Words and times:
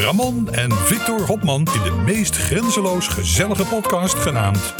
Ramon 0.00 0.48
en 0.50 0.72
Victor 0.72 1.20
Hopman 1.20 1.68
in 1.74 1.82
de 1.82 2.02
meest 2.04 2.36
grenzeloos 2.36 3.08
gezellige 3.08 3.64
podcast 3.64 4.14
genaamd... 4.14 4.74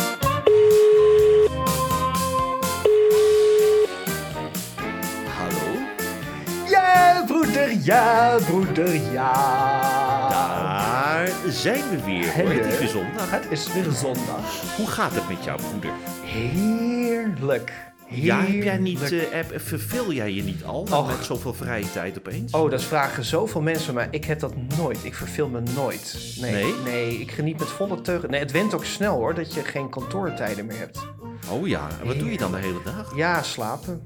Hallo? 5.37 5.79
Ja, 6.69 7.23
broeder, 7.27 7.71
ja, 7.83 8.37
broeder, 8.47 9.12
ja. 9.12 9.33
Daar 10.29 11.29
zijn 11.48 11.91
we 11.91 12.05
weer. 12.05 12.35
hoor. 12.35 12.51
Het 12.51 12.66
is 12.66 12.79
weer 12.79 12.88
zondag. 12.88 13.30
Het 13.30 13.46
is 13.51 13.73
weer 13.73 13.91
zondag. 13.93 14.77
Hoe 14.77 14.87
gaat 14.87 15.15
het 15.15 15.29
met 15.29 15.45
jou, 15.45 15.60
broeder? 15.71 15.91
Heerlijk. 16.23 17.73
Ja, 18.09 18.41
heb 18.41 18.62
jij 18.62 18.77
niet, 18.78 19.12
eh, 19.12 19.20
heb- 19.30 19.60
verveel 19.60 20.12
jij 20.12 20.33
je 20.33 20.42
niet 20.42 20.65
al 20.65 21.05
met 21.06 21.24
zoveel 21.24 21.55
vrije 21.55 21.91
tijd 21.92 22.19
opeens? 22.19 22.52
Oh, 22.52 22.70
dat 22.70 22.82
vragen 22.82 23.24
zoveel 23.24 23.60
mensen, 23.60 23.95
maar 23.95 24.09
ik 24.10 24.24
heb 24.24 24.41
dat 24.41 24.52
nooit. 24.77 24.98
Ik 25.05 25.15
verveel 25.15 25.48
me 25.48 25.60
nooit. 25.74 26.37
Nee, 26.41 26.52
Nee? 26.52 26.74
nee, 26.84 27.19
ik 27.20 27.30
geniet 27.30 27.59
met 27.59 27.69
volle 27.69 28.01
teugen. 28.01 28.30
Nee, 28.30 28.41
het 28.41 28.51
went 28.51 28.74
ook 28.74 28.84
snel 28.84 29.15
hoor, 29.16 29.34
dat 29.34 29.55
je 29.55 29.62
geen 29.65 29.88
kantoortijden 29.91 30.66
meer 30.66 30.79
hebt. 30.79 30.98
Oh 31.51 31.66
ja, 31.68 31.88
en 32.01 32.07
wat 32.07 32.18
doe 32.18 32.30
je 32.30 32.38
dan 32.38 32.51
de 32.52 32.59
hele 32.59 32.80
dag? 32.84 33.12
Ja, 33.16 33.43
slapen. 33.43 34.02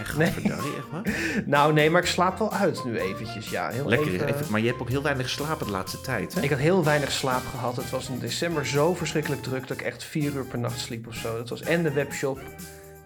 Echt, 0.00 0.16
Nee. 0.16 0.26
echt 0.28 0.42
waar? 0.90 1.02
Nou, 1.46 1.72
nee, 1.72 1.90
maar 1.90 2.02
ik 2.02 2.08
slaap 2.08 2.38
wel 2.38 2.52
uit 2.52 2.84
nu 2.84 2.98
eventjes, 2.98 3.48
ja. 3.50 3.68
Heel 3.70 3.88
Lekker, 3.88 4.12
even- 4.12 4.26
even, 4.28 4.46
maar 4.50 4.60
je 4.60 4.66
hebt 4.66 4.80
ook 4.80 4.88
heel 4.88 5.02
weinig 5.02 5.26
geslapen 5.26 5.66
de 5.66 5.72
laatste 5.72 6.00
tijd, 6.00 6.34
hè? 6.34 6.40
Ik 6.42 6.50
had 6.50 6.58
heel 6.58 6.84
weinig 6.84 7.10
slaap 7.12 7.42
gehad. 7.50 7.76
Het 7.76 7.90
was 7.90 8.08
in 8.08 8.18
december 8.18 8.66
zo 8.66 8.94
verschrikkelijk 8.94 9.42
druk 9.42 9.66
dat 9.68 9.80
ik 9.80 9.86
echt 9.86 10.04
vier 10.04 10.32
uur 10.34 10.44
per 10.44 10.58
nacht 10.58 10.78
sliep 10.80 11.06
of 11.06 11.14
zo. 11.14 11.36
Dat 11.36 11.48
was 11.48 11.60
en 11.62 11.82
de 11.82 11.92
webshop, 11.92 12.40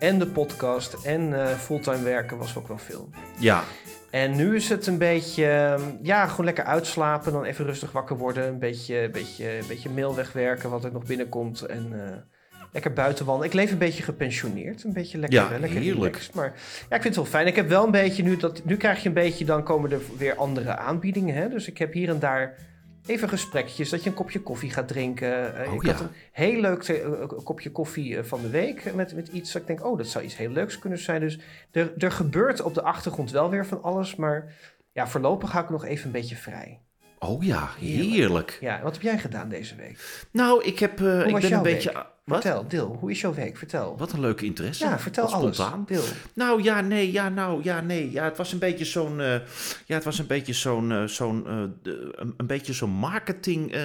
en 0.03 0.19
de 0.19 0.27
podcast, 0.27 1.05
en 1.05 1.41
eh, 1.41 1.47
fulltime 1.47 2.03
werken 2.03 2.39
was 2.39 2.56
ook 2.56 2.69
wel 2.69 2.78
veel. 2.78 3.08
Ja, 3.39 3.62
En 4.11 4.36
nu 4.36 4.56
is 4.56 4.69
het 4.69 4.86
een 4.86 4.98
beetje, 4.98 5.47
ehm, 5.47 5.83
ja, 6.03 6.27
gewoon 6.27 6.44
lekker 6.44 6.64
uitslapen, 6.64 7.33
dan 7.33 7.44
even 7.44 7.64
rustig 7.64 7.92
wakker 7.92 8.17
worden, 8.17 8.48
een 8.48 8.59
beetje, 8.59 9.09
beetje, 9.12 9.59
beetje 9.69 9.91
mail 9.91 10.14
wegwerken 10.14 10.70
wat 10.70 10.84
er 10.84 10.92
nog 10.92 11.05
binnenkomt 11.05 11.61
en 11.62 11.86
eh, 11.92 12.17
lekker 12.72 12.92
buiten 12.92 13.25
wandelen. 13.27 13.48
Ik 13.50 13.56
leef 13.56 13.70
een 13.72 13.78
beetje 13.78 14.03
gepensioneerd, 14.03 14.84
een 14.84 14.92
beetje 14.92 15.19
lekker, 15.19 15.39
Ja, 15.39 15.48
lekker 15.59 15.81
heerlijk. 15.81 15.97
relaxed. 16.14 16.34
Maar 16.34 16.53
ja, 16.89 16.97
ik 16.97 17.03
vind 17.03 17.05
het 17.05 17.14
wel 17.14 17.25
fijn. 17.25 17.47
Ik 17.47 17.56
heb 17.56 17.69
wel 17.69 17.84
een 17.84 17.91
beetje 17.91 18.22
nu, 18.22 18.37
dat, 18.37 18.64
nu 18.64 18.77
krijg 18.77 19.03
je 19.03 19.09
een 19.09 19.14
beetje, 19.14 19.44
dan 19.44 19.62
komen 19.62 19.92
er 19.92 20.00
weer 20.19 20.37
andere 20.37 20.77
aanbiedingen. 20.77 21.34
Hè? 21.34 21.48
Dus 21.48 21.69
ik 21.69 21.78
heb 21.78 21.92
hier 21.92 22.09
en 22.09 22.19
daar 22.19 22.55
even 23.06 23.28
gesprekjes, 23.28 23.91
dat 23.91 24.03
je 24.03 24.08
een 24.11 24.17
kopje 24.17 24.41
koffie 24.41 24.70
gaat 24.70 24.89
drinken. 24.89 25.56
Eh, 25.56 25.69
Oh, 25.69 25.75
ik 25.75 25.83
ja. 25.83 25.92
had 25.92 26.00
een 26.00 26.08
heel 26.33 26.61
leuk 26.61 26.83
te- 26.83 27.00
eh, 27.03 27.44
kopje 27.44 27.70
koffie 27.72 28.17
eh, 28.17 28.25
van 28.25 28.41
de 28.42 28.48
week 28.50 28.84
eh, 28.84 28.92
met, 28.92 29.14
met 29.14 29.28
iets 29.28 29.53
dat 29.53 29.62
ik 29.62 29.69
denk, 29.69 29.84
oh, 29.86 29.97
dat 29.98 30.06
zou 30.06 30.25
iets 30.25 30.36
heel 30.36 30.50
leuks 30.50 30.78
kunnen 30.78 30.98
zijn. 30.98 31.20
Dus 31.20 31.39
er, 31.70 31.92
er 31.98 32.12
gebeurt 32.12 32.61
op 32.62 32.75
de 32.75 32.83
achtergrond 32.83 33.31
wel 33.31 33.50
weer 33.50 33.67
van 33.67 33.83
alles, 33.83 34.17
maar 34.17 34.55
ja, 34.92 35.09
voorlopig 35.09 35.53
hou 35.53 35.64
ik 35.64 35.70
nog 35.70 35.84
even 35.84 36.06
een 36.06 36.12
beetje 36.12 36.36
vrij. 36.36 36.81
Oh 37.23 37.45
ja, 37.45 37.70
heerlijk. 37.78 38.59
Ja, 38.61 38.83
wat 38.83 38.92
heb 38.92 39.03
jij 39.03 39.19
gedaan 39.19 39.48
deze 39.48 39.77
week? 39.77 40.25
Nou, 40.31 40.65
ik 40.65 40.78
heb, 40.78 41.01
eh, 41.01 41.27
ik 41.27 41.41
ben 41.41 41.53
een 41.53 41.62
beetje... 41.62 41.92
week? 41.92 42.06
Wat? 42.25 42.42
Vertel, 42.42 42.69
Dil, 42.69 42.97
hoe 43.01 43.11
is 43.11 43.20
jouw 43.20 43.34
week? 43.34 43.56
Vertel. 43.56 43.97
Wat 43.98 44.12
een 44.12 44.20
leuke 44.20 44.45
interesse. 44.45 44.84
Ja, 44.84 44.98
vertel 44.98 45.25
Wat 45.25 45.33
alles. 45.33 45.56
Spontaan. 45.56 45.84
Dil. 45.87 46.03
Nou 46.34 46.62
ja, 46.62 46.81
nee, 46.81 47.12
ja, 47.12 47.28
nou 47.28 47.62
ja, 47.62 47.81
nee. 47.81 48.11
Ja, 48.11 48.25
het 48.25 48.37
was 48.37 48.53
een 48.53 48.59
beetje 48.59 48.84
zo'n, 48.84 49.21
eh, 49.21 49.41
ja, 49.87 49.94
het 49.94 50.05
was 50.05 50.19
een 50.19 50.27
beetje 50.27 50.53
zo'n, 50.53 50.93
eh, 50.93 51.05
zo'n, 51.05 51.50
een, 51.53 52.34
een 52.37 52.47
beetje 52.47 52.72
zo'n 52.72 52.91
marketing. 52.91 53.77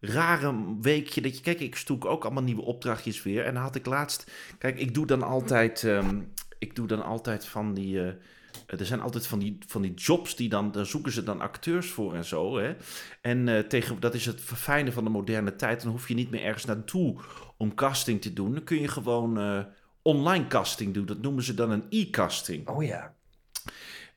Rare 0.00 0.54
weekje 0.80 1.20
dat 1.20 1.36
je, 1.36 1.42
kijk, 1.42 1.60
ik 1.60 1.76
stoek 1.76 2.04
ook 2.04 2.24
allemaal 2.24 2.42
nieuwe 2.42 2.62
opdrachtjes 2.62 3.22
weer. 3.22 3.44
En 3.44 3.54
dan 3.54 3.62
had 3.62 3.74
ik 3.74 3.86
laatst, 3.86 4.30
kijk, 4.58 4.78
ik 4.78 4.94
doe 4.94 5.06
dan 5.06 5.22
altijd, 5.22 5.84
ehm, 5.84 6.20
ik 6.58 6.76
doe 6.76 6.86
dan 6.86 7.04
altijd 7.04 7.46
van 7.46 7.74
die, 7.74 8.00
er 8.66 8.86
zijn 8.86 9.00
altijd 9.00 9.26
van 9.26 9.38
die, 9.38 9.58
van 9.66 9.82
die 9.82 9.94
jobs 9.94 10.36
die 10.36 10.48
dan, 10.48 10.72
daar 10.72 10.86
zoeken 10.86 11.12
ze 11.12 11.22
dan 11.22 11.40
acteurs 11.40 11.90
voor 11.90 12.14
en 12.14 12.24
zo. 12.24 12.58
Hè? 12.58 12.74
En 13.20 13.48
eh, 13.48 13.58
tegen, 13.58 14.00
dat 14.00 14.14
is 14.14 14.26
het 14.26 14.40
fijne 14.40 14.92
van 14.92 15.04
de 15.04 15.10
moderne 15.10 15.56
tijd. 15.56 15.82
Dan 15.82 15.90
hoef 15.90 16.08
je 16.08 16.14
niet 16.14 16.30
meer 16.30 16.42
ergens 16.42 16.64
naartoe 16.64 17.16
om 17.56 17.74
casting 17.74 18.22
te 18.22 18.32
doen. 18.32 18.52
Dan 18.52 18.64
kun 18.64 18.80
je 18.80 18.88
gewoon 18.88 19.38
eh, 19.38 19.60
online 20.02 20.46
casting 20.46 20.94
doen. 20.94 21.06
Dat 21.06 21.20
noemen 21.20 21.42
ze 21.42 21.54
dan 21.54 21.70
een 21.70 21.84
e-casting. 21.90 22.68
Oh 22.68 22.84
ja. 22.84 23.14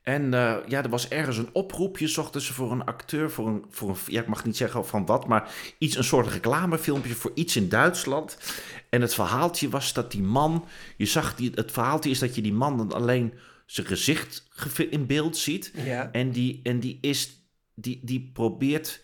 En 0.01 0.33
eh, 0.33 0.55
ja, 0.67 0.83
er 0.83 0.89
was 0.89 1.07
ergens 1.07 1.37
een 1.37 1.49
oproepje, 1.53 2.07
zochten 2.07 2.41
ze 2.41 2.53
voor 2.53 2.71
een 2.71 2.85
acteur, 2.85 3.31
voor 3.31 3.47
een, 3.47 3.65
voor 3.69 3.89
een, 3.89 3.95
ja, 4.05 4.21
ik 4.21 4.27
mag 4.27 4.45
niet 4.45 4.57
zeggen 4.57 4.85
van 4.85 5.05
wat, 5.05 5.27
maar 5.27 5.51
iets, 5.77 5.95
een 5.95 6.03
soort 6.03 6.27
reclamefilmpje 6.27 7.13
voor 7.13 7.31
iets 7.33 7.55
in 7.55 7.69
Duitsland. 7.69 8.37
En 8.89 9.01
het 9.01 9.13
verhaaltje 9.13 9.69
was 9.69 9.93
dat 9.93 10.11
die 10.11 10.21
man, 10.21 10.65
je 10.97 11.05
zag, 11.05 11.35
die, 11.35 11.51
het 11.55 11.71
verhaaltje 11.71 12.09
is 12.09 12.19
dat 12.19 12.35
je 12.35 12.41
die 12.41 12.53
man 12.53 12.77
dan 12.77 12.93
alleen 12.93 13.33
zijn 13.71 13.87
gezicht 13.87 14.47
in 14.89 15.05
beeld 15.05 15.37
ziet. 15.37 15.71
Ja. 15.85 16.11
En 16.11 16.31
die, 16.31 16.59
en 16.63 16.79
die 16.79 16.97
is, 17.01 17.29
die, 17.75 17.99
die 18.03 18.29
probeert 18.33 19.01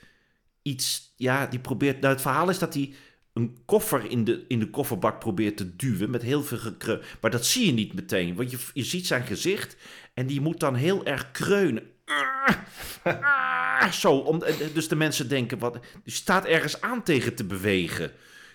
iets, 0.61 1.13
ja, 1.15 1.47
die 1.47 1.59
probeert, 1.59 2.01
nou 2.01 2.13
het 2.13 2.21
verhaal 2.21 2.49
is 2.49 2.59
dat 2.59 2.73
hij 2.73 2.93
een 3.33 3.57
koffer 3.65 4.11
in 4.11 4.23
de, 4.23 4.45
in 4.47 4.59
de 4.59 4.69
kofferbak 4.69 5.19
probeert 5.19 5.57
te 5.57 5.75
duwen 5.75 6.09
met 6.09 6.21
heel 6.21 6.43
veel 6.43 6.57
gekreun. 6.57 7.01
Maar 7.21 7.31
dat 7.31 7.45
zie 7.45 7.65
je 7.65 7.71
niet 7.71 7.93
meteen, 7.93 8.35
want 8.35 8.51
je, 8.51 8.57
je 8.73 8.83
ziet 8.83 9.07
zijn 9.07 9.23
gezicht 9.23 9.77
en 10.13 10.27
die 10.27 10.41
moet 10.41 10.59
dan 10.59 10.75
heel 10.75 11.05
erg 11.05 11.31
kreunen. 11.31 11.83
Ah, 13.03 13.91
Zo, 13.91 14.11
om, 14.11 14.43
dus 14.73 14.87
de 14.87 14.95
mensen 14.95 15.29
denken, 15.29 15.59
wat, 15.59 15.79
die 16.03 16.13
staat 16.13 16.45
ergens 16.45 16.81
aan 16.81 17.03
tegen 17.03 17.35
te 17.35 17.43
bewegen. 17.43 18.11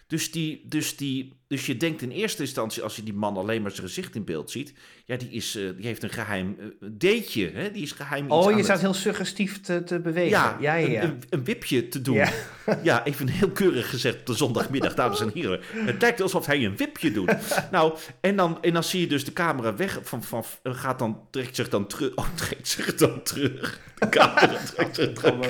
Dus, 0.06 0.32
die, 0.32 0.62
dus, 0.66 0.96
die, 0.96 1.39
dus 1.50 1.66
je 1.66 1.76
denkt 1.76 2.02
in 2.02 2.10
eerste 2.10 2.42
instantie, 2.42 2.82
als 2.82 2.96
je 2.96 3.02
die 3.02 3.14
man 3.14 3.36
alleen 3.36 3.62
maar 3.62 3.70
zijn 3.70 3.86
gezicht 3.86 4.14
in 4.14 4.24
beeld 4.24 4.50
ziet, 4.50 4.72
ja, 5.04 5.16
die, 5.16 5.28
is, 5.30 5.56
eh, 5.56 5.62
die 5.76 5.86
heeft 5.86 6.02
een 6.02 6.10
geheim 6.10 6.56
uh, 6.60 6.66
dateje, 6.80 7.50
hè? 7.54 7.70
die 7.70 7.82
is 7.82 7.92
geheim 7.92 8.24
iets 8.24 8.34
Oh, 8.34 8.50
je 8.50 8.56
het- 8.56 8.64
staat 8.64 8.80
heel 8.80 8.94
suggestief 8.94 9.60
te, 9.60 9.84
te 9.84 9.98
bewegen. 10.00 10.30
ja, 10.30 10.56
ja, 10.60 10.74
ja. 10.74 10.88
ja. 10.88 11.02
Een, 11.02 11.10
een, 11.10 11.22
een 11.30 11.44
wipje 11.44 11.88
te 11.88 12.02
doen. 12.02 12.14
Ja. 12.14 12.30
Ja. 12.82 13.04
even 13.04 13.28
heel 13.28 13.50
keurig 13.50 13.90
gezegd 13.90 14.18
op 14.18 14.26
de 14.26 14.34
zondagmiddag, 14.34 14.94
dames 14.94 15.20
en 15.20 15.30
heren. 15.34 15.60
Het 15.72 16.00
lijkt 16.02 16.20
alsof 16.20 16.46
hij 16.46 16.64
een 16.64 16.76
wipje 16.76 17.12
doet. 17.12 17.32
nou, 17.70 17.94
en 18.20 18.36
dan, 18.36 18.58
en 18.62 18.72
dan 18.72 18.84
zie 18.84 19.00
je 19.00 19.06
dus 19.06 19.24
de 19.24 19.32
camera 19.32 19.76
weg, 19.76 19.98
van, 20.02 20.22
van, 20.22 20.44
gaat 20.62 20.98
dan, 20.98 21.20
trekt 21.30 21.56
zich 21.56 21.68
dan 21.68 21.86
terug. 21.86 22.14
Oh, 22.14 22.26
trekt 22.46 22.68
zich 22.68 22.94
dan 22.94 23.22
terug. 23.22 23.80
De 23.98 24.08
camera 24.08 24.56
trekt 24.74 24.96
zich 24.96 25.12
terug. 25.12 25.46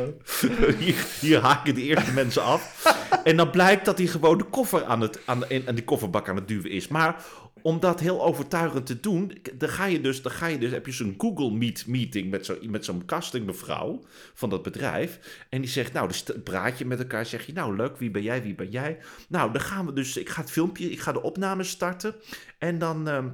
Hier, 0.78 0.94
hier 1.20 1.40
haken 1.40 1.74
de 1.74 1.82
eerste 1.82 2.12
mensen 2.12 2.42
af. 2.42 2.84
En 3.24 3.36
dan 3.36 3.50
blijkt 3.50 3.84
dat 3.84 3.98
hij 3.98 4.06
gewoon 4.06 4.38
de 4.38 4.44
koffer 4.44 4.84
aan, 4.84 5.00
het, 5.00 5.18
aan, 5.24 5.40
de, 5.40 5.62
aan 5.66 5.74
die 5.74 5.84
kofferbak 5.90 6.28
aan 6.28 6.36
het 6.36 6.48
duwen 6.48 6.70
is. 6.70 6.88
Maar 6.88 7.24
om 7.62 7.80
dat 7.80 8.00
heel 8.00 8.22
overtuigend 8.24 8.86
te 8.86 9.00
doen, 9.00 9.38
dan 9.54 9.68
ga 9.68 9.84
je 9.84 10.00
dus, 10.00 10.22
dan 10.22 10.32
ga 10.32 10.46
je 10.46 10.58
dus 10.58 10.70
heb 10.70 10.86
je 10.86 10.92
zo'n 10.92 11.14
Google 11.18 11.50
Meet 11.50 11.86
meeting 11.86 12.30
met, 12.30 12.46
zo, 12.46 12.56
met 12.62 12.84
zo'n 12.84 13.04
castingmevrouw 13.04 14.02
van 14.34 14.50
dat 14.50 14.62
bedrijf. 14.62 15.18
En 15.48 15.60
die 15.60 15.70
zegt, 15.70 15.92
nou, 15.92 16.08
dus 16.08 16.24
praat 16.44 16.78
je 16.78 16.84
met 16.84 16.98
elkaar, 16.98 17.26
zeg 17.26 17.46
je, 17.46 17.52
nou 17.52 17.76
leuk, 17.76 17.96
wie 17.98 18.10
ben 18.10 18.22
jij, 18.22 18.42
wie 18.42 18.54
ben 18.54 18.70
jij? 18.70 18.98
Nou, 19.28 19.52
dan 19.52 19.60
gaan 19.60 19.86
we 19.86 19.92
dus, 19.92 20.16
ik 20.16 20.28
ga 20.28 20.40
het 20.40 20.50
filmpje, 20.50 20.90
ik 20.90 21.00
ga 21.00 21.12
de 21.12 21.22
opname 21.22 21.62
starten. 21.64 22.14
En 22.58 22.78
dan 22.78 23.08
ehm, 23.08 23.28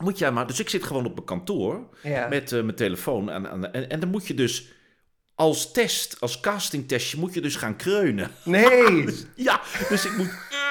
moet 0.00 0.18
jij 0.18 0.32
maar, 0.32 0.46
dus 0.46 0.60
ik 0.60 0.68
zit 0.68 0.84
gewoon 0.84 1.06
op 1.06 1.14
mijn 1.14 1.26
kantoor 1.26 1.88
Ja. 2.02 2.28
met 2.28 2.52
eh, 2.52 2.62
mijn 2.62 2.76
telefoon 2.76 3.30
aan, 3.30 3.48
aan, 3.48 3.72
en, 3.72 3.90
en 3.90 4.00
dan 4.00 4.08
moet 4.08 4.26
je 4.26 4.34
dus 4.34 4.68
als 5.34 5.72
test, 5.72 6.20
als 6.20 6.40
castingtestje, 6.40 7.18
moet 7.18 7.34
je 7.34 7.40
dus 7.40 7.56
gaan 7.56 7.76
kreunen. 7.76 8.30
Nee. 8.44 9.04
Ja, 9.36 9.60
dus 9.88 10.04
ik 10.04 10.16
moet. 10.16 10.30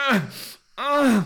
Ah, 0.10 0.21
ah, 0.80 1.18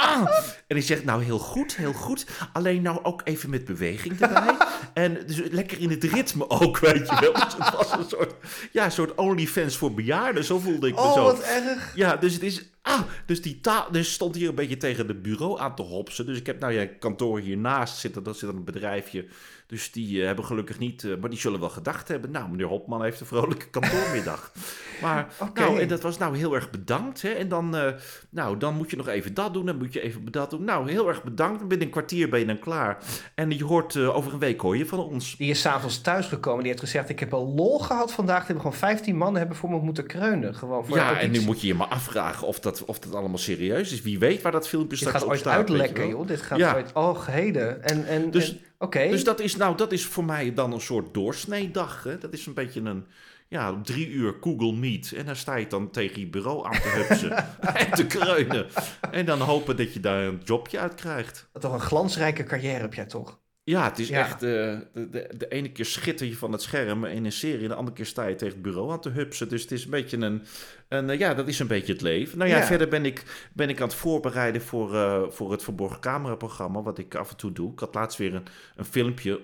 ah. 0.00 0.28
En 0.66 0.78
die 0.78 0.82
zegt, 0.82 1.04
nou 1.04 1.22
heel 1.24 1.38
goed, 1.38 1.76
heel 1.76 1.92
goed. 1.92 2.26
Alleen 2.52 2.82
nou 2.82 3.04
ook 3.04 3.20
even 3.24 3.50
met 3.50 3.64
beweging 3.64 4.20
erbij. 4.20 4.56
En 4.94 5.18
dus 5.26 5.40
lekker 5.50 5.80
in 5.80 5.90
het 5.90 6.04
ritme 6.04 6.50
ook, 6.50 6.78
weet 6.78 7.08
je 7.08 7.16
wel. 7.20 7.32
Dus 7.32 7.54
het 7.58 7.74
was 7.74 7.92
een 7.92 8.08
soort, 8.08 8.34
ja, 8.72 8.84
een 8.84 8.92
soort 8.92 9.14
OnlyFans 9.14 9.76
voor 9.76 9.94
bejaarden. 9.94 10.44
Zo 10.44 10.58
voelde 10.58 10.88
ik 10.88 10.94
me 10.94 11.00
Oh, 11.00 11.12
zo. 11.14 11.22
wat 11.22 11.40
erg. 11.42 11.92
Ja, 11.94 12.16
dus 12.16 12.32
het 12.32 12.42
is. 12.42 12.70
Ah, 12.82 13.00
dus 13.26 13.42
die 13.42 13.60
taal. 13.60 13.92
Dus 13.92 14.12
stond 14.12 14.34
hier 14.34 14.48
een 14.48 14.54
beetje 14.54 14.76
tegen 14.76 15.08
het 15.08 15.22
bureau 15.22 15.60
aan 15.60 15.74
te 15.74 15.82
hopsen. 15.82 16.26
Dus 16.26 16.38
ik 16.38 16.46
heb 16.46 16.60
nou 16.60 16.72
ja, 16.72 16.86
kantoor 16.98 17.38
hiernaast 17.38 17.96
zitten. 17.98 18.22
Dat 18.22 18.38
zit 18.38 18.48
een 18.48 18.64
bedrijfje. 18.64 19.26
Dus 19.66 19.92
die 19.92 20.20
eh, 20.20 20.26
hebben 20.26 20.44
gelukkig 20.44 20.78
niet. 20.78 21.04
eh, 21.04 21.16
maar 21.20 21.30
die 21.30 21.38
zullen 21.38 21.60
wel 21.60 21.70
gedacht 21.70 22.08
hebben. 22.08 22.30
Nou, 22.30 22.50
meneer 22.50 22.66
Hopman 22.66 23.02
heeft 23.02 23.20
een 23.20 23.26
vrolijke 23.26 23.70
kantoormiddag. 23.70 24.52
maar. 25.02 25.26
Nou, 25.54 25.80
en 25.80 25.88
dat 25.88 26.00
was 26.02 26.18
nou 26.18 26.36
heel 26.36 26.54
erg 26.54 26.70
bedankt. 26.70 27.22
Hè? 27.22 27.28
En 27.28 27.48
dan. 27.48 27.76
eh, 27.76 27.92
nou, 28.30 28.56
dan 28.58 28.74
moet 28.74 28.90
je 28.90 28.96
nog 28.96 29.08
even 29.08 29.34
dat 29.34 29.52
doen. 29.54 29.66
Dan 29.66 29.76
moet 29.78 29.92
je 29.92 30.00
even 30.00 30.30
dat 30.32 30.50
doen. 30.50 30.64
nou, 30.64 30.90
heel 30.90 31.08
erg 31.08 31.22
bedankt. 31.22 31.68
Binnen 31.68 31.86
een 31.86 31.92
kwartier 31.92 32.28
ben 32.28 32.40
je 32.40 32.46
dan 32.46 32.58
klaar. 32.58 32.98
En 33.34 33.50
je 33.50 33.64
hoort 33.64 33.96
eh, 33.96 34.16
over 34.16 34.32
een 34.32 34.38
week 34.38 34.60
hoor 34.60 34.76
je 34.76 34.86
van 34.86 34.98
ons. 34.98 35.36
Die 35.36 35.50
is 35.50 35.60
s'avonds 35.60 36.00
thuisgekomen. 36.00 36.58
Die 36.60 36.68
heeft 36.68 36.80
gezegd, 36.84 37.08
ik 37.08 37.20
heb 37.20 37.34
al 37.34 37.52
lol 37.56 37.78
gehad 37.78 38.12
vandaag. 38.12 38.40
Er 38.40 38.44
hebben 38.46 38.62
gewoon 38.62 38.78
15 38.78 39.16
mannen 39.16 39.38
hebben 39.40 39.56
voor 39.58 39.70
me 39.70 39.78
moeten 39.78 40.06
kreunen. 40.06 40.54
Gewoon 40.54 40.86
voor 40.86 40.96
ja, 40.96 41.18
en 41.18 41.30
nu 41.30 41.40
moet 41.40 41.60
je 41.60 41.66
je 41.66 41.74
maar 41.74 41.86
afvragen 41.86 42.46
of 42.46 42.60
dat, 42.60 42.84
of 42.84 42.98
dat 42.98 43.14
allemaal 43.14 43.38
serieus 43.38 43.92
is. 43.92 44.02
Wie 44.02 44.18
weet 44.18 44.42
waar 44.42 44.52
dat 44.52 44.68
filmpje 44.68 44.88
Dit 44.90 44.98
straks 44.98 45.16
gaat 45.16 45.24
op 45.26 45.30
ooit 45.30 45.40
staat. 45.40 45.56
weet 45.58 45.66
je 45.68 45.72
uitlekken, 45.72 46.02
wel. 46.08 46.18
joh. 46.18 46.26
Dit 46.26 46.42
gaat 46.42 46.58
Ja. 46.58 46.74
ooit... 46.74 46.90
Oh, 46.92 47.26
heden. 47.26 47.82
En, 47.84 48.06
en, 48.06 48.30
Dus- 48.30 48.50
en-. 48.50 49.10
Dus 49.10 49.24
dat 49.24 49.40
is, 49.40 49.56
nou, 49.56 49.76
dat 49.76 49.92
is 49.92 50.04
voor 50.06 50.24
mij 50.24 50.54
dan 50.54 50.72
een 50.72 50.80
soort 50.80 51.14
doorsneedag. 51.14 52.04
Hè? 52.04 52.18
Dat 52.18 52.32
is 52.32 52.46
een 52.46 52.54
beetje 52.54 52.80
een, 52.80 53.06
ja, 53.52 53.80
drie 53.82 54.08
uur 54.08 54.34
Google 54.40 54.72
Meet. 54.72 55.12
En 55.12 55.26
dan 55.26 55.36
sta 55.36 55.54
je 55.54 55.66
dan 55.66 55.90
tegen 55.90 56.20
je 56.20 56.26
bureau 56.26 56.66
aan 56.66 56.80
te 56.80 56.88
hupsen 56.88 57.36
en 57.82 57.90
te 57.90 58.06
kreunen. 58.06 58.66
En 59.10 59.26
dan 59.26 59.40
hopen 59.40 59.76
dat 59.76 59.94
je 59.94 60.00
daar 60.00 60.22
een 60.22 60.40
jobje 60.44 60.78
uit 60.78 60.94
krijgt. 60.94 61.48
Toch 61.60 61.72
een 61.72 61.80
glansrijke 61.80 62.44
carrière 62.44 62.80
heb 62.80 62.94
jij 62.94 63.06
toch? 63.06 63.41
Ja, 63.64 63.84
het 63.88 63.98
is 63.98 64.08
Ja. 64.08 64.18
echt, 64.18 64.34
eh, 64.42 64.48
de, 64.48 65.08
de, 65.10 65.28
de 65.36 65.48
ene 65.48 65.72
keer 65.72 65.84
schitter 65.84 66.26
je 66.26 66.36
van 66.36 66.52
het 66.52 66.62
scherm 66.62 67.04
in 67.04 67.24
een 67.24 67.32
serie, 67.32 67.68
de 67.68 67.74
andere 67.74 67.96
keer 67.96 68.06
sta 68.06 68.26
je 68.26 68.34
tegen 68.34 68.54
het 68.54 68.62
bureau 68.62 68.92
aan 68.92 69.00
te 69.00 69.08
hupsen. 69.10 69.48
Dus 69.48 69.62
het 69.62 69.70
is 69.72 69.84
een 69.84 69.90
beetje 69.90 70.16
een, 70.16 70.42
een 70.88 71.10
eh, 71.10 71.18
ja, 71.18 71.34
dat 71.34 71.48
is 71.48 71.58
een 71.58 71.66
beetje 71.66 71.92
het 71.92 72.02
leven. 72.02 72.38
Nou 72.38 72.50
ja, 72.50 72.56
Ja. 72.56 72.64
verder 72.64 72.88
ben 72.88 73.04
ik, 73.04 73.48
ben 73.52 73.68
ik 73.68 73.80
aan 73.80 73.86
het 73.88 73.96
voorbereiden 73.96 74.62
voor, 74.62 74.94
eh, 74.94 75.22
voor 75.28 75.50
het 75.52 75.62
Verborgen 75.62 76.00
Camera 76.00 76.34
programma, 76.34 76.82
wat 76.82 76.98
ik 76.98 77.14
af 77.14 77.30
en 77.30 77.36
toe 77.36 77.52
doe. 77.52 77.72
Ik 77.72 77.78
had 77.78 77.94
laatst 77.94 78.18
weer 78.18 78.34
een, 78.34 78.44
een 78.76 78.84
filmpje, 78.84 79.40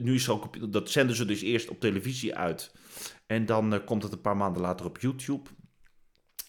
nu 0.00 0.14
is 0.14 0.28
ook, 0.28 0.44
op- 0.44 0.72
dat 0.72 0.90
zenden 0.90 1.16
ze 1.16 1.24
dus 1.24 1.42
eerst 1.42 1.68
op 1.68 1.80
televisie 1.80 2.34
uit. 2.36 2.72
En 3.26 3.46
dan 3.46 3.82
komt 3.84 4.02
het 4.02 4.12
een 4.12 4.20
paar 4.20 4.36
maanden 4.36 4.62
later 4.62 4.86
op 4.86 4.98
YouTube. 4.98 5.48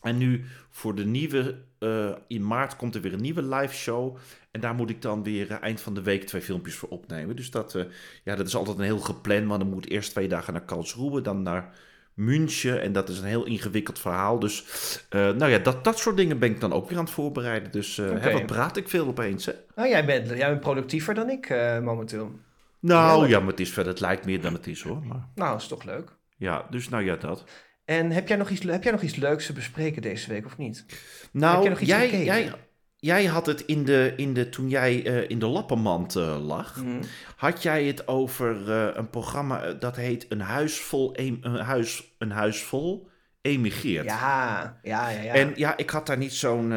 En 0.04 0.18
nu 0.18 0.46
voor 0.70 0.96
de 0.96 1.06
nieuwe, 1.06 1.56
eh, 1.80 2.12
in 2.28 2.48
maart 2.48 2.76
komt 2.76 2.96
er 2.96 3.02
weer 3.02 3.14
een 3.14 3.22
nieuwe 3.22 3.44
live 3.44 3.76
show. 3.76 4.18
En 4.52 4.62
daar 4.62 4.74
moet 4.76 4.90
ik 4.90 5.02
dan 5.02 5.24
weer 5.24 5.52
eh, 5.52 5.58
eind 5.62 5.82
van 5.82 5.94
de 5.94 6.02
week 6.02 6.24
twee 6.24 6.42
filmpjes 6.42 6.76
voor 6.76 6.90
opnemen. 6.90 7.36
Dus 7.36 7.52
dat, 7.52 7.76
eh, 7.76 7.84
ja, 8.24 8.36
dat 8.36 8.48
is 8.48 8.56
altijd 8.56 8.78
een 8.78 8.84
heel 8.84 9.00
gepland. 9.00 9.46
Maar 9.46 9.60
dan 9.60 9.70
moet 9.70 9.90
eerst 9.90 10.12
twee 10.12 10.28
dagen 10.28 10.54
naar 10.54 10.62
Karlsruhe, 10.62 11.22
dan 11.22 11.42
naar 11.42 11.74
München. 12.14 12.82
En 12.82 12.92
dat 12.92 13.10
is 13.10 13.20
een 13.20 13.26
heel 13.26 13.46
ingewikkeld 13.46 14.00
verhaal. 14.00 14.40
Dus 14.40 14.66
nou 15.10 15.48
ja, 15.48 15.58
dat, 15.58 15.84
dat 15.84 15.98
soort 16.00 16.18
dingen 16.18 16.40
ben 16.40 16.50
ik 16.50 16.60
dan 16.60 16.74
ook 16.74 16.90
weer 16.90 16.98
aan 16.98 17.04
het 17.04 17.14
voorbereiden. 17.14 17.72
Dus 17.72 18.00
Oké. 18.00 18.20
hè, 18.20 18.32
wat 18.32 18.46
praat 18.46 18.78
ik 18.78 18.90
veel 18.90 19.08
opeens, 19.08 19.46
hè? 19.46 19.54
Nou, 19.76 19.90
jij 19.90 20.06
bent, 20.06 20.28
jij 20.28 20.50
bent 20.50 20.60
productiever 20.60 21.14
dan 21.14 21.30
ik 21.30 21.50
momenteel. 21.82 22.32
Nou 22.80 23.28
ja, 23.28 23.40
maar 23.40 23.50
het 23.50 23.60
is 23.60 23.74
verder, 23.74 23.92
het 23.92 24.02
lijkt 24.02 24.26
meer 24.26 24.42
dan 24.42 24.54
het 24.54 24.68
is 24.68 24.82
hoor. 24.82 25.06
Maar, 25.06 25.28
Nou, 25.36 25.58
is 25.58 25.68
toch 25.68 25.84
leuk. 25.84 26.16
ja, 26.38 26.66
dus 26.70 26.90
nou 26.90 27.04
ja, 27.04 27.16
dat. 27.16 27.44
En 27.86 28.12
heb 28.12 28.28
jij, 28.28 28.38
nog 28.38 28.50
iets, 28.50 28.64
heb 28.64 28.84
jij 28.84 28.92
nog 28.92 29.02
iets 29.02 29.16
leuks 29.16 29.46
te 29.46 29.54
bespreken 29.54 30.02
deze 30.02 30.30
week 30.30 30.46
of 30.46 30.58
niet? 30.58 30.86
Nou, 31.32 31.86
jij, 31.86 32.24
jij, 32.24 32.52
jij 32.98 33.26
had 33.26 33.46
het 33.46 33.62
in 33.62 33.86
de, 33.86 34.14
in 34.16 34.34
de, 34.34 34.50
toen 34.50 34.70
jij 34.70 35.06
eh, 35.06 35.30
in 35.30 35.40
de 35.40 35.46
lappenmand 35.46 36.16
eh, 36.16 36.46
lag. 36.46 36.84
Mhm. 36.84 37.04
Had 37.36 37.64
jij 37.64 37.84
het 37.86 38.08
over 38.08 38.72
eh, 38.72 38.96
een 38.96 39.10
programma 39.10 39.74
dat 39.74 39.96
heet 39.96 40.26
Een 40.30 40.42
Huis 40.42 40.80
Vol, 40.80 41.14
em- 41.14 41.40
een 41.42 41.56
huis, 41.56 42.14
een 42.18 42.32
huis 42.32 42.62
vol 42.62 43.10
Emigreert? 43.42 44.06
Ja, 44.06 44.80
ja, 44.84 45.10
ja. 45.10 45.22
ja. 45.22 45.34
En 45.34 45.52
ja, 45.56 45.78
ik 45.78 45.90
had 45.90 46.08
daar 46.08 46.18
niet 46.18 46.34
zo'n. 46.34 46.70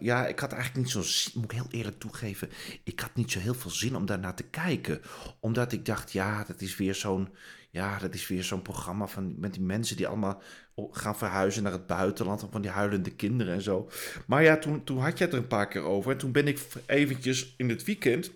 ja, 0.00 0.26
ik 0.26 0.38
had 0.38 0.52
eigenlijk 0.52 0.84
niet 0.84 0.90
zo. 0.92 1.02
zin- 1.02 1.32
Moet 1.34 1.44
ik 1.52 1.58
heel 1.58 1.68
eerlijk 1.70 1.98
toegeven. 1.98 2.48
Ik 2.84 3.00
had 3.00 3.10
niet 3.14 3.30
zo 3.30 3.38
heel 3.38 3.54
veel 3.54 3.70
zin 3.70 3.96
om 3.96 4.06
daarnaar 4.06 4.34
te 4.34 4.42
kijken. 4.50 5.00
Omdat 5.40 5.72
ik 5.72 5.84
dacht, 5.86 6.12
ja, 6.12 6.44
dat 6.44 6.60
is 6.60 6.76
weer 6.76 6.94
zo'n. 6.94 7.28
Ja, 7.72 7.98
dat 7.98 8.14
is 8.14 8.28
weer 8.28 8.42
zo'n 8.42 8.62
programma 8.62 9.06
van, 9.06 9.34
met 9.38 9.52
die 9.52 9.62
mensen 9.62 9.96
die 9.96 10.06
allemaal 10.06 10.42
gaan 10.90 11.18
verhuizen 11.18 11.62
naar 11.62 11.72
het 11.72 11.86
buitenland. 11.86 12.46
Van 12.50 12.62
die 12.62 12.70
huilende 12.70 13.10
kinderen 13.10 13.54
en 13.54 13.62
zo. 13.62 13.90
Maar 14.26 14.42
ja, 14.42 14.56
toen, 14.56 14.84
toen 14.84 14.98
had 14.98 15.18
je 15.18 15.24
het 15.24 15.32
er 15.32 15.38
een 15.38 15.46
paar 15.46 15.68
keer 15.68 15.82
over. 15.82 16.12
En 16.12 16.18
toen 16.18 16.32
ben 16.32 16.46
ik 16.46 16.58
eventjes 16.86 17.54
in 17.56 17.68
het 17.68 17.84
weekend. 17.84 18.30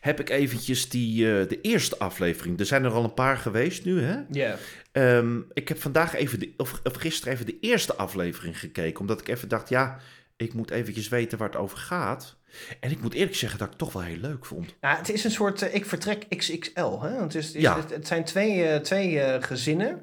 Heb 0.00 0.20
ik 0.20 0.28
eventjes 0.28 0.88
die, 0.88 1.38
eh, 1.38 1.48
de 1.48 1.60
eerste 1.60 1.98
aflevering. 1.98 2.60
Er 2.60 2.66
zijn 2.66 2.84
er 2.84 2.90
al 2.90 3.04
een 3.04 3.14
paar 3.14 3.36
geweest 3.36 3.84
nu, 3.84 4.00
hè? 4.00 4.20
Ja. 4.30 4.56
Ehm, 4.92 5.40
ik 5.52 5.68
heb 5.68 5.80
vandaag 5.80 6.14
even, 6.14 6.40
de, 6.40 6.52
of, 6.56 6.80
of 6.84 6.94
gisteren 6.94 7.32
even 7.32 7.46
de 7.46 7.60
eerste 7.60 7.94
aflevering 7.94 8.58
gekeken. 8.58 9.00
Omdat 9.00 9.20
ik 9.20 9.28
even 9.28 9.48
dacht, 9.48 9.68
ja, 9.68 9.98
ik 10.36 10.54
moet 10.54 10.70
eventjes 10.70 11.08
weten 11.08 11.38
waar 11.38 11.48
het 11.48 11.58
over 11.58 11.78
gaat. 11.78 12.36
En 12.80 12.90
ik 12.90 13.00
moet 13.02 13.14
eerlijk 13.14 13.34
zeggen 13.36 13.58
dat 13.58 13.66
ik 13.66 13.72
het 13.78 13.82
toch 13.82 13.92
wel 13.92 14.02
heel 14.02 14.16
leuk 14.20 14.44
vond. 14.46 14.74
Nou, 14.80 14.96
het 14.98 15.08
is 15.08 15.24
een 15.24 15.30
soort 15.30 15.62
eh, 15.62 15.74
ik 15.74 15.86
vertrek 15.86 16.26
XXL. 16.36 16.98
Hè? 17.00 17.22
Het, 17.22 17.34
is, 17.34 17.46
het, 17.46 17.54
is- 17.54 17.62
Ja. 17.62 17.76
het, 17.76 17.90
het 17.90 18.06
zijn 18.06 18.24
twee, 18.24 18.64
eh, 18.64 18.80
twee 18.80 19.20
eh, 19.20 19.42
gezinnen. 19.42 20.02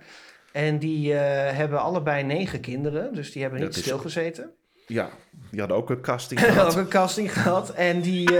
En 0.51 0.79
die 0.79 1.13
hebben 1.13 1.81
allebei 1.81 2.23
negen 2.23 2.59
kinderen. 2.59 3.13
Dus 3.13 3.31
die 3.31 3.41
hebben 3.41 3.59
niet 3.61 3.75
is- 3.75 3.81
stilgezeten. 3.81 4.49
Ja, 4.87 5.09
die 5.51 5.59
hadden 5.59 5.77
ook 5.77 5.89
een 5.89 6.01
casting 6.01 6.39
ook 6.43 6.47
gehad. 6.47 6.75
een 6.75 6.87
casting 6.87 7.33
gehad. 7.33 7.73
En 7.73 8.01
die, 8.01 8.31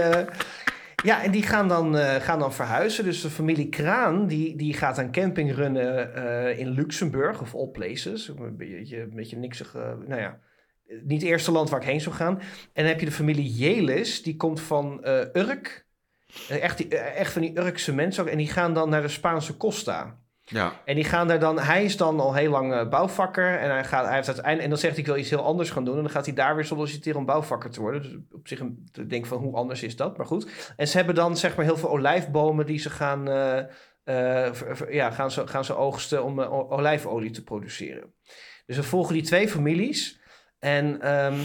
ja, 1.04 1.22
en 1.22 1.30
die 1.30 1.42
gaan, 1.42 1.68
dan, 1.68 1.96
gaan 1.96 2.38
dan 2.38 2.52
verhuizen. 2.54 3.04
Dus 3.04 3.20
de 3.20 3.30
familie 3.30 3.68
Kraan 3.68 4.26
die, 4.26 4.56
die 4.56 4.74
gaat 4.74 4.98
een 4.98 5.12
camping 5.12 5.54
runnen 5.54 6.14
in 6.58 6.68
Luxemburg, 6.70 7.40
of 7.40 7.54
all 7.54 7.68
places. 7.68 8.28
Een 8.28 8.56
beetje, 8.56 9.00
een 9.00 9.14
beetje 9.14 9.36
niksig, 9.36 9.74
eh, 9.74 9.82
nou 10.06 10.20
ja, 10.20 10.38
niet 11.02 11.20
het 11.20 11.30
eerste 11.30 11.52
land 11.52 11.70
waar 11.70 11.80
ik 11.80 11.86
heen 11.86 12.00
zou 12.00 12.14
gaan. 12.14 12.38
En 12.38 12.48
dan 12.72 12.84
heb 12.84 13.00
je 13.00 13.06
de 13.06 13.12
familie 13.12 13.50
Jelis, 13.50 14.22
die 14.22 14.36
komt 14.36 14.60
van 14.60 15.04
eh, 15.04 15.20
Urk. 15.32 15.86
Eh, 16.48 16.62
Echt, 16.62 16.76
die, 16.76 16.88
eh, 16.88 17.20
echt 17.20 17.32
van 17.32 17.42
die 17.42 17.58
Urkse 17.58 17.94
mensen 17.94 18.22
ook. 18.22 18.28
En 18.28 18.38
die 18.38 18.48
gaan 18.48 18.74
dan 18.74 18.88
naar 18.88 19.02
de 19.02 19.08
Spaanse 19.08 19.56
Costa. 19.56 20.18
Ja, 20.44 20.72
En 20.84 20.94
die 20.94 21.04
gaan 21.04 21.28
daar 21.28 21.38
dan, 21.38 21.58
hij 21.58 21.84
is 21.84 21.96
dan 21.96 22.20
al 22.20 22.34
heel 22.34 22.50
lang 22.50 22.88
bouwvakker. 22.88 23.58
En 23.58 23.70
hij, 23.70 23.84
gaat, 23.84 24.04
hij 24.04 24.14
heeft 24.14 24.26
uiteindelijk, 24.26 24.64
en 24.64 24.70
dan 24.70 24.78
zegt 24.78 24.92
hij, 24.92 25.02
ik 25.02 25.08
wil 25.08 25.16
iets 25.16 25.30
heel 25.30 25.44
anders 25.44 25.70
gaan 25.70 25.84
doen. 25.84 25.96
En 25.96 26.02
dan 26.02 26.10
gaat 26.10 26.26
hij 26.26 26.34
daar 26.34 26.54
weer 26.54 26.64
solliciteren 26.64 27.18
om 27.18 27.26
bouwvakker 27.26 27.70
te 27.70 27.80
worden. 27.80 28.02
Dus 28.02 28.16
op 28.32 28.48
zich, 28.48 28.60
een, 28.60 28.88
ik 28.92 29.10
denk 29.10 29.26
van 29.26 29.38
hoe 29.38 29.54
anders 29.54 29.82
is 29.82 29.96
dat, 29.96 30.16
maar 30.16 30.26
goed. 30.26 30.72
En 30.76 30.88
ze 30.88 30.96
hebben 30.96 31.14
dan 31.14 31.36
zeg 31.36 31.56
maar 31.56 31.64
heel 31.64 31.76
veel 31.76 31.90
olijfbomen 31.90 32.66
die 32.66 32.78
ze 32.78 32.90
gaan, 32.90 33.24
ja, 34.90 35.10
gaan, 35.10 35.30
ze, 35.30 35.46
gaan 35.46 35.64
ze 35.64 35.76
oogsten 35.76 36.24
om 36.24 36.40
olijfolie 36.40 37.30
te 37.30 37.44
produceren. 37.44 38.14
Dus 38.66 38.76
we 38.76 38.82
volgen 38.82 39.14
die 39.14 39.22
twee 39.22 39.48
families. 39.48 40.19
En 40.60 41.00
ehm, 41.00 41.38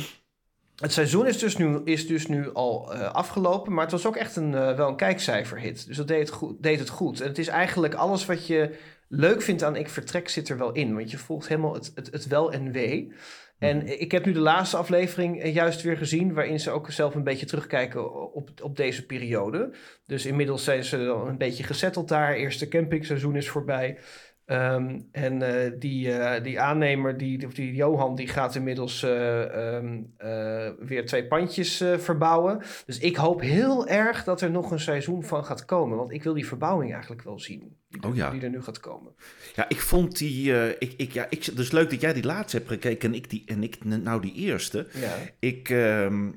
het 0.76 0.94
seizoen 0.94 1.28
is 1.28 1.40
dus 1.40 1.58
nu, 1.58 1.82
is 1.84 2.08
dus 2.08 2.28
nu 2.28 2.54
al 2.54 2.94
eh, 2.94 3.12
afgelopen, 3.12 3.74
maar 3.74 3.84
het 3.84 3.92
was 3.92 4.06
ook 4.06 4.16
echt 4.16 4.36
een, 4.36 4.56
eh, 4.56 4.76
wel 4.76 4.88
een 4.88 4.96
kijkcijferhit. 4.96 5.88
Dus 5.88 5.98
dat 5.98 6.08
deed 6.08 6.20
het, 6.20 6.30
goed, 6.30 6.64
deed 6.64 6.80
het 6.80 6.90
goed. 6.90 7.22
En 7.22 7.28
het 7.28 7.38
is 7.38 7.48
eigenlijk 7.48 7.94
alles 7.94 8.26
wat 8.26 8.48
je 8.48 8.76
leuk 9.08 9.42
vindt 9.42 9.64
aan 9.64 9.76
Ik 9.76 9.90
Vertrek 9.90 10.30
zit 10.30 10.50
er 10.50 10.58
wel 10.58 10.72
in. 10.72 10.96
Want 10.96 11.12
je 11.12 11.18
volgt 11.18 11.48
helemaal 11.48 11.74
het, 11.74 11.92
het, 11.96 12.12
het 12.12 12.28
wel 12.28 12.52
en 12.52 12.72
wee. 12.72 13.14
En 13.60 14.02
ik 14.02 14.12
heb 14.12 14.26
nu 14.26 14.32
de 14.32 14.40
laatste 14.40 14.78
aflevering 14.78 15.42
eh, 15.42 15.54
juist 15.54 15.82
weer 15.82 15.98
gezien... 15.98 16.34
waarin 16.34 16.60
ze 16.60 16.72
ook 16.72 16.92
zelf 16.92 17.16
een 17.16 17.24
beetje 17.24 17.46
terugkijken 17.46 18.34
op, 18.34 18.50
op 18.62 18.78
deze 18.78 19.06
periode. 19.06 19.72
Dus 20.06 20.26
inmiddels 20.26 20.64
zijn 20.64 20.84
ze 20.84 21.06
dan 21.06 21.28
een 21.28 21.38
beetje 21.38 21.64
gezetteld 21.64 22.08
daar. 22.08 22.34
Eerste 22.34 22.68
campingseizoen 22.68 23.36
is 23.36 23.50
voorbij. 23.50 23.98
Ehm, 24.45 25.00
en 25.12 25.42
eh, 25.42 25.71
die, 25.80 26.12
eh, 26.12 26.44
die 26.44 26.59
aannemer, 26.59 27.18
die, 27.18 27.45
of 27.45 27.53
die 27.53 27.74
Johan, 27.75 28.15
die 28.15 28.27
gaat 28.27 28.56
inmiddels 28.56 29.03
eh, 29.03 29.75
ehm, 29.75 30.02
eh, 30.18 30.69
weer 30.80 31.06
twee 31.06 31.25
pandjes 31.28 31.78
verbouwen. 31.97 32.61
Dus 32.85 32.97
ik 32.99 33.16
hoop 33.16 33.42
heel 33.42 33.87
erg 33.87 34.23
dat 34.23 34.42
er 34.42 34.52
nog 34.52 34.71
een 34.71 34.80
seizoen 34.80 35.23
van 35.23 35.45
gaat 35.45 35.66
komen. 35.66 35.97
Want 35.97 36.11
ik 36.11 36.23
wil 36.23 36.33
die 36.33 36.45
verbouwing 36.47 36.92
eigenlijk 36.92 37.21
wel 37.23 37.40
zien. 37.40 37.78
Die, 37.90 38.02
er- 38.02 38.07
Oh 38.09 38.16
ja. 38.16 38.30
die 38.30 38.42
er 38.42 38.49
nu 38.49 38.61
gaat 38.61 38.80
komen. 38.80 39.11
ja 39.56 39.69
ik 39.69 39.80
vond 39.81 40.18
die. 40.18 40.75
ik, 40.78 40.94
ik, 40.97 41.11
ja, 41.11 41.25
ik, 41.30 41.56
dus 41.56 41.71
leuk 41.71 41.90
dat 41.90 42.02
jij 42.02 42.14
die 42.14 42.23
laatste 42.25 42.57
hebt 42.57 42.69
gekeken 42.69 43.09
en 43.09 43.16
ik, 43.16 43.30
die, 43.30 43.44
en 43.45 43.64
ik 43.64 43.83
nou 43.83 44.21
die 44.21 44.33
eerste. 44.33 44.87
Ja. 44.94 45.16
Ik, 45.40 45.69
ehm, 45.69 46.31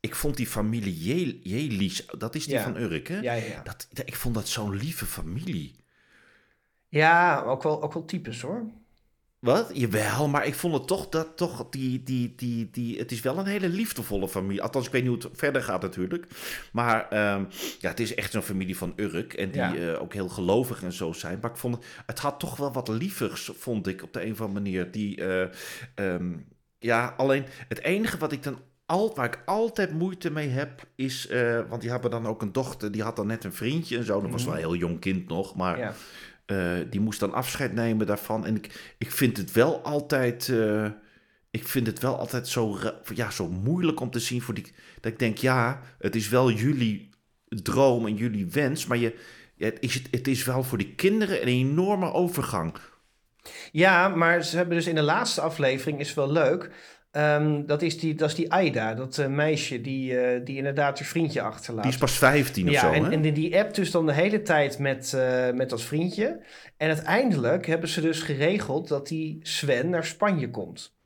ik 0.00 0.14
vond 0.14 0.36
die 0.36 0.46
familie 0.46 0.98
Jel- 0.98 1.38
Jelis, 1.42 2.06
dat 2.18 2.34
is 2.34 2.44
die 2.44 2.54
Ja. 2.54 2.62
van 2.62 2.76
Urk, 2.76 3.08
hè? 3.08 3.18
Ja, 3.20 3.32
ja, 3.32 3.62
dat- 3.64 3.88
ik 4.04 4.16
vond 4.16 4.34
dat 4.34 4.48
zo'n 4.48 4.76
lieve 4.76 5.04
familie. 5.04 5.76
Ja 6.88 7.42
ook, 7.42 7.62
wel, 7.62 7.82
ook 7.82 7.92
wel 7.92 8.04
types 8.04 8.40
hoor. 8.40 8.62
Wat? 9.38 9.70
Jawel, 9.72 10.28
maar 10.28 10.46
ik 10.46 10.54
vond 10.54 10.74
het 10.74 10.86
toch 10.86 11.08
dat 11.08 11.36
toch 11.36 11.66
die, 11.70 12.02
die, 12.02 12.34
die, 12.36 12.70
die. 12.70 12.98
Het 12.98 13.12
is 13.12 13.20
wel 13.20 13.38
een 13.38 13.46
hele 13.46 13.68
liefdevolle 13.68 14.28
familie. 14.28 14.62
Althans, 14.62 14.86
ik 14.86 14.92
weet 14.92 15.02
niet 15.02 15.10
hoe 15.22 15.30
het 15.30 15.38
verder 15.38 15.62
gaat 15.62 15.82
natuurlijk. 15.82 16.26
Maar 16.72 17.08
ehm, 17.08 17.44
ja, 17.78 17.88
het 17.88 18.00
is 18.00 18.14
echt 18.14 18.32
zo'n 18.32 18.42
familie 18.42 18.76
van 18.76 18.92
Urk. 18.96 19.32
En 19.32 19.50
die 19.50 19.60
Ja. 19.60 19.74
eh, 19.74 20.02
ook 20.02 20.12
heel 20.12 20.28
gelovig 20.28 20.82
en 20.82 20.92
zo 20.92 21.12
zijn. 21.12 21.38
Maar 21.42 21.50
ik 21.50 21.56
vond 21.56 21.74
het, 21.74 21.84
het 22.06 22.18
had 22.18 22.40
toch 22.40 22.56
wel 22.56 22.72
wat 22.72 22.88
lievers, 22.88 23.50
vond 23.54 23.86
ik 23.86 24.02
op 24.02 24.12
de 24.12 24.24
een 24.24 24.32
of 24.32 24.40
andere 24.40 24.60
manier. 24.60 24.90
Die, 24.90 25.24
eh, 25.24 25.48
ehm, 25.94 26.32
ja, 26.78 27.14
alleen 27.16 27.44
het 27.68 27.82
enige 27.82 28.18
wat 28.18 28.32
ik 28.32 28.42
dan. 28.42 28.58
Al, 28.86 29.14
waar 29.14 29.26
ik 29.26 29.42
altijd 29.44 29.92
moeite 29.92 30.30
mee 30.30 30.48
heb, 30.48 30.86
is. 30.94 31.26
eh, 31.26 31.60
want 31.68 31.80
die 31.80 31.90
hebben 31.90 32.10
dan 32.10 32.26
ook 32.26 32.42
een 32.42 32.52
dochter, 32.52 32.92
die 32.92 33.02
had 33.02 33.16
dan 33.16 33.26
net 33.26 33.44
een 33.44 33.52
vriendje 33.52 33.96
en 33.96 34.04
zo. 34.04 34.20
Dat 34.20 34.30
was 34.30 34.44
wel 34.44 34.52
een 34.52 34.58
heel 34.60 34.74
jong 34.74 35.00
kind 35.00 35.28
nog. 35.28 35.54
Maar 35.54 35.78
Ja. 35.78 35.94
Eh, 36.48 36.72
die 36.90 37.00
moest 37.00 37.20
dan 37.20 37.32
afscheid 37.32 37.72
nemen 37.72 38.06
daarvan. 38.06 38.46
En 38.46 38.56
ik, 38.56 38.94
ik 38.98 39.10
vind 39.12 39.36
het 39.36 39.52
wel 39.52 39.82
altijd. 39.82 40.48
eh, 40.48 40.86
ik 41.50 41.68
vind 41.68 41.86
het 41.86 41.98
wel 42.00 42.18
altijd 42.18 42.48
zo, 42.48 42.78
ja, 43.14 43.30
zo 43.30 43.48
moeilijk 43.48 44.00
om 44.00 44.10
te 44.10 44.18
zien 44.18 44.42
voor 44.42 44.54
die. 44.54 44.72
Dat 45.00 45.12
ik 45.12 45.18
denk, 45.18 45.38
ja, 45.38 45.80
het 45.98 46.16
is 46.16 46.28
wel 46.28 46.50
jullie 46.50 47.10
droom 47.48 48.06
en 48.06 48.14
jullie 48.14 48.46
wens. 48.46 48.86
Maar 48.86 48.98
je, 48.98 49.14
het, 49.56 49.76
is, 49.80 50.02
het 50.10 50.28
is 50.28 50.44
wel 50.44 50.62
voor 50.62 50.78
die 50.78 50.94
kinderen 50.94 51.42
een 51.42 51.48
enorme 51.48 52.12
overgang. 52.12 52.74
Ja, 53.72 54.08
maar 54.08 54.44
ze 54.44 54.56
hebben 54.56 54.76
dus 54.76 54.86
in 54.86 54.94
de 54.94 55.02
laatste 55.02 55.40
aflevering, 55.40 56.00
is 56.00 56.14
wel 56.14 56.32
leuk. 56.32 56.70
Ehm, 57.10 57.66
dat, 57.66 57.82
is 57.82 57.98
die, 57.98 58.14
dat 58.14 58.28
is 58.28 58.34
die 58.34 58.52
Aida, 58.52 58.94
dat 58.94 59.18
eh, 59.18 59.26
meisje 59.26 59.80
die, 59.80 60.20
eh, 60.20 60.44
die 60.44 60.56
inderdaad 60.56 60.98
haar 60.98 61.08
vriendje 61.08 61.40
achterlaat. 61.42 61.82
Die 61.82 61.92
is 61.92 61.98
pas 61.98 62.12
15 62.18 62.68
of 62.68 62.74
zo, 62.78 62.90
en, 62.92 63.04
hè? 63.04 63.10
en 63.10 63.20
die- 63.20 63.32
die 63.32 63.58
appt 63.58 63.74
dus 63.74 63.90
dan 63.90 64.06
de 64.06 64.12
hele 64.12 64.42
tijd 64.42 64.78
met, 64.78 65.12
eh, 65.14 65.50
met 65.50 65.70
dat 65.70 65.82
vriendje. 65.82 66.40
En 66.76 66.88
uiteindelijk 66.88 67.66
hebben 67.66 67.88
ze 67.88 68.00
dus 68.00 68.20
geregeld 68.22 68.88
dat 68.88 69.08
die 69.08 69.38
Sven 69.42 69.88
naar 69.90 70.04
Spanje 70.04 70.50
komt. 70.50 70.96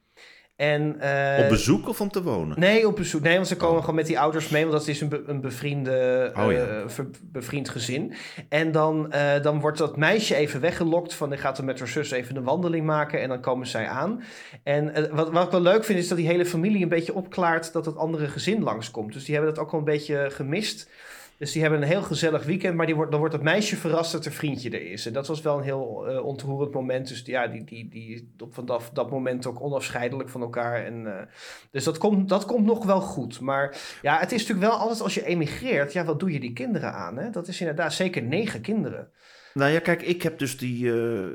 En, 0.57 1.01
eh, 1.01 1.43
Op 1.45 1.49
bezoek 1.49 1.89
of 1.89 2.01
om 2.01 2.11
te 2.11 2.23
wonen? 2.23 2.61
Nee, 2.61 2.87
op 2.87 2.97
bezoek. 2.97 3.23
Nee, 3.23 3.35
want 3.35 3.47
ze 3.47 3.57
komen 3.57 3.75
Oh. 3.75 3.81
gewoon 3.81 3.95
met 3.95 4.07
die 4.07 4.19
ouders 4.19 4.49
mee, 4.49 4.63
want 4.67 4.73
dat 4.79 4.89
is 4.89 5.01
een, 5.01 5.09
be- 5.09 5.23
een 5.27 5.41
bevriende, 5.41 6.31
Oh, 6.39 6.53
ja. 6.53 6.59
eh, 6.65 7.05
bevriend 7.23 7.69
gezin. 7.69 8.15
En 8.49 8.73
dan, 8.73 9.13
eh, 9.13 9.43
dan 9.43 9.61
wordt 9.61 9.79
dat 9.79 9.97
meisje 9.97 10.35
even 10.35 10.61
weggelokt 10.61 11.15
van, 11.15 11.31
die 11.31 11.39
gaat 11.39 11.57
dan 11.57 11.65
met 11.65 11.79
haar 11.79 11.89
zus 11.89 12.11
even 12.11 12.37
een 12.37 12.43
wandeling 12.45 12.87
maken 12.87 13.21
en 13.21 13.29
dan 13.29 13.41
komen 13.41 13.67
zij 13.67 13.87
aan. 13.89 14.23
En 14.63 15.09
wat, 15.15 15.31
wat 15.31 15.45
ik 15.45 15.51
wel 15.51 15.61
leuk 15.61 15.85
vind, 15.85 15.99
is 15.99 16.09
dat 16.09 16.19
die 16.19 16.27
hele 16.27 16.47
familie 16.47 16.83
een 16.83 16.89
beetje 16.89 17.15
opklaart 17.15 17.73
dat 17.73 17.87
het 17.87 17.97
andere 17.97 18.29
gezin 18.29 18.63
langskomt. 18.63 19.13
Dus 19.13 19.25
die 19.25 19.35
hebben 19.35 19.55
dat 19.55 19.65
ook 19.65 19.71
wel 19.71 19.81
een 19.81 19.87
beetje 19.87 20.27
gemist. 20.31 20.91
Dus 21.43 21.53
die 21.53 21.63
hebben 21.63 21.83
een 21.83 21.89
heel 21.89 22.03
gezellig 22.03 22.45
weekend, 22.45 22.77
maar 22.77 22.87
die 22.87 22.95
wordt, 22.95 23.11
dan 23.11 23.21
wordt 23.21 23.35
dat 23.35 23.45
meisje 23.45 23.77
verrast 23.77 24.13
dat 24.13 24.25
er 24.25 24.33
vriendje 24.33 24.71
er 24.71 24.91
is. 24.91 25.07
En 25.07 25.13
dat 25.13 25.27
was 25.27 25.41
wel 25.41 25.57
een 25.57 25.65
heel 25.65 26.07
eh, 26.09 26.25
ontroerend 26.25 26.75
moment. 26.75 27.09
Dus 27.09 27.23
ja, 27.25 27.47
die, 27.47 27.65
die, 27.65 27.89
die 27.89 28.35
op 28.39 28.55
vanaf 28.55 28.91
dat 28.91 29.11
moment 29.11 29.47
ook 29.47 29.63
onafscheidelijk 29.63 30.29
van 30.29 30.41
elkaar. 30.41 30.85
En, 30.85 31.19
eh, 31.19 31.27
dus 31.71 31.85
dat 31.85 31.99
komt, 31.99 32.29
dat 32.29 32.45
komt 32.45 32.65
nog 32.67 32.85
wel 32.85 33.01
goed. 33.01 33.41
Maar 33.41 33.77
ja, 34.03 34.19
het 34.19 34.33
is 34.33 34.41
natuurlijk 34.41 34.71
wel 34.71 34.79
altijd 34.79 35.01
als 35.01 35.15
je 35.15 35.25
emigreert, 35.25 35.93
ja, 35.93 36.05
wat 36.05 36.21
doe 36.21 36.33
je 36.33 36.41
die 36.41 36.53
kinderen 36.53 36.93
aan? 36.93 37.17
Hè? 37.17 37.31
Dat 37.31 37.49
is 37.49 37.61
inderdaad 37.61 37.93
zeker 37.93 38.23
negen 38.23 38.61
kinderen. 38.61 39.09
Nou 39.55 39.71
ja, 39.71 39.79
kijk, 39.79 40.03
ik 40.03 40.23
heb 40.23 40.39
dus 40.39 40.57
die... 40.57 40.93
eh, 40.93 41.29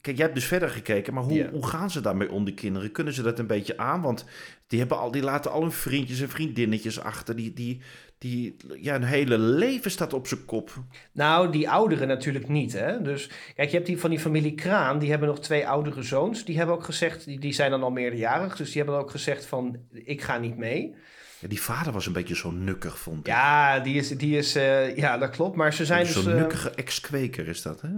Kijk, 0.00 0.16
jij 0.16 0.24
hebt 0.24 0.38
dus 0.38 0.48
verder 0.48 0.68
gekeken, 0.70 1.14
maar 1.14 1.22
hoe, 1.22 1.48
hoe 1.52 1.66
gaan 1.66 1.90
ze 1.90 2.00
daarmee 2.00 2.30
om, 2.30 2.44
die 2.44 2.54
kinderen? 2.54 2.92
Kunnen 2.92 3.14
ze 3.14 3.22
dat 3.22 3.38
een 3.38 3.46
beetje 3.46 3.76
aan? 3.78 4.02
Want 4.02 4.24
die, 4.66 4.78
hebben 4.78 4.98
al, 4.98 5.10
die 5.10 5.22
laten 5.22 5.50
al 5.50 5.60
hun 5.60 5.72
vriendjes 5.72 6.20
en 6.20 6.28
vriendinnetjes 6.28 7.00
achter. 7.00 7.36
Die, 7.36 7.52
die, 7.52 7.80
die, 8.20 8.56
ja, 8.76 8.92
hun 8.92 9.02
hele 9.02 9.38
leven 9.38 9.90
staat 9.90 10.12
op 10.12 10.26
zijn 10.26 10.44
kop. 10.44 10.82
Nou, 11.12 11.52
die 11.52 11.70
ouderen 11.70 12.08
natuurlijk 12.08 12.48
niet. 12.48 12.72
Hè? 12.72 13.02
Dus 13.02 13.30
kijk, 13.54 13.68
je 13.70 13.74
hebt 13.74 13.86
die 13.86 13.98
van 13.98 14.10
die 14.10 14.18
familie 14.18 14.54
Kraan, 14.54 14.98
die 14.98 15.10
hebben 15.10 15.28
nog 15.28 15.40
twee 15.40 15.68
oudere 15.68 16.02
zoons. 16.02 16.44
Die 16.44 16.56
hebben 16.56 16.74
ook 16.74 16.84
gezegd, 16.84 17.24
die, 17.24 17.40
die 17.40 17.52
zijn 17.52 17.70
dan 17.70 17.82
al 17.82 17.90
meerderjarig, 17.90 18.56
dus 18.56 18.72
die 18.72 18.82
hebben 18.82 19.00
ook 19.00 19.10
gezegd 19.10 19.44
van, 19.44 19.78
ik 19.92 20.22
ga 20.22 20.38
niet 20.38 20.56
mee. 20.56 20.94
Ja, 21.38 21.48
die 21.48 21.60
vader 21.60 21.92
was 21.92 22.06
een 22.06 22.12
beetje 22.12 22.36
zo 22.36 22.50
nukkig, 22.50 22.98
vond 22.98 23.18
ik. 23.18 23.26
Ja, 23.26 23.78
die 23.78 23.94
is, 23.94 24.08
die 24.08 24.36
is 24.36 24.54
eh, 24.54 24.96
ja, 24.96 25.18
dat 25.18 25.30
klopt. 25.30 25.56
Maar 25.56 25.72
ze 25.74 25.84
zijn 25.84 26.04
dus... 26.04 26.12
Zo'n 26.12 26.32
eh, 26.32 26.38
nukkige 26.38 26.70
ex-kweker 26.70 27.48
is 27.48 27.62
dat, 27.62 27.80
hè? 27.80 27.88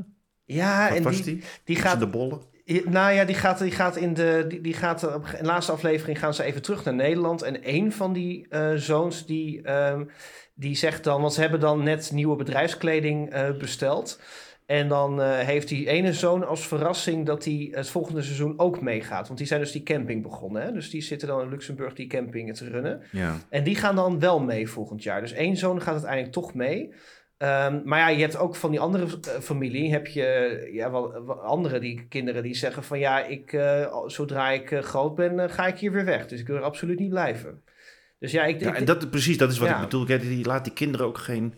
ja, 0.45 0.88
Wat 0.88 0.97
en 0.97 1.02
was 1.02 1.17
die, 1.17 1.25
die? 1.25 1.45
die 1.64 1.76
gaat 1.76 1.99
de 1.99 2.07
bollen? 2.07 2.41
Nou 2.64 3.12
ja, 3.12 3.25
die 3.25 3.35
gaat, 3.35 3.59
die 3.59 3.71
gaat 3.71 3.97
in 3.97 4.14
de, 4.14 4.45
die, 4.49 4.61
die 4.61 4.75
gaat 4.75 5.14
op 5.14 5.26
in 5.26 5.38
de 5.38 5.45
laatste 5.45 5.73
aflevering 5.73 6.19
gaan 6.19 6.35
ze 6.35 6.42
even 6.42 6.62
terug 6.62 6.85
naar 6.85 6.95
Nederland. 6.95 7.42
En 7.42 7.59
een 7.62 7.92
van 7.92 8.12
die 8.12 8.47
eh, 8.49 8.73
zoons 8.75 9.26
die, 9.26 9.62
ehm, 9.62 10.04
die 10.54 10.76
zegt 10.76 11.04
dan, 11.04 11.21
want 11.21 11.33
ze 11.33 11.40
hebben 11.40 11.61
dan 11.61 11.83
net 11.83 12.11
nieuwe 12.12 12.37
bedrijfskleding 12.37 13.31
eh, 13.31 13.50
besteld. 13.50 14.21
En 14.66 14.88
dan 14.88 15.23
eh, 15.23 15.38
heeft 15.38 15.69
die 15.69 15.88
ene 15.88 16.12
zoon 16.12 16.47
als 16.47 16.66
verrassing 16.66 17.26
dat 17.26 17.45
hij 17.45 17.69
het 17.73 17.88
volgende 17.88 18.23
seizoen 18.23 18.59
ook 18.59 18.81
meegaat. 18.81 19.26
Want 19.26 19.38
die 19.38 19.47
zijn 19.47 19.61
dus 19.61 19.73
die 19.73 19.83
camping 19.83 20.23
begonnen. 20.23 20.62
Hè? 20.62 20.73
Dus 20.73 20.90
die 20.90 21.02
zitten 21.02 21.28
dan 21.28 21.40
in 21.40 21.49
Luxemburg 21.49 21.95
die 21.95 22.07
camping 22.07 22.57
te 22.57 22.69
runnen. 22.69 23.02
Ja. 23.11 23.38
En 23.49 23.64
die 23.64 23.76
gaan 23.76 23.97
dan 23.97 24.19
wel 24.19 24.40
mee 24.40 24.69
volgend 24.69 25.02
jaar. 25.02 25.21
Dus 25.21 25.33
één 25.33 25.57
zoon 25.57 25.83
gaat 25.83 25.92
uiteindelijk 25.92 26.33
toch 26.33 26.54
mee. 26.54 26.95
Ehm, 27.43 27.81
maar 27.85 27.99
ja, 27.99 28.09
je 28.09 28.21
hebt 28.21 28.37
ook 28.37 28.57
van 28.57 28.71
die 28.71 28.81
andere 28.81 29.05
eh, 29.05 29.41
familie, 29.41 29.91
heb 29.93 30.07
je 30.07 30.69
ja, 30.73 30.91
wel, 30.91 31.25
wel 31.27 31.41
andere 31.41 31.79
die, 31.79 32.07
kinderen 32.09 32.43
die 32.43 32.55
zeggen 32.55 32.85
van 32.85 32.99
ja, 32.99 33.25
ik, 33.25 33.53
eh, 33.53 33.99
zodra 34.07 34.51
ik 34.51 34.71
eh, 34.71 34.83
groot 34.83 35.15
ben, 35.15 35.51
ga 35.51 35.67
ik 35.67 35.79
hier 35.79 35.93
weer 35.93 36.05
weg. 36.05 36.27
Dus 36.27 36.41
ik 36.41 36.47
wil 36.47 36.57
er 36.57 36.63
absoluut 36.63 36.99
niet 36.99 37.09
blijven. 37.11 37.63
Dus 38.19 38.33
ja, 38.33 38.45
ik, 38.45 38.61
Ja, 38.61 38.69
ik- 38.69 38.77
en 38.77 38.85
dat, 38.85 39.11
precies, 39.11 39.39
dat 39.39 39.51
is 39.53 39.59
wat 39.59 39.69
Ja. 39.69 39.75
ik 39.77 39.81
bedoel. 39.81 40.05
Kijk, 40.05 40.21
Die 40.23 40.45
laat 40.45 40.65
die 40.65 40.73
kinderen 40.73 41.07
ook 41.07 41.19
geen... 41.19 41.55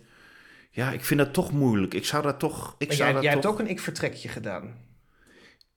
Ja, 0.71 0.91
ik 0.91 1.03
vind 1.05 1.19
dat 1.19 1.33
toch 1.33 1.51
moeilijk. 1.51 1.93
Ik 1.93 2.05
zou 2.05 2.23
dat 2.23 2.39
toch... 2.39 2.75
Ik 2.77 2.87
maar 2.87 2.95
zou 2.95 3.11
jij, 3.13 3.21
jij 3.21 3.33
toch... 3.33 3.41
hebt 3.43 3.53
ook 3.53 3.59
een 3.59 3.69
ik-vertrekje 3.71 4.27
gedaan. 4.29 4.77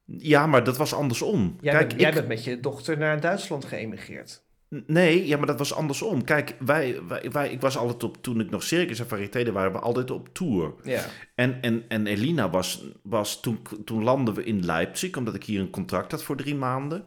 Ja, 0.04 0.46
maar 0.46 0.64
dat 0.64 0.76
was 0.76 0.94
andersom. 0.94 1.56
Jij, 1.60 1.72
Kijk, 1.72 1.88
bent, 1.88 2.00
jij 2.00 2.08
ik- 2.08 2.14
bent 2.14 2.28
met 2.28 2.44
je 2.44 2.60
dochter 2.60 2.98
naar 2.98 3.20
Duitsland 3.20 3.64
geëmigreerd. 3.64 4.42
Nee, 4.86 5.26
ja, 5.26 5.36
maar 5.36 5.46
dat 5.46 5.58
was 5.58 5.74
andersom. 5.74 6.24
Kijk, 6.24 6.56
wij, 6.58 7.00
wij, 7.08 7.30
wij, 7.32 7.50
ik 7.50 7.60
was 7.60 7.76
altijd 7.76 8.04
op... 8.04 8.22
Toen 8.22 8.40
ik 8.40 8.50
nog 8.50 8.62
circus 8.62 8.98
en 8.98 9.08
variété 9.08 9.42
deed, 9.42 9.52
waren 9.52 9.72
we 9.72 9.78
altijd 9.78 10.10
op 10.10 10.28
tour. 10.32 10.74
Ja. 10.82 11.04
En, 11.34 11.62
en, 11.62 11.84
en 11.88 12.06
Elina 12.06 12.50
was, 12.50 12.84
was 13.02 13.40
toen, 13.40 13.58
toen 13.84 14.02
landden 14.02 14.34
we 14.34 14.44
in 14.44 14.64
Leipzig, 14.64 15.16
omdat 15.16 15.34
ik 15.34 15.44
hier 15.44 15.60
een 15.60 15.70
contract 15.70 16.10
had 16.10 16.22
voor 16.22 16.36
drie 16.36 16.54
maanden. 16.54 17.04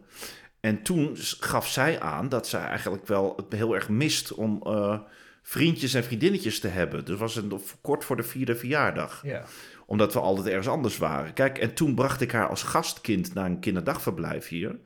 En 0.60 0.84
toen 0.84 1.12
gaf 1.39 1.68
zij 1.68 2.00
aan 2.00 2.30
dat 2.30 2.48
zij 2.48 2.62
eigenlijk 2.62 3.08
wel 3.08 3.34
het 3.36 3.53
heel 3.53 3.75
erg 3.75 3.89
mist 3.89 4.34
om 4.34 4.62
eh, 4.63 5.00
vriendjes 5.41 5.94
en 5.94 6.03
vriendinnetjes 6.03 6.60
te 6.60 6.68
hebben. 6.68 7.06
Dus 7.06 7.18
was 7.18 7.36
het 7.36 7.46
kort 7.82 8.06
voor 8.06 8.15
de 8.15 8.24
vierde 8.24 8.56
verjaardag, 8.56 9.22
ja. 9.24 9.44
omdat 9.86 10.13
we 10.13 10.20
altijd 10.20 10.48
ergens 10.48 10.68
anders 10.68 10.98
waren. 10.98 11.34
Kijk, 11.34 11.58
en 11.58 11.74
toen 11.74 11.96
bracht 11.96 12.22
ik 12.22 12.32
haar 12.32 12.48
als 12.48 12.63
gastkind 12.63 13.34
naar 13.34 13.46
een 13.46 13.60
kinderdagverblijf 13.60 14.48
hier. 14.48 14.80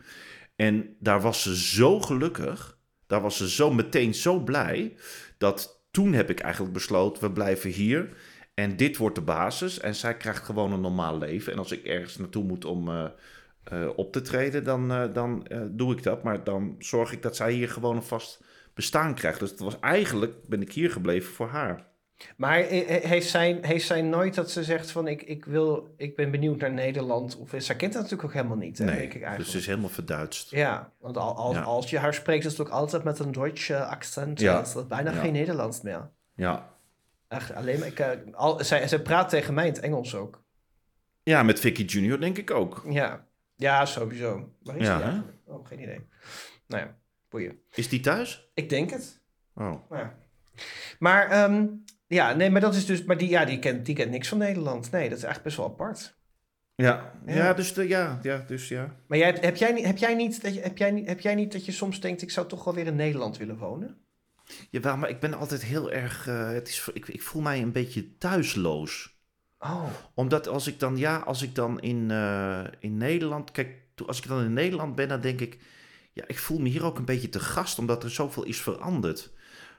En 0.56 0.96
daar 1.00 1.22
was 1.22 1.42
ze 1.42 1.58
zo 1.58 2.00
gelukkig, 2.00 2.78
daar 3.08 3.22
was 3.22 3.38
ze 3.38 3.50
zo 3.50 3.72
meteen 3.72 4.14
zo 4.14 4.40
blij, 4.40 4.98
dat 5.38 5.84
toen 5.92 6.14
heb 6.14 6.30
ik 6.30 6.40
eigenlijk 6.40 6.74
besloten, 6.74 7.24
we 7.24 7.32
blijven 7.32 7.70
hier. 7.70 8.10
En 8.54 8.78
dit 8.78 8.98
wordt 8.98 9.16
de 9.16 9.22
basis. 9.22 9.80
En 9.80 9.96
zij 9.96 10.18
krijgt 10.18 10.44
gewoon 10.44 10.72
een 10.72 10.82
normaal 10.82 11.18
leven. 11.18 11.52
En 11.52 11.58
als 11.58 11.72
ik 11.72 11.86
ergens 11.86 12.18
naartoe 12.18 12.44
moet 12.44 12.66
om 12.66 12.90
eh, 12.90 13.06
eh, 13.64 13.90
op 13.96 14.12
te 14.12 14.22
treden, 14.22 14.64
dan, 14.64 14.92
eh, 14.92 15.14
dan 15.14 15.48
doe 15.72 15.94
ik 15.94 16.04
dat. 16.04 16.24
Maar 16.24 16.44
dan 16.44 16.76
zorg 16.80 17.12
ik 17.12 17.22
dat 17.22 17.36
zij 17.36 17.52
hier 17.52 17.70
gewoon 17.70 17.96
een 17.96 18.04
vast 18.04 18.44
bestaan 18.74 19.16
krijgt. 19.16 19.40
Dus 19.40 19.50
het 19.50 19.60
was 19.60 19.80
eigenlijk, 19.80 20.48
ben 20.48 20.62
ik 20.62 20.72
hier 20.72 20.92
gebleven 20.92 21.34
voor 21.34 21.48
haar. 21.48 21.88
Maar 22.38 22.58
heeft 22.58 23.30
zij, 23.30 23.58
heeft 23.62 23.86
zij 23.86 24.02
nooit 24.02 24.36
dat 24.36 24.52
ze 24.52 24.64
zegt 24.64 24.92
van 24.92 25.08
ik, 25.08 25.22
ik, 25.22 25.46
wil, 25.46 25.94
ik 25.98 26.16
ben 26.16 26.32
benieuwd 26.32 26.58
naar 26.60 26.72
Nederland? 26.74 27.38
Of 27.38 27.54
zij 27.58 27.76
kent 27.76 27.94
dat 27.94 28.02
natuurlijk 28.02 28.30
ook 28.30 28.34
helemaal 28.36 28.58
niet, 28.58 28.78
hè, 28.78 28.86
denk 28.86 29.00
ik 29.02 29.12
dus 29.12 29.22
eigenlijk. 29.22 29.50
ze 29.52 29.58
is 29.58 29.66
helemaal 29.66 29.90
verduidst. 29.90 30.52
Ja, 30.52 30.92
want 31.00 31.18
al, 31.18 31.36
als, 31.36 31.56
Ja. 31.56 31.62
als 31.62 31.90
je 31.90 31.98
haar 32.00 32.14
spreekt, 32.14 32.46
is 32.46 32.52
het 32.52 32.62
ook 32.68 32.74
altijd 32.74 33.04
met 33.04 33.20
een 33.20 33.32
Duitse 33.32 33.86
accent. 33.86 34.40
Ja. 34.40 34.62
Is 34.62 34.88
bijna 34.88 35.12
Ja. 35.12 35.20
geen 35.20 35.34
Nederlands 35.34 35.82
meer. 35.82 36.10
Ja. 36.36 36.74
Echt, 37.28 37.54
alleen 37.54 37.80
maar, 37.80 37.88
ik, 37.88 38.00
eh, 38.00 38.10
al, 38.34 38.64
zij, 38.64 38.88
zij 38.88 39.00
praat 39.02 39.30
tegen 39.30 39.54
mij 39.54 39.68
in 39.68 39.74
het 39.74 39.82
Engels 39.82 40.16
ook. 40.16 40.44
ja, 41.24 41.44
met 41.44 41.60
Vicky 41.60 41.84
Junior 41.84 42.20
denk 42.20 42.38
ik 42.38 42.52
ook. 42.52 42.84
Ja, 42.90 43.26
ja 43.56 43.86
sowieso. 43.86 44.50
Waar 44.64 44.78
is 44.78 44.88
Ja? 44.88 45.24
Oh, 45.46 45.68
geen 45.68 45.82
idee. 45.82 46.08
Nou 46.68 46.84
ja, 46.84 46.96
boeien. 47.30 47.60
Is 47.74 47.90
die 47.90 48.00
thuis? 48.00 48.50
Ik 48.54 48.70
denk 48.70 48.90
het. 48.90 49.22
Oh. 49.56 49.64
Nou 49.64 49.82
ja. 49.90 50.16
Maar 51.00 51.30
ehm, 51.30 51.66
ja, 52.08 52.34
nee, 52.34 52.50
maar 52.50 52.62
dat 52.62 52.76
is 52.76 52.86
dus, 52.86 53.04
maar 53.04 53.18
die, 53.18 53.30
ja, 53.30 53.46
die 53.46 53.60
kent, 53.60 53.86
die 53.86 53.96
kent 53.96 54.12
niks 54.12 54.28
van 54.28 54.38
Nederland. 54.38 54.92
Nee, 54.92 55.10
dat 55.10 55.18
is 55.18 55.24
eigenlijk 55.24 55.44
best 55.44 55.58
wel 55.58 55.66
apart. 55.66 56.18
Ja, 56.76 57.12
ja. 57.26 57.34
Ja. 57.36 57.54
dus, 57.54 57.74
de, 57.74 57.88
ja, 57.88 58.20
ja, 58.22 58.44
dus 58.48 58.68
ja. 58.68 58.96
Maar 59.08 59.18
jij, 59.18 59.38
heb, 59.42 59.56
jij, 59.56 59.72
niet- 59.72 59.86
heb, 59.86 59.98
jij 59.98 60.16
niet, 60.16 60.42
dat 60.42 60.54
je, 60.54 60.62
heb, 60.62 60.78
jij, 60.78 60.92
niet- 60.92 61.08
heb 61.08 61.20
jij 61.20 61.36
niet 61.36 61.52
dat 61.52 61.66
je 61.66 61.72
soms 61.72 62.00
denkt, 62.02 62.22
ik 62.22 62.32
zou 62.32 62.48
toch 62.48 62.64
wel 62.64 62.74
weer 62.74 62.86
in 62.86 62.96
Nederland 62.96 63.38
willen 63.38 63.58
wonen? 63.58 63.98
Jawel, 64.70 64.98
maar 64.98 65.10
ik 65.10 65.20
ben 65.20 65.34
altijd 65.34 65.64
heel 65.64 65.92
erg... 65.92 66.28
eh, 66.28 66.50
het 66.50 66.68
is, 66.68 66.90
ik, 66.94 67.08
ik 67.08 67.22
voel 67.22 67.42
mij 67.42 67.62
een 67.62 67.72
beetje 67.72 68.18
thuisloos. 68.18 69.14
Oh, 69.60 69.86
Omdat 70.14 70.48
als 70.48 70.68
ik 70.68 70.80
dan, 70.80 70.98
ja, 70.98 71.18
als 71.18 71.42
ik 71.42 71.56
dan 71.56 71.80
in, 71.80 72.12
eh, 72.12 72.64
in 72.80 72.98
Nederland, 72.98 73.52
kijk, 73.52 73.70
als 74.06 74.18
ik 74.18 74.28
dan 74.28 74.44
in 74.44 74.54
Nederland 74.54 74.96
ben, 74.96 75.08
dan 75.08 75.22
denk 75.22 75.42
ik, 75.42 75.60
ja, 76.14 76.24
ik 76.28 76.40
voel 76.40 76.60
me 76.60 76.70
hier 76.70 76.84
ook 76.84 76.98
een 76.98 77.06
beetje 77.06 77.30
te 77.30 77.40
gast, 77.40 77.80
omdat 77.80 78.04
er 78.04 78.12
zoveel 78.12 78.44
is 78.44 78.62
veranderd. 78.62 79.34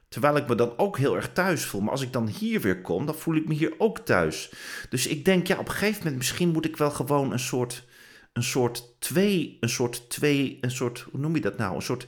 Terwijl 0.09 0.37
ik 0.37 0.49
me 0.49 0.55
dan 0.55 0.73
ook 0.77 0.99
heel 0.99 1.17
erg 1.17 1.33
thuis 1.33 1.65
voel. 1.65 1.81
Maar 1.81 1.91
als 1.91 2.03
ik 2.03 2.13
dan 2.13 2.29
hier 2.29 2.61
weer 2.61 2.81
kom, 2.81 3.07
dan 3.07 3.15
voel 3.15 3.35
ik 3.35 3.49
me 3.49 3.55
hier 3.55 3.75
ook 3.79 3.99
thuis. 3.99 4.53
Dus 4.89 5.07
ik 5.07 5.25
denk, 5.25 5.47
ja, 5.47 5.59
op 5.59 5.69
een 5.69 5.73
gegeven 5.73 5.99
moment, 5.99 6.17
misschien 6.17 6.49
moet 6.49 6.65
ik 6.65 6.77
wel 6.77 6.91
gewoon 6.91 7.33
een 7.33 7.39
soort, 7.39 7.85
een 8.33 8.43
soort 8.43 8.95
twee, 8.99 9.57
een 9.61 9.69
soort 9.69 10.11
twee, 10.11 10.59
een 10.61 10.71
soort, 10.71 11.07
hoe 11.11 11.21
noem 11.21 11.35
je 11.35 11.41
dat 11.41 11.57
nou? 11.57 11.75
Een 11.75 11.83
soort, 11.83 12.07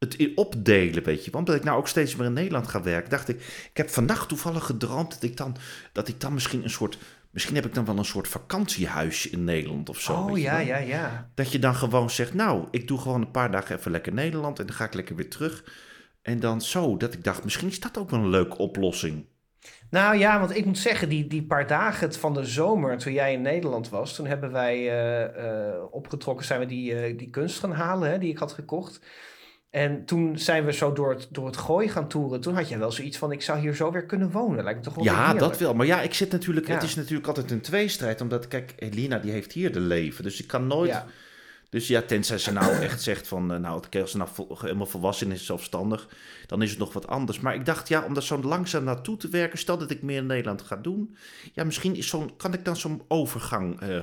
het 0.00 0.32
opdelen, 0.34 1.02
weet 1.02 1.24
je. 1.24 1.30
Want 1.30 1.48
omdat 1.48 1.60
ik 1.60 1.66
nou 1.66 1.78
ook 1.78 1.88
steeds 1.88 2.16
meer 2.16 2.26
in 2.26 2.32
Nederland 2.32 2.68
ga 2.68 2.82
werken, 2.82 3.10
dacht 3.10 3.28
ik, 3.28 3.36
ik 3.70 3.76
heb 3.76 3.90
vannacht 3.90 4.28
toevallig 4.28 4.64
gedroomd 4.64 5.10
dat 5.10 5.22
ik 5.22 5.36
dan, 5.36 5.56
dat 5.92 6.08
ik 6.08 6.20
dan 6.20 6.34
misschien 6.34 6.62
een 6.62 6.70
soort, 6.70 6.98
misschien 7.30 7.54
heb 7.54 7.66
ik 7.66 7.74
dan 7.74 7.84
wel 7.84 7.98
een 7.98 8.04
soort 8.04 8.28
vakantiehuisje 8.28 9.30
in 9.30 9.44
Nederland 9.44 9.88
of 9.88 10.00
zo. 10.00 10.12
oh 10.12 10.38
ja, 10.38 10.58
ja, 10.58 10.76
ja. 10.76 11.30
Dat 11.34 11.52
je 11.52 11.58
dan 11.58 11.74
gewoon 11.74 12.10
zegt, 12.10 12.34
nou, 12.34 12.66
ik 12.70 12.88
doe 12.88 12.98
gewoon 12.98 13.20
een 13.20 13.30
paar 13.30 13.50
dagen 13.50 13.76
even 13.76 13.90
lekker 13.90 14.12
Nederland 14.12 14.58
en 14.58 14.66
dan 14.66 14.74
ga 14.74 14.84
ik 14.84 14.94
lekker 14.94 15.16
weer 15.16 15.30
terug. 15.30 15.64
En 16.22 16.40
dan 16.40 16.60
zo, 16.60 16.96
dat 16.96 17.12
ik 17.12 17.24
dacht, 17.24 17.44
misschien 17.44 17.68
is 17.68 17.80
dat 17.80 17.98
ook 17.98 18.10
wel 18.10 18.20
een 18.20 18.28
leuke 18.28 18.58
oplossing. 18.58 19.26
Nou 19.90 20.16
ja, 20.16 20.38
want 20.38 20.56
ik 20.56 20.64
moet 20.64 20.78
zeggen, 20.78 21.08
die, 21.08 21.26
die 21.26 21.46
paar 21.46 21.66
dagen 21.66 22.12
van 22.12 22.34
de 22.34 22.44
zomer, 22.44 22.98
toen 22.98 23.12
jij 23.12 23.32
in 23.32 23.42
Nederland 23.42 23.88
was, 23.88 24.14
toen 24.14 24.26
hebben 24.26 24.52
wij 24.52 24.76
eh, 24.76 25.22
eh, 25.24 25.82
opgetrokken, 25.90 26.46
zijn 26.46 26.60
we 26.60 26.66
die, 26.66 26.94
eh, 26.94 27.18
die 27.18 27.30
kunst 27.30 27.58
gaan 27.58 27.72
halen, 27.72 28.10
hè, 28.10 28.18
die 28.18 28.30
ik 28.30 28.38
had 28.38 28.52
gekocht. 28.52 29.00
En 29.70 30.04
toen 30.04 30.38
zijn 30.38 30.64
we 30.64 30.72
zo 30.72 30.92
door 30.92 31.10
het, 31.10 31.28
door 31.30 31.46
het 31.46 31.56
gooi 31.56 31.88
gaan 31.88 32.08
toeren. 32.08 32.40
Toen 32.40 32.54
had 32.54 32.68
jij 32.68 32.78
wel 32.78 32.92
zoiets 32.92 33.18
van, 33.18 33.32
ik 33.32 33.42
zou 33.42 33.58
hier 33.58 33.74
zo 33.74 33.92
weer 33.92 34.06
kunnen 34.06 34.30
wonen. 34.30 34.64
Lijkt 34.64 34.78
me 34.78 34.84
toch 34.84 34.94
wel 34.94 35.04
Ja, 35.04 35.34
dat 35.34 35.58
wel. 35.58 35.74
Maar 35.74 35.86
ja, 35.86 36.02
ik 36.02 36.14
zit 36.14 36.32
natuurlijk, 36.32 36.68
het 36.68 36.82
is 36.82 36.94
natuurlijk 36.94 37.26
altijd 37.26 37.50
een 37.50 37.60
tweestrijd. 37.60 38.20
Omdat, 38.20 38.48
kijk, 38.48 38.74
Elina 38.76 39.18
die 39.18 39.30
heeft 39.30 39.52
hier 39.52 39.72
de 39.72 39.80
leven. 39.80 40.24
Dus 40.24 40.40
ik 40.40 40.46
kan 40.46 40.66
nooit 40.66 40.90
Ja. 40.90 41.06
Dus 41.70 41.88
ja, 41.88 42.02
tenzij 42.02 42.38
ze 42.38 42.52
nou 42.52 42.72
echt 42.82 43.02
zegt 43.02 43.28
van, 43.28 43.52
eh, 43.52 43.58
nou, 43.58 43.82
als 44.00 44.10
ze 44.10 44.16
nou 44.16 44.28
helemaal 44.60 44.86
volwassen 44.86 45.32
is, 45.32 45.46
zelfstandig, 45.46 46.08
dan 46.46 46.62
is 46.62 46.70
het 46.70 46.78
nog 46.78 46.92
wat 46.92 47.06
anders. 47.06 47.40
Maar 47.40 47.54
ik 47.54 47.64
dacht, 47.64 47.88
ja, 47.88 48.04
om 48.04 48.14
daar 48.14 48.22
zo 48.22 48.40
langzaam 48.42 48.84
naartoe 48.84 49.16
te 49.16 49.28
werken, 49.28 49.58
stel 49.58 49.78
dat 49.78 49.90
ik 49.90 50.02
meer 50.02 50.16
in 50.18 50.26
Nederland 50.26 50.62
ga 50.62 50.76
doen, 50.76 51.16
ja, 51.52 51.64
misschien 51.64 51.96
is 51.96 52.08
zo'n, 52.08 52.36
kan 52.36 52.52
ik 52.54 52.64
dan 52.64 52.76
zo'n 52.76 53.02
overgang 53.08 53.80
eh, 53.80 54.02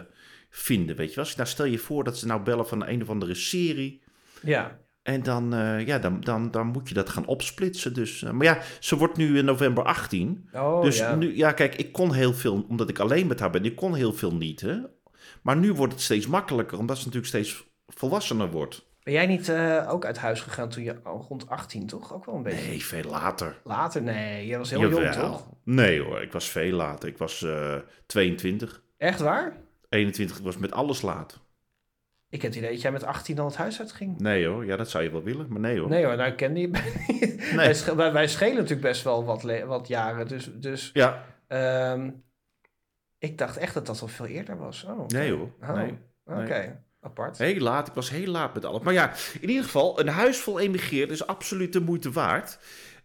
vinden, 0.49 0.95
weet 0.95 1.09
je 1.09 1.15
wel. 1.15 1.23
Als 1.23 1.33
je- 1.33 1.39
Nou, 1.39 1.49
stel 1.49 1.65
je 1.65 1.77
voor 1.77 2.03
dat 2.03 2.17
ze 2.17 2.25
nou 2.25 2.41
bellen 2.41 2.67
van 2.67 2.87
een 2.87 3.01
of 3.01 3.09
andere 3.09 3.35
serie, 3.35 4.01
Ja. 4.41 4.79
en 5.03 5.23
dan, 5.23 5.53
eh, 5.53 5.85
ja, 5.87 5.99
dan, 5.99 6.19
dan, 6.21 6.51
dan 6.51 6.67
moet 6.67 6.87
je 6.87 6.93
dat 6.93 7.09
gaan 7.09 7.25
opsplitsen. 7.25 7.93
Dus, 7.93 8.21
maar 8.21 8.43
ja, 8.45 8.59
ze 8.79 8.95
wordt 8.97 9.17
nu 9.17 9.37
in 9.37 9.45
november 9.45 9.83
18. 9.83 10.49
Oh, 10.53 10.81
dus 10.81 10.97
ja. 10.97 11.15
nu, 11.15 11.35
ja, 11.37 11.51
kijk, 11.51 11.75
ik 11.75 11.91
kon 11.91 12.13
heel 12.13 12.33
veel, 12.33 12.65
omdat 12.69 12.89
ik 12.89 12.99
alleen 12.99 13.27
met 13.27 13.39
haar 13.39 13.49
ben, 13.49 13.65
ik 13.65 13.75
kon 13.75 13.95
heel 13.95 14.13
veel 14.13 14.33
niet. 14.33 14.61
Hè? 14.61 14.75
Maar 15.47 15.57
nu 15.57 15.73
wordt 15.73 15.93
het 15.93 16.01
steeds 16.01 16.27
makkelijker, 16.27 16.77
omdat 16.77 16.97
ze 16.97 17.05
natuurlijk 17.05 17.33
steeds 17.33 17.67
volwassener 17.87 18.51
wordt. 18.51 18.85
Ben 19.03 19.13
jij 19.13 19.25
niet 19.25 19.49
eh, 19.49 19.87
ook 19.89 20.05
uit 20.05 20.17
huis 20.17 20.41
gegaan 20.41 20.69
toen 20.69 20.83
je 20.83 20.95
rond 21.03 21.49
18, 21.49 21.87
toch? 21.87 22.13
Ook 22.13 22.25
wel 22.25 22.35
een 22.35 22.43
beetje. 22.43 22.67
Nee, 22.67 22.83
veel 22.85 23.03
later. 23.03 23.57
Later? 23.63 24.01
Nee, 24.01 24.45
jij 24.47 24.57
was 24.57 24.69
heel 24.69 24.89
jong, 24.89 25.11
toch? 25.11 25.47
Nee 25.63 26.01
hoor, 26.01 26.21
ik 26.21 26.31
was 26.31 26.49
veel 26.49 26.71
later. 26.71 27.09
Ik 27.09 27.17
was 27.17 27.43
eh 27.43 27.75
22. 28.05 28.83
Echt 28.97 29.19
waar? 29.19 29.57
21 29.89 30.39
was 30.39 30.57
met 30.57 30.71
alles 30.71 31.01
laat. 31.01 31.39
Ik 32.29 32.41
heb 32.41 32.51
het 32.51 32.59
idee 32.59 32.71
dat 32.71 32.81
jij 32.81 32.91
met 32.91 33.03
18 33.03 33.39
al 33.39 33.45
het 33.45 33.55
huis 33.55 33.79
uitging. 33.79 34.19
Nee 34.19 34.45
hoor, 34.47 34.65
ja, 34.65 34.75
dat 34.75 34.89
zou 34.89 35.03
je 35.03 35.11
wel 35.11 35.23
willen, 35.23 35.47
maar 35.49 35.59
nee 35.59 35.79
hoor. 35.79 35.89
Nee 35.89 36.05
hoor, 36.05 36.15
nou 36.15 36.29
ik 36.29 36.37
ken 36.37 36.53
die. 36.53 36.69
wij, 37.55 37.73
sch- 37.73 37.93
wij, 37.93 38.27
schelen 38.27 38.55
natuurlijk 38.55 38.81
best 38.81 39.03
wel 39.03 39.25
wat, 39.25 39.41
wat 39.65 39.87
jaren. 39.87 40.27
Dus, 40.27 40.49
dus 40.53 40.89
Ja, 40.93 41.23
ehm, 41.47 42.09
ik 43.17 43.37
dacht 43.37 43.57
echt 43.57 43.73
dat 43.73 43.85
dat 43.85 44.01
al 44.01 44.07
veel 44.07 44.25
eerder 44.25 44.57
was. 44.57 44.83
Oh, 44.83 45.07
nee 45.07 45.31
hoor. 45.31 45.49
Oh, 45.61 45.71
Nee. 45.75 45.97
Oké, 46.25 46.83
apart. 47.01 47.37
Heel 47.37 47.59
laat, 47.59 47.87
ik 47.87 47.93
was 47.93 48.09
heel 48.09 48.31
laat 48.31 48.53
met 48.53 48.65
alles. 48.65 48.81
Maar 48.81 48.93
ja, 48.93 49.13
in 49.41 49.49
ieder 49.49 49.63
geval, 49.63 49.99
een 49.99 50.07
huis 50.07 50.37
vol 50.37 50.59
emigreerden 50.59 51.15
is 51.15 51.27
absoluut 51.27 51.73
de 51.73 51.79
moeite 51.79 52.11
waard. 52.11 52.59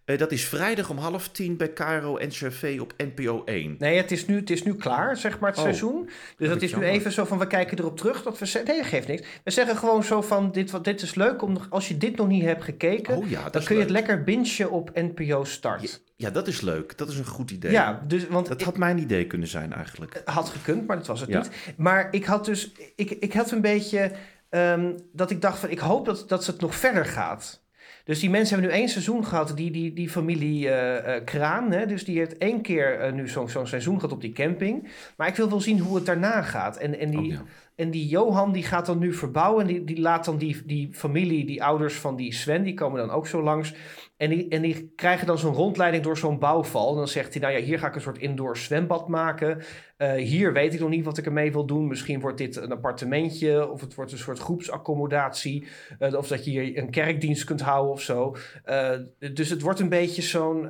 Eh, 0.05 0.19
dat 0.19 0.33
is 0.33 0.45
vrijdag 0.45 0.91
om 0.91 0.99
half 0.99 1.29
tien 1.29 1.57
bij 1.57 1.73
Caro 1.73 2.17
en 2.17 2.33
Cervé 2.33 2.77
op 2.81 2.95
NPO 2.97 3.43
1. 3.45 3.75
Nee, 3.79 3.97
het 3.97 4.11
is, 4.11 4.27
nu, 4.27 4.37
het 4.37 4.51
is 4.51 4.63
nu 4.63 4.75
klaar, 4.75 5.17
zeg 5.17 5.39
maar, 5.39 5.49
het 5.51 5.59
Oh, 5.59 5.65
seizoen. 5.65 6.11
Dus 6.37 6.49
dat 6.49 6.63
is 6.63 6.75
nu 6.75 6.83
even 6.83 7.13
zo 7.13 7.25
van, 7.25 7.39
we 7.39 7.47
kijken 7.47 7.79
erop 7.79 7.97
terug. 7.97 8.23
Dat 8.23 8.39
we 8.39 8.63
nee, 8.67 8.77
dat 8.77 8.87
geeft 8.87 9.09
niks. 9.09 9.29
We 9.45 9.51
zeggen 9.51 9.77
gewoon 9.77 10.05
zo 10.05 10.23
van, 10.23 10.53
dit, 10.53 10.71
wat- 10.71 10.85
dit 10.85 11.03
is 11.03 11.15
leuk. 11.15 11.43
Om, 11.43 11.57
als 11.69 11.89
je 11.89 11.97
dit 11.99 12.17
nog 12.17 12.29
niet 12.29 12.43
hebt 12.43 12.65
gekeken, 12.65 13.17
Oh 13.17 13.29
ja, 13.31 13.51
dan 13.51 13.65
kun 13.65 13.75
je 13.77 13.83
het 13.83 13.91
lekker 13.91 14.23
bingen 14.25 14.71
op 14.71 14.91
NPO 14.95 15.45
Start. 15.45 16.03
Ja, 16.17 16.31
dat 16.31 16.49
is 16.49 16.61
leuk. 16.61 16.99
Dat 16.99 17.09
is 17.09 17.19
een 17.19 17.27
goed 17.27 17.51
idee. 17.51 17.71
Ja, 17.71 18.03
dus, 18.07 18.27
want 18.27 18.47
Dat 18.49 18.61
ik 18.61 18.67
had 18.67 18.77
mijn 18.77 18.99
idee 18.99 19.27
kunnen 19.27 19.49
zijn 19.49 19.73
eigenlijk. 19.73 20.23
had 20.25 20.49
gekund, 20.49 20.87
maar 20.87 20.97
dat 20.97 21.07
was 21.07 21.21
het 21.21 21.29
Ja. 21.29 21.39
niet. 21.39 21.51
Maar 21.77 22.09
ik 22.11 22.25
had 22.25 22.45
dus, 22.45 22.73
ik, 22.97 23.11
ik 23.11 23.33
had 23.33 23.51
een 23.51 23.61
beetje, 23.61 24.11
ehm, 24.49 24.93
dat 25.13 25.31
ik 25.31 25.41
dacht 25.41 25.59
van, 25.59 25.69
ik 25.71 25.79
hoop 25.79 26.05
dat, 26.05 26.25
dat 26.29 26.47
het 26.47 26.61
nog 26.61 26.75
verder 26.75 27.05
gaat. 27.05 27.62
Dus 28.05 28.21
die 28.21 28.31
mensen 28.31 28.55
hebben 28.55 28.75
nu 28.75 28.81
één 28.81 28.89
seizoen 28.89 29.27
gehad, 29.27 29.53
die, 29.57 29.71
die, 29.71 29.93
die 29.93 30.09
familie 30.09 30.69
eh, 30.69 31.17
eh, 31.17 31.25
Kraan. 31.25 31.73
Hè? 31.73 31.87
Dus 31.87 32.05
die 32.05 32.19
heeft 32.19 32.39
één 32.39 32.63
keer 32.63 33.01
eh, 33.01 33.13
nu 33.13 33.29
zo'n 33.29 33.49
zo'n 33.49 33.67
seizoen 33.67 33.95
gehad 33.95 34.13
op 34.13 34.21
die 34.21 34.33
camping. 34.33 34.89
Maar 35.17 35.29
ik 35.29 35.37
wil 35.37 35.49
wel 35.49 35.61
zien 35.61 35.79
hoe 35.79 35.97
het 35.97 36.07
daarna 36.07 36.43
gaat. 36.43 36.77
En, 36.77 36.99
en, 36.99 37.11
die, 37.11 37.21
Oh, 37.21 37.27
ja. 37.27 37.43
En 37.75 37.91
die 37.91 38.07
Johan 38.07 38.53
die 38.53 38.63
gaat 38.63 38.87
dan 38.87 38.99
nu 38.99 39.13
verbouwen. 39.13 39.61
En 39.61 39.67
die, 39.67 39.85
die 39.85 40.01
laat 40.01 40.25
dan 40.25 40.39
die, 40.39 40.63
die 40.67 40.89
familie, 40.93 41.47
die 41.47 41.63
ouders 41.65 41.95
van 41.95 42.17
die 42.17 42.33
Sven, 42.33 42.63
die 42.63 42.75
komen 42.75 43.01
dan 43.01 43.11
ook 43.11 43.27
zo 43.27 43.43
langs. 43.43 43.75
En 44.17 44.31
die, 44.31 44.49
en 44.49 44.63
die 44.63 44.93
krijgen 44.97 45.27
dan 45.27 45.39
zo'n 45.39 45.55
rondleiding 45.55 46.05
door 46.05 46.19
zo'n 46.19 46.39
bouwval. 46.39 46.91
En 46.91 46.97
dan 46.97 47.09
zegt 47.09 47.33
hij, 47.33 47.43
nou 47.43 47.55
ja, 47.55 47.61
hier 47.61 47.79
ga 47.79 47.87
ik 47.87 47.95
een 47.95 48.01
soort 48.01 48.19
indoor 48.19 48.57
zwembad 48.57 49.09
maken. 49.09 49.63
Eh, 49.97 50.13
hier 50.13 50.53
weet 50.53 50.75
ik 50.75 50.81
nog 50.81 50.89
niet 50.89 51.05
wat 51.05 51.19
ik 51.19 51.27
ermee 51.27 51.53
wil 51.53 51.67
doen. 51.67 51.87
Misschien 51.87 52.21
wordt 52.21 52.39
dit 52.39 52.57
een 52.57 52.73
appartementje 52.73 53.71
of 53.71 53.81
het 53.81 53.95
wordt 53.95 54.13
een 54.13 54.19
soort 54.19 54.39
groepsaccommodatie. 54.39 55.67
Eh, 55.99 56.15
of 56.15 56.29
dat 56.29 56.45
je 56.45 56.51
hier 56.51 56.79
een 56.79 56.91
kerkdienst 56.91 57.45
kunt 57.45 57.61
houden 57.61 57.93
of 57.93 58.01
zo. 58.01 58.37
Eh, 58.65 58.99
dus 59.33 59.51
het 59.51 59.63
wordt 59.63 59.81
een 59.81 59.89
beetje 59.89 60.23
zo'n 60.23 60.69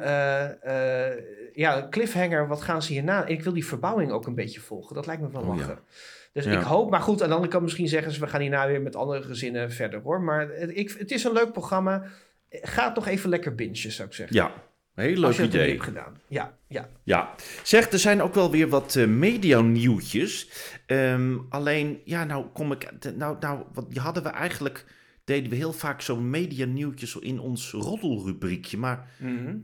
ja, 1.55 1.87
cliffhanger. 1.91 2.49
Wat 2.49 2.63
gaan 2.63 2.83
ze 2.83 2.93
hierna? 2.93 3.27
Ik 3.27 3.43
wil 3.43 3.53
die 3.53 3.67
verbouwing 3.67 4.11
ook 4.11 4.27
een 4.27 4.35
beetje 4.35 4.61
volgen. 4.61 4.95
Dat 4.95 5.07
lijkt 5.07 5.23
me 5.23 5.31
wel 5.31 5.43
Oh, 5.43 5.57
ja. 5.57 5.83
Dus 6.33 6.45
Ja. 6.45 6.59
ik 6.59 6.65
hoop, 6.65 6.91
maar 6.91 7.01
goed, 7.01 7.23
aan 7.23 7.29
de 7.29 7.35
andere 7.35 7.53
kant 7.53 7.63
misschien 7.65 7.89
zeggen 7.89 8.13
ze... 8.13 8.21
we 8.21 8.27
gaan 8.27 8.41
hierna 8.41 8.67
weer 8.67 8.83
met 8.83 8.97
andere 8.97 9.23
gezinnen 9.23 9.73
verder 9.73 10.01
hoor. 10.01 10.21
Maar 10.21 10.49
het, 10.49 10.71
ik, 10.77 10.95
het 10.99 11.11
is 11.11 11.25
een 11.25 11.33
leuk 11.33 11.53
programma. 11.53 12.05
Ga 12.51 12.85
het 12.87 12.95
nog 12.95 13.07
even 13.07 13.29
lekker 13.31 13.55
bingen, 13.55 13.77
zou 13.93 14.09
ik 14.09 14.15
zeggen. 14.15 14.37
Ja, 14.37 14.53
heel 14.95 15.15
leuk 15.15 15.25
Als 15.25 15.37
je 15.37 15.43
idee. 15.43 15.71
hebt 15.71 15.83
gedaan. 15.83 16.21
Ja, 16.29 16.57
ja. 16.69 16.89
Ja, 17.05 17.35
zeg, 17.63 17.91
er 17.91 17.99
zijn 17.99 18.23
ook 18.23 18.35
wel 18.35 18.51
weer 18.51 18.69
wat 18.69 18.97
eh 18.97 19.07
media-nieuwtjes. 19.07 20.49
Ehm, 20.87 21.39
alleen, 21.49 22.01
ja, 22.05 22.25
nou 22.25 22.47
kom 22.53 22.73
ik. 22.73 22.89
Nou, 23.17 23.37
nou, 23.41 23.63
wat 23.73 23.91
die 23.91 24.01
hadden 24.01 24.23
we 24.23 24.29
eigenlijk. 24.29 24.85
Deden 25.25 25.51
we 25.51 25.57
heel 25.57 25.73
vaak 25.73 26.01
zo'n 26.01 26.31
media-nieuwtjes 26.31 27.17
in 27.17 27.39
ons 27.41 27.71
roddelrubriekje. 27.71 28.77
Maar, 28.79 29.07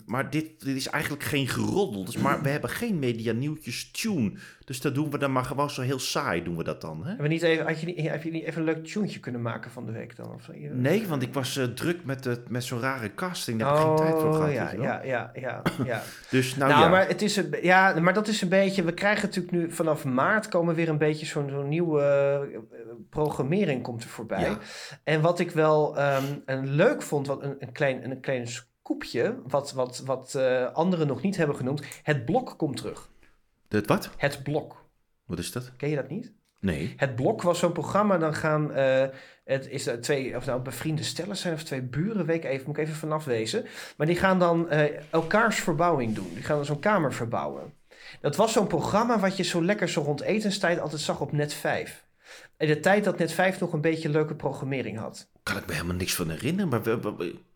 maar 0.07 0.31
dit, 0.31 0.65
dit 0.65 0.77
is 0.77 0.89
eigenlijk 0.89 1.23
geen 1.23 1.49
geroddel. 1.49 2.05
Dus, 2.05 2.17
maar 2.17 2.43
we 2.43 2.49
hebben 2.49 2.71
geen 2.71 2.99
media-nieuwtjes 2.99 3.91
tune. 3.91 4.33
Dus 4.69 4.81
dat 4.81 4.95
doen 4.95 5.11
we 5.11 5.19
dan 5.19 5.33
maar 5.33 5.45
gewoon 5.45 5.71
zo 5.71 5.83
heel 5.83 5.99
saai, 5.99 6.43
doen 6.43 6.57
we 6.57 6.65
dat 6.65 6.81
dan. 6.81 7.05
Hè? 7.05 7.17
We 7.17 7.29
niet 7.29 7.43
even, 7.43 7.67
had 7.67 7.81
je 7.81 7.87
niet, 7.87 8.01
heb 8.01 8.23
je 8.23 8.31
niet 8.31 8.45
even 8.45 8.59
een 8.61 8.65
leuk 8.65 8.87
tuentje 8.87 9.21
kunnen 9.21 9.43
maken 9.43 9.71
van 9.71 9.87
de 9.87 9.93
week 9.93 10.17
dan? 10.17 10.33
Of, 10.35 10.43
zo? 10.43 10.53
Nee, 10.73 11.07
want 11.07 11.23
ik 11.23 11.35
was 11.35 11.57
eh, 11.57 11.65
druk 11.65 12.05
met, 12.05 12.25
het 12.25 12.49
met 12.49 12.65
zo'n 12.65 12.81
rare 12.81 13.15
casting. 13.15 13.59
Daar 13.59 13.69
heb 13.69 13.79
ik 13.79 13.87
geen 13.87 13.97
tijd 13.97 14.21
voor 14.21 14.35
gehad. 14.35 14.49
Oh, 14.49 14.55
ja, 14.55 14.73
ja, 14.73 15.03
ja, 15.05 15.31
ja, 15.35 15.63
ja. 15.85 16.03
Dus 16.31 16.57
nou, 16.57 16.71
Nou, 16.71 16.83
ja. 16.83 16.89
maar, 16.89 17.09
het 17.09 17.23
is 17.23 17.37
een, 17.37 17.55
ja, 17.63 18.01
maar 18.01 18.15
dat 18.15 18.29
is 18.29 18.43
een 18.43 18.49
beetje... 18.49 18.85
We 18.85 18.95
krijgen 18.95 19.25
natuurlijk 19.27 19.55
nu 19.55 19.73
vanaf 19.73 20.05
maart 20.05 20.49
komen 20.49 20.75
weer 20.75 20.89
een 20.89 20.99
beetje 20.99 21.27
zo'n 21.27 21.49
zo'n 21.51 21.69
nieuwe 21.69 22.03
eh, 22.53 22.79
programmering 23.11 23.83
komt 23.83 24.03
er 24.03 24.09
voorbij. 24.09 24.41
Ja. 24.41 24.59
En 25.05 25.21
wat 25.21 25.39
ik 25.39 25.51
wel 25.51 25.97
ehm, 25.97 26.25
een 26.45 26.69
leuk 26.69 27.03
vond, 27.03 27.27
wat 27.27 27.43
een, 27.43 27.57
een, 27.59 27.73
klein, 27.73 28.11
een 28.11 28.21
klein 28.21 28.47
scoopje, 28.47 29.39
wat, 29.47 29.73
wat, 29.73 30.03
wat 30.05 30.35
eh, 30.35 30.73
anderen 30.73 31.07
nog 31.07 31.23
niet 31.23 31.37
hebben 31.37 31.57
genoemd. 31.57 31.85
Het 32.03 32.25
blok 32.25 32.55
komt 32.57 32.77
terug. 32.77 33.09
Het 33.69 33.87
wat? 33.87 34.11
Het 34.17 34.43
blok. 34.43 34.85
Wat 35.27 35.39
is 35.39 35.53
dat? 35.53 35.73
Ken 35.77 35.89
je 35.89 35.97
dat 35.97 36.09
niet? 36.09 36.33
Nee. 36.61 36.95
Het 36.97 37.17
blok 37.17 37.43
was 37.43 37.59
zo'n 37.59 37.73
programma, 37.73 38.19
dan 38.19 38.35
gaan 38.35 38.73
eh, 38.73 39.07
het 39.45 39.69
is 39.69 39.87
er 39.87 40.01
twee, 40.01 40.37
of 40.37 40.47
nou 40.47 40.61
bevriende 40.61 41.03
stellen 41.03 41.37
zijn 41.37 41.55
of 41.55 41.63
twee 41.63 41.83
buren, 41.83 42.27
weet 42.27 42.45
ik 42.45 42.51
even, 42.51 42.67
moet 42.67 42.77
ik 42.77 42.83
even 42.85 42.97
vanaf 42.97 43.25
wezen. 43.25 43.65
Maar 43.97 44.07
die 44.07 44.17
gaan 44.17 44.39
dan 44.39 44.71
eh, 44.71 45.03
elkaars 45.11 45.57
verbouwing 45.61 46.15
doen. 46.15 46.31
Die 46.35 46.43
gaan 46.43 46.57
dan 46.57 46.65
zo'n 46.65 46.79
kamer 46.79 47.13
verbouwen. 47.15 47.73
Dat 48.21 48.37
was 48.37 48.53
zo'n 48.53 48.67
programma 48.67 49.19
wat 49.19 49.37
je 49.37 49.43
zo 49.43 49.65
lekker 49.65 49.89
zo 49.89 50.01
rond 50.03 50.21
etenstijd 50.21 50.81
altijd 50.81 51.01
zag 51.01 51.21
op 51.21 51.33
Net 51.33 51.55
5. 51.55 52.07
In 52.57 52.67
de 52.69 52.81
tijd 52.81 53.05
dat 53.05 53.19
Net 53.19 53.33
5 53.33 53.61
nog 53.61 53.73
een 53.73 53.81
beetje 53.81 54.09
leuke 54.09 54.35
programmering 54.35 54.99
had. 54.99 55.31
Kan 55.43 55.57
ik 55.57 55.67
me 55.67 55.73
helemaal 55.73 55.97
niks 55.97 56.15
van 56.15 56.31
herinneren. 56.31 56.69
Maar 56.69 56.99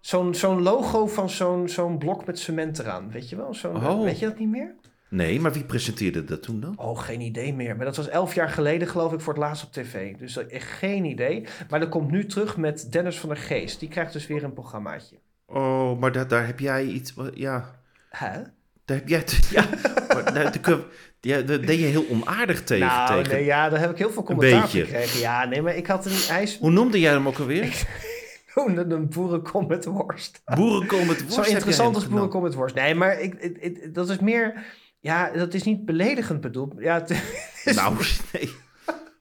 Zo'n 0.00 0.34
zo'n 0.34 0.62
logo 0.62 1.06
van 1.06 1.30
zo'n 1.30 1.68
zo'n 1.68 1.98
blok 1.98 2.26
met 2.26 2.38
cement 2.38 2.78
eraan, 2.78 3.10
weet 3.10 3.28
je 3.28 3.36
wel? 3.36 3.54
Zo'n, 3.54 3.86
Oh. 3.86 4.02
Weet 4.02 4.18
je 4.18 4.26
dat 4.26 4.38
niet 4.38 4.48
meer? 4.48 4.74
Nee, 5.12 5.40
maar 5.40 5.52
wie 5.52 5.64
presenteerde 5.64 6.24
dat 6.24 6.42
toen 6.42 6.60
dan? 6.60 6.78
Oh, 6.78 6.98
geen 6.98 7.20
idee 7.20 7.54
meer. 7.54 7.76
Maar 7.76 7.84
dat 7.86 7.96
was 7.96 8.08
elf 8.08 8.34
jaar 8.34 8.48
geleden, 8.48 8.88
geloof 8.88 9.12
ik, 9.12 9.20
voor 9.20 9.32
het 9.32 9.42
laatst 9.42 9.64
op 9.64 9.72
tv. 9.72 10.16
Dus 10.16 10.32
dat- 10.32 10.46
echt 10.46 10.68
geen 10.70 11.04
idee. 11.04 11.44
Maar 11.70 11.80
dat 11.80 11.88
komt 11.88 12.10
nu 12.10 12.26
terug 12.26 12.56
met 12.56 12.92
Dennis 12.92 13.18
van 13.18 13.28
der 13.28 13.38
Geest. 13.38 13.80
Die 13.80 13.88
krijgt 13.88 14.12
dus 14.12 14.26
weer 14.26 14.44
een 14.44 14.52
programmaatje. 14.52 15.16
Oh, 15.46 15.98
maar 16.00 16.12
daar, 16.12 16.28
daar 16.28 16.46
heb 16.46 16.58
jij 16.58 16.84
iets. 16.84 17.14
Ja, 17.34 17.80
Hè? 18.08 18.40
daar 18.84 18.96
heb 18.96 19.08
jij. 19.08 19.24
Ja, 19.50 19.64
maar 20.08 20.34
daar 20.34 20.58
kun- 20.58 20.84
ja, 21.20 21.40
daar 21.40 21.60
deed 21.60 21.78
je 21.78 21.84
heel 21.84 22.06
onaardig 22.10 22.64
tegen. 22.64 22.86
nou, 22.86 23.22
tegen. 23.22 23.36
nee, 23.36 23.44
ja, 23.44 23.68
daar 23.68 23.80
heb 23.80 23.90
ik 23.90 23.98
heel 23.98 24.10
veel 24.10 24.22
commentaar 24.22 24.68
gekregen. 24.68 25.20
Ja, 25.20 25.44
nee, 25.44 25.62
maar 25.62 25.76
ik 25.76 25.86
had 25.86 26.06
een... 26.06 26.12
Hij 26.12 26.42
is 26.42 26.58
Hoe 26.58 26.70
noemde 26.70 27.00
jij 27.00 27.12
hem 27.12 27.28
ook 27.28 27.38
alweer? 27.38 27.86
een, 28.54 28.90
een 28.90 29.08
boerenkom 29.08 29.66
met 29.66 29.84
worst. 29.84 30.42
Boerenkool 30.44 31.04
met 31.04 31.20
worst. 31.22 31.34
Zo 31.48 31.54
interessant 31.54 31.94
als 31.94 32.08
boerenkom 32.08 32.42
met 32.42 32.54
worst. 32.54 32.74
Nee, 32.74 32.94
maar 32.94 33.20
ik, 33.20 33.34
ik- 33.34 33.56
ik- 33.58 33.94
dat 33.94 34.08
is 34.10 34.18
meer... 34.18 34.64
Ja, 35.02 35.30
dat 35.30 35.54
is 35.54 35.62
niet 35.62 35.84
beledigend 35.84 36.40
bedoeld. 36.40 36.74
Ja, 36.78 37.06
is 37.64 37.74
Nou, 37.76 37.96
nee. 38.32 38.50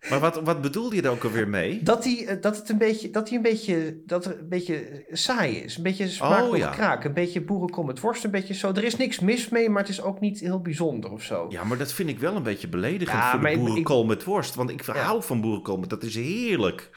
Maar 0.09 0.19
wat, 0.19 0.41
wat 0.43 0.61
bedoelde 0.61 0.95
je 0.95 1.01
daar 1.01 1.11
ook 1.11 1.23
alweer 1.23 1.47
mee? 1.47 1.83
Dat 1.83 2.03
hij, 2.03 2.25
eh, 2.27 2.41
dat 2.41 2.57
het 2.57 2.69
een 2.69 2.77
beetje, 2.77 3.09
dat 3.09 3.27
hij 3.27 3.37
een 3.37 3.43
beetje, 3.43 4.01
dat 4.05 4.25
er 4.25 4.39
een 4.39 4.49
beetje 4.49 5.05
saai 5.11 5.55
is. 5.55 5.77
Een 5.77 5.83
beetje 5.83 6.07
smaak 6.07 6.43
Oh, 6.43 6.57
ja. 6.57 6.69
kraak. 6.69 7.03
Een 7.03 7.13
beetje 7.13 7.41
boerenkom 7.41 7.85
met 7.85 7.99
worst. 7.99 8.23
Een 8.23 8.31
beetje 8.31 8.53
zo. 8.53 8.67
Er 8.71 8.83
is 8.83 8.97
niks 8.97 9.19
mis 9.19 9.49
mee, 9.49 9.69
maar 9.69 9.81
het 9.81 9.91
is 9.91 10.01
ook 10.01 10.19
niet 10.19 10.39
heel 10.39 10.61
bijzonder 10.61 11.11
of 11.11 11.23
zo. 11.23 11.45
Ja, 11.49 11.63
maar 11.63 11.77
dat 11.77 11.93
vind 11.93 12.09
ik 12.09 12.19
wel 12.19 12.35
een 12.35 12.43
beetje 12.43 12.67
beledigend 12.67 13.17
Ja, 13.19 13.39
voor 13.39 13.49
ik- 13.49 13.57
boerenkool 13.59 14.05
met 14.05 14.23
worst. 14.23 14.55
Want 14.55 14.69
ik 14.69 14.85
Ja. 14.85 14.93
hou 14.93 15.23
van 15.23 15.41
boerenkool, 15.41 15.77
met- 15.77 15.89
dat 15.89 16.03
is 16.03 16.15
heerlijk. 16.15 16.89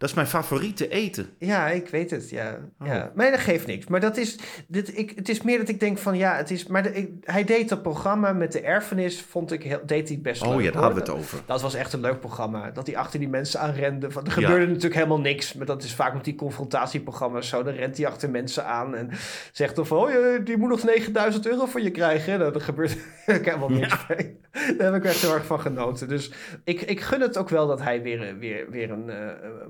Dat 0.00 0.08
is 0.08 0.14
mijn 0.14 0.26
favoriete 0.26 0.88
eten. 0.88 1.28
Ja, 1.38 1.66
ik 1.68 1.88
weet 1.88 2.10
het. 2.10 2.30
Ja, 2.30 2.58
Oh. 2.80 2.86
ja. 2.86 3.12
Maar 3.14 3.30
dat 3.30 3.40
geeft 3.40 3.66
niks. 3.66 3.86
Maar 3.86 4.00
dat 4.00 4.16
is, 4.16 4.38
dit, 4.68 4.98
ik, 4.98 5.12
het 5.16 5.28
is 5.28 5.42
meer 5.42 5.58
dat 5.58 5.68
ik 5.68 5.80
denk 5.80 5.98
van 5.98 6.16
ja, 6.16 6.36
het 6.36 6.50
is. 6.50 6.66
Maar 6.66 6.82
de- 6.82 6.92
ik- 6.94 7.10
hij 7.20 7.44
deed 7.44 7.68
dat 7.68 7.82
programma 7.82 8.32
met 8.32 8.52
de 8.52 8.60
erfenis, 8.60 9.20
vond 9.22 9.52
ik, 9.52 9.62
heel, 9.62 9.80
deed 9.86 10.08
hij 10.08 10.18
best 10.22 10.42
leuk. 10.44 10.52
Oh 10.54 10.62
ja, 10.62 10.70
daar 10.70 10.82
hadden 10.82 11.04
we 11.04 11.10
het 11.10 11.18
over. 11.20 11.38
Dat 11.46 11.62
was 11.62 11.74
echt 11.74 11.92
een 11.92 12.00
leuk 12.00 12.20
programma. 12.20 12.70
Dat 12.70 12.86
hij 12.86 12.96
achter 12.96 13.18
die 13.18 13.28
mensen 13.28 13.60
aanrende. 13.60 14.10
Van, 14.10 14.24
er 14.24 14.30
gebeurde 14.32 14.66
natuurlijk 14.66 14.94
helemaal 14.94 15.20
niks. 15.20 15.52
Maar 15.54 15.66
dat 15.66 15.82
is 15.82 15.94
vaak 15.94 16.14
met 16.14 16.24
die 16.24 16.34
confrontatieprogramma's 16.34 17.48
zo. 17.48 17.62
Dan 17.62 17.74
rent 17.74 17.96
hij 17.96 18.06
achter 18.06 18.30
mensen 18.30 18.64
aan 18.66 18.94
en 18.94 19.10
zegt 19.52 19.78
van... 19.82 19.98
Oh, 19.98 20.10
je- 20.10 20.40
die 20.44 20.56
moet 20.56 20.68
nog 20.68 20.82
9000 20.84 21.46
euro 21.48 21.66
voor 21.66 21.80
je 21.80 21.90
krijgen. 21.90 22.38
Nou, 22.38 22.54
er 22.54 22.60
gebeurt 22.60 22.96
helemaal 23.26 23.68
niks 23.70 24.06
mee. 24.08 24.38
Daar 24.78 24.92
heb 24.92 25.02
ik 25.02 25.08
echt 25.10 25.20
heel 25.20 25.34
erg 25.34 25.44
van 25.46 25.60
genoten. 25.60 26.08
Dus 26.08 26.32
ik, 26.64 26.80
ik 26.80 27.00
gun 27.00 27.20
het 27.20 27.38
ook 27.38 27.48
wel 27.48 27.66
dat 27.66 27.80
hij 27.82 28.02
weer, 28.02 28.38
weer, 28.38 28.70
weer 28.70 28.90
een 28.90 29.10
eh, 29.10 29.16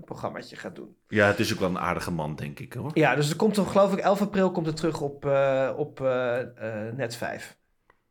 programma 0.04 0.18
programmaatje 0.20 0.56
gaat 0.56 0.74
doen. 0.76 0.96
Ja, 1.08 1.26
het 1.26 1.38
is 1.38 1.52
ook 1.52 1.58
wel 1.60 1.68
een 1.68 1.78
aardige 1.78 2.10
man, 2.10 2.36
denk 2.36 2.58
ik 2.58 2.72
hoor. 2.72 2.90
Ja, 2.94 3.14
dus 3.14 3.30
er 3.30 3.36
komt 3.36 3.54
dan, 3.54 3.66
geloof 3.66 3.92
ik, 3.92 3.98
11 3.98 4.20
april 4.20 4.50
komt 4.50 4.66
het 4.66 4.76
terug 4.76 5.00
op, 5.00 5.26
eh, 5.26 5.70
op 5.76 6.00
eh, 6.00 6.40
eh, 6.40 6.94
Net 6.94 7.16
5. 7.16 7.58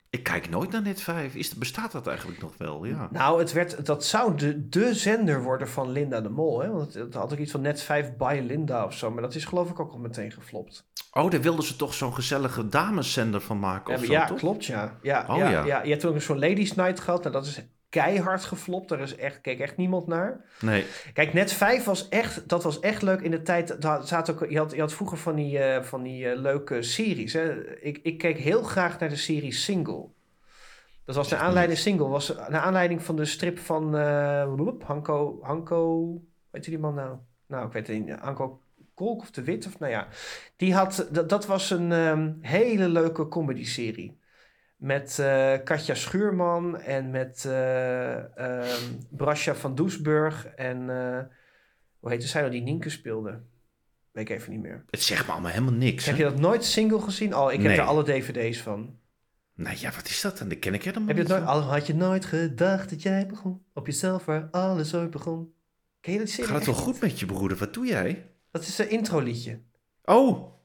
Ik 0.10 0.24
kijk 0.24 0.50
nooit 0.50 0.72
naar 0.72 0.82
Net 0.82 1.02
5. 1.02 1.36
Is, 1.36 1.56
bestaat 1.56 1.92
dat 1.92 2.08
eigenlijk 2.08 2.42
nog 2.42 2.58
wel? 2.58 2.86
Ja. 2.86 3.08
Nou, 3.12 3.40
het 3.40 3.52
werd, 3.52 3.86
dat 3.86 4.06
zou 4.06 4.36
de, 4.38 4.70
de 4.70 4.94
zender 4.94 5.44
worden 5.44 5.68
van 5.70 5.92
Linda 5.92 6.22
de 6.22 6.30
Mol. 6.30 6.62
Hè? 6.62 6.70
Want 6.72 6.94
het, 6.94 7.14
had 7.14 7.34
ook 7.34 7.40
iets 7.40 7.52
van 7.52 7.62
Net 7.62 7.82
5 7.82 8.16
by 8.18 8.42
Linda 8.46 8.86
of 8.86 8.94
zo. 8.94 9.12
Maar 9.12 9.22
dat 9.22 9.36
is 9.36 9.46
geloof 9.46 9.70
ik 9.70 9.80
ook 9.80 9.92
al 9.92 9.98
meteen 10.00 10.32
geflopt. 10.32 10.88
Oh, 11.12 11.32
daar 11.32 11.42
wilden 11.42 11.66
ze 11.66 11.76
toch 11.76 11.94
zo'n 11.94 12.14
gezellige 12.14 12.68
dameszender 12.68 13.42
van 13.42 13.60
maken 13.60 13.94
of 13.94 14.00
Ja, 14.00 14.06
zo, 14.06 14.12
ja 14.12 14.26
toch? 14.26 14.38
klopt, 14.38 14.66
ja. 14.66 14.98
Ja, 15.02 15.26
Oh, 15.30 15.38
ja, 15.38 15.50
ja. 15.50 15.66
ja. 15.66 15.84
Je 15.84 15.92
hebt 15.92 16.06
ook 16.06 16.22
zo'n 16.22 16.40
Ladies 16.40 16.76
Night 16.76 17.00
gehad. 17.00 17.22
Nou, 17.22 17.34
dat 17.34 17.46
is 17.46 17.62
keihard 17.90 18.46
geflopt. 18.46 18.90
Daar 18.90 19.00
is 19.00 19.16
echt, 19.16 19.42
keek 19.42 19.60
echt 19.60 19.78
niemand 19.78 20.08
naar. 20.08 20.46
Nee. 20.60 20.86
Kijk, 21.14 21.34
Net 21.34 21.54
5 21.54 21.84
was 21.84 22.10
echt, 22.10 22.50
dat 22.50 22.64
was 22.64 22.80
echt 22.80 23.02
leuk 23.02 23.22
in 23.22 23.32
de 23.32 23.42
tijd. 23.42 23.76
zaten 24.04 24.34
ook, 24.34 24.50
je, 24.50 24.58
had, 24.58 24.72
je 24.72 24.80
had 24.80 24.94
vroeger 24.94 25.18
van 25.18 25.36
die, 25.36 25.60
eh, 25.60 25.84
van 25.84 26.04
die 26.04 26.30
eh, 26.30 26.40
leuke 26.40 26.82
series. 26.82 27.34
Hè? 27.34 27.78
Ik, 27.82 28.00
ik 28.04 28.18
keek 28.18 28.38
heel 28.38 28.64
graag 28.64 29.00
naar 29.00 29.10
de 29.10 29.16
serie 29.16 29.54
Single. 29.54 30.06
Dat 31.06 31.16
was 31.16 31.30
de 31.30 31.38
aanleiding, 31.38 31.80
Single 31.80 32.08
was 32.08 32.36
naar 32.36 32.62
aanleiding 32.62 33.04
van 33.04 33.16
de 33.16 33.26
strip 33.26 33.60
van 33.60 33.90
bloep, 34.56 34.84
Hanko, 34.84 35.40
Hanko, 35.42 36.14
weet 36.50 36.66
je 36.66 36.72
die 36.72 36.80
man 36.80 36.94
nou? 36.94 37.18
Nou, 37.48 37.66
ik 37.66 37.74
weet 37.74 37.88
het 37.88 38.06
niet, 38.06 38.20
Hanko 38.20 38.62
Kolk 39.00 39.22
of 39.22 39.32
de 39.32 39.44
Wit, 39.44 39.66
of 39.66 39.80
nou 39.80 39.92
ja. 39.92 40.08
Die 40.56 40.74
had, 40.74 41.08
dat, 41.12 41.30
dat 41.30 41.46
was 41.46 41.70
een 41.70 41.92
ehm, 41.92 42.34
hele 42.42 42.90
leuke 42.90 43.28
comedy-serie. 43.28 44.19
Met 44.80 45.20
eh, 45.20 45.54
Katja 45.64 45.94
Schuurman 45.94 46.82
en 46.82 47.10
met 47.10 47.46
eh 47.46 48.38
ehm, 48.38 48.94
Brasja 49.10 49.56
van 49.56 49.76
Doesburg 49.76 50.46
en 50.46 50.90
eh, 50.90 51.20
hoe 52.00 52.10
heette 52.10 52.28
zij 52.28 52.42
nou 52.42 52.54
die 52.54 52.62
Nienke 52.62 52.90
speelde? 52.90 53.42
Weet 54.12 54.30
ik 54.30 54.36
even 54.36 54.52
niet 54.52 54.62
meer. 54.62 54.86
Het 54.90 55.02
zegt 55.02 55.26
me 55.26 55.32
allemaal 55.32 55.52
helemaal 55.52 55.74
niks. 55.74 56.06
Heb 56.06 56.18
hè? 56.18 56.24
je 56.24 56.30
dat 56.30 56.40
nooit 56.40 56.66
single 56.66 57.02
gezien? 57.02 57.36
Oh, 57.36 57.52
ik 57.52 57.62
heb 57.62 57.78
er 57.78 57.82
alle 57.82 58.04
dvd's 58.04 58.62
van. 58.62 58.98
Nou 59.54 59.76
ja, 59.80 59.92
wat 59.96 60.08
is 60.08 60.22
dat 60.22 60.38
dan? 60.38 60.50
Dat 60.50 60.60
ken 60.60 60.74
ik 60.74 60.84
helemaal 60.84 61.08
Heb 61.08 61.18
je 61.18 61.24
nooit, 61.24 61.46
al 61.46 61.62
had 61.62 61.88
je 61.88 61.96
nooit 61.96 62.26
gedacht 62.26 62.90
dat 62.90 63.02
jij 63.02 63.28
begon 63.28 63.64
op 63.74 63.86
jezelf 63.86 64.26
waar 64.26 64.48
alles 64.52 64.96
ooit 64.96 65.10
begon? 65.10 65.54
Ken 66.02 66.14
je 66.14 66.20
dat? 66.20 66.30
Gaat 66.30 66.56
het 66.56 66.66
wel 66.66 66.76
goed 66.76 67.02
met 67.02 67.20
je 67.20 67.26
broeder? 67.26 67.58
Wat 67.58 67.74
doe 67.74 67.86
jij? 67.86 68.32
Dat 68.52 68.62
is 68.62 68.78
een 68.78 68.90
intro 68.90 69.20
liedje. 69.20 69.62
Oh, 70.04 70.59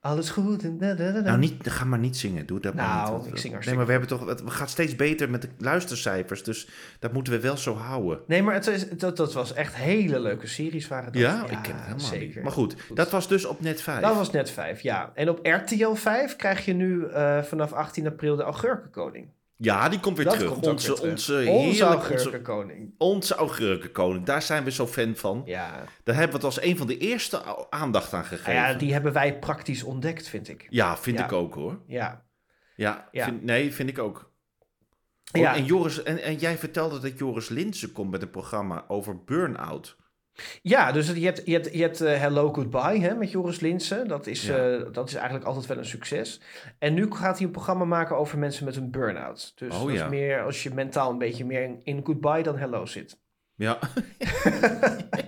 Alles 0.00 0.30
goed 0.30 0.62
en 0.64 0.78
da, 0.78 0.94
da, 0.94 1.04
da, 1.04 1.12
da. 1.12 1.20
nou 1.20 1.38
niet, 1.38 1.70
ga 1.70 1.84
maar 1.84 1.98
niet 1.98 2.16
zingen. 2.16 2.46
Doe 2.46 2.60
dat 2.60 2.74
maar 2.74 2.86
Nou, 2.86 3.00
niet. 3.00 3.10
Want- 3.10 3.26
ik 3.26 3.28
zing 3.28 3.42
Nee, 3.42 3.52
hartstikke 3.52 3.76
maar 3.78 3.86
we 3.86 3.90
hebben 3.92 4.08
toch, 4.08 4.26
het 4.28 4.42
we 4.42 4.50
gaat 4.50 4.70
steeds 4.70 4.96
beter 4.96 5.30
met 5.30 5.42
de 5.42 5.48
luistercijfers, 5.58 6.42
dus 6.42 6.68
dat 6.98 7.12
moeten 7.12 7.32
we 7.32 7.40
wel 7.40 7.56
zo 7.56 7.74
houden. 7.74 8.20
Nee, 8.26 8.42
maar 8.42 8.54
het 8.54 8.66
is, 8.66 8.88
dat, 8.90 9.16
dat 9.16 9.32
was 9.32 9.52
echt 9.52 9.74
hele 9.74 10.20
leuke 10.20 10.46
series 10.46 10.88
waren 10.88 11.12
dat. 11.12 11.22
Ja, 11.22 11.42
ik 11.42 11.48
ken 11.48 11.56
het 11.74 11.82
helemaal 11.82 11.98
zeker. 11.98 12.26
niet. 12.26 12.42
Maar 12.42 12.52
goed, 12.52 12.76
dat 12.94 13.10
was 13.10 13.28
dus 13.28 13.44
op 13.44 13.60
net 13.60 13.82
5. 13.82 14.00
Dat 14.00 14.14
was 14.16 14.30
net 14.30 14.50
5, 14.50 14.80
ja. 14.80 15.10
En 15.14 15.28
op 15.28 15.38
RTL 15.46 15.92
5 15.94 16.36
krijg 16.36 16.64
je 16.64 16.72
nu 16.72 17.06
eh, 17.06 17.42
vanaf 17.42 17.72
18 17.72 18.06
april 18.06 18.36
de 18.36 18.42
Augurkenkoning. 18.42 19.28
Ja, 19.60 19.88
die 19.88 20.00
komt 20.00 20.16
weer 20.16 20.26
Dat 20.26 20.34
terug. 20.34 20.52
komt 20.52 20.66
onze, 20.66 20.86
weer 20.86 20.96
terug. 20.96 21.10
onze, 21.12 21.32
heerlijke, 21.34 21.58
onze, 21.68 21.84
Augurkenkoning. 21.84 22.94
onze 22.98 23.34
augurkenkoning. 23.34 24.24
Daar 24.24 24.42
zijn 24.42 24.64
we 24.64 24.70
zo 24.70 24.86
fan 24.86 25.16
van. 25.16 25.42
Ja. 25.44 25.84
Daar 26.04 26.14
hebben 26.14 26.40
we 26.40 26.46
het 26.46 26.56
als 26.56 26.62
een 26.62 26.76
van 26.76 26.86
de 26.86 26.98
eerste 26.98 27.70
aandacht 27.70 28.12
aan 28.12 28.24
gegeven. 28.24 28.54
Nou 28.54 28.72
Ja, 28.72 28.78
die 28.78 28.92
hebben 28.92 29.12
wij 29.12 29.38
praktisch 29.38 29.82
ontdekt, 29.82 30.28
vind 30.28 30.48
ik. 30.48 30.66
vind 30.96 31.18
Ja. 31.18 31.24
ik 31.24 31.32
ook 31.32 31.54
hoor. 31.54 31.82
Ja. 31.86 32.26
Ja, 32.76 33.08
Ja. 33.12 33.24
Vind, 33.24 33.42
nee, 33.42 33.72
vind 33.74 33.88
ik 33.88 33.98
ook. 33.98 34.32
Oh, 35.32 35.40
Ja. 35.42 35.54
en, 35.54 35.64
Joris, 35.64 36.02
en, 36.02 36.22
en 36.22 36.34
jij 36.36 36.58
vertelde 36.58 36.98
dat 36.98 37.18
Joris 37.18 37.48
Linsen 37.48 37.92
komt 37.92 38.10
met 38.10 38.22
een 38.22 38.30
programma 38.30 38.84
over 38.88 39.24
burn-out. 39.24 39.96
Ja, 40.62 40.92
dus 40.92 41.10
je 41.12 41.24
hebt, 41.24 41.42
je 41.44 41.52
hebt, 41.52 41.72
je 41.74 41.82
hebt 41.82 42.00
eh, 42.00 42.18
Hello 42.18 42.52
Goodbye 42.52 43.00
hè, 43.00 43.14
met 43.14 43.30
Joris 43.30 43.60
Linsen. 43.60 44.08
Dat 44.08 44.26
is, 44.26 44.46
Ja. 44.46 44.56
eh, 44.56 44.92
dat 44.92 45.08
is 45.08 45.14
eigenlijk 45.14 45.44
altijd 45.46 45.66
wel 45.66 45.78
een 45.78 45.84
succes. 45.84 46.40
En 46.78 46.94
nu 46.94 47.12
gaat 47.12 47.36
hij 47.38 47.46
een 47.46 47.52
programma 47.52 47.84
maken 47.84 48.16
over 48.16 48.38
mensen 48.38 48.64
met 48.64 48.76
een 48.76 48.90
burn-out. 48.90 49.52
Dus 49.54 49.74
Oh, 49.74 49.80
dat 49.82 49.90
is 49.90 49.98
ja. 49.98 50.08
meer 50.08 50.42
als 50.42 50.62
je 50.62 50.74
mentaal 50.74 51.10
een 51.10 51.18
beetje 51.18 51.44
meer 51.44 51.62
in, 51.62 51.80
in 51.84 52.00
Goodbye 52.04 52.42
dan 52.42 52.58
Hello 52.58 52.86
zit. 52.86 53.18
Ja. 53.54 53.78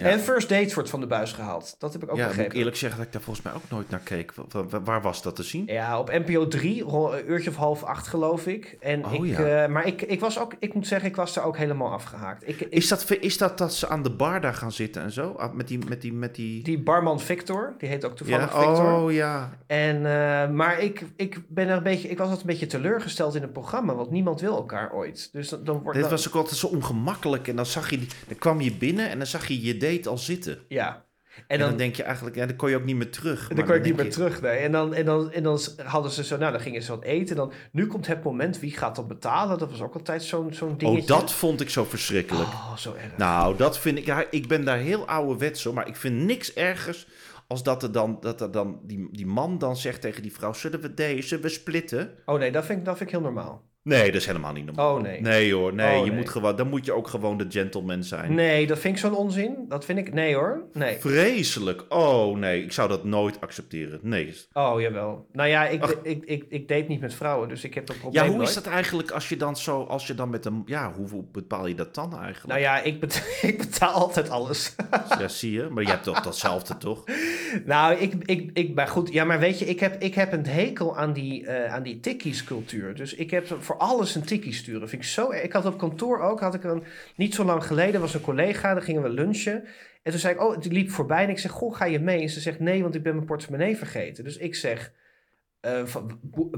Ja. 0.00 0.06
En 0.06 0.20
First 0.20 0.48
Dates 0.48 0.74
wordt 0.74 0.90
van 0.90 1.00
de 1.00 1.06
buis 1.06 1.32
gehaald. 1.32 1.76
Dat 1.78 1.92
heb 1.92 2.02
ik 2.02 2.10
ook 2.10 2.16
ja, 2.16 2.20
moet 2.22 2.28
begrepen. 2.30 2.52
ik 2.52 2.58
eerlijk 2.58 2.76
zeggen 2.76 2.98
dat 2.98 3.06
ik 3.06 3.12
daar 3.12 3.22
volgens 3.22 3.44
mij 3.46 3.54
ook 3.54 3.62
nooit 3.70 3.90
naar 3.90 4.00
keek. 4.00 4.32
Wa- 4.34 4.64
wa- 4.68 4.80
Waar, 4.82 5.02
was 5.02 5.22
dat 5.22 5.36
te 5.36 5.42
zien? 5.42 5.64
Ja, 5.66 5.98
op 5.98 6.10
NPO 6.26 6.48
3, 6.48 6.82
ro- 6.82 7.12
een 7.12 7.30
uurtje 7.30 7.50
of 7.50 7.56
half 7.56 7.82
acht 7.82 8.06
geloof 8.06 8.46
ik. 8.46 8.76
En 8.80 9.04
Oh, 9.04 9.14
ik 9.26 9.38
ja. 9.38 9.62
eh, 9.64 9.68
maar 9.70 9.86
ik, 9.86 10.02
ik 10.02 10.20
was 10.20 10.38
ook, 10.38 10.54
ik 10.58 10.74
moet 10.74 10.86
zeggen, 10.86 11.08
ik 11.08 11.16
was 11.16 11.36
er 11.36 11.42
ook 11.42 11.56
helemaal 11.56 11.92
afgehaakt. 11.92 12.48
Ik, 12.48 12.60
ik, 12.60 12.72
Is 12.72 12.88
dat, 12.88 13.10
is 13.20 13.38
dat 13.38 13.58
dat 13.58 13.74
ze 13.74 13.88
aan 13.88 14.02
de 14.02 14.10
bar 14.10 14.40
daar 14.40 14.54
gaan 14.54 14.72
zitten 14.72 15.02
en 15.02 15.12
zo? 15.12 15.30
Ah, 15.32 15.52
Met 15.52 15.68
die... 15.68 15.78
Met 15.88 16.00
die, 16.00 16.12
met 16.12 16.34
die... 16.34 16.62
die 16.62 16.78
barman 16.78 17.20
Victor, 17.20 17.74
die 17.78 17.88
heet 17.88 18.04
ook 18.04 18.10
ja, 18.10 18.16
toevallig 18.16 18.52
Victor. 18.52 18.92
oh 19.02 19.12
ja. 19.12 19.58
En, 19.66 19.96
eh, 19.96 20.48
maar 20.50 20.80
ik, 20.80 21.02
ik, 21.16 21.40
ben 21.48 21.68
er 21.68 21.76
een 21.76 21.82
beetje, 21.82 22.08
ik 22.08 22.18
was 22.18 22.26
altijd 22.28 22.46
een 22.46 22.52
beetje 22.52 22.66
teleurgesteld 22.66 23.34
in 23.34 23.42
het 23.42 23.52
programma, 23.52 23.94
want 23.94 24.10
niemand 24.10 24.40
wil 24.40 24.56
elkaar 24.56 24.92
ooit. 24.92 25.28
Dus 25.32 25.48
dan, 25.48 25.64
dan 25.64 25.82
wordt 25.82 25.98
Dit 25.98 26.10
was 26.10 26.28
ook 26.28 26.34
altijd 26.34 26.56
zo 26.56 26.66
ongemakkelijk. 26.66 27.48
En 27.48 27.56
dan 27.56 27.66
zag 27.66 27.90
je... 27.90 27.98
Die, 27.98 28.08
dan 28.28 28.38
kwam 28.38 28.60
je 28.60 28.72
binnen 28.72 29.08
en 29.10 29.18
dan 29.18 29.26
zag 29.26 29.46
je 29.48 29.62
je 29.64 29.76
date 29.88 30.08
al 30.08 30.18
zitten. 30.18 30.58
Ja. 30.68 31.04
En, 31.36 31.42
En 31.46 31.58
dan, 31.58 31.76
denk 31.76 31.96
je 31.96 32.02
eigenlijk... 32.02 32.36
Ja, 32.36 32.46
dan 32.46 32.56
kon 32.56 32.70
je 32.70 32.76
ook 32.76 32.84
niet 32.84 32.96
meer 32.96 33.10
terug. 33.10 33.48
dan 33.48 33.64
kon 33.66 33.74
ik 33.74 33.82
niet 33.84 33.96
meer 33.96 34.04
je- 34.04 34.10
terug. 34.10 34.40
Nee. 34.42 34.58
En, 34.58 34.72
dan, 34.72 34.94
en, 34.94 35.04
dan, 35.04 35.32
en 35.32 35.42
dan 35.42 35.58
hadden 35.84 36.10
ze 36.10 36.24
zo, 36.24 36.36
nou 36.36 36.52
dan 36.52 36.60
gingen 36.60 36.82
ze 36.82 36.90
wat 36.90 37.02
eten. 37.04 37.36
Dan, 37.36 37.52
nu 37.72 37.86
komt 37.86 38.06
het 38.06 38.22
moment, 38.24 38.58
wie 38.60 38.70
gaat 38.76 38.96
dat 38.96 39.08
betalen? 39.08 39.58
Dat 39.58 39.70
was 39.70 39.82
ook 39.82 39.94
altijd 39.94 40.22
zo'n 40.22 40.54
zo'n 40.54 40.76
dingetje. 40.78 41.14
Oh, 41.14 41.20
dat 41.20 41.32
vond 41.32 41.60
ik 41.60 41.70
zo 41.70 41.84
verschrikkelijk. 41.84 42.48
Oh, 42.48 42.76
zo 42.76 42.94
erg. 42.94 43.16
Nou, 43.16 43.56
dat 43.56 43.78
vind 43.78 43.98
ik... 43.98 44.06
Ja, 44.06 44.24
ik 44.30 44.48
ben 44.48 44.64
daar 44.64 44.78
heel 44.78 45.06
ouderwets 45.06 45.64
hoor. 45.64 45.74
Maar 45.74 45.88
ik 45.88 45.96
vind 45.96 46.22
niks 46.24 46.54
ergers 46.54 47.06
als 47.46 47.62
dat 47.62 47.82
er 47.82 47.92
dan... 47.92 48.16
Dat 48.20 48.40
er 48.40 48.50
dan 48.50 48.80
die, 48.82 49.08
die 49.12 49.26
man 49.26 49.58
dan 49.58 49.76
zegt 49.76 50.00
tegen 50.00 50.22
die 50.22 50.32
vrouw... 50.32 50.52
Zullen 50.52 50.80
we 50.80 50.94
deze, 50.94 51.38
we 51.40 51.48
splitten? 51.48 52.14
Oh 52.24 52.38
nee, 52.38 52.52
dat 52.52 52.64
vind, 52.64 52.78
ik, 52.78 52.84
dat 52.84 52.96
vind 52.96 53.08
ik 53.10 53.14
heel 53.16 53.24
normaal. 53.24 53.64
Nee, 53.86 54.04
dat 54.06 54.20
is 54.20 54.26
helemaal 54.26 54.52
niet 54.52 54.64
normaal. 54.64 54.94
Oh 54.96 55.02
nee. 55.02 55.20
Nee 55.20 55.54
hoor, 55.54 55.74
nee, 55.74 55.98
Oh, 55.98 56.04
je 56.04 56.10
nee. 56.10 56.18
moet 56.20 56.28
gewoon, 56.28 56.56
dan 56.56 56.68
moet 56.68 56.84
je 56.84 56.92
ook 56.92 57.08
gewoon 57.08 57.36
de 57.38 57.46
gentleman 57.48 58.02
zijn. 58.04 58.34
Nee, 58.34 58.66
dat 58.66 58.78
vind 58.78 58.94
ik 58.94 59.00
zo'n 59.00 59.14
onzin. 59.14 59.64
Dat 59.68 59.84
vind 59.84 59.98
ik, 59.98 60.12
nee 60.12 60.34
hoor. 60.34 60.62
Nee. 60.72 60.96
Vreselijk. 61.00 61.84
Oh 61.88 62.36
nee, 62.38 62.62
ik 62.62 62.72
zou 62.72 62.88
dat 62.88 63.04
nooit 63.04 63.40
accepteren. 63.40 63.98
Nee. 64.02 64.34
Oh, 64.52 64.80
jawel. 64.80 65.26
Nou 65.32 65.48
ja, 65.48 65.66
ik, 65.68 65.84
ik, 66.02 66.24
ik, 66.24 66.44
ik 66.48 66.68
date 66.68 66.84
niet 66.88 67.00
met 67.00 67.14
vrouwen, 67.14 67.48
dus 67.48 67.64
ik 67.64 67.74
heb 67.74 67.86
dat 67.86 67.98
probleem 67.98 68.22
Ja, 68.22 68.28
hoe 68.28 68.36
nooit. 68.38 68.48
is 68.48 68.54
dat 68.54 68.66
eigenlijk 68.66 69.10
als 69.10 69.28
je 69.28 69.36
dan 69.36 69.56
zo, 69.56 69.82
als 69.82 70.06
je 70.06 70.14
dan 70.14 70.30
met 70.30 70.44
een, 70.44 70.62
ja, 70.66 70.92
hoe 70.92 71.08
hoe 71.08 71.24
bepaal 71.32 71.66
je 71.66 71.74
dat 71.74 71.94
dan 71.94 72.12
eigenlijk? 72.18 72.46
Nou 72.46 72.60
ja, 72.60 72.82
ik, 72.82 73.00
bet- 73.00 73.38
ik 73.50 73.58
betaal 73.58 73.92
altijd 73.92 74.30
alles. 74.30 74.74
Ja, 75.18 75.28
zie 75.28 75.52
je, 75.52 75.68
maar 75.70 75.82
je 75.82 75.88
hebt 75.90 76.04
toch 76.04 76.20
datzelfde 76.20 76.76
toch? 76.76 77.04
nou, 77.64 77.94
ik, 77.94 78.12
ik, 78.24 78.50
ik, 78.52 78.74
maar 78.74 78.88
goed, 78.88 79.12
ja, 79.12 79.24
maar 79.24 79.38
weet 79.38 79.58
je, 79.58 79.64
ik 79.64 79.80
heb, 79.80 80.02
ik 80.02 80.14
heb 80.14 80.32
een 80.32 80.46
hekel 80.46 80.96
aan 80.96 81.12
die, 81.12 81.46
eh 81.46 81.74
aan 81.74 81.82
die 81.82 82.00
tikkies 82.00 82.44
cultuur. 82.44 82.94
Dus 82.94 83.14
ik 83.14 83.30
heb 83.30 83.56
voor 83.58 83.75
alles 83.78 84.14
een 84.14 84.24
tikkie 84.24 84.52
sturen. 84.52 84.88
Vind 84.88 85.02
ik 85.02 85.08
zo 85.08 85.30
erg. 85.30 85.42
Ik 85.42 85.52
had 85.52 85.66
op 85.66 85.78
kantoor 85.78 86.20
ook, 86.20 86.40
had 86.40 86.54
ik 86.54 86.64
een, 86.64 86.82
niet 87.16 87.34
zo 87.34 87.44
lang 87.44 87.64
geleden, 87.64 88.00
was 88.00 88.14
een 88.14 88.20
collega, 88.20 88.74
daar 88.74 88.82
gingen 88.82 89.02
we 89.02 89.08
lunchen. 89.08 89.64
En 90.02 90.12
toen 90.12 90.20
zei 90.20 90.34
ik, 90.34 90.40
oh, 90.40 90.60
die 90.60 90.72
liep 90.72 90.90
voorbij 90.90 91.24
en 91.24 91.30
ik 91.30 91.38
zeg, 91.38 91.50
goh, 91.50 91.76
ga 91.76 91.84
je 91.84 91.98
mee? 91.98 92.22
En 92.22 92.28
ze 92.28 92.40
zegt, 92.40 92.60
nee, 92.60 92.82
want 92.82 92.94
ik 92.94 93.02
ben 93.02 93.14
mijn 93.14 93.26
portemonnee 93.26 93.76
vergeten. 93.76 94.24
Dus 94.24 94.36
ik 94.36 94.54
zeg, 94.54 94.92
eh, 95.60 95.96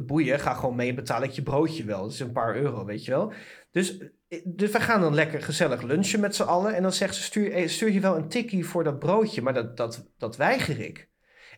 boeien, 0.01 0.41
ga 0.41 0.55
gewoon 0.55 0.77
mee 0.77 0.95
betaal 0.95 1.23
ik 1.23 1.31
je 1.31 1.43
broodje 1.43 1.85
wel. 1.85 2.03
Dat 2.03 2.13
is 2.13 2.21
een 2.21 2.33
paar 2.33 2.57
euro, 2.57 2.85
weet 2.85 3.05
je 3.05 3.11
wel. 3.11 3.33
Dus, 3.71 3.99
eh, 4.29 4.41
dus 4.45 4.71
we 4.71 4.81
gaan 4.81 5.01
dan 5.01 5.15
lekker 5.15 5.43
gezellig 5.43 5.83
lunchen 5.83 6.21
met 6.21 6.37
z'n 6.37 6.43
allen. 6.43 6.75
En 6.75 6.83
dan 6.83 6.93
zegt 6.93 7.15
ze, 7.15 7.23
stuur, 7.23 7.53
eh, 7.53 7.69
stuur 7.69 7.91
je 7.91 8.01
wel 8.01 8.17
een 8.17 8.29
tikkie 8.29 8.67
voor 8.67 8.85
dat 8.85 8.99
broodje? 8.99 9.43
Maar 9.43 9.55
dat, 9.55 9.77
dat, 9.77 10.11
dat 10.19 10.37
weiger 10.37 10.81
ik. 10.81 11.08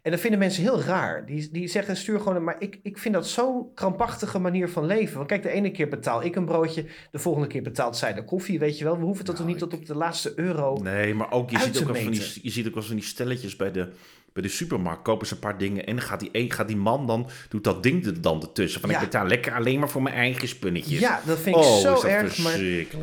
En 0.02 0.10
dat 0.10 0.20
vinden 0.20 0.38
mensen 0.38 0.62
heel 0.62 0.80
raar. 0.82 1.26
Die, 1.26 1.48
die 1.52 1.68
zeggen, 1.68 1.96
stuur 1.96 2.18
gewoon... 2.18 2.36
een- 2.36 2.44
Maar 2.44 2.56
ik, 2.58 2.78
ik 2.82 2.98
vind 2.98 3.14
dat 3.14 3.26
zo'n 3.28 3.74
krampachtige 3.74 4.38
manier 4.38 4.68
van 4.68 4.86
leven. 4.86 5.16
Want 5.16 5.28
kijk, 5.28 5.42
de 5.42 5.50
ene 5.50 5.70
keer 5.70 5.88
betaal 5.88 6.24
ik 6.24 6.36
een 6.36 6.44
broodje. 6.44 6.84
De 7.10 7.18
volgende 7.18 7.48
keer 7.48 7.62
betaalt 7.62 7.96
zij 7.96 8.12
de 8.14 8.24
koffie, 8.24 8.58
weet 8.58 8.78
je 8.78 8.84
wel. 8.84 8.98
We 8.98 9.04
hoeven 9.04 9.24
dat 9.24 9.36
toch 9.36 9.44
Nou, 9.46 9.58
niet 9.58 9.68
tot 9.70 9.80
op 9.80 9.86
de 9.86 9.94
laatste 9.94 10.32
euro... 10.36 10.76
Nee, 10.82 11.14
maar 11.14 11.30
ook, 11.32 11.50
je 11.50 11.58
ziet 11.58 11.78
ook, 11.78 11.84
wel 11.92 12.02
van 12.02 12.12
die, 12.12 12.38
je 12.42 12.50
ziet 12.50 12.66
ook 12.66 12.74
wel 12.74 12.82
van 12.82 12.94
die 12.94 13.04
stelletjes 13.04 13.56
bij 13.56 13.72
de, 13.72 13.88
bij 14.32 14.42
de 14.42 14.48
supermarkt. 14.48 15.02
Kopen 15.02 15.26
ze 15.26 15.34
een 15.34 15.40
paar 15.40 15.58
dingen 15.58 15.86
en 15.86 15.96
dan 15.96 16.04
gaat 16.04 16.20
die, 16.20 16.50
gaat 16.52 16.68
die 16.68 16.76
man 16.76 17.06
dan, 17.06 17.28
doet 17.48 17.64
dat 17.64 17.82
ding 17.82 18.06
er 18.06 18.20
dan 18.20 18.40
ertussen. 18.42 18.80
Van 18.80 18.90
Ja. 18.90 18.96
ik 18.96 19.02
betaal 19.02 19.26
lekker 19.26 19.52
alleen 19.54 19.78
maar 19.78 19.88
voor 19.90 20.02
mijn 20.02 20.14
eigen 20.14 20.48
spunnetjes. 20.48 20.98
Ja, 21.00 21.20
dat 21.26 21.38
vind 21.38 21.56
ik 21.56 21.62
oh, 21.62 21.76
zo 21.78 22.02
erg. 22.06 22.38
Maar, 22.38 22.58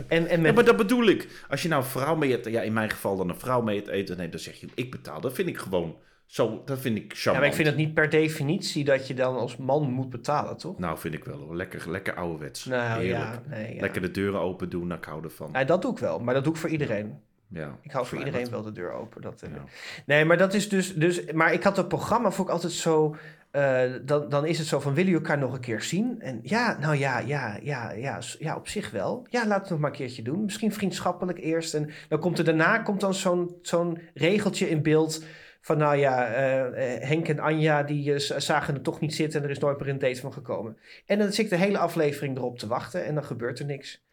en, 0.08 0.28
en 0.28 0.42
Ja, 0.44 0.52
maar 0.52 0.66
dat 0.66 0.78
bedoel 0.78 1.06
ik. 1.08 1.28
Als 1.50 1.62
je 1.62 1.68
nou 1.68 1.84
een 1.84 1.90
vrouw 1.90 2.16
mee 2.16 2.32
hebt, 2.32 2.46
ja, 2.46 2.62
in 2.62 2.74
mijn 2.74 2.90
geval 2.90 3.16
dan 3.18 3.30
een 3.30 3.40
vrouw 3.40 3.62
mee 3.62 3.78
het 3.80 3.88
eten 3.88 4.18
neemt, 4.18 4.32
dan 4.32 4.42
zeg 4.42 4.56
je, 4.60 4.68
ik 4.76 4.92
betaal. 4.92 5.22
Dat 5.22 5.34
vind 5.34 5.48
ik 5.48 5.58
gewoon 5.58 5.96
zo, 6.28 6.62
dat 6.66 6.80
vind 6.80 6.98
ik 6.98 7.12
ja, 7.14 7.18
charmant. 7.20 7.40
maar 7.44 7.48
ik 7.50 7.56
vind 7.56 7.68
het 7.68 7.78
niet 7.86 7.94
per 7.94 8.10
definitie 8.10 8.84
dat 8.84 9.08
je 9.08 9.14
dan 9.14 9.36
als 9.38 9.58
man 9.58 9.92
moet 9.92 10.10
betalen, 10.10 10.58
toch? 10.58 10.78
Nou, 10.80 10.98
vind 10.98 11.14
ik 11.14 11.24
wel 11.24 11.38
hoor. 11.40 11.56
Lekker, 11.56 11.92
lekker 11.92 12.14
ouderwets. 12.16 12.66
Nou 12.66 13.02
Heerlijk. 13.02 13.24
ja, 13.24 13.42
nee. 13.48 13.76
Ja. 13.76 13.82
Lekker 13.82 14.02
de 14.02 14.12
deuren 14.12 14.40
open 14.40 14.70
doen, 14.70 14.88
nou, 14.88 15.00
ik 15.00 15.06
hou 15.06 15.24
ervan. 15.24 15.52
Nee, 15.52 15.66
dat 15.66 15.82
doe 15.82 15.92
ik 15.92 15.98
wel, 16.00 16.20
maar 16.20 16.34
dat 16.34 16.44
doe 16.44 16.54
ik 16.54 16.60
voor 16.60 16.70
iedereen. 16.70 17.20
Ja, 17.50 17.78
Ik 17.82 17.92
hou 17.92 18.06
voor 18.06 18.18
iedereen 18.18 18.42
wat. 18.42 18.50
wel 18.50 18.62
de 18.62 18.72
deur 18.72 18.92
open. 18.92 19.22
Dat, 19.22 19.42
eh, 19.42 19.50
Ja. 19.56 19.64
Nee, 20.06 20.26
maar 20.26 20.38
dat 20.38 20.54
is 20.54 20.70
dus, 20.70 20.96
dus. 20.96 21.32
Maar 21.32 21.54
ik 21.54 21.64
had 21.64 21.78
het 21.78 21.88
programma 21.88 22.32
vond 22.32 22.48
ik 22.48 22.54
altijd 22.54 22.74
zo. 22.74 23.16
eh, 23.52 23.82
dan, 24.02 24.30
dan 24.30 24.46
is 24.46 24.58
het 24.58 24.68
zo 24.68 24.80
van: 24.80 24.94
willen 24.94 25.12
jullie 25.12 25.28
elkaar 25.28 25.42
nog 25.44 25.54
een 25.54 25.60
keer 25.60 25.82
zien? 25.82 26.22
En 26.22 26.40
ja, 26.44 26.78
nou 26.80 26.96
ja, 26.96 27.20
ja, 27.20 27.58
ja, 27.62 27.92
ja, 27.96 28.20
ja, 28.40 28.56
op 28.56 28.68
zich 28.68 28.92
wel. 28.92 29.26
Ja, 29.30 29.40
laten 29.40 29.54
we 29.54 29.60
het 29.62 29.70
nog 29.70 29.80
maar 29.80 29.90
een 29.90 29.96
keertje 29.96 30.22
doen. 30.22 30.44
Misschien 30.44 30.74
vriendschappelijk 30.74 31.40
eerst. 31.40 31.74
En 31.74 31.90
dan 32.10 32.20
komt 32.20 32.38
er 32.38 32.44
daarna 32.46 32.78
komt 32.78 33.00
dan 33.02 33.14
zo'n 33.14 33.56
zo'n 33.62 34.00
regeltje 34.14 34.70
in 34.70 34.82
beeld. 34.82 35.24
Van 35.62 35.78
nou 35.78 35.96
ja, 35.96 36.28
eh, 36.28 36.94
eh, 36.96 37.02
Henk 37.04 37.28
en 37.28 37.40
Anja 37.40 37.84
die 37.84 38.14
eh, 38.14 38.40
zagen 38.40 38.74
het 38.74 38.84
toch 38.84 39.00
niet 39.00 39.16
zitten 39.16 39.40
en 39.40 39.46
er 39.46 39.52
is 39.52 39.60
nooit 39.60 39.80
meer 39.80 39.90
een 39.90 40.00
date 40.00 40.22
van 40.22 40.34
gekomen. 40.34 40.78
En 41.06 41.20
dan 41.20 41.32
zit 41.32 41.46
ik 41.46 41.50
de 41.50 41.58
hele 41.58 41.78
aflevering 41.78 42.38
erop 42.38 42.60
te 42.60 42.68
wachten 42.68 43.06
en 43.06 43.14
dan 43.14 43.24
gebeurt 43.24 43.60
er 43.60 43.66
niks. 43.66 44.06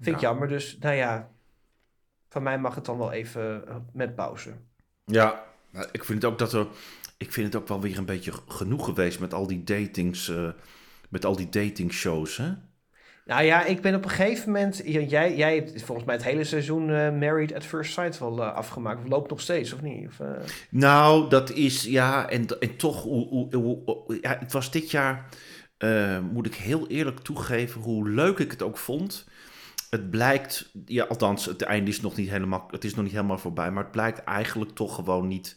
Vind 0.00 0.16
ik 0.16 0.22
Ja. 0.22 0.28
jammer, 0.28 0.48
dus 0.48 0.78
nou 0.80 0.94
ja, 0.94 1.30
van 2.28 2.42
mij 2.42 2.58
mag 2.58 2.74
het 2.74 2.84
dan 2.84 2.98
wel 2.98 3.12
even 3.12 3.64
met 3.92 4.14
pauze. 4.14 4.50
Ja, 5.04 5.44
ik 5.92 6.04
vind 6.04 6.22
het 6.22 6.32
ook 6.32 6.38
dat 6.38 6.52
er. 6.52 6.66
Ik 7.16 7.32
vind 7.32 7.52
het 7.52 7.62
ook 7.62 7.68
wel 7.68 7.80
weer 7.80 7.98
een 7.98 8.04
beetje 8.04 8.32
genoeg 8.48 8.84
geweest 8.84 9.20
met 9.20 9.34
al 9.34 9.46
die 9.46 9.64
datings. 9.64 10.32
met 11.08 11.24
al 11.24 11.36
die 11.36 11.48
datingshows, 11.48 12.36
hè? 12.36 12.52
Nou 13.24 13.42
ja, 13.44 13.64
ik 13.64 13.80
ben 13.80 13.94
op 13.94 14.04
een 14.04 14.10
gegeven 14.10 14.52
moment. 14.52 14.82
Jij, 14.84 15.36
jij 15.36 15.54
hebt 15.54 15.82
volgens 15.82 16.06
mij 16.06 16.14
het 16.14 16.24
hele 16.24 16.44
seizoen 16.44 16.90
eh, 16.90 17.10
Married 17.12 17.54
at 17.54 17.64
First 17.64 17.92
Sight 17.92 18.18
wel 18.18 18.42
eh, 18.42 18.52
afgemaakt. 18.54 19.02
Of 19.02 19.08
loopt 19.08 19.30
nog 19.30 19.40
steeds, 19.40 19.72
of 19.72 19.82
niet? 19.82 20.06
Of, 20.08 20.20
eh, 20.20 20.30
Nou, 20.70 21.28
dat 21.30 21.50
is, 21.50 21.82
ja, 21.84 22.28
en, 22.28 22.60
en 22.60 22.76
toch, 22.76 23.02
hoe, 23.02 23.28
hoe, 23.28 23.56
hoe- 23.84 24.18
ja, 24.20 24.36
het 24.38 24.52
was 24.52 24.70
dit 24.70 24.90
jaar, 24.90 25.28
moet 26.32 26.46
ik 26.46 26.54
heel 26.54 26.88
eerlijk 26.88 27.18
toegeven, 27.20 27.80
hoe 27.80 28.08
leuk 28.10 28.38
ik 28.38 28.50
het 28.50 28.62
ook 28.62 28.78
vond. 28.78 29.28
Het 29.90 30.10
blijkt, 30.10 30.70
ja, 30.84 31.04
althans, 31.04 31.44
het 31.44 31.62
einde 31.62 31.90
is 31.90 32.00
nog 32.00 32.16
niet 32.16 32.30
helemaal, 32.30 32.68
het 32.70 32.84
is 32.84 32.94
nog 32.94 33.04
niet 33.04 33.12
helemaal 33.14 33.38
voorbij, 33.38 33.70
maar 33.70 33.82
het 33.82 33.92
blijkt 33.92 34.24
eigenlijk 34.24 34.70
toch 34.70 34.94
gewoon 34.94 35.28
niet 35.28 35.56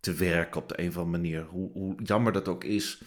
te 0.00 0.12
werken 0.12 0.60
op 0.60 0.68
de 0.68 0.80
een 0.80 0.88
of 0.88 0.96
andere 0.96 1.18
manier. 1.22 1.44
Hoe, 1.50 1.70
hoe 1.72 1.94
jammer 2.02 2.32
dat 2.32 2.48
ook 2.48 2.64
is. 2.64 3.00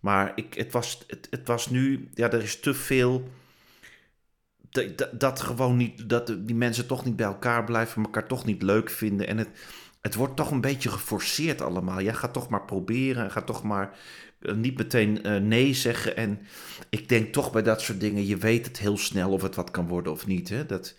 Maar 0.00 0.32
ik, 0.34 0.54
het, 0.54 0.72
was, 0.72 1.04
het, 1.06 1.26
het 1.30 1.46
was 1.48 1.70
nu, 1.70 2.08
ja, 2.14 2.30
er 2.30 2.42
is 2.42 2.60
te 2.60 2.74
veel. 2.74 3.28
Dat, 4.74 5.20
dat, 5.20 5.40
gewoon 5.40 5.76
niet, 5.76 6.08
dat 6.08 6.26
die 6.38 6.54
mensen 6.54 6.86
toch 6.86 7.04
niet 7.04 7.16
bij 7.16 7.26
elkaar 7.26 7.64
blijven, 7.64 8.02
elkaar 8.04 8.26
toch 8.26 8.44
niet 8.44 8.62
leuk 8.62 8.90
vinden. 8.90 9.26
En 9.26 9.38
het, 9.38 9.48
het 10.00 10.14
wordt 10.14 10.36
toch 10.36 10.50
een 10.50 10.60
beetje 10.60 10.88
geforceerd 10.88 11.60
allemaal. 11.62 12.00
Jij 12.00 12.14
gaat 12.14 12.32
toch 12.32 12.48
maar 12.48 12.64
proberen, 12.64 13.30
ga 13.30 13.42
toch 13.42 13.62
maar 13.62 13.98
eh, 14.40 14.54
niet 14.54 14.78
meteen 14.78 15.22
eh, 15.22 15.40
nee 15.40 15.74
zeggen. 15.74 16.16
En 16.16 16.38
ik 16.88 17.08
denk 17.08 17.32
toch 17.32 17.52
bij 17.52 17.62
dat 17.62 17.80
soort 17.80 18.00
dingen, 18.00 18.26
je 18.26 18.36
weet 18.36 18.66
het 18.66 18.78
heel 18.78 18.96
snel 18.98 19.30
of 19.30 19.42
het 19.42 19.54
wat 19.54 19.70
kan 19.70 19.86
worden 19.88 20.12
of 20.12 20.26
niet. 20.26 20.48
Hè? 20.48 20.66
Dat, 20.66 20.94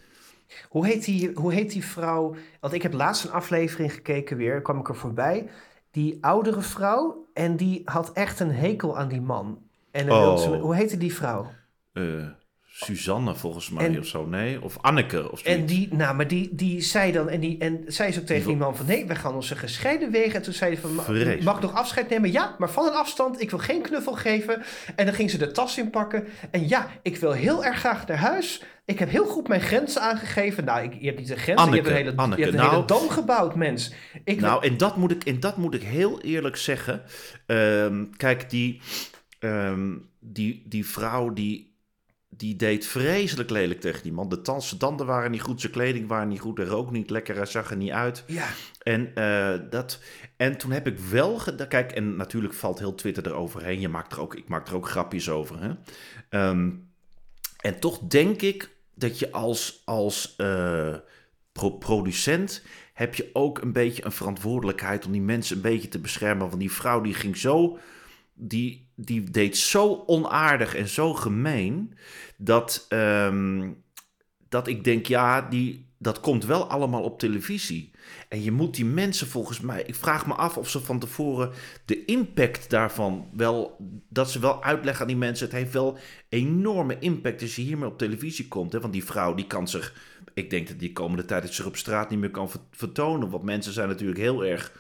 hoe, 0.70 0.86
heet 0.86 1.06
die, 1.06 1.32
hoe 1.34 1.54
heet 1.54 1.72
die 1.72 1.86
vrouw? 1.86 2.36
Want 2.60 2.74
ik 2.74 2.82
heb 2.82 2.94
laatst 2.94 3.24
een 3.24 3.32
aflevering 3.32 3.94
gekeken 3.94 4.38
weer, 4.38 4.62
kwam 4.62 4.80
ik 4.80 4.90
er 4.90 4.96
voorbij. 4.96 5.50
Die 5.92 6.18
oudere 6.22 6.62
vrouw, 6.62 7.28
en 7.34 7.56
die 7.58 7.82
had 7.86 8.12
echt 8.12 8.40
een 8.40 8.52
hekel 8.52 8.98
aan 8.98 9.08
die 9.08 9.22
man. 9.22 9.60
En 9.92 10.12
Oh. 10.12 10.38
ze- 10.38 10.50
hoe 10.58 10.76
heette 10.76 10.98
die 10.98 11.14
vrouw? 11.14 11.52
eh, 11.94 12.04
Suzanne 12.78 13.36
volgens 13.36 13.70
mij 13.70 13.86
En- 13.86 14.00
of 14.00 14.06
zo, 14.08 14.26
nee? 14.26 14.62
Of 14.62 14.78
Anneke 14.82 15.32
of 15.32 15.40
zoiets. 15.40 15.62
En 15.62 15.66
die, 15.66 15.94
nou, 15.94 16.16
maar 16.16 16.28
die, 16.28 16.50
die 16.56 16.82
zei 16.82 17.12
dan, 17.12 17.30
en, 17.30 17.40
die, 17.40 17.58
en 17.58 17.84
zij 17.88 18.08
is 18.08 18.20
ook 18.20 18.26
tegen 18.26 18.48
die 18.48 18.56
man 18.56 18.76
van, 18.76 18.86
nee, 18.86 19.06
we 19.06 19.16
gaan 19.16 19.34
onze 19.36 19.56
gescheiden 19.56 20.12
wegen. 20.12 20.34
En 20.36 20.42
toen 20.42 20.54
zei 20.54 20.72
hij 20.74 20.82
van, 20.82 20.96
"Ma- 20.96 21.04
Vreselijk. 21.04 21.44
mag 21.44 21.56
ik 21.56 21.62
nog 21.62 21.74
afscheid 21.74 22.10
nemen? 22.10 22.32
Ja, 22.32 22.56
maar 22.58 22.70
van 22.70 22.86
een 22.86 22.94
afstand, 22.94 23.42
ik 23.42 23.50
wil 23.50 23.60
geen 23.60 23.82
knuffel 23.82 24.14
geven. 24.14 24.62
En 24.96 25.06
dan 25.06 25.16
ging 25.16 25.30
ze 25.30 25.38
de 25.38 25.52
tas 25.52 25.78
inpakken. 25.78 26.28
En 26.52 26.68
ja, 26.68 26.88
ik 27.02 27.18
wil 27.18 27.32
heel 27.32 27.66
erg 27.66 27.80
graag 27.80 28.08
naar 28.08 28.18
huis. 28.18 28.64
Ik 28.86 29.00
heb 29.00 29.10
heel 29.10 29.26
goed 29.26 29.48
mijn 29.48 29.62
grenzen 29.62 30.02
aangegeven. 30.02 30.66
Nou, 30.66 30.84
ik, 30.84 30.94
je 31.00 31.06
hebt 31.06 31.20
niet 31.20 31.30
een 31.30 31.38
grens, 31.38 31.64
je 31.64 31.70
hebt 31.70 31.88
een 31.88 31.94
hele, 31.94 32.14
Anneke, 32.16 32.40
je 32.40 32.46
hebt 32.46 32.58
een 32.58 32.64
hele 32.64 32.76
nou- 32.76 32.88
dam 32.88 33.10
gebouwd, 33.10 33.56
mens. 33.56 33.94
Ik 34.24 34.40
Nou, 34.40 34.66
en 34.66 34.78
dat 34.78 34.98
moet 34.98 35.12
ik, 35.12 35.24
en 35.24 35.40
dat 35.40 35.58
moet 35.58 35.74
ik 35.74 35.84
heel 35.84 36.22
eerlijk 36.22 36.56
zeggen. 36.58 37.02
Ehm, 37.46 38.04
kijk, 38.18 38.50
die, 38.50 38.82
ehm, 39.40 39.94
die, 40.20 40.64
die 40.66 40.86
vrouw 40.86 41.34
die, 41.34 41.74
die 42.38 42.56
deed 42.56 42.86
vreselijk 42.86 43.50
lelijk 43.50 43.82
tegen 43.82 44.04
die 44.04 44.12
man. 44.12 44.30
De 44.30 44.40
zijn 44.44 44.80
tanden 44.80 45.06
waren 45.06 45.32
niet 45.32 45.42
goed, 45.42 45.62
zijn 45.62 45.72
kleding 45.72 46.08
waren 46.08 46.28
niet 46.28 46.40
goed, 46.40 46.58
hij 46.58 46.68
rook 46.68 46.92
niet 46.92 47.10
lekker, 47.10 47.36
hij 47.36 47.46
zag 47.46 47.70
er 47.70 47.78
niet 47.78 47.92
uit. 47.92 48.24
ja, 48.28 48.48
En, 48.84 49.16
eh, 49.16 49.54
dat, 49.70 50.00
en 50.38 50.58
toen 50.58 50.72
heb 50.72 50.88
ik 50.88 51.00
wel 51.00 51.38
gedaan. 51.38 51.68
Kijk, 51.68 51.92
en 51.92 52.16
natuurlijk 52.16 52.54
valt 52.54 52.80
heel 52.80 52.96
Twitter 52.96 53.28
eroverheen. 53.28 53.80
Je 53.80 53.90
maakt 53.90 54.12
er 54.12 54.22
ook, 54.22 54.36
ik 54.36 54.48
maak 54.48 54.68
er 54.68 54.76
ook 54.76 54.90
grapjes 54.90 55.30
over. 55.30 55.62
Hè? 55.62 55.72
Ehm, 56.30 56.72
en 57.62 57.80
toch 57.80 58.00
denk 58.00 58.42
ik 58.42 58.70
dat 58.96 59.20
je 59.20 59.32
als, 59.32 59.82
als 59.86 60.36
pro- 61.52 61.70
producent. 61.80 62.64
heb 62.94 63.16
je 63.16 63.30
ook 63.34 63.62
een 63.62 63.74
beetje 63.74 64.06
een 64.06 64.12
verantwoordelijkheid 64.12 65.06
om 65.06 65.12
die 65.12 65.22
mensen 65.22 65.56
een 65.56 65.62
beetje 65.62 65.88
te 65.88 66.00
beschermen. 66.00 66.48
Want 66.48 66.60
die 66.60 66.72
vrouw 66.72 67.02
die 67.02 67.14
ging 67.14 67.38
zo. 67.38 67.80
Die, 68.38 68.90
die 68.96 69.24
deed 69.24 69.58
zo 69.58 70.04
onaardig 70.06 70.76
en 70.76 70.88
zo 70.88 71.14
gemeen. 71.14 71.94
Dat, 72.38 72.86
ehm, 72.90 73.72
dat 74.50 74.68
ik 74.68 74.84
denk, 74.84 75.06
ja, 75.06 75.42
die, 75.42 75.86
dat 75.98 76.20
komt 76.20 76.46
wel 76.46 76.70
allemaal 76.70 77.04
op 77.04 77.20
televisie. 77.20 77.92
En 78.30 78.44
je 78.44 78.52
moet 78.52 78.76
die 78.76 78.86
mensen 78.86 79.28
volgens 79.28 79.60
mij. 79.60 79.84
Ik 79.86 79.96
vraag 79.96 80.28
me 80.28 80.34
af 80.34 80.58
of 80.58 80.70
ze 80.70 80.80
van 80.80 81.00
tevoren 81.00 81.52
de 81.86 82.06
impact 82.06 82.70
daarvan 82.70 83.30
wel. 83.34 83.78
Dat 84.10 84.32
ze 84.32 84.40
wel 84.40 84.64
uitleggen 84.64 85.02
aan 85.02 85.08
die 85.08 85.18
mensen. 85.18 85.46
Het 85.46 85.56
heeft 85.56 85.74
wel 85.74 85.98
enorme 86.30 87.00
impact 87.00 87.42
als 87.42 87.56
je 87.56 87.62
hiermee 87.62 87.90
op 87.90 87.98
televisie 87.98 88.48
komt. 88.48 88.72
Hè? 88.72 88.80
Want 88.80 88.94
die 88.94 89.06
vrouw 89.06 89.34
die 89.34 89.48
kan 89.48 89.68
zich. 89.68 89.94
Ik 90.34 90.50
denk 90.50 90.68
dat 90.68 90.80
die 90.80 90.94
komende 90.94 91.26
tijd 91.26 91.44
het 91.44 91.54
zich 91.54 91.66
op 91.66 91.78
straat 91.78 92.10
niet 92.10 92.20
meer 92.20 92.32
kan 92.32 92.50
ver- 92.50 92.60
vertonen. 92.72 93.30
Want 93.30 93.44
mensen 93.44 93.74
zijn 93.74 93.88
natuurlijk 93.88 94.20
heel 94.20 94.46
erg. 94.46 94.72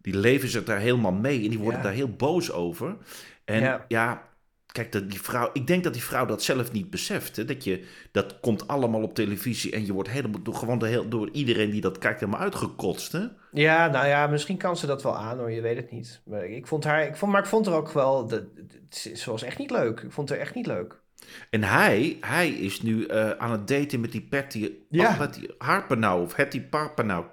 Die 0.00 0.16
leven 0.16 0.48
zich 0.48 0.64
daar 0.64 0.78
helemaal 0.78 1.12
mee. 1.12 1.42
En 1.44 1.50
die 1.50 1.58
worden 1.58 1.78
Ja. 1.78 1.84
daar 1.84 1.94
heel 1.94 2.08
boos 2.14 2.52
over. 2.52 2.96
En 3.44 3.60
Ja. 3.60 3.84
ja. 3.88 4.28
Kijk, 4.72 4.92
dat 4.92 5.10
die 5.10 5.22
vrouw, 5.22 5.50
ik 5.52 5.66
denk 5.66 5.84
dat 5.84 5.92
die 5.92 6.02
vrouw 6.02 6.26
dat 6.26 6.42
zelf 6.42 6.72
niet 6.72 6.90
beseft. 6.90 7.36
Hè? 7.36 7.44
Dat, 7.44 7.64
je, 7.64 7.84
dat 8.12 8.40
komt 8.40 8.68
allemaal 8.68 9.02
op 9.02 9.14
televisie 9.14 9.72
en 9.72 9.86
je 9.86 9.92
wordt 9.92 10.08
helemaal 10.10 10.42
door, 10.42 10.54
gewoon 10.54 10.78
door, 10.78 11.08
door 11.08 11.28
iedereen 11.32 11.70
die 11.70 11.80
dat 11.80 11.98
kijkt 11.98 12.20
helemaal 12.20 12.40
uitgekotst. 12.40 13.12
Hè? 13.12 13.24
ja, 13.52 13.86
nou 13.88 14.06
ja, 14.06 14.26
misschien 14.26 14.56
kan 14.56 14.76
ze 14.76 14.86
dat 14.86 15.02
wel 15.02 15.16
aan 15.16 15.38
hoor, 15.38 15.50
je 15.50 15.60
weet 15.60 15.76
het 15.76 15.90
niet. 15.90 16.20
Maar 16.24 16.44
ik 16.44 16.66
vond 16.66 16.84
haar, 16.84 17.06
ik 17.06 17.16
vond, 17.16 17.32
maar 17.32 17.40
ik 17.40 17.46
vond 17.48 17.66
haar 17.66 17.74
ook 17.76 17.92
wel, 17.92 18.26
de- 18.26 18.48
ze 18.90 19.30
was 19.30 19.42
echt 19.42 19.58
niet 19.58 19.70
leuk. 19.70 20.00
Ik 20.00 20.12
vond 20.12 20.28
haar 20.28 20.38
echt 20.38 20.54
niet 20.54 20.66
leuk. 20.66 21.00
En 21.50 21.62
hij, 21.62 22.16
hij 22.20 22.48
is 22.50 22.82
nu 22.82 23.04
eh, 23.06 23.30
aan 23.30 23.50
het 23.50 23.68
daten 23.68 24.00
met 24.00 24.12
die 24.12 24.22
Patty 24.30 24.72
Ja. 24.90 25.14
Patty 25.16 25.46
Harpenau 25.58 26.22
of 26.22 26.34
Hetty 26.36 26.60
Parpenau. 26.60 27.24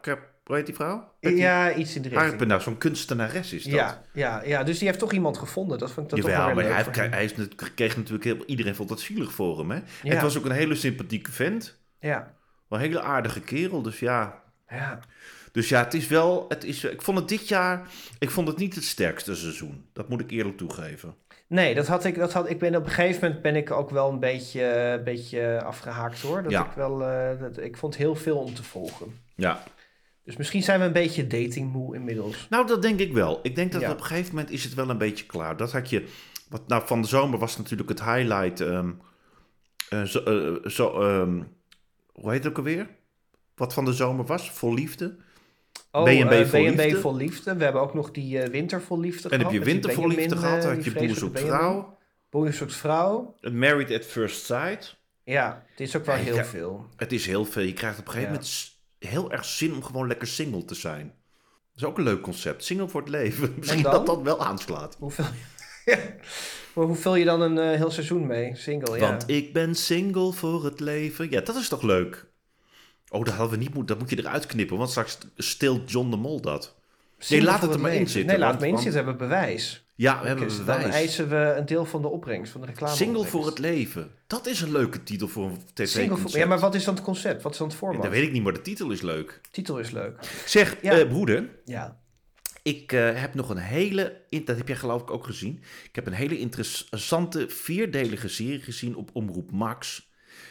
Hoe 0.48 0.56
heet 0.56 0.66
die 0.66 0.76
vrouw? 0.76 1.14
Ja, 1.20 1.74
iets 1.74 1.96
in 1.96 2.02
de 2.02 2.10
richting. 2.10 2.30
Harpenau, 2.30 2.62
zo'n 2.62 2.78
kunstenares 2.78 3.54
is 3.54 3.64
dat. 3.64 3.72
Ja, 3.74 4.02
ja, 4.14 4.42
ja, 4.46 4.64
dus 4.64 4.78
die 4.78 4.88
heeft 4.88 5.00
toch 5.00 5.12
iemand 5.14 5.38
gevonden. 5.38 5.78
Dat 5.78 5.92
vond 5.92 6.06
ik 6.06 6.12
dat 6.12 6.20
toch 6.22 6.38
wel 6.46 6.54
maar 6.56 6.64
hij, 6.64 6.76
heeft- 6.76 6.96
hij, 6.96 7.32
net- 7.36 7.74
kreeg 7.74 7.98
natuurlijk 7.98 8.24
heel, 8.24 8.44
iedereen 8.46 8.76
vond 8.76 8.90
dat 8.90 9.00
zielig 9.00 9.32
voor 9.32 9.58
hem. 9.58 9.72
Hè? 9.72 9.78
Ja. 10.04 10.10
Het 10.14 10.22
was 10.22 10.38
ook 10.38 10.46
een 10.46 10.52
hele 10.52 10.76
sympathieke 10.76 11.32
vent. 11.32 11.78
Ja, 12.00 12.34
Wel 12.68 12.80
een 12.80 12.86
hele 12.86 13.02
aardige 13.02 13.40
kerel, 13.42 13.82
dus 13.82 14.00
ja. 14.00 14.42
ja. 14.70 15.00
Dus 15.52 15.70
ja, 15.70 15.84
het 15.84 15.94
is 15.94 16.08
wel. 16.08 16.46
Het 16.50 16.64
is, 16.64 16.84
ik 16.84 17.02
vond 17.02 17.18
het 17.18 17.28
dit 17.28 17.48
jaar. 17.48 17.88
Ik 18.20 18.30
vond 18.30 18.48
het 18.48 18.58
niet 18.58 18.76
het 18.76 18.84
sterkste 18.84 19.36
seizoen. 19.36 19.86
Dat 19.94 20.10
moet 20.10 20.22
ik 20.22 20.32
eerlijk 20.32 20.58
toegeven. 20.58 21.16
Nee, 21.48 21.76
dat 21.76 21.88
had 21.88 22.06
ik, 22.06 22.16
dat 22.18 22.34
had, 22.34 22.50
ik 22.50 22.60
ben 22.60 22.76
op 22.76 22.84
een 22.86 22.92
gegeven 22.92 23.22
moment 23.24 23.42
ben 23.42 23.56
ik 23.56 23.72
ook 23.72 23.90
wel 23.90 24.10
een 24.12 24.20
beetje, 24.20 24.64
een 24.98 25.04
beetje 25.04 25.62
afgehaakt 25.64 26.22
hoor. 26.22 26.44
Dat 26.44 26.52
Ja. 26.52 26.66
ik 26.66 26.72
wel, 26.76 27.04
eh, 27.04 27.40
dat, 27.40 27.58
ik 27.58 27.78
vond 27.78 27.96
heel 27.96 28.16
veel 28.16 28.38
om 28.38 28.54
te 28.54 28.64
volgen. 28.64 29.20
Ja. 29.36 29.64
Dus 30.28 30.38
misschien 30.38 30.64
zijn 30.64 30.80
we 30.80 30.86
een 30.86 30.92
beetje 30.94 31.28
datingmoe 31.28 31.96
inmiddels. 31.96 32.48
Nou, 32.50 32.68
dat 32.68 32.82
denk 32.82 33.00
ik 33.00 33.14
wel. 33.14 33.40
Ik 33.44 33.56
denk 33.56 33.72
dat 33.72 33.82
Ja. 33.82 33.92
op 33.92 34.00
een 34.00 34.06
gegeven 34.06 34.36
moment 34.36 34.52
is 34.54 34.64
het 34.64 34.74
wel 34.74 34.90
een 34.90 34.98
beetje 34.98 35.26
klaar. 35.26 35.58
Dat 35.58 35.72
had 35.72 35.90
je. 35.90 36.08
Wat, 36.50 36.68
nou, 36.68 36.88
van 36.88 37.02
de 37.02 37.08
zomer 37.08 37.40
was 37.40 37.58
natuurlijk 37.58 37.90
het 37.90 38.04
highlight. 38.04 38.62
ehm, 38.62 38.92
eh, 39.90 40.04
zo, 40.04 40.20
eh, 40.20 40.70
zo, 40.70 41.02
ehm, 41.02 41.42
hoe 42.12 42.32
heet 42.32 42.44
het 42.44 42.48
ook 42.52 42.58
alweer? 42.58 42.88
Wat 43.56 43.74
van 43.74 43.86
de 43.86 43.94
zomer 43.94 44.26
was? 44.26 44.52
Vol 44.52 44.74
liefde. 44.74 45.16
Oh, 45.92 46.04
B&B 46.04 46.10
eh, 46.32 46.46
vol 46.46 46.64
B&B 46.72 46.78
liefde. 46.78 47.00
vol 47.00 47.16
liefde. 47.16 47.56
We 47.56 47.64
hebben 47.64 47.82
ook 47.82 47.94
nog 47.94 48.12
die 48.12 48.40
winter 48.42 48.82
vol 48.82 49.00
liefde 49.00 49.30
En 49.30 49.40
heb 49.40 49.48
gehad. 49.48 49.54
je 49.54 49.58
met 49.60 49.66
die 49.68 49.74
winter 49.74 49.94
vol 49.94 50.08
liefde 50.08 50.38
gehad? 50.38 50.64
eh, 50.64 50.70
Had 50.70 50.84
je 50.84 50.92
boer 50.92 51.16
zoekt 51.16 51.40
vrouw? 51.40 51.98
Boer 52.30 52.54
zoekt 52.54 52.74
vrouw. 52.76 53.36
Married 53.52 53.92
at 53.92 54.06
First 54.06 54.46
Sight. 54.46 54.96
Ja, 55.24 55.64
het 55.70 55.80
is 55.80 55.96
ook 55.96 56.06
wel 56.06 56.16
heel 56.16 56.36
ja. 56.36 56.46
veel. 56.46 56.86
Het 56.96 57.12
is 57.12 57.26
heel 57.26 57.46
veel. 57.46 57.64
Je 57.64 57.74
krijgt 57.74 58.00
op 58.00 58.06
een 58.06 58.12
gegeven 58.12 58.34
Ja. 58.34 58.40
moment 58.40 58.77
heel 59.00 59.32
erg 59.32 59.46
zin 59.46 59.74
om 59.74 59.84
gewoon 59.84 60.08
lekker 60.08 60.28
single 60.28 60.66
te 60.66 60.76
zijn. 60.76 61.14
Dat 61.72 61.82
is 61.82 61.84
ook 61.84 61.98
een 61.98 62.04
leuk 62.04 62.22
concept. 62.22 62.64
Single 62.64 62.88
voor 62.88 63.02
het 63.02 63.10
leven. 63.10 63.54
Misschien 63.58 63.84
dat 63.84 64.06
dat 64.06 64.22
wel 64.22 64.46
aanslaat. 64.46 64.96
Hoeveel, 65.00 65.26
ja. 65.86 65.98
Maar 66.74 66.86
hoe 66.86 66.96
vul 66.96 67.16
je 67.16 67.26
dan 67.26 67.42
een 67.42 67.58
eh, 67.58 67.78
heel 67.78 67.92
seizoen 67.92 68.28
mee? 68.28 68.56
Single, 68.56 68.98
ja. 68.98 69.10
Want 69.10 69.30
ik 69.30 69.54
ben 69.54 69.76
single 69.76 70.34
voor 70.34 70.66
het 70.66 70.80
leven. 70.80 71.30
Ja, 71.30 71.42
dat 71.42 71.56
is 71.56 71.68
toch 71.68 71.82
leuk? 71.82 72.26
Oh, 73.10 73.24
dat 73.24 73.34
hadden 73.34 73.58
we 73.58 73.64
niet 73.64 73.74
moeten. 73.74 73.88
Dat 73.88 74.00
moet 74.00 74.10
je 74.10 74.26
eruit 74.26 74.46
knippen, 74.46 74.78
want 74.78 74.90
straks 74.90 75.18
stilt 75.36 75.92
John 75.92 76.10
de 76.10 76.16
Mol 76.18 76.42
dat. 76.42 76.76
Single 77.18 77.46
laat 77.48 77.60
voor 77.60 77.68
het 77.68 77.78
er 77.78 77.84
maar 77.84 77.94
in 77.94 78.08
zitten, 78.08 78.26
Nee, 78.32 78.38
laat 78.38 78.52
het 78.52 78.60
maar 78.60 78.70
in 78.70 78.76
zitten. 78.76 78.94
Hebben 78.94 79.14
we 79.14 79.20
bewijs. 79.20 79.87
Ja, 79.98 80.22
we 80.22 80.28
hebben 80.28 80.48
Dus 80.48 80.66
dan 80.66 80.80
eisen 80.80 81.30
we 81.30 81.54
een 81.58 81.66
deel 81.66 81.86
van 81.86 82.02
de 82.02 82.08
opbrengst, 82.08 82.52
van 82.52 82.62
de 82.62 82.68
reclame. 82.68 82.96
Single 82.96 83.26
voor 83.26 83.46
het 83.46 83.60
leven. 83.60 84.12
Dat 84.28 84.48
is 84.48 84.62
een 84.62 84.72
leuke 84.72 85.04
titel 85.04 85.28
voor 85.28 85.46
een 85.46 85.58
tv-concept. 85.74 86.32
voor, 86.32 86.40
ja, 86.40 86.46
maar 86.46 86.60
wat 86.60 86.76
is 86.76 86.84
dan 86.84 86.94
het 86.96 87.04
concept? 87.04 87.42
Wat 87.42 87.52
is 87.52 87.58
dan 87.58 87.68
het 87.68 87.78
format? 87.78 88.02
Dat 88.02 88.12
weet 88.12 88.24
ik 88.24 88.32
niet, 88.32 88.44
maar 88.44 88.54
de 88.54 88.62
titel 88.62 88.92
is 88.92 89.02
leuk. 89.02 89.42
titel 89.52 89.80
is 89.80 89.92
leuk. 89.92 90.20
Zeg, 90.46 90.78
Ja. 90.82 91.00
eh, 91.00 91.08
broeder, 91.08 91.50
Ja. 91.66 92.00
ik 92.64 92.92
eh, 92.92 93.10
heb 93.22 93.34
nog 93.34 93.50
een 93.50 93.58
hele, 93.58 94.22
dat 94.30 94.58
heb 94.58 94.68
jij 94.68 94.78
geloof 94.78 95.02
ik 95.02 95.12
ook 95.12 95.26
gezien. 95.26 95.64
Ik 95.84 95.96
heb 95.96 96.08
een 96.08 96.14
hele 96.14 96.38
interessante 96.40 97.50
vierdelige 97.50 98.28
serie 98.28 98.62
gezien 98.62 98.96
op 98.96 99.10
Omroep 99.14 99.52
Max. 99.52 100.06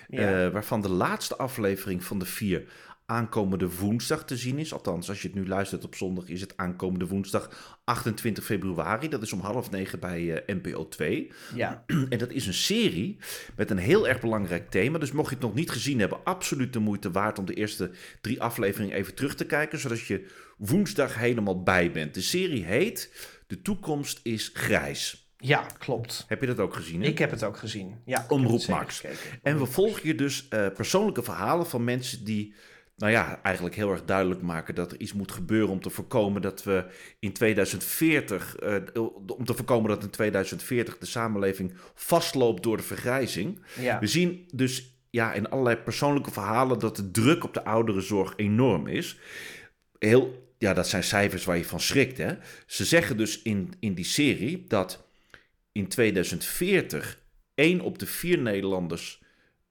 Ja. 0.08 0.44
eh, 0.46 0.52
waarvan 0.52 0.80
de 0.80 0.88
laatste 0.90 1.36
aflevering 1.36 2.04
van 2.04 2.18
de 2.18 2.24
vier 2.24 2.68
aankomende 3.06 3.76
woensdag 3.76 4.24
te 4.24 4.36
zien 4.36 4.58
is. 4.58 4.72
Althans, 4.72 5.08
als 5.08 5.22
je 5.22 5.28
het 5.28 5.36
nu 5.36 5.48
luistert 5.48 5.84
op 5.84 5.94
zondag, 5.94 6.28
is 6.28 6.40
het 6.40 6.56
aankomende 6.56 7.06
woensdag 7.06 7.78
28 7.84 8.44
februari. 8.44 9.08
Dat 9.08 9.22
is 9.22 9.32
om 9.32 9.40
half 9.40 9.70
negen 9.70 10.00
bij 10.00 10.42
eh, 10.44 10.56
NPO 10.56 10.88
2. 10.88 11.32
ja. 11.54 11.84
En 12.08 12.18
dat 12.18 12.30
is 12.30 12.46
een 12.46 12.54
serie 12.54 13.18
met 13.56 13.70
een 13.70 13.78
heel 13.78 14.08
erg 14.08 14.20
belangrijk 14.20 14.70
thema. 14.70 14.98
Dus 14.98 15.12
mocht 15.12 15.28
je 15.28 15.34
het 15.34 15.44
nog 15.44 15.54
niet 15.54 15.70
gezien 15.70 16.00
hebben, 16.00 16.24
absoluut 16.24 16.72
de 16.72 16.78
moeite 16.78 17.10
waard 17.10 17.38
om 17.38 17.44
de 17.44 17.54
eerste 17.54 17.90
drie 18.20 18.42
afleveringen 18.42 18.96
even 18.96 19.14
terug 19.14 19.34
te 19.34 19.46
kijken. 19.46 19.78
Zodat 19.78 20.00
je 20.00 20.26
woensdag 20.56 21.18
helemaal 21.18 21.62
bij 21.62 21.90
bent. 21.90 22.14
De 22.14 22.22
serie 22.22 22.64
heet 22.64 23.12
De 23.46 23.62
toekomst 23.62 24.20
is 24.22 24.50
grijs. 24.54 25.26
Ja, 25.38 25.66
klopt. 25.78 26.24
Heb 26.28 26.40
je 26.40 26.46
dat 26.46 26.58
ook 26.58 26.74
gezien? 26.74 27.02
Hè? 27.02 27.08
Ik 27.08 27.18
heb 27.18 27.30
het 27.30 27.44
ook 27.44 27.56
gezien. 27.56 28.00
Ja, 28.04 28.24
Omroep 28.28 28.66
Max. 28.66 29.02
En 29.42 29.58
we 29.58 29.66
volgen 29.66 30.02
hier 30.02 30.16
dus 30.16 30.48
eh, 30.48 30.66
persoonlijke 30.74 31.22
verhalen 31.22 31.66
van 31.66 31.84
mensen 31.84 32.24
die, 32.24 32.54
nou 32.96 33.12
ja, 33.12 33.42
eigenlijk 33.42 33.74
heel 33.74 33.90
erg 33.90 34.04
duidelijk 34.04 34.42
maken 34.42 34.74
dat 34.74 34.92
er 34.92 35.00
iets 35.00 35.12
moet 35.12 35.32
gebeuren 35.32 35.68
om 35.68 35.80
te 35.80 35.90
voorkomen 35.90 36.42
dat 36.42 36.62
we 36.62 36.84
in 37.18 37.32
2040, 37.32 38.56
eh, 38.56 38.74
om 39.26 39.44
te 39.44 39.54
voorkomen 39.54 39.90
dat 39.90 40.02
in 40.02 40.10
2040 40.10 40.98
de 40.98 41.06
samenleving 41.06 41.74
vastloopt 41.94 42.62
door 42.62 42.76
de 42.76 42.82
vergrijzing. 42.82 43.62
Ja. 43.80 43.98
We 43.98 44.06
zien 44.06 44.48
dus 44.52 45.00
ja, 45.10 45.32
in 45.32 45.48
allerlei 45.48 45.76
persoonlijke 45.76 46.30
verhalen 46.30 46.78
dat 46.78 46.96
de 46.96 47.10
druk 47.10 47.44
op 47.44 47.54
de 47.54 47.64
ouderenzorg 47.64 48.32
enorm 48.36 48.86
is. 48.86 49.18
Heel, 49.98 50.54
ja, 50.58 50.74
dat 50.74 50.88
zijn 50.88 51.04
cijfers 51.04 51.44
waar 51.44 51.56
je 51.56 51.64
van 51.64 51.80
schrikt. 51.80 52.18
Hè? 52.18 52.34
Ze 52.66 52.84
zeggen 52.84 53.16
dus 53.16 53.42
in, 53.42 53.72
in 53.80 53.94
die 53.94 54.04
serie 54.04 54.64
dat 54.68 55.08
in 55.72 55.88
2040 55.88 57.20
één 57.54 57.80
op 57.80 57.98
de 57.98 58.06
vier 58.06 58.38
Nederlanders 58.38 59.24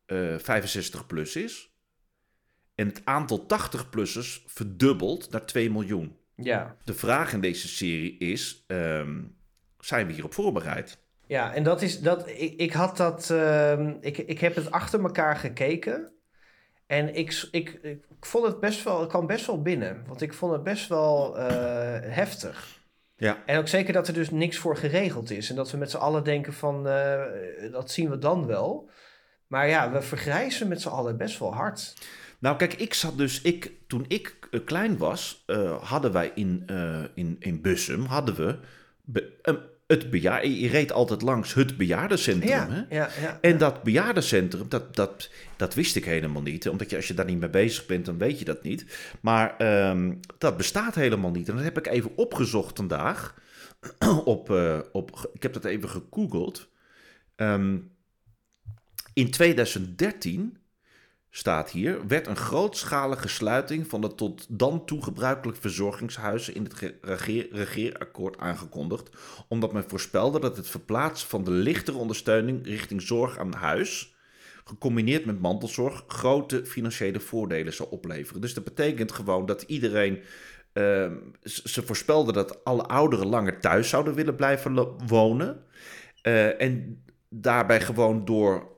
eh 0.06 0.38
65 0.38 1.08
plus 1.08 1.36
is. 1.36 1.75
En 2.76 2.88
het 2.88 3.02
aantal 3.04 3.46
80-plussers 3.48 4.44
verdubbelt 4.46 5.32
naar 5.32 5.46
2 5.46 5.72
miljoen. 5.72 6.18
ja. 6.36 6.76
De 6.84 6.94
vraag 6.94 7.34
in 7.34 7.42
deze 7.42 7.68
serie 7.68 8.18
is: 8.18 8.64
ehm, 8.68 9.22
zijn 9.80 10.08
we 10.08 10.14
hierop 10.14 10.34
voorbereid? 10.34 10.98
Ja, 11.28 11.54
en 11.54 11.64
dat 11.64 11.82
is 11.82 12.02
dat. 12.02 12.28
Ik, 12.28 12.54
ik 12.60 12.74
had 12.74 12.98
dat. 12.98 13.30
ehm, 13.30 13.94
ik, 14.02 14.18
ik 14.18 14.40
heb 14.40 14.56
het 14.56 14.72
achter 14.72 15.02
elkaar 15.04 15.36
gekeken. 15.36 16.12
En 16.88 17.16
ik, 17.16 17.48
ik, 17.52 17.70
ik 17.84 18.26
vond 18.26 18.46
het 18.46 18.60
best 18.60 18.84
wel. 18.84 19.04
Ik 19.04 19.10
kwam 19.10 19.28
best 19.28 19.46
wel 19.46 19.62
binnen. 19.62 20.04
Want 20.08 20.22
ik 20.22 20.34
vond 20.34 20.52
het 20.52 20.64
best 20.64 20.88
wel 20.88 21.38
eh, 21.38 21.46
heftig. 22.02 22.80
Ja. 23.18 23.44
En 23.46 23.58
ook 23.60 23.68
zeker 23.68 23.94
dat 23.94 24.08
er 24.08 24.14
dus 24.14 24.30
niks 24.30 24.58
voor 24.58 24.78
geregeld 24.78 25.32
is. 25.32 25.50
En 25.50 25.56
dat 25.56 25.72
we 25.72 25.78
met 25.78 25.92
z'n 25.92 25.98
allen 25.98 26.24
denken 26.24 26.54
van. 26.54 26.88
eh, 26.88 27.22
dat 27.72 27.92
zien 27.92 28.10
we 28.10 28.18
dan 28.18 28.46
wel. 28.46 28.90
Maar 29.48 29.68
ja, 29.68 29.92
we 29.92 30.02
vergrijzen 30.02 30.68
met 30.68 30.82
z'n 30.82 30.88
allen 30.90 31.18
best 31.18 31.40
wel 31.40 31.54
hard. 31.54 31.94
Nou, 32.40 32.58
kijk, 32.58 32.74
ik 32.74 32.94
zat 32.94 33.18
dus, 33.18 33.42
ik, 33.42 33.72
toen 33.88 34.06
ik 34.08 34.38
eh, 34.52 34.60
klein 34.66 34.98
was, 34.98 35.44
eh, 35.46 35.84
hadden 35.84 36.12
wij 36.12 36.32
in, 36.36 36.64
eh, 36.66 37.04
in, 37.14 37.36
in 37.40 37.62
Bussum, 37.62 38.06
hadden 38.06 38.36
we 38.36 38.58
be- 39.04 39.34
het 39.88 40.10
bejaar, 40.10 40.48
je 40.48 40.68
reed 40.68 40.92
altijd 40.92 41.22
langs 41.22 41.54
het 41.54 41.78
bejaardencentrum. 41.78 42.50
Ja, 42.50 42.68
Hè? 42.70 42.96
ja, 42.96 43.10
ja. 43.22 43.38
En 43.42 43.58
dat 43.58 43.84
bejaardencentrum, 43.84 44.70
dat, 44.70 44.96
dat, 44.96 45.30
dat 45.56 45.74
wist 45.74 45.96
ik 45.96 46.06
helemaal 46.06 46.42
niet. 46.42 46.70
Omdat 46.70 46.90
je, 46.90 46.96
als 46.96 47.08
je 47.08 47.14
daar 47.14 47.26
niet 47.26 47.40
mee 47.40 47.50
bezig 47.50 47.86
bent, 47.86 48.06
dan 48.06 48.18
weet 48.18 48.40
je 48.40 48.46
dat 48.46 48.64
niet. 48.64 48.86
Maar 49.22 49.58
ehm, 49.58 50.14
dat 50.38 50.58
bestaat 50.58 50.96
helemaal 50.96 51.32
niet. 51.32 51.50
En 51.50 51.56
dat 51.56 51.64
heb 51.64 51.78
ik 51.78 51.88
even 51.88 52.12
opgezocht 52.16 52.78
vandaag. 52.78 53.36
op, 54.26 54.50
op, 54.92 55.30
ik 55.34 55.44
heb 55.44 55.54
dat 55.54 55.66
even 55.66 55.90
gegoogeld. 55.90 56.70
Ehm, 57.36 57.78
in 59.14 59.32
2013 59.32 60.58
staat 61.38 61.72
hier, 61.72 62.08
werd 62.08 62.28
een 62.28 62.36
grootschalige 62.36 63.28
sluiting 63.28 63.88
van 63.88 64.02
de 64.02 64.16
tot 64.16 64.46
dan 64.50 64.86
toe 64.86 65.04
gebruikelijk 65.04 65.58
verzorgingshuizen 65.58 66.56
in 66.56 66.64
het 66.64 66.74
ge- 66.74 66.98
regeer- 67.02 67.48
regeerakkoord 67.52 68.38
aangekondigd, 68.38 69.10
omdat 69.48 69.74
men 69.74 69.90
voorspelde 69.90 70.40
dat 70.40 70.58
het 70.58 70.68
verplaatsen 70.68 71.30
van 71.30 71.44
de 71.44 71.52
lichtere 71.52 71.98
ondersteuning 71.98 72.66
richting 72.66 73.02
zorg 73.02 73.38
aan 73.38 73.54
huis, 73.54 74.16
gecombineerd 74.64 75.26
met 75.26 75.42
mantelzorg, 75.42 76.04
grote 76.08 76.66
financiële 76.66 77.20
voordelen 77.20 77.74
zou 77.74 77.90
opleveren. 77.92 78.42
Dus 78.42 78.54
dat 78.54 78.64
betekent 78.64 79.12
gewoon 79.12 79.46
dat 79.46 79.62
iedereen, 79.62 80.24
ehm, 80.74 81.16
ze 81.44 81.84
voorspelden 81.84 82.34
dat 82.34 82.64
alle 82.64 82.84
ouderen 82.84 83.28
langer 83.28 83.60
thuis 83.60 83.90
zouden 83.90 84.14
willen 84.14 84.36
blijven 84.36 84.98
wonen, 85.08 85.64
eh, 86.22 86.62
en 86.62 87.04
daarbij 87.30 87.82
gewoon 87.82 88.26
door 88.26 88.74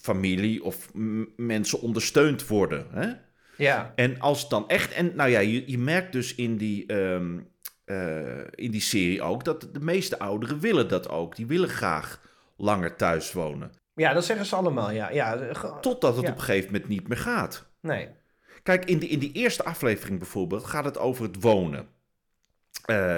familie 0.00 0.64
of 0.64 0.90
mensen 1.36 1.80
ondersteund 1.80 2.46
worden. 2.46 2.86
Hè? 2.90 3.12
ja. 3.56 3.92
En 3.94 4.20
als 4.20 4.48
dan 4.48 4.68
echt. 4.68 4.92
En 4.92 5.16
nou 5.16 5.30
ja, 5.30 5.38
je, 5.38 5.70
je 5.70 5.78
merkt 5.78 6.12
dus 6.12 6.34
in 6.34 6.56
die, 6.56 6.86
ehm, 6.86 7.38
eh, 7.84 8.38
in 8.54 8.70
die 8.70 8.80
serie 8.80 9.22
ook 9.22 9.44
dat 9.44 9.68
de 9.72 9.80
meeste 9.80 10.18
ouderen 10.18 10.60
willen 10.60 10.88
dat 10.88 11.08
ook. 11.08 11.36
Die 11.36 11.46
willen 11.46 11.68
graag 11.68 12.20
langer 12.56 12.96
thuis 12.96 13.32
wonen. 13.32 13.70
Ja, 13.94 14.12
dat 14.12 14.24
zeggen 14.24 14.46
ze 14.46 14.56
allemaal. 14.56 14.90
Ja, 14.90 15.10
ja. 15.10 15.52
Totdat 15.80 16.16
het 16.16 16.24
Ja. 16.24 16.30
op 16.30 16.38
een 16.38 16.44
gegeven 16.44 16.72
moment 16.72 16.88
niet 16.88 17.08
meer 17.08 17.18
gaat. 17.18 17.66
Nee. 17.80 18.08
Kijk, 18.62 18.84
in 18.84 18.98
die, 18.98 19.08
in 19.08 19.18
die 19.18 19.32
eerste 19.32 19.64
aflevering 19.64 20.18
bijvoorbeeld 20.18 20.64
gaat 20.64 20.84
het 20.84 20.98
over 20.98 21.24
het 21.24 21.42
wonen. 21.42 21.88
Eh, 22.84 23.16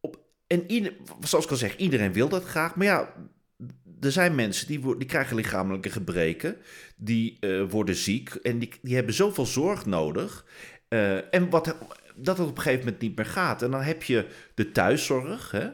op, 0.00 0.18
en 0.46 0.70
ieder, 0.70 0.96
zoals 1.20 1.44
ik 1.44 1.50
al 1.50 1.56
zeg, 1.56 1.76
iedereen 1.76 2.12
wil 2.12 2.28
dat 2.28 2.44
graag. 2.44 2.76
Maar 2.76 2.86
ja, 2.86 3.12
er 4.04 4.12
zijn 4.12 4.34
mensen 4.34 4.66
die, 4.66 4.96
die 4.98 5.08
krijgen 5.08 5.36
lichamelijke 5.36 5.90
gebreken. 5.90 6.56
Die 6.96 7.36
eh, 7.40 7.62
worden 7.70 7.94
ziek. 7.94 8.28
En 8.34 8.58
die, 8.58 8.70
die 8.82 8.94
hebben 8.94 9.14
zoveel 9.14 9.46
zorg 9.46 9.86
nodig. 9.86 10.44
Eh, 10.88 11.34
en 11.34 11.50
wat, 11.50 11.76
dat 12.14 12.38
het 12.38 12.48
op 12.48 12.56
een 12.56 12.62
gegeven 12.62 12.84
moment 12.84 13.02
niet 13.02 13.16
meer 13.16 13.26
gaat. 13.26 13.62
En 13.62 13.70
dan 13.70 13.82
heb 13.82 14.02
je 14.02 14.26
de 14.54 14.72
thuiszorg. 14.72 15.50
Hè? 15.50 15.68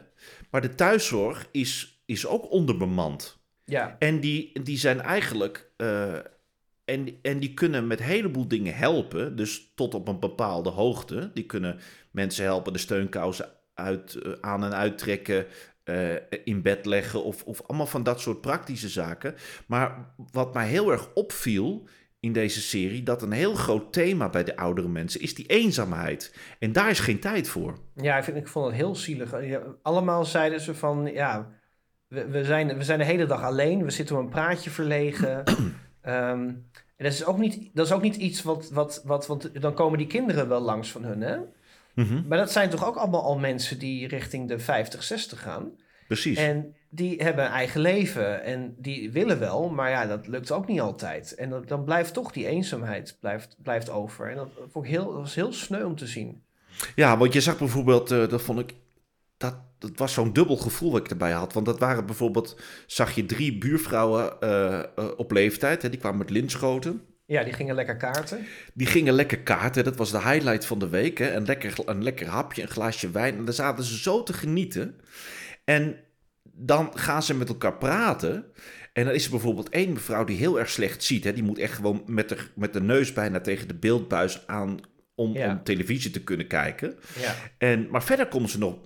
Maar 0.51 0.61
de 0.61 0.75
thuiszorg 0.75 1.47
is, 1.51 2.03
is 2.07 2.27
ook 2.27 2.51
onderbemand. 2.51 3.39
Ja. 3.65 3.97
En 3.99 4.21
die, 4.21 4.63
die 4.63 4.79
zijn 4.79 5.01
eigenlijk. 5.01 5.71
eh, 5.77 6.15
en, 6.85 7.09
en 7.23 7.39
die 7.41 7.55
kunnen 7.55 7.87
met 7.87 7.99
een 7.99 8.05
heleboel 8.07 8.49
dingen 8.49 8.75
helpen. 8.75 9.37
Dus 9.37 9.73
tot 9.75 9.95
op 9.95 10.09
een 10.09 10.21
bepaalde 10.21 10.71
hoogte. 10.71 11.31
Die 11.35 11.47
kunnen 11.47 11.79
mensen 12.11 12.45
helpen 12.45 12.73
de 12.73 12.79
steunkousen 12.79 13.49
uit, 13.75 14.19
aan 14.41 14.65
en 14.65 14.75
uittrekken. 14.75 15.47
Eh, 15.91 16.39
in 16.45 16.63
bed 16.63 16.87
leggen. 16.87 17.25
Of, 17.25 17.43
of 17.45 17.63
allemaal 17.67 17.87
van 17.87 18.03
dat 18.03 18.21
soort 18.21 18.41
praktische 18.41 18.89
zaken. 18.89 19.35
Maar 19.67 20.13
wat 20.33 20.55
mij 20.55 20.69
heel 20.69 20.91
erg 20.91 21.15
opviel 21.15 21.89
in 22.21 22.33
deze 22.33 22.61
serie. 22.61 23.03
Dat 23.03 23.23
een 23.23 23.33
heel 23.33 23.55
groot 23.55 23.93
thema 23.93 24.29
bij 24.29 24.45
de 24.45 24.57
oudere 24.57 24.89
mensen 24.89 25.21
is 25.21 25.35
die 25.35 25.47
eenzaamheid. 25.47 26.35
En 26.59 26.73
daar 26.73 26.91
is 26.91 27.01
geen 27.01 27.21
tijd 27.21 27.49
voor. 27.49 27.79
Ja, 27.95 28.17
ik, 28.17 28.25
vind, 28.25 28.37
ik 28.37 28.49
vond 28.49 28.67
het 28.67 28.75
heel 28.75 28.95
zielig. 28.95 29.35
Allemaal 29.83 30.25
zeiden 30.25 30.61
ze 30.61 30.75
van, 30.75 31.11
ja, 31.13 31.51
we, 32.09 32.27
we, 32.27 32.45
zijn, 32.45 32.77
we 32.77 32.85
zijn 32.85 32.99
de 32.99 33.05
hele 33.05 33.27
dag 33.27 33.43
alleen. 33.43 33.85
We 33.85 33.91
zitten 33.91 34.17
op 34.17 34.23
een 34.23 34.29
praatje 34.29 34.71
verlegen. 34.71 35.43
Ehm, 36.01 36.49
en 36.97 37.07
dat 37.07 37.13
is 37.13 37.25
ook 37.25 37.39
niet, 37.39 37.71
dat 37.75 37.87
is 37.87 37.93
ook 37.93 38.03
niet 38.03 38.17
iets 38.17 38.43
wat, 38.43 38.71
wat, 38.71 39.03
wat, 39.05 39.27
want 39.27 39.63
dan 39.63 39.75
komen 39.75 39.99
die 39.99 40.07
kinderen 40.07 40.49
wel 40.49 40.61
langs 40.61 40.91
van 40.91 41.05
hun, 41.05 41.21
hè? 41.21 41.39
Mhm, 41.95 42.23
Maar 42.29 42.39
dat 42.39 42.53
zijn 42.53 42.71
toch 42.71 42.87
ook 42.87 42.97
allemaal 42.97 43.23
al 43.23 43.39
mensen 43.39 43.79
die 43.79 44.09
richting 44.09 44.49
de 44.49 44.59
50, 44.59 45.03
60 45.03 45.43
gaan. 45.43 45.73
Precies. 46.07 46.39
En 46.39 46.75
die 46.89 47.23
hebben 47.23 47.45
een 47.45 47.51
eigen 47.51 47.81
leven 47.81 48.43
en 48.43 48.75
die 48.79 49.11
willen 49.11 49.39
wel, 49.39 49.69
maar 49.69 49.91
ja, 49.91 50.07
dat 50.07 50.27
lukt 50.27 50.51
ook 50.51 50.67
niet 50.67 50.81
altijd. 50.81 51.35
En 51.35 51.51
dan, 51.51 51.65
dan 51.67 51.85
blijft 51.85 52.15
toch 52.15 52.33
die 52.33 52.47
eenzaamheid 52.47 53.17
blijft, 53.21 53.57
blijft 53.63 53.91
over. 53.91 54.31
En 54.31 54.37
dat, 54.37 54.49
vond 54.71 54.85
ik 54.85 54.91
heel, 54.91 55.05
dat 55.05 55.15
was 55.15 55.35
heel 55.35 55.53
sneu 55.53 55.85
om 55.85 55.97
te 55.97 56.07
zien. 56.07 56.43
Ja, 56.95 57.17
want 57.17 57.33
je 57.33 57.41
zag 57.41 57.59
bijvoorbeeld, 57.59 58.11
eh, 58.11 58.29
dat 58.29 58.43
vond 58.43 58.59
ik, 58.59 58.75
dat, 59.37 59.55
dat 59.79 59.91
was 59.97 60.13
zo'n 60.13 60.33
dubbel 60.33 60.57
gevoel 60.57 60.91
wat 60.93 61.01
ik 61.01 61.11
erbij 61.11 61.33
had. 61.33 61.53
Want 61.53 61.67
dat 61.67 61.79
waren 61.79 62.07
bijvoorbeeld, 62.07 62.61
zag 62.87 63.15
je 63.15 63.27
drie 63.27 63.59
buurvrouwen 63.59 64.41
eh, 64.41 64.79
eh, 64.79 64.85
op 65.17 65.33
leeftijd, 65.33 65.83
hè, 65.83 65.91
die 65.91 65.99
kwamen 65.99 66.19
met 66.19 66.31
linschoten. 66.31 67.03
Ja, 67.31 67.45
die 67.45 67.53
gingen 67.53 67.75
lekker 67.75 67.97
kaarten. 67.97 68.47
Die 68.75 68.87
gingen 68.87 69.15
lekker 69.15 69.39
kaarten, 69.39 69.85
dat 69.85 69.97
was 69.97 70.11
de 70.11 70.21
highlight 70.23 70.65
van 70.67 70.79
de 70.79 70.89
week. 70.89 71.19
Hè? 71.19 71.33
Een, 71.35 71.45
lekker, 71.45 71.75
een 71.85 72.03
lekker 72.03 72.27
hapje, 72.27 72.63
een 72.63 72.69
glaasje 72.69 73.11
wijn. 73.11 73.37
En 73.37 73.45
daar 73.45 73.55
zaten 73.55 73.85
ze 73.85 73.99
zo 73.99 74.23
te 74.23 74.33
genieten. 74.33 75.01
En 75.65 75.97
dan 76.43 76.91
gaan 76.95 77.23
ze 77.23 77.35
met 77.35 77.49
elkaar 77.49 77.77
praten. 77.79 78.45
En 78.93 79.05
dan 79.05 79.15
is 79.15 79.25
er 79.25 79.31
bijvoorbeeld 79.31 79.69
één 79.69 79.93
mevrouw 79.93 80.25
die 80.25 80.37
heel 80.37 80.59
erg 80.59 80.71
slecht 80.71 81.05
ziet. 81.05 81.25
Hè? 81.25 81.33
Die 81.33 81.43
moet 81.43 81.59
echt 81.59 81.75
gewoon 81.75 82.03
met 82.07 82.29
de, 82.29 82.37
met 82.55 82.73
de 82.73 82.81
neus 82.83 83.13
bijna 83.13 83.41
tegen 83.41 83.69
de 83.69 83.75
beeldbuis 83.75 84.47
aan 84.47 84.79
om, 85.15 85.35
Ja. 85.37 85.51
om 85.51 85.63
televisie 85.65 86.11
te 86.11 86.23
kunnen 86.25 86.47
kijken. 86.47 86.95
Ja. 87.19 87.35
En, 87.59 87.89
maar 87.91 88.03
verder 88.03 88.27
komt 88.27 88.51
ze 88.51 88.59
nog 88.59 88.77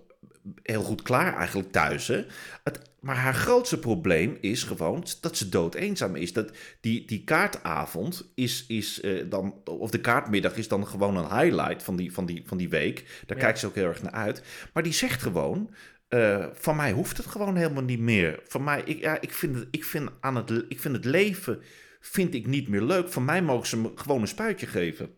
heel 0.62 0.83
goed 0.83 1.03
klaar 1.03 1.37
eigenlijk 1.37 1.73
thuis. 1.73 2.07
Hè? 2.07 2.25
Het, 2.64 2.81
maar 3.05 3.17
haar 3.17 3.35
grootste 3.35 3.79
probleem 3.79 4.37
is 4.41 4.63
gewoon 4.63 5.05
dat 5.21 5.37
ze 5.37 5.49
dood 5.49 5.75
eenzaam 5.75 6.17
is. 6.17 6.33
Dat 6.33 6.51
die, 6.81 7.05
die 7.07 7.25
kaartavond 7.25 8.33
is, 8.35 8.65
is 8.69 9.01
eh, 9.01 9.25
dan, 9.29 9.55
of 9.65 9.91
de 9.91 10.01
kaartmiddag 10.01 10.57
is 10.57 10.69
dan 10.69 10.87
gewoon 10.87 11.17
een 11.17 11.39
highlight 11.41 11.83
van 11.83 11.97
die, 11.97 12.13
van 12.13 12.27
die, 12.27 12.43
van 12.47 12.57
die 12.57 12.69
week. 12.69 13.23
Daar 13.27 13.37
Ja. 13.37 13.43
kijkt 13.43 13.59
ze 13.59 13.67
ook 13.67 13.75
heel 13.75 13.89
erg 13.89 14.03
naar 14.03 14.13
uit. 14.13 14.43
Maar 14.73 14.83
die 14.83 14.93
zegt 14.93 15.23
gewoon, 15.23 15.71
eh, 16.09 16.47
van 16.53 16.77
mij 16.77 16.93
hoeft 16.93 17.17
het 17.17 17.27
gewoon 17.27 17.57
helemaal 17.57 17.83
niet 17.83 18.01
meer. 18.01 18.41
Van 18.47 18.65
mij, 18.65 18.83
ik, 18.85 19.01
ja, 19.01 19.21
ik, 19.21 19.33
vind 19.33 19.57
het, 19.57 19.69
ik, 19.71 19.85
vind 19.85 20.11
aan 20.21 20.37
het, 20.37 20.51
ik 20.69 20.81
vind 20.81 20.95
het 20.97 21.05
leven 21.05 21.63
vind 22.01 22.35
ik 22.35 22.47
niet 22.47 22.69
meer 22.69 22.83
leuk. 22.83 23.09
Van 23.09 23.25
mij 23.25 23.43
mogen 23.43 23.67
ze 23.67 23.77
me 23.79 23.91
gewoon 23.95 24.21
een 24.21 24.29
spuitje 24.29 24.67
geven. 24.67 25.11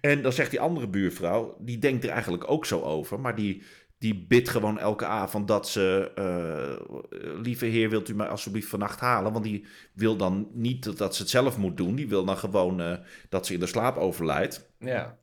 En 0.00 0.22
dan 0.22 0.32
zegt 0.32 0.50
die 0.50 0.60
andere 0.60 0.88
buurvrouw, 0.88 1.56
die 1.60 1.78
denkt 1.78 2.04
er 2.04 2.10
eigenlijk 2.10 2.50
ook 2.50 2.66
zo 2.66 2.80
over, 2.80 3.20
maar 3.20 3.34
die, 3.34 3.62
die 4.00 4.14
bidt 4.28 4.48
gewoon 4.48 4.78
elke 4.78 5.04
avond 5.06 5.48
dat 5.48 5.68
ze, 5.68 6.12
eh, 6.14 6.96
lieve 7.42 7.66
heer, 7.66 7.90
wilt 7.90 8.08
u 8.08 8.14
mij 8.14 8.28
alsjeblieft 8.28 8.68
vannacht 8.68 9.00
halen? 9.00 9.32
Want 9.32 9.44
die 9.44 9.66
wil 9.92 10.16
dan 10.16 10.48
niet 10.52 10.98
dat- 10.98 11.14
ze 11.16 11.22
het 11.22 11.30
zelf 11.30 11.56
moet 11.56 11.76
doen, 11.76 11.94
die 11.94 12.08
wil 12.08 12.24
dan 12.24 12.36
gewoon 12.38 12.80
eh, 12.80 12.96
dat 13.28 13.46
ze 13.46 13.52
in 13.54 13.60
de 13.60 13.66
slaap 13.66 13.96
overlijdt. 13.96 14.70
Ja. 14.78 15.18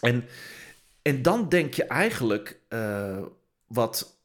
En, 0.00 0.24
en 1.02 1.22
dan 1.22 1.48
denk 1.48 1.74
je 1.74 1.84
eigenlijk, 1.84 2.60
eh, 2.68 3.22
wat, 3.66 4.16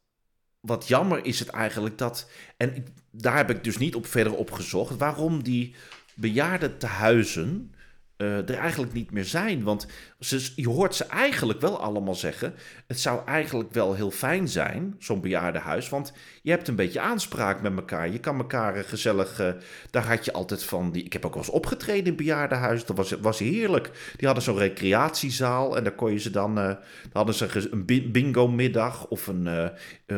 wat 0.60 0.88
jammer 0.88 1.26
is 1.26 1.40
het 1.40 1.50
eigenlijk 1.50 1.98
dat, 1.98 2.30
en 2.58 2.86
daar 3.12 3.36
heb 3.38 3.50
ik 3.50 3.64
dus 3.64 3.78
niet 3.78 3.96
op 3.96 4.06
verder 4.06 4.36
op 4.36 4.52
gezocht, 4.52 4.98
waarom 4.98 5.44
die 5.44 5.76
bejaardentehuizen 6.14 7.72
eh 8.18 8.50
er 8.50 8.58
eigenlijk 8.58 8.94
niet 8.94 9.12
meer 9.12 9.26
zijn. 9.26 9.64
Want 9.64 9.88
ze, 10.20 10.52
je 10.56 10.68
hoort 10.70 10.96
ze 10.96 11.06
eigenlijk 11.06 11.62
wel 11.62 11.80
allemaal 11.82 12.16
zeggen, 12.16 12.54
het 12.88 13.00
zou 13.00 13.20
eigenlijk 13.26 13.74
wel 13.74 13.94
heel 13.94 14.12
fijn 14.12 14.48
zijn, 14.48 14.96
zo'n 15.00 15.22
bejaardenhuis, 15.22 15.90
want 15.90 16.14
je 16.42 16.52
hebt 16.52 16.68
een 16.68 16.76
beetje 16.76 17.00
aanspraak 17.00 17.62
met 17.62 17.76
elkaar. 17.76 18.10
Je 18.10 18.20
kan 18.20 18.38
elkaar 18.38 18.76
eh, 18.76 18.84
gezellig, 18.84 19.40
eh, 19.40 19.50
daar 19.92 20.04
had 20.08 20.26
je 20.26 20.34
altijd 20.34 20.64
van, 20.64 20.92
die, 20.92 21.04
ik 21.04 21.14
heb 21.14 21.26
ook 21.26 21.34
wel 21.34 21.44
eens 21.44 21.52
opgetreden 21.52 22.06
in 22.06 22.16
bejaardenhuis, 22.16 22.86
dat 22.86 22.98
was, 22.98 23.12
was 23.12 23.40
heerlijk. 23.40 23.92
Die 24.18 24.26
hadden 24.26 24.44
zo'n 24.44 24.58
recreatiezaal 24.58 25.78
en 25.78 25.84
daar 25.84 25.96
kon 25.96 26.12
je 26.12 26.20
ze 26.20 26.30
dan, 26.30 26.56
dan 26.56 26.78
hadden 27.12 27.36
ze 27.36 27.68
een 27.72 27.86
bi- 27.86 28.12
bingo-middag 28.12 29.08
of 29.08 29.28
een 29.28 29.48
eh, 29.48 29.68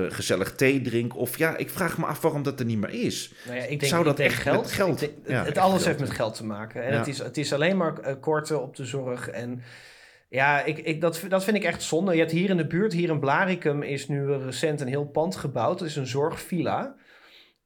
gezellig 0.10 0.56
theedrink. 0.56 1.16
Of 1.18 1.38
ja, 1.38 1.58
ik 1.58 1.70
vraag 1.70 1.98
me 1.98 2.06
af 2.06 2.22
waarom 2.22 2.44
dat 2.44 2.60
er 2.60 2.66
niet 2.66 2.78
meer 2.80 2.90
is. 3.06 3.34
Nou 3.46 3.58
ja, 3.58 3.64
ik 3.64 3.80
denk, 3.80 3.92
Zou 3.92 4.04
dat 4.04 4.20
echt 4.20 4.42
geld. 4.42 4.62
met 4.62 4.72
geld- 4.72 5.02
Ik 5.02 5.10
denk- 5.26 5.28
ja, 5.28 5.44
het 5.46 5.58
alles 5.58 5.74
geld, 5.74 5.86
heeft 5.86 6.00
met 6.00 6.10
geld 6.18 6.36
te 6.36 6.46
maken. 6.46 6.84
En 6.84 6.92
Ja. 6.92 6.98
het, 6.98 7.08
is, 7.08 7.18
het 7.18 7.38
is 7.38 7.54
alleen 7.54 7.78
maar 7.78 8.16
korten 8.20 8.62
op 8.62 8.76
de 8.76 8.86
zorg. 8.86 9.30
En 9.30 9.62
ja, 10.30 10.64
ik, 10.64 10.78
ik, 10.78 11.02
dat, 11.02 11.26
dat 11.30 11.44
vind 11.44 11.58
ik 11.58 11.64
echt 11.64 11.84
zonde. 11.84 12.14
Je 12.14 12.20
hebt 12.20 12.32
hier 12.32 12.50
in 12.50 12.58
de 12.58 12.68
buurt, 12.68 12.94
hier 12.94 13.10
in 13.10 13.20
Blaricum, 13.20 13.84
is 13.84 14.08
nu 14.08 14.26
recent 14.34 14.82
een 14.82 14.88
heel 14.88 15.06
pand 15.06 15.36
gebouwd. 15.36 15.80
Dat 15.80 15.88
is 15.88 15.96
een 15.96 16.08
zorgvilla. 16.08 16.96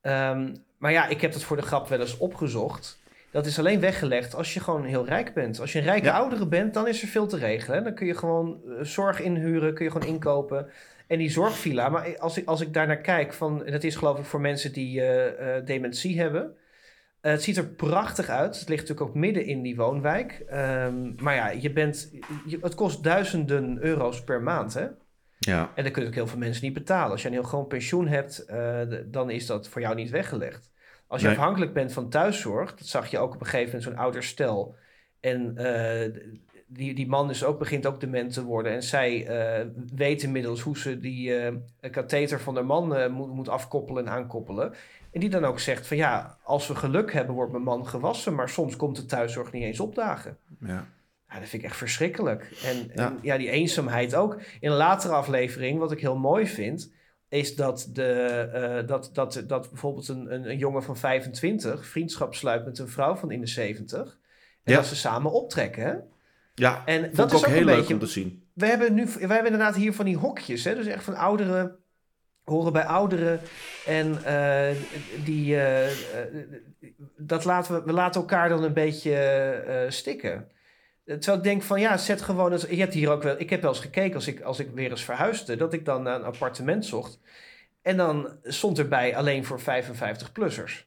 Ehm, 0.01 0.55
maar 0.78 0.91
ja, 0.91 1.07
ik 1.07 1.22
heb 1.22 1.34
het 1.34 1.43
voor 1.43 1.55
de 1.57 1.61
grap 1.61 1.88
wel 1.88 1.99
eens 1.99 2.18
opgezocht. 2.18 3.01
Dat 3.32 3.45
is 3.45 3.59
alleen 3.59 3.80
weggelegd 3.80 4.36
als 4.36 4.53
je 4.53 4.59
gewoon 4.59 4.84
heel 4.86 5.05
rijk 5.05 5.34
bent. 5.34 5.59
Als 5.59 5.72
je 5.74 5.80
een 5.80 5.86
rijke 5.86 6.05
Ja. 6.05 6.18
oudere 6.18 6.47
bent, 6.47 6.74
dan 6.74 6.88
is 6.88 7.01
er 7.01 7.07
veel 7.07 7.28
te 7.28 7.38
regelen. 7.38 7.78
hè. 7.78 7.84
Dan 7.84 7.93
kun 7.93 8.05
je 8.07 8.16
gewoon 8.16 8.61
eh, 8.68 8.84
zorg 8.86 9.20
inhuren, 9.22 9.74
kun 9.74 9.86
je 9.86 9.91
gewoon 9.91 10.07
inkopen. 10.07 10.68
En 11.07 11.18
die 11.18 11.30
zorgvilla, 11.30 11.89
maar 11.89 12.20
als 12.20 12.38
ik, 12.38 12.47
als 12.47 12.61
ik 12.61 12.74
daar 12.74 12.88
naar 12.88 13.01
kijk, 13.01 13.34
van, 13.34 13.64
dat 13.66 13.84
is 13.84 13.95
geloof 13.95 14.20
ik 14.20 14.26
voor 14.26 14.41
mensen 14.41 14.74
die 14.74 15.01
eh, 15.01 15.57
eh, 15.57 15.66
dementie 15.66 16.20
hebben. 16.20 16.55
Eh, 17.24 17.32
het 17.32 17.43
ziet 17.43 17.57
er 17.57 17.65
prachtig 17.67 18.30
uit. 18.30 18.59
Het 18.59 18.69
ligt 18.69 18.82
natuurlijk 18.82 19.09
ook 19.09 19.15
midden 19.15 19.45
in 19.45 19.61
die 19.61 19.76
woonwijk. 19.76 20.43
Ehm, 20.47 21.24
maar 21.24 21.36
ja, 21.36 21.49
je 21.49 21.71
bent, 21.74 22.11
je, 22.45 22.57
het 22.61 22.76
kost 22.76 23.03
duizenden 23.03 23.78
euro's 23.82 24.24
per 24.24 24.41
maand. 24.41 24.74
Hè? 24.74 24.88
Ja, 25.39 25.71
En 25.76 25.84
dat 25.84 25.91
kunnen 25.93 26.09
ook 26.09 26.15
heel 26.15 26.28
veel 26.28 26.38
mensen 26.38 26.63
niet 26.63 26.74
betalen. 26.74 27.11
Als 27.11 27.21
je 27.21 27.28
een 27.28 27.34
heel 27.34 27.43
gewoon 27.43 27.67
pensioen 27.67 28.07
hebt, 28.07 28.45
eh, 28.45 28.82
dan 29.05 29.30
is 29.30 29.45
dat 29.45 29.67
voor 29.69 29.82
jou 29.82 29.95
niet 29.95 30.09
weggelegd. 30.09 30.71
Als 31.07 31.21
je 31.21 31.28
Nee. 31.28 31.36
afhankelijk 31.38 31.74
bent 31.74 31.93
van 31.93 32.09
thuiszorg, 32.09 32.76
dat 32.76 32.88
zag 32.88 33.07
je 33.07 33.19
ook 33.19 33.34
op 33.34 33.39
een 33.39 33.45
gegeven 33.45 33.65
moment 33.65 33.84
zo'n 33.84 33.97
ouder 34.03 34.24
stel. 34.24 34.76
En 35.19 35.57
eh, 35.57 36.11
die, 36.74 36.93
die 36.95 37.07
man 37.07 37.30
is 37.30 37.43
ook, 37.43 37.59
begint 37.59 37.86
ook 37.86 37.99
dement 37.99 38.34
te 38.34 38.43
worden. 38.43 38.71
En 38.71 38.84
zij 38.84 39.28
eh, 39.28 39.65
weet 39.95 40.24
inmiddels 40.24 40.61
hoe 40.61 40.78
ze 40.78 40.99
die 40.99 41.36
eh 41.36 41.53
katheter 41.91 42.39
van 42.39 42.53
de 42.53 42.61
man 42.61 42.95
eh, 42.95 43.09
moet, 43.09 43.34
moet 43.34 43.49
afkoppelen 43.49 44.05
en 44.05 44.11
aankoppelen. 44.11 44.74
En 45.11 45.19
die 45.19 45.30
dan 45.30 45.45
ook 45.45 45.59
zegt 45.59 45.88
van 45.88 45.97
ja, 45.97 46.38
als 46.43 46.67
we 46.67 46.76
geluk 46.76 47.13
hebben 47.13 47.36
wordt 47.36 47.51
mijn 47.51 47.63
man 47.63 47.88
gewassen. 47.88 48.36
Maar 48.36 48.49
soms 48.49 48.76
komt 48.76 48.95
de 48.95 49.05
thuiszorg 49.05 49.51
niet 49.51 49.63
eens 49.63 49.80
opdagen. 49.80 50.38
ja. 50.59 50.88
Ja, 51.30 51.39
dat 51.39 51.49
vind 51.49 51.63
ik 51.63 51.69
echt 51.69 51.78
verschrikkelijk. 51.78 52.51
En 52.63 52.78
en 52.78 52.95
Ja. 52.95 53.15
ja. 53.21 53.38
die 53.38 53.49
eenzaamheid 53.49 54.15
ook. 54.15 54.34
In 54.59 54.69
een 54.71 54.78
latere 54.78 55.13
aflevering, 55.13 55.80
wat 55.80 55.91
ik 55.91 55.99
heel 55.99 56.17
mooi 56.17 56.47
vind, 56.47 56.91
is 57.30 57.55
dat, 57.55 57.89
de, 57.93 58.84
dat, 58.86 59.09
dat, 59.13 59.43
dat 59.47 59.69
bijvoorbeeld 59.69 60.07
een, 60.07 60.34
een, 60.34 60.49
een 60.49 60.57
jongen 60.57 60.84
van 60.84 60.97
25 60.97 61.86
vriendschap 61.86 62.36
sluit 62.36 62.65
met 62.65 62.80
een 62.80 62.88
vrouw 62.88 63.15
van 63.15 63.32
in 63.32 63.39
de 63.39 63.47
70. 63.47 64.19
En 64.63 64.71
Ja. 64.71 64.76
dat 64.76 64.86
ze 64.86 64.95
samen 64.95 65.32
optrekken. 65.32 66.03
Ja. 66.56 66.82
En 66.86 67.10
dat 67.14 67.32
is 67.32 67.38
ook 67.38 67.45
ook 67.47 67.54
heel 67.54 67.66
leuk 67.66 67.76
beetje. 67.78 67.93
om 67.93 67.99
te 67.99 68.06
zien. 68.06 68.47
We 68.54 68.66
hebben 68.66 68.93
nu, 68.93 69.06
we 69.06 69.20
hebben 69.20 69.45
inderdaad 69.45 69.76
hier 69.76 69.93
van 69.93 70.06
die 70.06 70.18
hokjes, 70.18 70.64
hè? 70.64 70.76
dus 70.76 70.86
echt 70.86 71.04
van 71.04 71.16
ouderen 71.16 71.76
horen 72.43 72.74
bij 72.74 72.86
ouderen 72.86 73.39
en 73.86 74.24
eh, 74.26 74.76
die, 75.24 75.56
eh, 75.56 75.86
eh, 75.91 75.93
dat 77.18 77.45
laten 77.45 77.74
we, 77.76 77.84
we 77.86 77.93
laten 77.93 78.22
elkaar 78.22 78.49
dan 78.49 78.64
een 78.64 78.74
beetje 78.74 79.16
eh, 79.16 79.89
stikken. 79.91 80.47
Terwijl 81.06 81.38
ik 81.38 81.43
denk 81.43 81.62
van 81.62 81.80
ja, 81.80 81.97
zet 81.97 82.22
gewoon. 82.22 82.51
eens- 82.51 82.68
Je 82.70 82.76
hebt 82.80 82.93
hier 82.93 83.10
ook 83.12 83.24
wel. 83.24 83.36
Ik 83.39 83.49
heb 83.49 83.62
wel 83.62 83.70
eens 83.72 83.80
gekeken 83.80 84.16
als 84.16 84.28
ik, 84.28 84.41
als 84.41 84.60
ik 84.60 84.70
weer 84.74 84.89
eens 84.89 85.04
verhuisde, 85.04 85.56
dat 85.56 85.74
ik 85.74 85.86
dan 85.86 86.04
naar 86.04 86.16
een 86.16 86.24
appartement 86.24 86.86
zocht. 86.86 87.20
En 87.82 87.97
dan 87.97 88.38
stond 88.43 88.80
erbij 88.80 89.16
alleen 89.16 89.45
voor 89.45 89.60
55-plussers. 89.60 90.86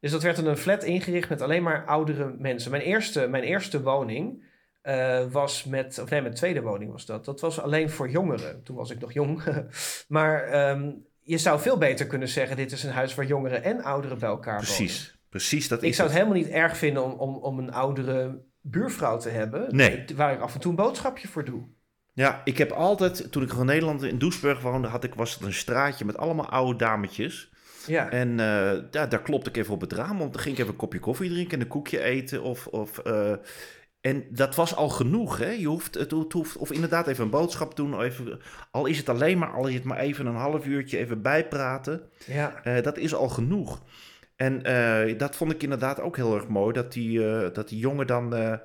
Dus 0.00 0.10
dat 0.10 0.22
werd 0.22 0.36
dan 0.36 0.46
een 0.46 0.56
flat 0.56 0.82
ingericht 0.84 1.28
met 1.28 1.40
alleen 1.42 1.62
maar 1.62 1.84
oudere 1.86 2.34
mensen. 2.38 2.70
Mijn 2.70 2.82
eerste, 2.82 3.26
mijn 3.28 3.42
eerste 3.42 3.82
woning 3.82 4.42
eh, 4.82 5.24
was 5.30 5.64
met, 5.64 5.98
of 6.02 6.10
nee, 6.10 6.22
mijn 6.22 6.34
tweede 6.34 6.60
woning 6.60 6.92
was 6.92 7.06
dat. 7.06 7.24
Dat 7.24 7.40
was 7.40 7.60
alleen 7.60 7.90
voor 7.90 8.10
jongeren. 8.10 8.62
Toen 8.62 8.76
was 8.76 8.90
ik 8.90 9.00
nog 9.00 9.12
jong. 9.12 9.42
maar 10.08 10.42
ehm, 10.42 10.90
je 11.20 11.38
zou 11.38 11.60
veel 11.60 11.78
beter 11.78 12.06
kunnen 12.06 12.28
zeggen: 12.28 12.56
dit 12.56 12.72
is 12.72 12.82
een 12.82 12.92
huis 12.92 13.14
waar 13.14 13.26
jongeren 13.26 13.62
en 13.62 13.82
ouderen 13.82 14.18
bij 14.18 14.28
elkaar 14.28 14.60
wonen. 14.60 14.74
Precies, 14.74 15.18
precies. 15.28 15.68
Dat 15.68 15.82
Ik 15.82 15.88
is 15.88 15.96
zou 15.96 16.08
het 16.08 16.16
helemaal 16.16 16.38
niet 16.38 16.48
erg 16.48 16.76
vinden 16.76 17.04
om, 17.04 17.12
om, 17.12 17.36
om 17.36 17.58
een 17.58 17.72
oudere 17.72 18.42
buurvrouw 18.60 19.18
te 19.18 19.28
hebben. 19.28 19.76
Nee. 19.76 20.04
Waar 20.16 20.32
ik 20.32 20.40
af 20.40 20.54
en 20.54 20.60
toe 20.60 20.70
een 20.70 20.76
boodschapje 20.76 21.28
voor 21.28 21.44
doe. 21.44 21.62
Ja, 22.14 22.40
ik 22.44 22.58
heb 22.58 22.70
altijd, 22.70 23.32
toen 23.32 23.42
ik 23.42 23.52
in 23.52 23.66
Nederland 23.66 24.02
in 24.02 24.18
Doesburg 24.18 24.60
woonde, 24.60 24.88
had 24.88 25.04
ik, 25.04 25.14
was 25.14 25.34
het 25.34 25.42
een 25.42 25.52
straatje 25.52 26.04
met 26.04 26.16
allemaal 26.16 26.48
oude 26.48 26.78
dametjes. 26.78 27.50
Ja. 27.86 28.10
En 28.10 28.40
eh, 28.40 28.72
ja, 28.90 29.06
daar 29.06 29.22
klopte 29.22 29.48
ik 29.48 29.56
even 29.56 29.74
op 29.74 29.80
het 29.80 29.92
raam, 29.92 30.18
want 30.18 30.32
dan 30.32 30.42
ging 30.42 30.54
ik 30.54 30.60
even 30.60 30.72
een 30.72 30.78
kopje 30.78 30.98
koffie 30.98 31.30
drinken 31.30 31.54
en 31.54 31.60
een 31.60 31.70
koekje 31.70 32.00
eten. 32.00 32.42
Of, 32.42 32.66
of, 32.66 32.98
eh, 32.98 33.32
en 34.02 34.24
dat 34.30 34.54
was 34.54 34.74
al 34.76 34.88
genoeg, 34.88 35.38
hè? 35.38 35.50
Je 35.50 35.66
hoeft, 35.66 35.94
het, 35.94 36.10
het 36.10 36.32
hoeft, 36.32 36.56
of 36.56 36.72
inderdaad 36.72 37.06
even 37.06 37.24
een 37.24 37.30
boodschap 37.30 37.76
doen, 37.76 38.00
even, 38.00 38.40
al 38.70 38.86
is 38.86 38.98
het 38.98 39.08
alleen 39.08 39.38
maar, 39.38 39.50
al 39.52 39.66
is 39.66 39.74
het 39.74 39.84
maar 39.84 39.98
even 39.98 40.26
een 40.26 40.34
half 40.34 40.66
uurtje 40.66 40.98
even 40.98 41.22
bijpraten. 41.22 42.02
ja. 42.26 42.60
Eh, 42.64 42.82
dat 42.82 42.98
is 42.98 43.14
al 43.14 43.28
genoeg. 43.28 43.82
En 44.36 44.62
eh, 44.64 45.18
dat 45.18 45.36
vond 45.36 45.52
ik 45.52 45.62
inderdaad 45.62 46.00
ook 46.00 46.16
heel 46.16 46.34
erg 46.34 46.48
mooi. 46.48 46.72
Dat 46.72 46.92
die, 46.92 47.26
eh, 47.28 47.54
dat 47.54 47.68
die 47.68 47.78
jongen 47.78 48.06
dan 48.06 48.58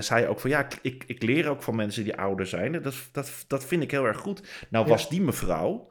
zei 0.00 0.26
ook 0.26 0.40
van 0.40 0.50
ja, 0.50 0.64
ik, 0.64 0.78
ik, 0.82 1.04
ik 1.06 1.22
leer 1.22 1.48
ook 1.48 1.62
van 1.62 1.76
mensen 1.76 2.04
die 2.04 2.16
ouder 2.16 2.46
zijn. 2.46 2.82
Dat, 2.82 2.94
dat, 3.12 3.44
dat 3.46 3.64
vind 3.64 3.82
ik 3.82 3.90
heel 3.90 4.04
erg 4.04 4.18
goed. 4.18 4.66
Nou 4.70 4.84
Ja. 4.84 4.90
was 4.90 5.08
die 5.08 5.20
mevrouw, 5.20 5.90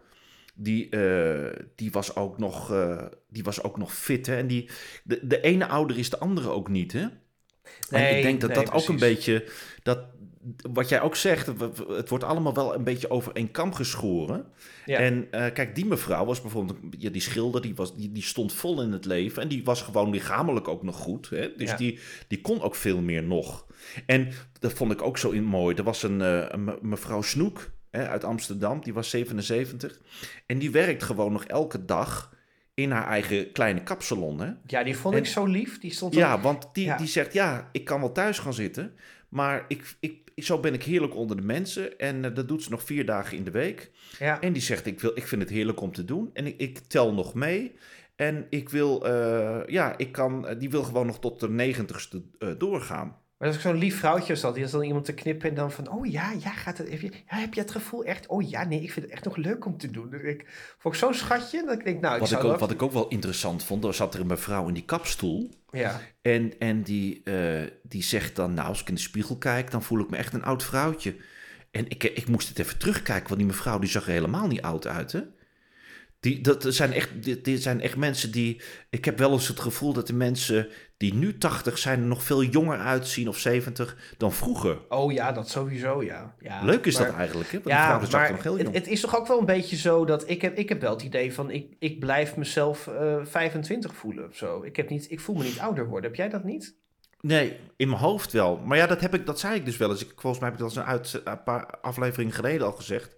die, 0.56 0.90
die, 1.76 1.92
was 1.92 2.16
ook 2.16 2.38
nog, 2.38 2.74
die 3.30 3.44
was 3.44 3.64
ook 3.64 3.78
nog 3.78 3.94
fit. 3.94 4.26
Hè? 4.26 4.36
En 4.36 4.48
die, 4.48 4.70
de, 5.04 5.20
de 5.28 5.42
ene 5.42 5.68
ouder 5.68 5.98
is 5.98 6.10
de 6.10 6.18
andere 6.18 6.50
ook 6.50 6.70
niet. 6.70 6.94
Hè? 6.94 7.06
En 7.90 8.18
ik 8.18 8.24
denk 8.24 8.42
dat 8.42 8.50
nee, 8.50 8.66
dat 8.66 8.74
ook 8.74 8.88
een 8.88 9.00
beetje, 9.00 9.46
dat, 9.84 10.00
wat 10.72 10.90
jij 10.90 11.02
ook 11.02 11.16
zegt, 11.16 11.48
het 11.88 12.10
wordt 12.10 12.24
allemaal 12.24 12.54
wel 12.54 12.76
een 12.76 12.84
beetje 12.84 13.10
over 13.10 13.32
één 13.34 13.52
kam 13.52 13.74
geschoren. 13.74 14.46
Ja. 14.86 14.98
En 15.00 15.28
eh, 15.32 15.54
kijk, 15.54 15.76
die 15.76 15.86
mevrouw 15.86 16.26
was 16.26 16.42
bijvoorbeeld, 16.42 16.78
ja, 16.98 17.10
die 17.10 17.22
schilder, 17.22 17.62
die, 17.62 17.76
was, 17.76 17.96
die, 17.96 18.12
die 18.12 18.24
stond 18.24 18.54
vol 18.54 18.82
in 18.82 18.92
het 18.92 19.06
leven. 19.06 19.42
En 19.42 19.48
die 19.48 19.64
was 19.64 19.82
gewoon 19.82 20.10
lichamelijk 20.10 20.68
ook 20.68 20.84
nog 20.84 20.96
goed. 20.96 21.30
Hè? 21.30 21.56
Dus 21.58 21.70
Ja. 21.70 21.78
die, 21.78 22.00
die 22.28 22.42
kon 22.42 22.62
ook 22.62 22.76
veel 22.76 23.02
meer 23.02 23.24
nog. 23.24 23.66
En 24.06 24.30
dat 24.60 24.74
vond 24.74 24.92
ik 24.92 25.02
ook 25.02 25.18
zo 25.18 25.30
in 25.30 25.44
mooi. 25.44 25.76
Er 25.76 25.84
was 25.84 26.04
een, 26.04 26.22
eh, 26.22 26.46
een 26.48 26.78
mevrouw 26.82 27.22
Snoek 27.22 27.72
hè, 27.90 28.08
uit 28.08 28.24
Amsterdam, 28.24 28.82
die 28.84 28.94
was 28.94 29.10
77. 29.10 30.00
En 30.46 30.58
die 30.60 30.72
werkt 30.72 31.04
gewoon 31.04 31.32
nog 31.32 31.46
elke 31.46 31.86
dag 31.86 32.36
in 32.78 32.92
haar 32.92 33.08
eigen 33.08 33.52
kleine 33.52 33.84
kapsalon. 33.84 34.40
Hè? 34.40 34.52
ja, 34.68 34.84
die 34.84 34.98
vond 34.98 35.14
En- 35.16 35.20
ik 35.22 35.28
zo 35.28 35.46
lief. 35.46 35.80
Die 35.80 35.92
stond 35.92 36.14
Ja, 36.14 36.40
want 36.42 36.70
die, 36.74 36.86
Ja. 36.86 36.98
die 36.98 37.08
zegt, 37.08 37.34
ja, 37.34 37.70
ik 37.72 37.86
kan 37.86 38.00
wel 38.00 38.12
thuis 38.12 38.40
gaan 38.40 38.54
zitten, 38.54 38.94
maar 39.30 39.66
ik, 39.68 39.96
ik, 40.00 40.32
zo 40.36 40.60
ben 40.60 40.74
ik 40.74 40.84
heerlijk 40.84 41.16
onder 41.16 41.38
de 41.38 41.44
mensen. 41.44 42.00
En 42.00 42.26
eh, 42.26 42.36
dat 42.36 42.48
doet 42.48 42.64
ze 42.64 42.70
nog 42.70 42.84
vier 42.84 43.06
dagen 43.06 43.38
in 43.38 43.44
de 43.44 43.52
week. 43.52 43.92
ja. 44.20 44.42
En 44.42 44.54
die 44.54 44.62
zegt, 44.62 44.86
ik, 44.86 45.00
wil, 45.00 45.12
ik 45.16 45.28
vind 45.28 45.42
het 45.42 45.52
heerlijk 45.52 45.82
om 45.82 45.92
te 45.92 46.06
doen. 46.06 46.30
En 46.34 46.46
ik, 46.48 46.58
ik 46.60 46.80
tel 46.80 47.14
nog 47.14 47.34
mee. 47.34 47.76
En 48.16 48.46
ik 48.50 48.70
wil, 48.70 49.06
eh, 49.08 49.60
ja, 49.68 49.98
ik 49.98 50.12
kan, 50.12 50.48
eh, 50.48 50.60
die 50.60 50.70
wil 50.70 50.84
gewoon 50.84 51.06
nog 51.06 51.20
tot 51.20 51.40
de 51.40 51.50
negentigste 51.50 52.22
doorgaan. 52.58 53.16
Maar 53.38 53.48
dat 53.48 53.58
is 53.58 53.64
zo'n 53.64 53.78
lief 53.78 54.00
vrouwtje 54.00 54.34
was 54.34 54.42
dat. 54.42 54.56
Die 54.56 54.64
is 54.64 54.72
dan 54.72 54.84
iemand 54.84 55.06
te 55.06 55.14
knippen 55.14 55.50
en 55.50 55.56
dan 55.56 55.72
van... 55.72 55.90
Oh 55.92 56.06
ja, 56.06 56.32
ja, 56.32 56.52
gaat 56.52 56.78
het, 56.78 56.90
heb, 56.90 57.02
je, 57.02 57.12
ja, 57.12 57.38
heb 57.38 57.54
je 57.54 57.62
het 57.62 57.72
gevoel 57.72 58.04
echt... 58.04 58.28
Oh 58.28 58.50
ja, 58.50 58.64
nee, 58.64 58.82
ik 58.82 58.92
vind 58.92 59.06
het 59.06 59.14
echt 59.14 59.26
nog 59.26 59.36
leuk 59.36 59.66
om 59.66 59.78
te 59.78 59.92
doen. 59.92 60.10
Dat 60.10 60.22
ik, 60.22 60.46
vond 60.78 60.94
ik 60.94 61.00
zo'n 61.00 61.14
schatje. 61.14 61.66
Dat 61.66 61.78
ik 61.78 61.84
denk, 61.84 62.02
nou, 62.02 62.14
ik 62.14 62.20
Wat 62.20 62.30
zou 62.30 62.46
ik, 62.46 62.52
ook, 62.52 62.60
wat 62.60 62.72
ik 62.72 62.82
ook 62.82 62.92
wel 62.92 63.08
interessant 63.08 63.64
vond, 63.64 63.84
er 63.84 63.94
zat 63.94 64.14
er 64.14 64.20
een 64.20 64.28
mevrouw 64.28 64.68
in 64.68 64.74
die 64.74 64.86
kapstoel. 64.86 65.52
Ja, 65.72 66.02
En, 66.22 66.60
en 66.60 66.84
die, 66.84 67.24
eh, 67.24 67.72
die 67.84 68.04
zegt 68.04 68.36
dan, 68.36 68.54
nou, 68.54 68.68
als 68.68 68.82
ik 68.82 68.88
in 68.88 68.96
de 68.96 69.00
spiegel 69.00 69.38
kijk, 69.38 69.72
dan 69.72 69.84
voel 69.84 70.00
ik 70.00 70.10
me 70.10 70.18
echt 70.18 70.34
een 70.34 70.44
oud 70.44 70.64
vrouwtje. 70.64 71.16
En 71.72 71.90
ik, 71.90 72.04
ik 72.04 72.28
moest 72.28 72.48
het 72.48 72.60
even 72.60 72.78
terugkijken, 72.78 73.28
want 73.28 73.40
die 73.40 73.50
mevrouw 73.50 73.80
die 73.80 73.90
zag 73.90 74.06
er 74.06 74.12
helemaal 74.12 74.48
niet 74.48 74.62
oud 74.62 74.88
uit, 74.88 75.12
hè? 75.12 75.22
Die, 76.20 76.42
dat 76.42 76.66
zijn 76.68 76.94
echt, 76.94 77.24
dit, 77.24 77.46
dit 77.46 77.62
zijn 77.62 77.82
echt 77.82 77.96
mensen 77.96 78.32
die... 78.32 78.62
Ik 78.90 79.06
heb 79.06 79.18
wel 79.18 79.32
eens 79.32 79.48
het 79.48 79.60
gevoel 79.60 79.94
dat 79.94 80.08
de 80.08 80.14
mensen 80.14 80.68
die 80.98 81.14
nu 81.14 81.38
80 81.38 81.78
zijn... 81.78 82.00
er 82.00 82.06
nog 82.06 82.24
veel 82.24 82.44
jonger 82.44 82.78
uitzien 82.78 83.28
of 83.28 83.38
70 83.38 83.98
dan 84.18 84.32
vroeger. 84.34 84.80
oh 84.90 85.12
ja, 85.12 85.32
dat 85.32 85.50
sowieso, 85.50 86.04
ja. 86.04 86.36
ja 86.40 86.64
Leuk 86.64 86.86
is 86.86 86.98
maar- 86.98 87.08
dat 87.08 87.16
eigenlijk, 87.16 87.50
hè? 87.52 87.58
Want 87.58 87.70
Ja, 87.70 87.98
maar 88.12 88.32
nog 88.32 88.44
heel 88.44 88.54
het, 88.58 88.62
jong. 88.62 88.76
het 88.76 88.88
is 88.88 89.02
toch 89.02 89.18
ook 89.18 89.28
wel 89.28 89.40
een 89.40 89.46
beetje 89.46 89.76
zo 89.76 90.06
dat 90.06 90.30
ik 90.30 90.42
heb, 90.42 90.58
ik 90.58 90.70
heb 90.70 90.82
wel 90.82 90.94
het 90.94 91.04
idee 91.04 91.34
van 91.34 91.52
ik, 91.52 91.76
ik 91.80 92.00
blijf 92.00 92.36
mezelf 92.36 92.88
eh 92.88 93.16
25 93.24 93.96
voelen 93.96 94.28
of 94.28 94.36
zo. 94.36 94.64
Ik, 94.64 94.76
heb 94.76 94.90
niet, 94.90 95.12
ik 95.12 95.20
voel 95.20 95.36
me 95.36 95.44
niet 95.44 95.60
ouder 95.60 95.88
worden. 95.88 96.10
Heb 96.10 96.20
jij 96.20 96.30
dat 96.30 96.44
niet? 96.44 96.76
Nee, 97.22 97.60
in 97.76 97.88
mijn 97.90 98.02
hoofd 98.02 98.32
wel. 98.32 98.58
Maar 98.58 98.78
ja, 98.78 98.88
dat, 98.88 99.02
heb 99.02 99.14
ik, 99.14 99.26
dat 99.26 99.40
zei 99.40 99.56
ik 99.56 99.66
dus 99.66 99.78
wel 99.78 99.90
eens. 99.90 100.06
Ik, 100.06 100.12
volgens 100.16 100.42
mij 100.42 100.50
heb 100.52 100.60
ik 100.60 100.66
dat 100.66 100.76
eens 100.76 100.86
een, 100.86 100.92
uit, 100.92 101.22
een 101.24 101.44
paar 101.44 101.66
afleveringen 101.82 102.34
geleden 102.34 102.66
al 102.68 102.72
gezegd. 102.74 103.16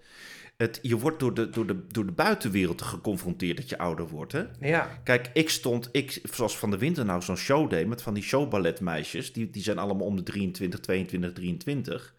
Het, 0.60 0.80
je 0.82 0.98
wordt 0.98 1.20
door 1.20 1.34
de, 1.34 1.50
door, 1.50 1.68
de, 1.68 1.88
door 1.88 2.06
de 2.06 2.12
buitenwereld 2.12 2.82
geconfronteerd 2.82 3.58
dat 3.58 3.70
je 3.70 3.78
ouder 3.78 4.08
wordt. 4.08 4.32
Hè? 4.32 4.44
Ja. 4.60 5.00
Kijk, 5.04 5.30
ik 5.34 5.50
stond, 5.50 5.90
ik, 5.92 6.22
zoals 6.32 6.58
Van 6.58 6.72
de 6.72 6.78
Winter 6.78 7.06
nou 7.06 7.22
zo'n 7.22 7.38
show 7.38 7.70
deed 7.70 7.88
met 7.88 8.02
van 8.02 8.14
die 8.14 8.24
showballetmeisjes. 8.24 9.34
Die, 9.34 9.50
die 9.50 9.64
zijn 9.64 9.78
allemaal 9.78 10.06
om 10.06 10.16
de 10.16 10.24
23, 10.24 10.80
22, 10.80 11.34
23. 11.34 12.16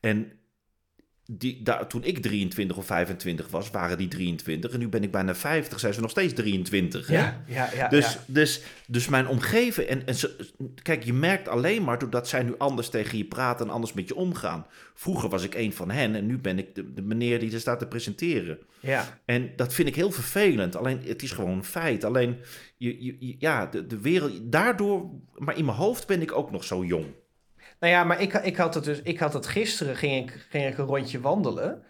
En 0.00 0.32
die, 1.26 1.62
daar, 1.62 1.86
toen 1.88 2.04
ik 2.04 2.18
23 2.18 2.76
of 2.76 2.86
25 2.86 3.48
was, 3.50 3.70
waren 3.70 3.98
die 3.98 4.08
23. 4.08 4.72
En 4.72 4.78
nu 4.78 4.88
ben 4.88 5.02
ik 5.02 5.10
bijna 5.10 5.34
50, 5.34 5.80
zijn 5.80 5.94
ze 5.94 6.00
nog 6.00 6.10
steeds 6.10 6.32
23. 6.32 7.06
hè? 7.06 7.14
Ja, 7.14 7.42
ja, 7.46 7.70
ja. 7.74 7.88
Dus, 7.88 8.12
ja. 8.12 8.18
dus, 8.26 8.62
dus 8.86 9.08
mijn 9.08 9.28
omgeving. 9.28 9.88
En, 9.88 10.06
en 10.06 10.14
ze, 10.14 10.46
kijk, 10.82 11.04
je 11.04 11.12
merkt 11.12 11.48
alleen 11.48 11.82
maar 11.84 11.98
doordat 11.98 12.28
zij 12.28 12.42
nu 12.42 12.54
anders 12.58 12.88
tegen 12.88 13.18
je 13.18 13.24
praten 13.24 13.66
en 13.66 13.72
anders 13.72 13.92
met 13.92 14.08
je 14.08 14.14
omgaan. 14.14 14.66
Vroeger 14.94 15.28
was 15.28 15.42
ik 15.44 15.54
een 15.54 15.72
van 15.72 15.90
hen 15.90 16.14
en 16.14 16.26
nu 16.26 16.38
ben 16.38 16.58
ik 16.58 16.74
de, 16.74 16.92
de 16.92 17.02
meneer 17.02 17.38
die 17.40 17.52
er 17.52 17.60
staat 17.60 17.78
te 17.78 17.86
presenteren. 17.86 18.58
ja. 18.80 19.18
En 19.24 19.50
dat 19.56 19.74
vind 19.74 19.88
ik 19.88 19.94
heel 19.94 20.10
vervelend. 20.10 20.76
Alleen 20.76 21.00
het 21.04 21.22
is 21.22 21.30
gewoon 21.32 21.50
een 21.56 21.64
feit. 21.64 22.04
Alleen, 22.04 22.36
je, 22.76 23.04
je, 23.04 23.16
je- 23.18 23.36
ja, 23.38 23.66
de, 23.66 23.86
de 23.86 24.00
wereld. 24.00 24.32
Daardoor. 24.42 25.10
Maar 25.34 25.56
in 25.56 25.64
mijn 25.64 25.76
hoofd 25.76 26.06
ben 26.06 26.22
ik 26.22 26.32
ook 26.32 26.50
nog 26.50 26.64
zo 26.64 26.84
jong. 26.84 27.06
Nou 27.84 27.96
ja, 27.96 28.04
maar 28.04 28.20
ik, 28.20 28.32
ik 28.32 28.56
had 28.56 28.74
het 28.74 28.84
dus. 28.84 29.02
Ik 29.02 29.18
had 29.18 29.32
het 29.32 29.46
gisteren 29.46 29.96
ging 29.96 30.30
ik, 30.30 30.46
ging 30.48 30.66
ik 30.66 30.78
een 30.78 30.84
rondje 30.84 31.20
wandelen. 31.20 31.82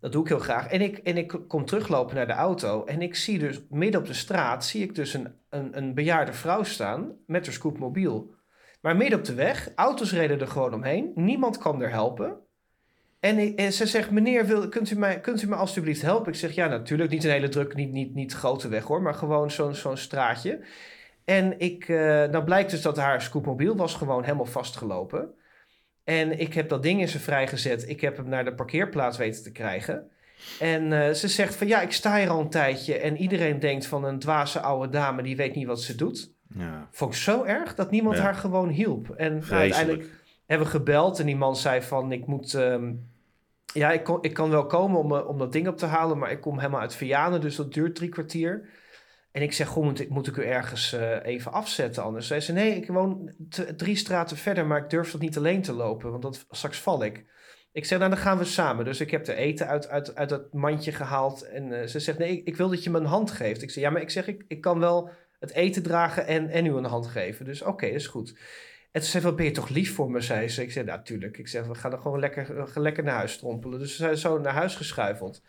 Dat 0.00 0.12
doe 0.12 0.22
ik 0.22 0.28
heel 0.28 0.38
graag. 0.38 0.66
En 0.66 0.80
ik, 0.80 0.98
en 0.98 1.16
ik 1.16 1.38
kom 1.48 1.64
teruglopen 1.64 2.14
naar 2.14 2.26
de 2.26 2.32
auto. 2.32 2.84
En 2.84 3.02
ik 3.02 3.14
zie 3.14 3.38
dus 3.38 3.60
midden 3.70 4.00
op 4.00 4.06
de 4.06 4.14
straat. 4.14 4.64
zie 4.64 4.82
ik 4.82 4.94
dus 4.94 5.14
een, 5.14 5.34
een, 5.50 5.76
een 5.76 5.94
bejaarde 5.94 6.32
vrouw 6.32 6.62
staan. 6.62 7.12
met 7.26 7.44
haar 7.44 7.54
scootmobiel. 7.54 8.34
Maar 8.80 8.96
midden 8.96 9.18
op 9.18 9.24
de 9.24 9.34
weg. 9.34 9.70
Auto's 9.74 10.12
reden 10.12 10.40
er 10.40 10.48
gewoon 10.48 10.74
omheen. 10.74 11.12
Niemand 11.14 11.58
kan 11.58 11.82
er 11.82 11.90
helpen. 11.90 12.36
En, 13.20 13.56
en 13.56 13.72
ze 13.72 13.86
zegt: 13.86 14.10
Meneer, 14.10 14.46
wil, 14.46 14.68
kunt, 14.68 14.90
u 14.90 14.98
mij, 14.98 15.20
kunt 15.20 15.42
u 15.42 15.48
me 15.48 15.54
alstublieft 15.54 16.02
helpen? 16.02 16.32
Ik 16.32 16.38
zeg: 16.38 16.54
Ja, 16.54 16.66
natuurlijk. 16.66 17.10
Niet 17.10 17.24
een 17.24 17.30
hele 17.30 17.48
druk, 17.48 17.74
niet, 17.74 17.92
niet, 17.92 18.14
niet 18.14 18.32
grote 18.32 18.68
weg 18.68 18.84
hoor. 18.84 19.02
Maar 19.02 19.14
gewoon 19.14 19.50
zo'n 19.50 19.74
zo'n 19.74 19.96
straatje. 19.96 20.64
En 21.26 21.58
ik, 21.60 21.88
eh, 21.88 21.96
nou 22.24 22.44
blijkt 22.44 22.70
dus 22.70 22.82
dat 22.82 22.96
haar 22.96 23.22
scootmobiel 23.22 23.76
was 23.76 23.94
gewoon 23.94 24.22
helemaal 24.24 24.44
vastgelopen. 24.46 25.28
En 26.04 26.38
ik 26.38 26.54
heb 26.54 26.68
dat 26.68 26.82
ding 26.82 27.00
in 27.00 27.08
zijn 27.08 27.22
vrijgezet. 27.22 27.88
Ik 27.88 28.00
heb 28.00 28.16
hem 28.16 28.28
naar 28.28 28.44
de 28.44 28.54
parkeerplaats 28.54 29.18
weten 29.18 29.42
te 29.42 29.52
krijgen. 29.52 30.10
En 30.60 30.92
eh, 30.92 31.12
ze 31.12 31.28
zegt 31.28 31.54
van 31.54 31.66
ja, 31.66 31.80
ik 31.80 31.92
sta 31.92 32.18
hier 32.18 32.28
al 32.28 32.40
een 32.40 32.48
tijdje. 32.50 32.98
En 32.98 33.16
iedereen 33.16 33.58
denkt 33.58 33.86
van 33.86 34.04
een 34.04 34.18
dwaze 34.18 34.60
oude 34.60 34.88
dame 34.92 35.22
die 35.22 35.36
weet 35.36 35.54
niet 35.54 35.66
wat 35.66 35.82
ze 35.82 35.94
doet. 35.94 36.32
Ja, 36.54 36.88
Vond 36.90 37.12
ik 37.14 37.20
zo 37.20 37.44
erg 37.44 37.74
dat 37.74 37.90
niemand 37.90 38.16
Ja. 38.16 38.22
haar 38.22 38.34
gewoon 38.34 38.68
hielp. 38.68 39.10
En 39.10 39.32
nou, 39.32 39.50
uiteindelijk 39.52 40.08
hebben 40.46 40.66
we 40.66 40.72
gebeld 40.72 41.18
en 41.18 41.26
die 41.26 41.36
man 41.36 41.56
zei 41.56 41.82
van 41.82 42.12
ik 42.12 42.26
moet... 42.26 42.54
ehm, 42.54 42.92
ja, 43.72 43.92
ik, 43.92 44.04
kon, 44.04 44.18
ik 44.20 44.34
kan 44.34 44.50
wel 44.50 44.66
komen 44.66 44.98
om, 44.98 45.14
eh, 45.14 45.28
om 45.28 45.38
dat 45.38 45.52
ding 45.52 45.68
op 45.68 45.76
te 45.76 45.86
halen, 45.86 46.18
maar 46.18 46.30
ik 46.30 46.40
kom 46.40 46.58
helemaal 46.58 46.80
uit 46.80 46.94
Vianen, 46.94 47.40
dus 47.40 47.56
dat 47.56 47.72
duurt 47.72 47.94
drie 47.94 48.08
kwartier. 48.08 48.68
En 49.36 49.42
ik 49.42 49.52
zeg, 49.52 49.68
goh, 49.68 49.84
moet 49.84 50.00
ik, 50.00 50.08
moet 50.08 50.26
ik 50.26 50.36
u 50.36 50.44
ergens 50.44 50.92
eh, 50.92 51.24
even 51.24 51.52
afzetten 51.52 52.02
anders? 52.02 52.26
Zij 52.26 52.40
zei, 52.40 52.58
nee, 52.58 52.76
ik 52.76 52.86
woon 52.86 53.34
drie 53.76 53.96
straten 53.96 54.36
verder, 54.36 54.66
maar 54.66 54.82
ik 54.82 54.90
durf 54.90 55.10
dat 55.10 55.20
niet 55.20 55.36
alleen 55.36 55.62
te 55.62 55.72
lopen, 55.72 56.10
want 56.10 56.22
dat, 56.22 56.46
straks 56.50 56.78
val 56.78 57.04
ik. 57.04 57.24
Ik 57.72 57.84
zeg, 57.84 57.98
nou, 57.98 58.10
dan 58.10 58.20
gaan 58.20 58.38
we 58.38 58.44
samen. 58.44 58.84
Dus 58.84 59.00
ik 59.00 59.10
heb 59.10 59.24
de 59.24 59.34
eten 59.34 59.66
uit, 59.66 59.88
uit, 59.88 60.14
uit 60.14 60.28
dat 60.28 60.52
mandje 60.52 60.92
gehaald. 60.92 61.42
En 61.42 61.80
eh, 61.80 61.86
ze 61.86 62.00
zegt, 62.00 62.18
nee, 62.18 62.42
ik, 62.42 62.56
wil 62.56 62.68
dat 62.68 62.84
je 62.84 62.90
me 62.90 62.98
een 62.98 63.04
hand 63.04 63.30
geeft. 63.30 63.62
Ik 63.62 63.70
zeg, 63.70 63.82
ja, 63.82 63.90
maar 63.90 64.02
ik 64.02 64.10
zeg, 64.10 64.26
ik, 64.26 64.60
kan 64.60 64.78
wel 64.78 65.10
het 65.38 65.52
eten 65.52 65.82
dragen 65.82 66.26
en, 66.26 66.48
en 66.48 66.66
u 66.66 66.76
een 66.76 66.84
hand 66.84 67.06
geven. 67.06 67.44
Dus 67.44 67.62
oké, 67.62 67.86
dat 67.86 67.94
is 67.94 68.06
goed. 68.06 68.28
En 68.92 69.00
toen 69.00 69.10
zei 69.10 69.22
ze, 69.22 69.28
wat 69.28 69.36
ben 69.36 69.46
je 69.46 69.50
toch 69.50 69.68
lief 69.68 69.94
voor 69.94 70.10
me, 70.10 70.20
zei 70.20 70.48
ze. 70.48 70.62
Ik 70.62 70.72
zei, 70.72 70.84
natuurlijk. 70.84 71.38
Ik 71.38 71.48
zeg, 71.48 71.66
we 71.66 71.74
gaan 71.74 71.92
er 71.92 71.98
gewoon 71.98 72.18
lekker, 72.18 72.58
eh, 72.58 72.66
lekker 72.74 73.04
naar 73.04 73.16
huis 73.16 73.32
strompelen. 73.32 73.78
Dus 73.78 73.90
ze 73.90 73.96
zijn 73.96 74.16
zo 74.16 74.38
naar 74.38 74.52
huis 74.52 74.74
geschuifeld. 74.74 75.42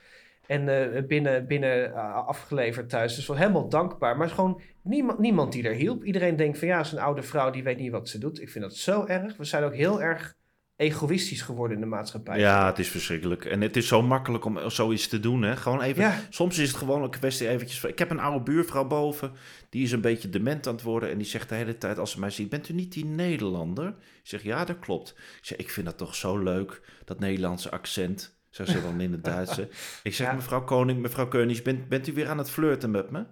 En 0.48 0.94
eh, 0.96 1.04
binnen, 1.04 1.48
binnen 1.48 1.94
eh, 1.96 2.16
afgeleverd 2.28 2.90
thuis. 2.90 3.16
Dus 3.16 3.28
wel 3.28 3.38
helemaal 3.38 3.70
dankbaar. 3.70 4.18
Maar 4.18 4.30
gewoon 4.30 4.62
niemand, 4.84 5.20
niemand 5.20 5.52
die 5.52 5.64
er 5.68 5.74
hielp. 5.74 6.04
Iedereen 6.04 6.36
denkt 6.36 6.58
van 6.60 6.68
ja, 6.68 6.84
zo'n 6.84 7.00
oude 7.00 7.22
vrouw 7.24 7.50
die 7.50 7.64
weet 7.64 7.78
niet 7.78 7.92
wat 7.92 8.10
ze 8.10 8.18
doet. 8.18 8.42
Ik 8.42 8.50
vind 8.50 8.64
dat 8.64 8.76
zo 8.76 9.06
erg. 9.06 9.38
We 9.38 9.44
zijn 9.44 9.64
ook 9.64 9.76
heel 9.76 10.02
erg 10.02 10.36
egoïstisch 10.76 11.42
geworden 11.42 11.76
in 11.76 11.82
de 11.82 11.88
maatschappij. 11.90 12.40
ja, 12.40 12.66
het 12.66 12.80
is 12.80 12.90
verschrikkelijk. 12.90 13.46
En 13.46 13.62
het 13.62 13.78
is 13.78 13.88
zo 13.88 14.02
makkelijk 14.02 14.46
om 14.46 14.70
zoiets 14.70 15.08
te 15.08 15.20
doen. 15.20 15.42
Hè? 15.42 15.56
Gewoon 15.56 15.82
even, 15.82 16.02
Ja. 16.04 16.20
Soms 16.30 16.58
is 16.58 16.68
het 16.68 16.78
gewoon 16.78 17.04
een 17.04 17.10
kwestie 17.10 17.48
eventjes... 17.50 17.80
van- 17.80 17.90
Ik 17.90 18.00
heb 18.00 18.10
een 18.10 18.20
oude 18.20 18.44
buurvrouw 18.44 18.88
boven. 18.88 19.32
Die 19.70 19.84
is 19.84 19.92
een 19.92 20.02
beetje 20.02 20.30
dement 20.30 20.68
aan 20.68 20.74
het 20.74 20.84
worden. 20.84 21.10
En 21.10 21.18
die 21.18 21.28
zegt 21.28 21.50
de 21.50 21.56
hele 21.56 21.78
tijd 21.78 21.98
als 22.00 22.12
ze 22.12 22.20
mij 22.20 22.30
ziet... 22.30 22.50
Bent 22.50 22.70
u 22.70 22.74
niet 22.74 22.94
die 22.94 23.06
Nederlander? 23.06 23.88
Ik 23.88 23.94
zeg, 24.24 24.44
ja, 24.44 24.66
dat 24.66 24.80
klopt. 24.80 25.10
Ik 25.18 25.46
zeg, 25.46 25.58
ik 25.58 25.70
vind 25.70 25.86
dat 25.86 25.98
toch 25.98 26.16
zo 26.16 26.38
leuk. 26.38 26.82
Dat 27.06 27.20
Nederlandse 27.20 27.72
accent. 27.72 28.37
Zo 28.66 28.72
ze 28.72 28.82
dan 28.82 29.02
in 29.02 29.12
het 29.12 29.24
Duitse. 29.34 29.68
Ik 30.04 30.14
zeg, 30.14 30.28
Ja. 30.28 30.34
mevrouw 30.34 30.64
Koning, 30.64 31.02
mevrouw 31.02 31.28
Koning, 31.28 31.62
bent, 31.62 31.88
bent 31.90 32.08
u 32.08 32.14
weer 32.14 32.28
aan 32.30 32.38
het 32.38 32.50
flirten 32.50 32.92
met 32.92 33.10
me? 33.12 33.24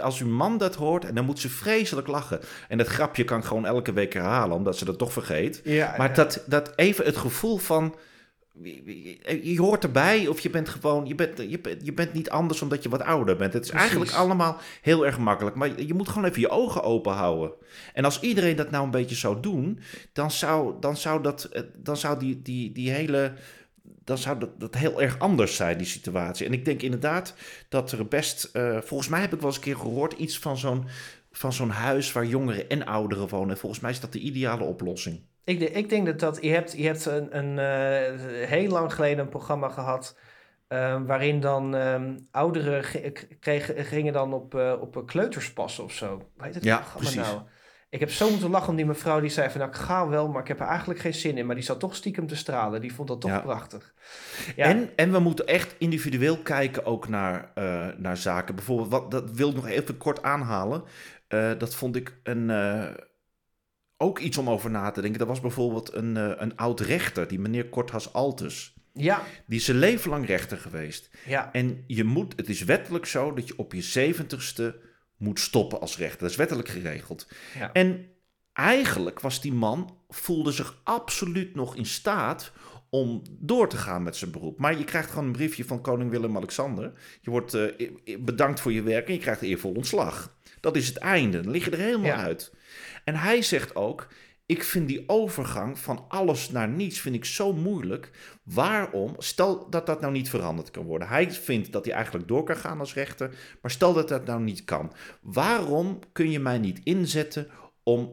Als 0.00 0.20
uw 0.20 0.28
man 0.28 0.58
dat 0.58 0.74
hoort, 0.74 1.04
en 1.04 1.14
dan 1.14 1.24
moet 1.24 1.38
ze 1.38 1.48
vreselijk 1.48 2.06
lachen. 2.06 2.40
En 2.68 2.78
dat 2.78 2.86
grapje 2.86 3.24
kan 3.24 3.38
ik 3.38 3.44
gewoon 3.44 3.66
elke 3.66 3.92
week 3.92 4.12
herhalen, 4.12 4.56
omdat 4.56 4.78
ze 4.78 4.84
dat 4.84 4.98
toch 4.98 5.12
vergeet. 5.12 5.60
Ja, 5.64 5.94
Maar 5.98 6.08
ja. 6.08 6.14
dat, 6.14 6.44
dat 6.46 6.72
even 6.76 7.04
het 7.04 7.16
gevoel 7.16 7.56
van. 7.56 7.94
Je 9.42 9.54
hoort 9.58 9.84
erbij, 9.84 10.26
of 10.26 10.40
je 10.40 10.50
bent 10.50 10.68
gewoon. 10.68 11.06
Je 11.06 11.14
bent, 11.14 11.38
je, 11.48 11.58
bent- 11.60 11.86
je 11.86 11.92
bent 11.92 12.12
niet 12.12 12.30
anders 12.30 12.62
omdat 12.62 12.82
je 12.82 12.88
wat 12.88 13.02
ouder 13.02 13.36
bent. 13.36 13.52
Het 13.52 13.62
is 13.64 13.68
Precies. 13.70 13.88
eigenlijk 13.88 14.18
allemaal 14.18 14.58
heel 14.82 15.06
erg 15.06 15.18
makkelijk. 15.18 15.56
Maar 15.56 15.80
je 15.82 15.94
moet 15.94 16.08
gewoon 16.08 16.24
even 16.28 16.40
je 16.40 16.48
ogen 16.48 16.82
open 16.82 17.12
houden. 17.12 17.52
En 17.92 18.04
als 18.04 18.20
iedereen 18.20 18.56
dat 18.56 18.70
nou 18.70 18.84
een 18.84 18.90
beetje 18.90 19.14
zou 19.14 19.40
doen, 19.40 19.78
dan 20.12 20.30
zou, 20.30 20.74
dan 20.80 20.96
zou, 20.96 21.22
dat, 21.22 21.44
eh, 21.44 21.62
dan 21.76 21.96
zou 21.96 22.18
die, 22.18 22.42
die, 22.42 22.72
die 22.72 22.90
hele. 22.90 23.32
Dan 24.04 24.18
zou 24.18 24.38
dat, 24.38 24.60
dat 24.60 24.74
heel 24.74 25.02
erg 25.02 25.18
anders 25.18 25.56
zijn, 25.56 25.78
die 25.78 25.86
situatie. 25.86 26.46
En 26.46 26.52
ik 26.52 26.64
denk 26.64 26.82
inderdaad 26.82 27.34
dat 27.68 27.92
er 27.92 28.06
best. 28.08 28.44
eh, 28.52 28.78
volgens 28.80 29.08
mij 29.08 29.20
heb 29.20 29.32
ik 29.32 29.38
wel 29.38 29.46
eens 29.48 29.56
een 29.56 29.62
keer 29.62 29.76
gehoord 29.76 30.12
iets 30.12 30.38
van 30.38 30.56
zo'n, 30.56 30.86
van 31.32 31.52
zo'n 31.52 31.70
huis 31.70 32.12
waar 32.12 32.26
jongeren 32.26 32.68
en 32.68 32.86
ouderen 32.86 33.28
wonen. 33.28 33.50
En 33.50 33.58
volgens 33.58 33.80
mij 33.80 33.90
is 33.90 34.00
dat 34.00 34.12
de 34.12 34.18
ideale 34.18 34.64
oplossing. 34.64 35.20
Ik, 35.44 35.60
ik 35.60 35.88
denk 35.88 36.06
dat 36.06 36.20
dat... 36.20 36.38
Je 36.40 36.50
hebt, 36.50 36.72
je 36.76 36.86
hebt 36.86 37.04
een, 37.06 37.38
een, 37.38 37.58
eh, 37.58 38.48
heel 38.48 38.70
lang 38.70 38.94
geleden 38.94 39.18
een 39.18 39.28
programma 39.28 39.68
gehad... 39.68 40.16
eh, 40.68 41.00
waarin 41.06 41.40
dan 41.40 41.74
ehm, 41.74 42.18
ouderen 42.30 42.84
kregen, 43.40 43.84
gingen 43.84 44.12
dan 44.12 44.32
op, 44.32 44.54
eh, 44.54 44.74
op 44.80 45.02
kleuterspassen 45.06 45.54
passen 45.54 45.84
of 45.84 45.92
zo. 46.18 46.30
Heet 46.38 46.54
het 46.54 46.64
Ja, 46.64 46.82
precies. 46.96 47.14
nou? 47.16 47.40
Ik 47.94 48.00
heb 48.00 48.10
zo 48.10 48.30
moeten 48.30 48.50
lachen 48.50 48.68
om 48.68 48.76
die 48.76 48.86
mevrouw 48.86 49.20
die 49.20 49.30
zei 49.30 49.50
van... 49.50 49.58
Nou, 49.60 49.72
ik 49.72 49.76
ga 49.78 50.08
wel, 50.08 50.28
maar 50.28 50.40
ik 50.42 50.48
heb 50.48 50.60
er 50.60 50.66
eigenlijk 50.66 51.00
geen 51.00 51.14
zin 51.14 51.36
in. 51.38 51.46
Maar 51.46 51.54
die 51.54 51.64
zat 51.64 51.80
toch 51.80 51.94
stiekem 51.96 52.26
te 52.26 52.36
stralen. 52.36 52.80
Die 52.80 52.94
vond 52.94 53.08
dat 53.08 53.20
toch 53.20 53.30
Ja. 53.30 53.40
prachtig. 53.40 53.94
Ja, 54.56 54.64
En, 54.64 54.90
en 54.96 55.12
we 55.12 55.18
moeten 55.18 55.46
echt 55.46 55.74
individueel 55.78 56.38
kijken 56.38 56.84
ook 56.84 57.08
naar, 57.08 57.50
eh, 57.54 57.86
naar 57.96 58.16
zaken. 58.16 58.54
Bijvoorbeeld, 58.54 58.90
wat, 58.90 59.10
dat 59.10 59.30
wil 59.30 59.48
ik 59.48 59.54
nog 59.54 59.66
even 59.68 59.96
kort 59.96 60.22
aanhalen. 60.22 60.82
Eh, 61.28 61.50
dat 61.58 61.74
vond 61.74 61.96
ik 61.96 62.16
een, 62.22 62.50
eh, 62.50 62.90
ook 63.96 64.18
iets 64.18 64.38
om 64.38 64.50
over 64.50 64.70
na 64.70 64.90
te 64.90 65.00
denken. 65.00 65.18
Dat 65.18 65.28
was 65.28 65.40
bijvoorbeeld 65.40 65.92
een, 65.94 66.16
een 66.42 66.56
oud 66.56 66.80
rechter, 66.80 67.28
die 67.28 67.38
meneer 67.40 67.68
Korthas 67.68 68.12
Altus. 68.12 68.74
ja, 68.92 69.22
Die 69.46 69.58
is 69.58 69.64
zijn 69.64 69.76
leven 69.78 70.10
lang 70.10 70.26
rechter 70.26 70.56
geweest. 70.58 71.10
ja, 71.26 71.52
En 71.52 71.84
je 71.86 72.04
moet, 72.04 72.32
het 72.36 72.48
is 72.48 72.64
wettelijk 72.64 73.06
zo 73.06 73.32
dat 73.34 73.48
je 73.48 73.58
op 73.58 73.72
je 73.72 73.82
zeventigste 73.82 74.92
moet 75.16 75.40
stoppen 75.40 75.80
als 75.80 75.96
rechter. 75.98 76.20
Dat 76.20 76.30
is 76.30 76.36
wettelijk 76.36 76.68
geregeld. 76.68 77.28
ja. 77.58 77.72
En 77.72 78.06
eigenlijk 78.52 79.20
was 79.20 79.40
die 79.40 79.52
man, 79.52 79.96
voelde 80.08 80.52
zich 80.52 80.80
absoluut 80.84 81.54
nog 81.54 81.76
in 81.76 81.86
staat 81.86 82.52
om 82.90 83.22
door 83.30 83.68
te 83.68 83.76
gaan 83.76 84.02
met 84.02 84.16
zijn 84.16 84.30
beroep. 84.30 84.58
Maar 84.58 84.78
je 84.78 84.84
krijgt 84.84 85.10
gewoon 85.10 85.24
een 85.24 85.32
briefje 85.32 85.64
van 85.64 85.80
koning 85.80 86.10
Willem-Alexander. 86.10 86.92
Je 87.20 87.30
wordt 87.30 87.54
eh, 87.54 87.88
bedankt 88.20 88.60
voor 88.60 88.72
je 88.72 88.82
werk 88.82 89.06
en 89.06 89.12
je 89.12 89.18
krijgt 89.20 89.42
eervol 89.42 89.72
ontslag. 89.72 90.36
Dat 90.60 90.76
is 90.76 90.86
het 90.88 90.96
einde. 90.96 91.40
Dan 91.40 91.50
lig 91.52 91.64
je 91.64 91.70
er 91.70 91.78
helemaal 91.78 92.06
Ja. 92.06 92.16
uit. 92.22 92.52
En 93.04 93.14
hij 93.14 93.42
zegt 93.42 93.74
ook, 93.76 94.08
ik 94.46 94.64
vind 94.64 94.88
die 94.88 95.04
overgang 95.06 95.78
van 95.78 96.04
alles 96.08 96.50
naar 96.50 96.68
niets 96.68 97.00
vind 97.00 97.14
ik 97.14 97.24
zo 97.24 97.52
moeilijk. 97.52 98.10
Waarom? 98.42 99.14
Stel 99.18 99.70
dat 99.70 99.86
dat 99.86 100.00
nou 100.00 100.12
niet 100.12 100.28
veranderd 100.28 100.70
kan 100.70 100.84
worden. 100.84 101.08
Hij 101.08 101.32
vindt 101.32 101.72
dat 101.72 101.84
hij 101.84 101.94
eigenlijk 101.94 102.28
door 102.28 102.44
kan 102.44 102.56
gaan 102.56 102.80
als 102.80 102.94
rechter, 102.94 103.30
maar 103.62 103.70
stel 103.70 103.92
dat 103.92 104.08
dat 104.08 104.26
nou 104.26 104.42
niet 104.42 104.64
kan. 104.64 104.92
Waarom 105.20 105.98
kun 106.12 106.30
je 106.30 106.40
mij 106.40 106.58
niet 106.58 106.80
inzetten 106.82 107.48
om, 107.82 108.12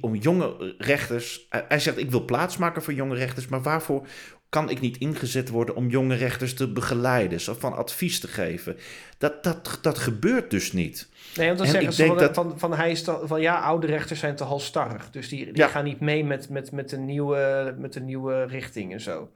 om, 0.00 0.14
jonge 0.14 0.74
rechters. 0.78 1.46
Hij 1.48 1.78
zegt: 1.78 1.98
Ik 1.98 2.10
wil 2.10 2.24
plaatsmaken 2.24 2.82
voor 2.82 2.92
jonge 2.92 3.14
rechters, 3.14 3.46
maar 3.46 3.62
waarvoor 3.62 4.06
kan 4.54 4.70
ik 4.70 4.80
niet 4.80 4.96
ingezet 4.98 5.48
worden 5.48 5.74
om 5.76 5.88
jonge 5.88 6.14
rechters 6.14 6.54
te 6.54 6.72
begeleiden, 6.72 7.38
of 7.50 7.58
van 7.58 7.76
advies 7.76 8.20
te 8.20 8.28
geven? 8.28 8.76
Dat, 9.18 9.44
dat, 9.44 9.78
dat 9.82 9.98
gebeurt 9.98 10.50
dus 10.50 10.72
niet. 10.72 11.08
Nee, 11.36 11.46
want 11.46 11.58
dan 11.58 11.66
En 11.66 11.72
zeggen 11.72 11.92
ze 11.92 12.06
van, 12.06 12.18
dat- 12.18 12.34
van, 12.34 12.58
van, 12.58 12.72
hij 12.74 12.90
is 12.90 13.02
te- 13.02 13.20
van 13.24 13.40
ja, 13.40 13.58
oude 13.60 13.86
rechters 13.86 14.20
zijn 14.20 14.36
te 14.36 14.44
halstarrig. 14.44 15.10
Dus 15.10 15.28
die, 15.28 15.44
die 15.44 15.56
Ja. 15.56 15.68
gaan 15.68 15.84
niet 15.84 16.00
mee 16.00 16.24
met, 16.24 16.48
met, 16.48 16.72
met, 16.72 16.88
de 16.90 16.96
nieuwe, 16.98 17.74
met 17.78 17.92
de 17.92 18.00
nieuwe 18.00 18.44
richting 18.44 18.92
en 18.92 19.00
zo. 19.00 19.30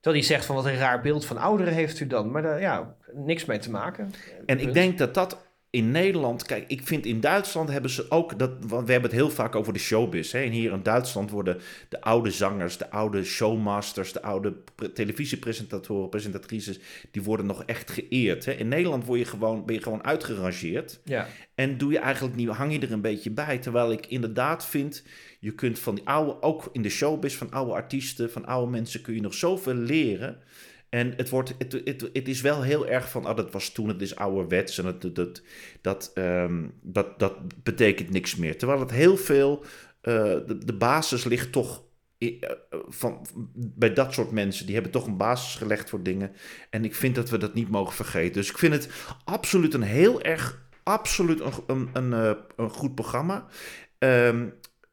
Terwijl 0.00 0.24
hij 0.24 0.34
zegt 0.34 0.44
van 0.44 0.56
wat 0.56 0.64
een 0.64 0.76
raar 0.76 1.00
beeld 1.00 1.24
van 1.24 1.36
ouderen 1.38 1.72
heeft 1.74 2.00
u 2.00 2.06
dan. 2.06 2.30
Maar 2.30 2.42
daar, 2.42 2.60
ja, 2.60 2.94
niks 3.12 3.44
mee 3.44 3.58
te 3.58 3.70
maken. 3.70 4.12
En 4.46 4.60
ik 4.60 4.72
denk 4.72 4.98
dat 4.98 5.14
dat 5.14 5.38
in 5.70 5.90
Nederland, 5.90 6.42
kijk, 6.42 6.64
ik 6.68 6.86
vind 6.86 7.06
in 7.06 7.20
Duitsland 7.20 7.68
hebben 7.68 7.90
ze 7.90 8.10
ook, 8.10 8.38
dat, 8.38 8.50
want 8.66 8.86
we 8.86 8.92
hebben 8.92 9.10
het 9.10 9.20
heel 9.20 9.30
vaak 9.30 9.54
over 9.54 9.72
de 9.72 9.78
showbiz. 9.78 10.32
Hè? 10.32 10.42
En 10.42 10.50
hier 10.50 10.72
in 10.72 10.82
Duitsland 10.82 11.30
worden 11.30 11.60
de 11.88 12.00
oude 12.00 12.30
zangers, 12.30 12.76
de 12.76 12.90
oude 12.90 13.24
showmasters, 13.24 14.12
de 14.12 14.22
oude 14.22 14.54
pre- 14.74 14.92
televisiepresentatoren, 14.92 16.08
presentatrices, 16.08 16.78
die 17.10 17.22
worden 17.22 17.46
nog 17.46 17.64
echt 17.64 17.90
geëerd. 17.90 18.44
Hè? 18.44 18.52
In 18.52 18.68
Nederland 18.68 19.04
word 19.04 19.18
je 19.18 19.24
gewoon, 19.24 19.64
ben 19.64 19.74
je 19.74 19.82
gewoon 19.82 20.04
uitgerangeerd. 20.04 21.00
Ja. 21.04 21.26
En 21.54 21.78
doe 21.78 21.92
je 21.92 21.98
eigenlijk 21.98 22.36
niet, 22.36 22.48
hang 22.48 22.72
je 22.72 22.78
er 22.80 22.92
een 22.92 23.00
beetje 23.00 23.30
bij. 23.30 23.58
Terwijl 23.58 23.92
ik 23.92 24.06
inderdaad 24.06 24.66
vind, 24.66 25.04
je 25.40 25.52
kunt 25.52 25.78
van 25.78 25.94
die 25.94 26.08
oude, 26.08 26.42
ook 26.42 26.68
in 26.72 26.82
de 26.82 26.88
showbiz, 26.88 27.34
van 27.34 27.50
oude 27.50 27.72
artiesten, 27.72 28.30
van 28.30 28.46
oude 28.46 28.70
mensen, 28.70 29.00
kun 29.00 29.14
je 29.14 29.20
nog 29.20 29.34
zoveel 29.34 29.74
leren. 29.74 30.38
En 30.90 31.12
het, 31.16 31.28
wordt, 31.28 31.54
het, 31.58 31.72
het, 31.84 32.10
het 32.12 32.28
is 32.28 32.40
wel 32.40 32.62
heel 32.62 32.86
erg 32.86 33.10
van, 33.10 33.24
ah, 33.24 33.36
dat 33.36 33.52
was 33.52 33.70
toen, 33.72 33.88
het 33.88 34.02
is 34.02 34.16
ouderwets 34.16 34.78
en 34.78 34.98
dat, 35.12 35.42
dat, 35.80 36.10
ehm, 36.14 36.64
dat, 36.82 37.18
dat 37.18 37.62
betekent 37.62 38.10
niks 38.10 38.36
meer. 38.36 38.58
Terwijl 38.58 38.80
het 38.80 38.90
heel 38.90 39.16
veel, 39.16 39.64
eh, 40.00 40.14
de, 40.46 40.58
de 40.64 40.72
basis 40.72 41.24
ligt 41.24 41.52
toch 41.52 41.82
eh, 42.18 42.50
van, 42.88 43.26
bij 43.54 43.92
dat 43.92 44.12
soort 44.12 44.30
mensen. 44.30 44.64
Die 44.64 44.74
hebben 44.74 44.92
toch 44.92 45.06
een 45.06 45.16
basis 45.16 45.54
gelegd 45.54 45.90
voor 45.90 46.02
dingen. 46.02 46.32
En 46.70 46.84
ik 46.84 46.94
vind 46.94 47.14
dat 47.14 47.30
we 47.30 47.38
dat 47.38 47.54
niet 47.54 47.70
mogen 47.70 47.94
vergeten. 47.94 48.32
Dus 48.32 48.50
ik 48.50 48.58
vind 48.58 48.72
het 48.72 48.88
absoluut 49.24 49.74
een 49.74 49.82
heel 49.82 50.22
erg, 50.22 50.62
absoluut 50.82 51.40
een, 51.40 51.52
een, 51.66 51.88
een, 51.92 52.12
eh, 52.12 52.42
een 52.56 52.70
goed 52.70 52.94
programma. 52.94 53.46
Ehm, 53.98 54.48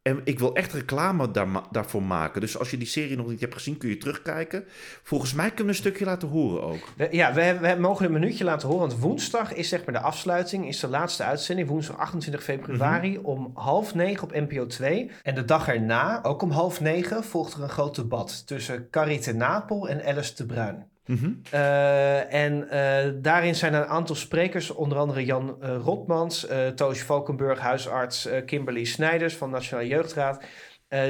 en 0.07 0.21
ik 0.23 0.39
wil 0.39 0.55
echt 0.55 0.73
reclame 0.73 1.31
daar, 1.31 1.47
daarvoor 1.71 2.03
maken. 2.03 2.41
Dus 2.41 2.57
als 2.59 2.71
je 2.71 2.77
die 2.77 2.87
serie 2.87 3.17
nog 3.17 3.27
niet 3.27 3.39
hebt 3.41 3.53
gezien, 3.53 3.77
kun 3.77 3.89
je 3.89 3.97
terugkijken. 3.97 4.63
Volgens 5.03 5.33
mij 5.33 5.45
kunnen 5.47 5.63
we 5.65 5.69
een 5.69 5.75
stukje 5.75 6.05
laten 6.05 6.27
horen 6.27 6.63
ook. 6.63 6.87
We- 6.97 7.07
Ja, 7.11 7.33
we, 7.33 7.57
we 7.61 7.75
mogen 7.79 8.05
een 8.05 8.11
minuutje 8.11 8.43
laten 8.43 8.67
horen. 8.67 8.87
Want 8.87 8.99
woensdag 9.01 9.53
is 9.53 9.69
zeg 9.69 9.85
maar 9.85 9.93
de 9.93 10.01
afsluiting, 10.01 10.67
is 10.67 10.79
de 10.79 10.87
laatste 10.87 11.23
uitzending. 11.23 11.67
Woensdag 11.67 11.97
28 11.97 12.43
februari 12.43 13.11
Mhm. 13.17 13.25
om 13.25 13.51
half 13.53 13.93
negen 13.95 14.23
op 14.23 14.33
NPO 14.33 14.65
2. 14.67 15.11
En 15.23 15.35
de 15.35 15.45
dag 15.45 15.67
erna, 15.67 16.23
ook 16.23 16.41
om 16.41 16.51
half 16.51 16.81
negen, 16.81 17.23
volgt 17.23 17.53
er 17.53 17.61
een 17.63 17.69
groot 17.69 17.95
debat 17.95 18.47
tussen 18.47 18.87
Carrie 18.89 19.33
Napel 19.33 19.89
en 19.89 20.05
Alice 20.05 20.35
de 20.35 20.45
Bruin. 20.45 20.85
Mhm. 21.07 21.31
Eh, 21.51 22.33
en 22.33 22.69
eh, 22.69 23.11
daarin 23.21 23.55
zijn 23.55 23.73
een 23.73 23.85
aantal 23.85 24.15
sprekers, 24.15 24.71
onder 24.71 24.97
andere 24.97 25.25
Jan 25.25 25.57
eh, 25.61 25.75
Rotmans, 25.83 26.47
eh 26.47 26.67
Toos 26.67 27.01
Valkenburg, 27.01 27.59
huisarts 27.59 28.29
Kimberly 28.45 28.83
Snijders 28.83 29.35
van 29.35 29.49
Nationale 29.49 29.87
Jeugdraad. 29.87 30.43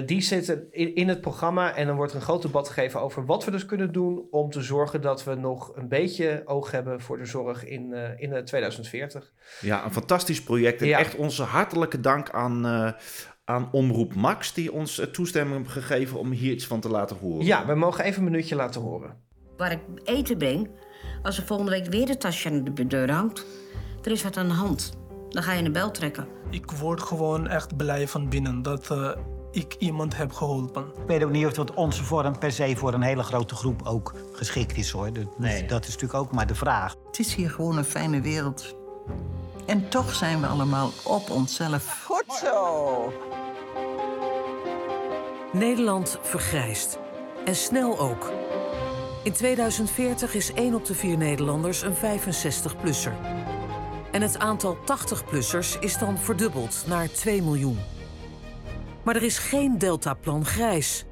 Die 0.06 0.22
zitten 0.22 0.68
in, 0.72 0.96
in 0.96 1.08
het 1.08 1.22
programma 1.22 1.76
en 1.76 1.88
dan 1.88 1.96
wordt 1.96 2.12
er 2.12 2.18
een 2.18 2.24
groot 2.24 2.42
debat 2.42 2.70
gegeven 2.70 3.02
over 3.02 3.26
wat 3.26 3.46
we 3.46 3.52
dus 3.52 3.66
kunnen 3.66 3.92
doen 3.92 4.28
om 4.32 4.50
te 4.50 4.62
zorgen 4.62 5.02
dat 5.02 5.24
we 5.24 5.36
nog 5.36 5.76
een 5.76 5.88
beetje 5.88 6.42
oog 6.46 6.72
hebben 6.72 7.02
voor 7.02 7.18
de 7.18 7.26
zorg 7.26 7.66
in, 7.66 7.94
in 8.18 8.34
eh, 8.34 8.44
2040. 8.44 9.32
Ja, 9.62 9.86
een 9.86 9.92
fantastisch 9.92 10.44
project. 10.44 10.82
En 10.82 10.88
Ja. 10.88 11.00
echt 11.00 11.16
onze 11.16 11.44
hartelijke 11.44 12.00
dank 12.00 12.30
aan, 12.30 12.66
aan 13.46 13.70
Omroep 13.72 14.14
Max... 14.14 14.54
die 14.54 14.74
ons 14.74 15.02
toestemming 15.12 15.58
heeft 15.58 15.70
gegeven 15.72 16.20
om 16.20 16.32
hier 16.32 16.52
iets 16.52 16.68
van 16.68 16.80
te 16.80 16.90
laten 16.90 17.18
horen. 17.18 17.46
Ja, 17.46 17.66
we 17.66 17.76
mogen 17.76 18.04
even 18.04 18.24
een 18.24 18.32
minuutje 18.32 18.56
laten 18.56 18.82
horen. 18.82 19.26
Waar 19.58 19.72
ik 19.72 19.80
eten 20.04 20.38
breng, 20.38 20.70
als 21.24 21.38
er 21.38 21.44
volgende 21.44 21.72
week 21.72 21.86
weer 21.86 22.06
de 22.06 22.18
tasje 22.18 22.50
aan 22.50 22.64
de 22.64 22.88
deur 22.88 23.12
hangt, 23.12 23.46
er 24.04 24.12
is 24.12 24.24
wat 24.24 24.38
aan 24.38 24.48
de 24.48 24.54
hand. 24.54 24.98
Dan 25.30 25.44
ga 25.44 25.54
je 25.54 25.64
een 25.64 25.72
bel 25.72 25.92
trekken. 25.92 26.28
Ik 26.50 26.72
word 26.72 27.02
gewoon 27.02 27.48
echt 27.48 27.78
blij 27.78 28.08
van 28.08 28.30
binnen 28.30 28.62
dat 28.62 28.92
eh, 28.92 29.12
ik 29.52 29.76
iemand 29.80 30.18
heb 30.18 30.32
geholpen. 30.32 30.86
Ik 30.86 31.08
weet 31.08 31.24
ook 31.24 31.32
niet 31.32 31.46
of 31.46 31.54
dat 31.54 31.74
onze 31.74 32.04
vorm 32.04 32.38
per 32.38 32.52
se 32.52 32.76
voor 32.76 32.94
een 32.94 33.02
hele 33.02 33.24
grote 33.24 33.56
groep 33.56 33.82
ook 33.86 34.14
geschikt 34.32 34.78
is 34.78 34.92
hoor. 34.92 35.14
Dat, 35.14 35.28
dat 35.68 35.84
is 35.84 35.94
natuurlijk 35.94 36.14
ook 36.14 36.32
maar 36.32 36.48
de 36.48 36.56
vraag. 36.56 36.96
Het 37.08 37.20
is 37.20 37.36
hier 37.36 37.50
gewoon 37.50 37.78
een 37.78 37.86
fijne 37.86 38.22
wereld. 38.22 38.76
En 39.66 39.90
toch 39.90 40.16
zijn 40.16 40.42
we 40.42 40.48
allemaal 40.48 40.92
op 41.04 41.30
onszelf. 41.30 42.04
Goed 42.06 42.34
zo. 42.44 43.14
Nederland 45.54 46.20
vergrijst. 46.22 47.00
En 47.46 47.56
snel 47.56 48.00
ook. 48.00 48.32
In 49.28 49.34
2040 49.34 50.34
is 50.34 50.54
1 50.54 50.74
op 50.74 50.86
de 50.86 50.94
4 50.96 51.18
Nederlanders 51.18 51.82
een 51.82 51.96
65-plusser. 51.96 53.12
En 54.12 54.22
het 54.22 54.38
aantal 54.38 54.78
80-plussers 54.78 55.80
is 55.80 55.98
dan 55.98 56.18
verdubbeld 56.20 56.84
naar 56.88 57.12
2 57.12 57.42
miljoen. 57.42 57.78
Maar 59.04 59.16
er 59.16 59.24
is 59.24 59.38
geen 59.38 59.78
deltaplan 59.78 60.46
grijs. 60.46 61.06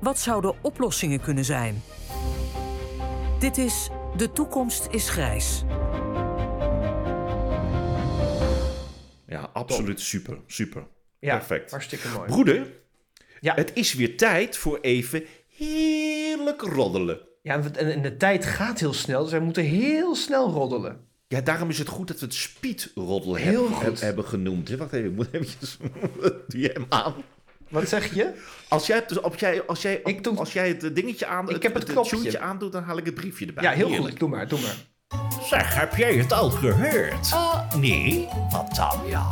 Wat 0.00 0.18
zouden 0.18 0.54
oplossingen 0.62 1.20
kunnen 1.20 1.44
zijn? 1.44 1.82
Dit 3.38 3.58
is 3.58 3.88
De 4.16 4.32
toekomst 4.32 4.86
is 4.90 5.08
grijs. 5.08 5.62
Ja, 9.26 9.50
absoluut 9.52 10.00
super, 10.00 10.38
super. 10.46 10.86
Ja, 11.18 11.36
Perfect. 11.36 11.70
hartstikke 11.70 12.08
mooi. 12.08 12.28
Broeder, 12.30 12.72
Ja. 13.40 13.54
het 13.54 13.70
is 13.74 13.94
weer 13.94 14.16
tijd 14.16 14.56
voor 14.56 14.78
even 14.80 15.24
heerlijk 15.64 16.62
roddelen. 16.62 17.18
Ja, 17.42 17.60
en 17.72 18.02
de 18.02 18.16
tijd 18.16 18.44
gaat 18.46 18.80
heel 18.80 18.92
snel, 18.92 19.22
dus 19.22 19.30
wij 19.30 19.40
moeten 19.40 19.62
heel 19.62 20.14
snel 20.14 20.50
roddelen. 20.50 21.00
Ja, 21.28 21.40
daarom 21.40 21.68
is 21.68 21.78
het 21.78 21.88
goed 21.88 22.08
dat 22.08 22.18
we 22.20 22.24
het 22.26 22.34
speedroddel 22.34 23.34
Heel 23.34 23.62
hebben, 23.70 23.86
goed. 23.88 24.00
hebben 24.00 24.24
genoemd. 24.24 24.68
hè. 24.68 24.76
Wacht 24.76 24.92
even, 24.92 25.08
ik 25.10 25.16
moet 25.16 25.28
eventjes... 25.32 25.76
Doe 26.48 26.60
je 26.60 26.70
hem 26.74 26.86
aan? 26.88 27.14
Wat 27.68 27.88
zeg 27.88 28.14
je? 28.14 28.32
Als 28.68 28.86
jij, 28.86 28.96
het 28.96 29.08
dus, 29.08 29.22
als 29.22 29.34
jij, 29.40 29.62
als 29.66 29.82
jij, 29.82 30.00
Ik 30.04 30.24
doe- 30.24 30.38
als 30.38 30.52
jij 30.52 30.68
het 30.68 30.96
dingetje 30.96 31.26
aan, 31.26 31.50
Ik 31.50 31.62
heb 31.62 31.74
het 31.74 31.82
het 31.88 31.92
knopje. 32.08 32.40
aandoet, 32.40 32.72
dan 32.72 32.82
haal 32.82 32.96
ik 32.98 33.04
het 33.04 33.14
briefje 33.14 33.46
erbij. 33.46 33.64
Ja, 33.64 33.70
heel 33.70 33.86
Heerlijk. 33.88 34.10
goed. 34.10 34.18
Doe 34.18 34.28
maar, 34.28 34.48
doe 34.48 34.60
maar. 34.60 34.76
Zeg, 35.48 35.74
heb 35.74 35.94
jij 35.96 36.14
het 36.14 36.32
al 36.32 36.50
gehoord? 36.50 37.30
Ah, 37.32 37.74
nee. 37.74 38.28
Wat 38.50 38.74
dan? 38.76 39.00
Ja, 39.08 39.28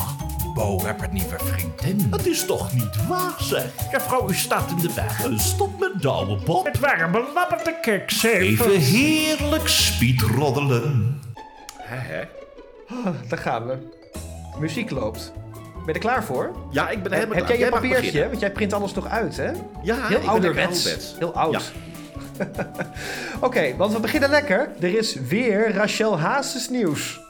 Bo 0.59 0.84
heb 0.84 1.02
een 1.02 1.12
nieuwe 1.12 1.36
vriendin. 1.38 2.06
Het 2.11 2.26
is 2.26 2.44
toch 2.46 2.72
niet 2.74 3.06
waar, 3.09 3.34
zeg? 3.38 3.64
Juffrouw, 3.90 4.28
u 4.30 4.34
staat 4.34 4.70
in 4.70 4.76
de 4.76 4.92
weg. 4.94 5.26
Stop 5.36 5.80
met 5.80 6.02
douwe 6.02 6.36
bot. 6.44 6.66
Het 6.66 6.78
waren 6.78 7.11
belabberde 7.11 7.74
keksen. 7.80 8.30
Even 8.32 8.70
heerlijk 8.70 9.68
speedroddelen. 9.68 11.20
Hè, 11.76 11.96
hè? 11.96 12.22
Ah, 12.88 13.14
daar 13.28 13.38
gaan 13.38 13.66
we. 13.66 13.76
Muziek 14.59 14.90
loopt. 14.90 15.32
Ben 15.52 15.82
je 15.86 15.92
er 15.92 15.98
klaar 15.98 16.24
voor? 16.24 16.56
Ja, 16.70 16.88
ik 16.88 17.02
ben 17.02 17.12
er 17.12 17.18
helemaal 17.18 17.36
Heb 17.36 17.46
klaar. 17.46 17.59
jij 17.59 17.66
je 17.66 17.72
papiertje? 17.72 18.28
Want 18.28 18.40
jij 18.40 18.52
print 18.52 18.72
alles 18.72 18.94
nog 18.94 19.06
uit, 19.06 19.36
hè? 19.36 19.50
Ja, 19.82 20.06
Heel 20.06 20.28
ouderwets. 20.28 21.14
Heel 21.18 21.32
oud. 21.34 21.72
Ja. 22.38 22.44
Oké, 23.46 23.76
want 23.76 23.92
we 23.92 24.00
beginnen 24.00 24.30
lekker. 24.30 24.70
Er 24.80 24.96
is 24.96 25.14
weer 25.14 25.74
Rachel 25.74 26.18
Hazes 26.18 26.68
nieuws. 26.68 27.20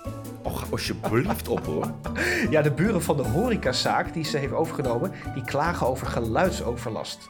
Och, 0.42 0.64
alsjeblieft 0.70 1.48
op 1.48 1.66
hoor. 1.66 1.92
Ja, 2.50 2.62
de 2.62 2.70
buren 2.70 3.02
van 3.02 3.16
de 3.16 3.22
horecazaak 3.22 4.12
die 4.14 4.24
ze 4.24 4.36
heeft 4.38 4.52
overgenomen, 4.52 5.12
die 5.34 5.44
klagen 5.44 5.86
over 5.86 6.06
geluidsoverlast. 6.06 7.28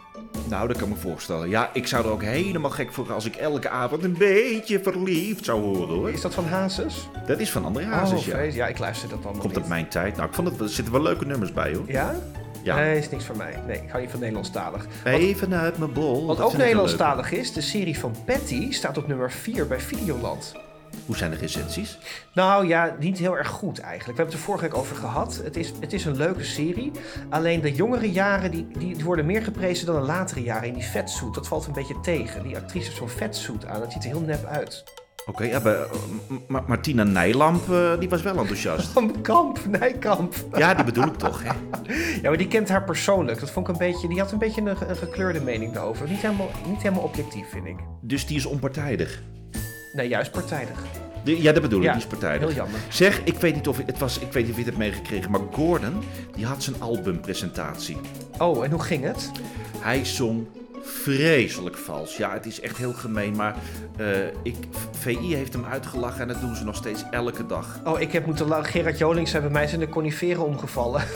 Nou, 0.49 0.69
dat 0.69 0.77
kan 0.77 0.89
ik 0.89 0.95
me 0.95 1.01
voorstellen. 1.01 1.49
Ja, 1.49 1.71
ik 1.73 1.87
zou 1.87 2.05
er 2.05 2.11
ook 2.11 2.23
helemaal 2.23 2.71
gek 2.71 2.93
voor 2.93 3.13
als 3.13 3.25
ik 3.25 3.35
elke 3.37 3.69
avond 3.69 4.05
een 4.05 4.17
beetje 4.19 4.81
verliefd 4.83 5.45
zou 5.45 5.61
horen 5.61 5.95
hoor. 5.95 6.11
Is 6.11 6.21
dat 6.21 6.35
van 6.35 6.45
Hazes? 6.47 7.09
Dat 7.27 7.39
is 7.39 7.51
van 7.51 7.65
André 7.65 7.85
Hazes, 7.85 8.19
oh, 8.19 8.25
ja. 8.25 8.33
vrees. 8.33 8.55
Ja, 8.55 8.67
ik 8.67 8.79
luister 8.79 9.09
dat 9.09 9.23
dan 9.23 9.33
nog 9.33 9.41
Komt 9.41 9.55
niet. 9.55 9.63
op 9.63 9.69
mijn 9.69 9.89
tijd. 9.89 10.17
Nou, 10.17 10.29
ik 10.29 10.35
vond 10.35 10.49
het, 10.49 10.61
er 10.61 10.69
zitten 10.69 10.93
wel 10.93 11.03
leuke 11.03 11.27
nummers 11.27 11.53
bij 11.53 11.75
hoor. 11.75 11.85
Ja? 11.87 12.15
Ja. 12.63 12.77
Nee, 12.77 12.99
is 12.99 13.11
niks 13.11 13.25
voor 13.25 13.37
mij. 13.37 13.63
Nee, 13.67 13.77
ik 13.83 13.89
hou 13.89 14.01
niet 14.03 14.11
van 14.11 14.21
Nederlandstalig. 14.21 14.87
Wat, 15.05 15.13
Even 15.13 15.55
uit 15.55 15.79
mijn 15.79 15.93
bol. 15.93 16.27
wat 16.27 16.41
ook. 16.41 16.57
Nederlandstalig 16.57 17.33
is, 17.33 17.53
de 17.53 17.61
serie 17.61 17.99
van 17.99 18.15
Patty 18.25 18.73
staat 18.73 18.99
op 18.99 19.07
nummer 19.07 19.31
4 19.33 19.67
bij 19.67 19.81
Videoland. 19.81 20.55
Hoe 21.07 21.16
zijn 21.16 21.30
de 21.30 21.36
recensies? 21.36 21.99
Nou 22.34 22.66
ja, 22.66 22.96
niet 22.99 23.18
heel 23.18 23.36
erg 23.36 23.49
goed 23.49 23.78
eigenlijk. 23.78 24.16
We 24.18 24.22
hebben 24.22 24.24
het 24.24 24.34
er 24.34 24.40
vorige 24.40 24.64
week 24.64 24.76
over 24.76 24.96
gehad. 24.96 25.40
Het 25.44 25.57
is, 25.57 25.72
het 25.80 25.92
is 25.92 26.05
een 26.05 26.16
leuke 26.16 26.44
serie. 26.44 26.90
Alleen 27.30 27.61
de 27.61 27.72
jongere 27.72 28.11
jaren 28.12 28.51
die, 28.51 28.66
die 28.78 29.05
worden 29.05 29.26
meer 29.26 29.42
geprezen 29.42 29.86
dan 29.86 30.01
de 30.01 30.07
latere 30.07 30.42
jaren 30.42 30.68
in 30.68 30.74
die 30.74 30.82
vetsuit. 30.82 31.34
Dat 31.34 31.49
valt 31.49 31.66
een 31.66 31.72
beetje 31.72 32.01
tegen. 32.01 32.42
Die 32.42 32.57
actrice 32.57 32.84
heeft 32.84 32.96
zo'n 32.96 33.09
vetsuit 33.09 33.66
aan. 33.66 33.80
Dat 33.80 33.92
ziet 33.92 34.05
er 34.05 34.11
heel 34.11 34.20
nep 34.20 34.44
uit. 34.44 34.84
Oké, 35.26 35.44
ja, 35.44 35.59
maar, 35.59 35.74
eh, 35.74 36.66
Martina 36.66 37.05
Nijlamp, 37.05 37.70
eh, 37.70 37.99
die 37.99 38.09
was 38.09 38.22
wel 38.22 38.36
enthousiast. 38.36 38.88
Van 38.99 39.20
Kamp, 39.20 39.59
Nijkamp. 39.66 40.34
Ja, 40.57 40.74
die 40.74 40.84
bedoel 40.84 41.05
ik 41.05 41.16
toch, 41.16 41.42
hè? 41.42 41.51
Ja, 42.22 42.28
maar 42.28 42.38
die 42.38 42.49
kent 42.49 42.68
haar 42.68 42.84
persoonlijk. 42.84 43.40
Dat 43.40 43.51
vond 43.51 43.68
ik 43.68 43.72
een 43.72 43.78
beetje, 43.78 44.09
die 44.09 44.18
had 44.18 44.32
een 44.32 44.38
beetje 44.38 44.61
een, 44.61 44.88
een 44.88 44.96
gekleurde 44.96 45.40
mening 45.40 45.72
daarover. 45.72 46.09
Niet 46.09 46.20
helemaal, 46.20 46.51
niet 46.66 46.82
helemaal 46.82 47.05
objectief, 47.05 47.49
vind 47.49 47.66
ik. 47.66 47.76
Dus 48.01 48.26
die 48.26 48.36
is 48.36 48.46
onpartijdig. 48.46 49.22
Nee, 49.93 50.09
juist 50.09 50.30
partijdig. 50.30 50.78
Ja, 51.24 51.53
dat 51.53 51.62
bedoel 51.62 51.78
ik, 51.78 51.84
Ja, 51.84 51.93
die 51.93 52.01
is 52.01 52.07
partijdig. 52.09 52.47
heel 52.47 52.57
jammer. 52.57 52.80
Zeg, 52.89 53.20
ik 53.24 53.34
weet 53.34 53.55
niet 53.55 53.68
of 53.68 53.76
het 53.86 53.99
was, 53.99 54.18
ik 54.18 54.32
weet 54.32 54.43
niet 54.43 54.53
of 54.53 54.59
je 54.59 54.64
het 54.64 54.74
hebt 54.76 54.76
meegekregen, 54.91 55.30
maar 55.30 55.41
Gordon, 55.53 56.03
die 56.36 56.47
had 56.47 56.62
zijn 56.62 56.76
albumpresentatie. 56.80 57.97
Oh, 58.39 58.64
en 58.64 58.70
hoe 58.70 58.82
ging 58.82 59.05
het? 59.05 59.30
Hij 59.78 60.05
zong 60.05 60.47
vreselijk 60.82 61.76
vals. 61.76 62.16
Ja, 62.16 62.32
het 62.32 62.47
is 62.47 62.61
echt 62.61 62.76
heel 62.76 62.93
gemeen, 62.93 63.36
maar 63.36 63.57
eh, 63.97 64.07
ik, 64.43 64.55
VI 64.99 65.34
heeft 65.34 65.53
hem 65.53 65.64
uitgelachen 65.64 66.20
en 66.20 66.28
dat 66.28 66.41
doen 66.41 66.57
ze 66.57 66.64
nog 66.64 66.76
steeds 66.76 67.05
elke 67.11 67.47
dag. 67.47 67.80
Oh, 67.84 68.01
ik 68.01 68.12
heb 68.12 68.26
moeten 68.26 68.47
lachen. 68.47 68.70
Gerard 68.72 68.99
Jolings 68.99 69.32
bij 69.32 69.49
mij 69.51 69.66
zijn 69.66 69.80
de 69.80 69.89
coniferen 69.89 70.45
omgevallen. 70.45 71.03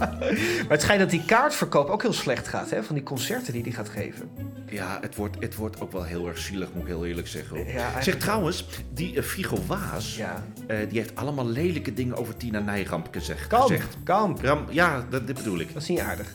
maar 0.60 0.68
het 0.68 0.82
schijnt 0.82 1.00
dat 1.00 1.10
die 1.10 1.24
kaartverkoop 1.24 1.88
ook 1.88 2.02
heel 2.02 2.12
slecht 2.12 2.48
gaat, 2.48 2.70
hè? 2.70 2.82
Van 2.82 2.94
die 2.94 3.04
concerten 3.04 3.52
die 3.52 3.62
hij 3.62 3.72
gaat 3.72 3.88
geven. 3.88 4.30
Ja, 4.68 4.98
het 5.00 5.14
wordt, 5.14 5.36
het 5.40 5.54
wordt 5.56 5.80
ook 5.80 5.92
wel 5.92 6.04
heel 6.04 6.28
erg 6.28 6.38
zielig, 6.38 6.68
moet 6.72 6.82
ik 6.82 6.88
heel 6.88 7.06
eerlijk 7.06 7.28
zeggen. 7.28 7.56
hoor. 7.56 7.66
Ja, 7.66 7.72
eigenlijk 7.72 8.02
zeg 8.04 8.16
trouwens, 8.16 8.66
die 8.92 9.14
uh, 9.16 9.22
Figo 9.22 9.58
Waas, 9.66 10.16
Ja. 10.16 10.44
eh, 10.66 10.76
die 10.88 10.98
heeft 10.98 11.16
allemaal 11.16 11.46
lelijke 11.46 11.94
dingen 11.94 12.16
over 12.16 12.36
Tina 12.36 12.58
Nijramp 12.58 13.08
gezegd. 13.10 13.46
Kamp, 13.46 13.62
gezegd. 13.62 13.96
Kamp. 14.04 14.42
Ram, 14.42 14.64
ja, 14.70 15.04
dat, 15.10 15.26
dit 15.26 15.36
bedoel 15.36 15.58
ik. 15.60 15.72
Dat 15.72 15.82
is 15.82 15.88
niet 15.88 16.00
aardig. 16.00 16.32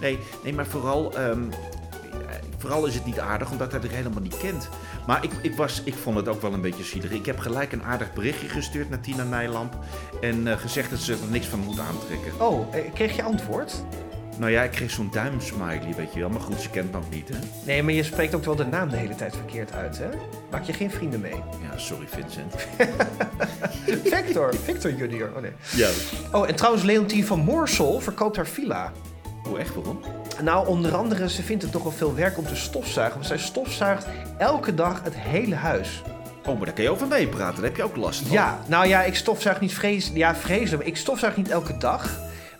Nee, 0.00 0.18
nee 0.44 0.52
maar 0.52 0.66
vooral, 0.66 1.16
ehm, 1.16 1.40
eh, 1.50 2.34
vooral 2.58 2.86
is 2.86 2.94
het 2.94 3.04
niet 3.06 3.18
aardig 3.20 3.50
omdat 3.50 3.72
hij 3.72 3.80
er 3.80 3.90
helemaal 3.90 4.22
niet 4.22 4.36
kent. 4.36 4.68
Maar 5.06 5.24
ik, 5.24 5.30
ik, 5.40 5.54
was, 5.54 5.82
ik 5.84 5.94
vond 5.94 6.16
het 6.16 6.28
ook 6.28 6.42
wel 6.42 6.52
een 6.52 6.60
beetje 6.60 6.84
zielig. 6.84 7.10
Ik 7.10 7.26
heb 7.26 7.38
gelijk 7.38 7.72
een 7.72 7.82
aardig 7.82 8.12
berichtje 8.12 8.48
gestuurd 8.48 8.90
naar 8.90 9.00
Tina 9.00 9.24
Nijlamp. 9.24 9.78
En 10.20 10.46
eh, 10.46 10.58
gezegd 10.58 10.90
dat 10.90 10.98
ze 10.98 11.12
er 11.12 11.18
niks 11.30 11.46
van 11.46 11.58
moet 11.58 11.78
aantrekken. 11.78 12.32
Oh, 12.40 12.74
eh, 12.74 12.92
kreeg 12.94 13.16
je 13.16 13.22
antwoord? 13.22 13.84
Nou 14.38 14.50
ja, 14.50 14.62
ik 14.62 14.70
kreeg 14.70 14.90
zo'n 14.90 15.08
duimsmiley, 15.12 15.94
weet 15.96 16.12
je 16.12 16.20
wel. 16.20 16.28
Maar 16.28 16.40
goed, 16.40 16.60
ze 16.60 16.70
kent 16.70 16.92
me 16.92 16.98
ook 16.98 17.10
niet, 17.10 17.28
hè. 17.28 17.38
Nee, 17.64 17.82
maar 17.82 17.92
je 17.92 18.02
spreekt 18.02 18.34
ook 18.34 18.44
wel 18.44 18.56
de 18.56 18.64
naam 18.64 18.88
de 18.88 18.96
hele 18.96 19.14
tijd 19.14 19.34
verkeerd 19.36 19.72
uit, 19.72 19.98
hè? 19.98 20.08
Maak 20.50 20.64
je 20.64 20.72
geen 20.72 20.90
vrienden 20.90 21.20
mee. 21.20 21.34
Ja, 21.62 21.78
sorry 21.78 22.06
Vincent. 22.06 22.54
Victor, 24.14 24.54
Victor 24.54 24.92
junior. 24.92 25.32
Oh 25.36 25.42
nee. 25.42 25.52
Ja. 25.74 25.90
Oh, 26.32 26.48
en 26.48 26.54
trouwens, 26.54 26.84
Leontien 26.84 27.26
van 27.26 27.38
Moorsel 27.38 28.00
verkoopt 28.00 28.36
haar 28.36 28.46
villa. 28.46 28.92
Hoe 29.42 29.58
echt, 29.58 29.74
waarom? 29.74 30.00
Nou, 30.42 30.66
onder 30.66 30.94
andere, 30.94 31.28
ze 31.30 31.42
vindt 31.42 31.62
het 31.62 31.72
toch 31.72 31.82
wel 31.82 31.92
veel 31.92 32.14
werk 32.14 32.38
om 32.38 32.46
te 32.46 32.56
stofzuigen. 32.56 33.14
Want 33.14 33.26
zij 33.26 33.38
stofzuigt 33.38 34.06
elke 34.38 34.74
dag 34.74 35.02
het 35.04 35.14
hele 35.14 35.54
huis. 35.54 36.02
Oh, 36.46 36.56
maar 36.56 36.64
daar 36.64 36.74
kun 36.74 36.84
je 36.84 36.90
over 36.90 37.06
meepraten. 37.06 37.54
Daar 37.54 37.64
heb 37.64 37.76
je 37.76 37.82
ook 37.82 37.96
last 37.96 38.20
van. 38.20 38.30
Ja, 38.30 38.58
nou 38.66 38.86
ja, 38.86 39.02
ik 39.02 39.14
stofzuig 39.14 39.60
niet 39.60 39.74
vrees, 39.74 40.10
ja, 40.14 40.34
vreselijk. 40.34 40.76
maar 40.76 40.86
Ik 40.86 40.96
stofzuig 40.96 41.36
niet 41.36 41.50
elke 41.50 41.76
dag. 41.76 42.10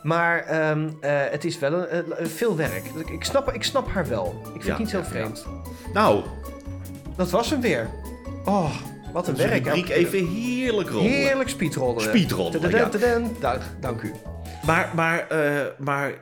Maar 0.03 0.39
ehm, 0.45 0.89
eh, 1.01 1.11
het 1.31 1.45
is 1.45 1.59
wel 1.59 1.91
een, 1.93 2.05
veel 2.29 2.57
werk. 2.57 2.85
Ik, 2.97 3.11
ik, 3.11 3.25
snap, 3.25 3.53
ik 3.53 3.63
snap 3.63 3.89
haar 3.89 4.09
wel. 4.09 4.41
Ik 4.45 4.51
vind 4.51 4.65
Ja, 4.65 4.71
het 4.71 4.79
niet 4.79 4.91
heel 4.91 5.01
ja, 5.01 5.07
vreemd. 5.07 5.47
Nou, 5.93 6.23
Dat 7.17 7.31
was 7.31 7.51
hem 7.51 7.61
weer. 7.61 7.89
Oh, 8.45 8.71
wat 9.13 9.29
een 9.29 9.37
werk. 9.37 9.67
Elke- 9.67 9.95
even 9.95 10.27
heerlijk 10.27 10.91
rollen. 10.91 11.11
Heerlijk 11.11 11.49
speedrollen. 11.49 12.03
Speedrollen, 12.03 12.71
ja. 12.71 13.59
dank 13.81 14.03
u. 14.03 14.13
Maar, 14.67 14.91
maar, 14.95 15.29
eh, 15.29 15.61
maar, 15.79 16.13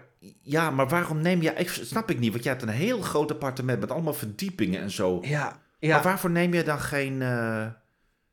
ja, 0.44 0.70
maar 0.70 0.88
waarom 0.88 1.20
neem 1.22 1.42
je... 1.42 1.50
Ik 1.50 1.68
snap 1.68 2.10
ik 2.10 2.18
niet, 2.18 2.30
want 2.32 2.42
jij 2.44 2.52
hebt 2.52 2.64
een 2.64 2.74
heel 2.74 3.00
groot 3.00 3.30
appartement 3.30 3.80
met 3.80 3.90
allemaal 3.90 4.14
verdiepingen 4.14 4.80
en 4.80 4.90
zo. 4.90 5.18
Ja, 5.22 5.60
ja. 5.78 5.94
Maar 5.94 6.02
waarvoor 6.02 6.30
neem 6.30 6.54
je 6.54 6.62
dan 6.62 6.80
geen, 6.80 7.22
eh 7.22 7.66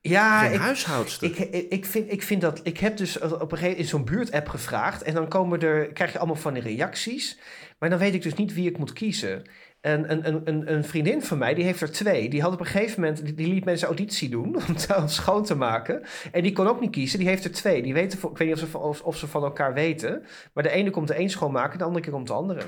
Ja, 0.02 0.40
geen 0.42 0.54
ik, 0.54 0.60
huishoudster? 0.60 1.28
ik, 1.30 1.38
ik, 1.38 1.70
ik, 1.70 1.86
vind, 1.86 2.12
ik 2.12 2.24
vind 2.24 2.42
dat. 2.42 2.60
Ik 2.64 2.78
heb 2.78 2.98
dus 2.98 3.20
op 3.20 3.24
een 3.24 3.40
gegeven 3.40 3.60
moment 3.60 3.78
in 3.78 3.86
zo'n 3.86 4.06
buurtapp 4.06 4.48
gevraagd. 4.48 5.02
En 5.02 5.14
dan 5.14 5.28
komen 5.28 5.62
er, 5.62 5.88
krijg 5.94 6.12
je 6.12 6.18
allemaal 6.18 6.36
van 6.36 6.54
die 6.54 6.64
reacties. 6.64 7.40
Maar 7.80 7.90
dan 7.90 8.00
weet 8.00 8.14
ik 8.14 8.22
dus 8.22 8.34
niet 8.34 8.54
wie 8.54 8.70
ik 8.70 8.78
moet 8.78 8.94
kiezen. 8.94 9.44
En 9.82 10.12
een, 10.12 10.28
een, 10.28 10.42
een, 10.44 10.74
een 10.74 10.84
vriendin 10.84 11.22
van 11.22 11.38
mij, 11.38 11.54
die 11.54 11.64
heeft 11.64 11.82
er 11.82 11.92
twee. 11.92 12.30
Die 12.30 12.42
had 12.42 12.54
op 12.54 12.60
een 12.60 12.66
gegeven 12.66 13.02
moment, 13.02 13.26
die, 13.26 13.34
die 13.34 13.54
liet 13.54 13.66
mensen 13.66 13.88
auditie 13.88 14.30
doen 14.30 14.56
om 14.68 14.76
het 14.88 15.12
schoon 15.12 15.44
te 15.44 15.56
maken. 15.56 16.04
En 16.32 16.44
die 16.44 16.52
kon 16.52 16.68
ook 16.68 16.80
niet 16.80 16.92
kiezen, 16.92 17.20
die 17.20 17.28
heeft 17.28 17.44
er 17.44 17.52
twee. 17.52 17.82
Die 17.82 17.94
weten, 17.94 18.20
ik 18.30 18.38
weet 18.38 18.48
niet 18.48 18.54
of 18.54 18.60
ze, 18.60 18.68
van, 18.68 18.82
of, 18.82 19.02
of 19.02 19.18
ze 19.18 19.28
van 19.28 19.44
elkaar 19.44 19.74
weten. 19.74 20.26
Maar 20.54 20.64
de 20.64 20.70
ene 20.70 20.90
komt 20.90 21.08
de 21.08 21.20
een 21.20 21.30
schoonmaken, 21.30 21.78
de 21.78 21.84
andere 21.84 22.04
keer 22.04 22.14
komt 22.14 22.28
de 22.28 22.34
andere. 22.34 22.62